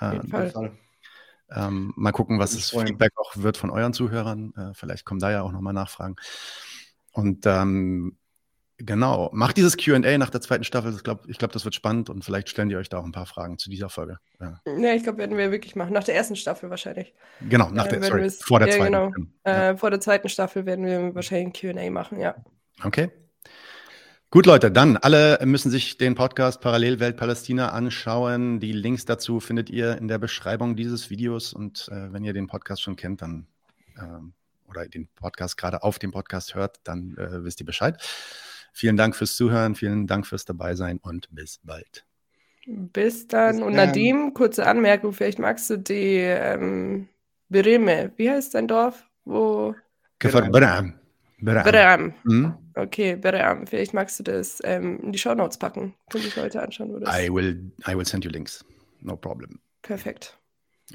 Äh, 0.00 0.20
ähm, 1.54 1.92
mal 1.96 2.12
gucken, 2.12 2.38
was 2.38 2.52
das 2.52 2.70
Feedback 2.70 3.12
auch 3.16 3.36
wird 3.36 3.58
von 3.58 3.70
euren 3.70 3.92
Zuhörern. 3.92 4.54
Äh, 4.56 4.74
vielleicht 4.74 5.04
kommen 5.04 5.20
da 5.20 5.30
ja 5.30 5.42
auch 5.42 5.52
nochmal 5.52 5.74
Nachfragen. 5.74 6.16
Und 7.12 7.44
ähm, 7.44 8.16
Genau. 8.84 9.30
Macht 9.32 9.56
dieses 9.58 9.76
QA 9.76 10.18
nach 10.18 10.30
der 10.30 10.40
zweiten 10.40 10.64
Staffel. 10.64 10.92
Ich 10.92 11.04
glaube, 11.04 11.22
ich 11.28 11.38
glaub, 11.38 11.52
das 11.52 11.64
wird 11.64 11.74
spannend 11.74 12.10
und 12.10 12.24
vielleicht 12.24 12.48
stellen 12.48 12.68
die 12.68 12.74
euch 12.74 12.88
da 12.88 12.98
auch 12.98 13.04
ein 13.04 13.12
paar 13.12 13.26
Fragen 13.26 13.56
zu 13.56 13.70
dieser 13.70 13.88
Folge. 13.88 14.18
Ja, 14.40 14.60
ja 14.66 14.94
ich 14.94 15.04
glaube, 15.04 15.18
werden 15.18 15.36
wir 15.36 15.52
wirklich 15.52 15.76
machen. 15.76 15.92
Nach 15.92 16.02
der 16.02 16.16
ersten 16.16 16.34
Staffel 16.34 16.68
wahrscheinlich. 16.68 17.14
Genau, 17.48 17.70
nach 17.70 17.86
äh, 17.86 18.00
der, 18.00 18.02
sorry, 18.02 18.30
vor 18.30 18.58
der 18.58 18.68
ja, 18.68 18.74
zweiten. 18.74 18.92
Genau. 18.92 19.12
Ja. 19.46 19.70
Äh, 19.70 19.76
vor 19.76 19.90
der 19.90 20.00
zweiten 20.00 20.28
Staffel 20.28 20.66
werden 20.66 20.84
wir 20.84 21.14
wahrscheinlich 21.14 21.64
ein 21.64 21.74
QA 21.76 21.90
machen, 21.90 22.18
ja. 22.18 22.34
Okay. 22.82 23.10
Gut, 24.30 24.46
Leute, 24.46 24.72
dann 24.72 24.96
alle 24.96 25.38
müssen 25.44 25.70
sich 25.70 25.96
den 25.96 26.16
Podcast 26.16 26.60
Parallelwelt 26.60 27.16
Palästina 27.16 27.68
anschauen. 27.68 28.58
Die 28.58 28.72
Links 28.72 29.04
dazu 29.04 29.38
findet 29.38 29.70
ihr 29.70 29.96
in 29.96 30.08
der 30.08 30.18
Beschreibung 30.18 30.74
dieses 30.74 31.08
Videos. 31.08 31.52
Und 31.52 31.88
äh, 31.92 32.12
wenn 32.12 32.24
ihr 32.24 32.32
den 32.32 32.48
Podcast 32.48 32.82
schon 32.82 32.96
kennt, 32.96 33.22
dann 33.22 33.46
ähm, 33.96 34.32
oder 34.66 34.88
den 34.88 35.06
Podcast 35.14 35.56
gerade 35.56 35.84
auf 35.84 36.00
dem 36.00 36.10
Podcast 36.10 36.56
hört, 36.56 36.80
dann 36.82 37.16
äh, 37.16 37.44
wisst 37.44 37.60
ihr 37.60 37.66
Bescheid. 37.66 38.02
Vielen 38.72 38.96
Dank 38.96 39.14
fürs 39.14 39.36
Zuhören, 39.36 39.74
vielen 39.74 40.06
Dank 40.06 40.26
fürs 40.26 40.44
Dabeisein 40.44 40.98
und 40.98 41.28
bis 41.30 41.60
bald. 41.62 42.04
Bis 42.66 43.26
dann. 43.28 43.56
Bis 43.56 43.62
und 43.62 43.74
Nadim, 43.74 44.34
kurze 44.34 44.66
Anmerkung, 44.66 45.12
vielleicht 45.12 45.38
magst 45.38 45.68
du 45.68 45.76
die 45.78 46.16
ähm, 46.16 47.08
Bereme. 47.48 48.12
Wie 48.16 48.30
heißt 48.30 48.54
dein 48.54 48.68
Dorf? 48.68 49.04
Wo? 49.24 49.74
Beram. 50.18 50.94
Beram. 51.40 52.14
Mhm. 52.24 52.54
Okay, 52.74 53.16
Beram. 53.16 53.66
Vielleicht 53.66 53.92
magst 53.92 54.18
du 54.20 54.22
das 54.22 54.60
ähm, 54.64 55.00
in 55.02 55.12
die 55.12 55.18
Show 55.18 55.34
Notes 55.34 55.58
packen. 55.58 55.94
Können 56.10 56.24
sich 56.24 56.36
Leute 56.36 56.62
anschauen, 56.62 56.92
wo 56.92 56.98
das 56.98 57.14
I 57.14 57.28
will, 57.32 57.72
I 57.86 57.96
will 57.96 58.06
send 58.06 58.24
you 58.24 58.30
links. 58.30 58.64
No 59.00 59.16
problem. 59.16 59.60
Perfekt. 59.82 60.38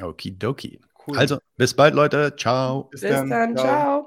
Okidoki. 0.02 0.80
Cool. 1.06 1.18
Also, 1.18 1.40
bis 1.58 1.74
bald, 1.74 1.94
Leute. 1.94 2.36
Ciao. 2.38 2.84
Bis, 2.86 3.02
bis 3.02 3.12
dann. 3.12 3.30
dann. 3.30 3.58
Ciao. 3.58 3.66
Ciao. 3.66 4.07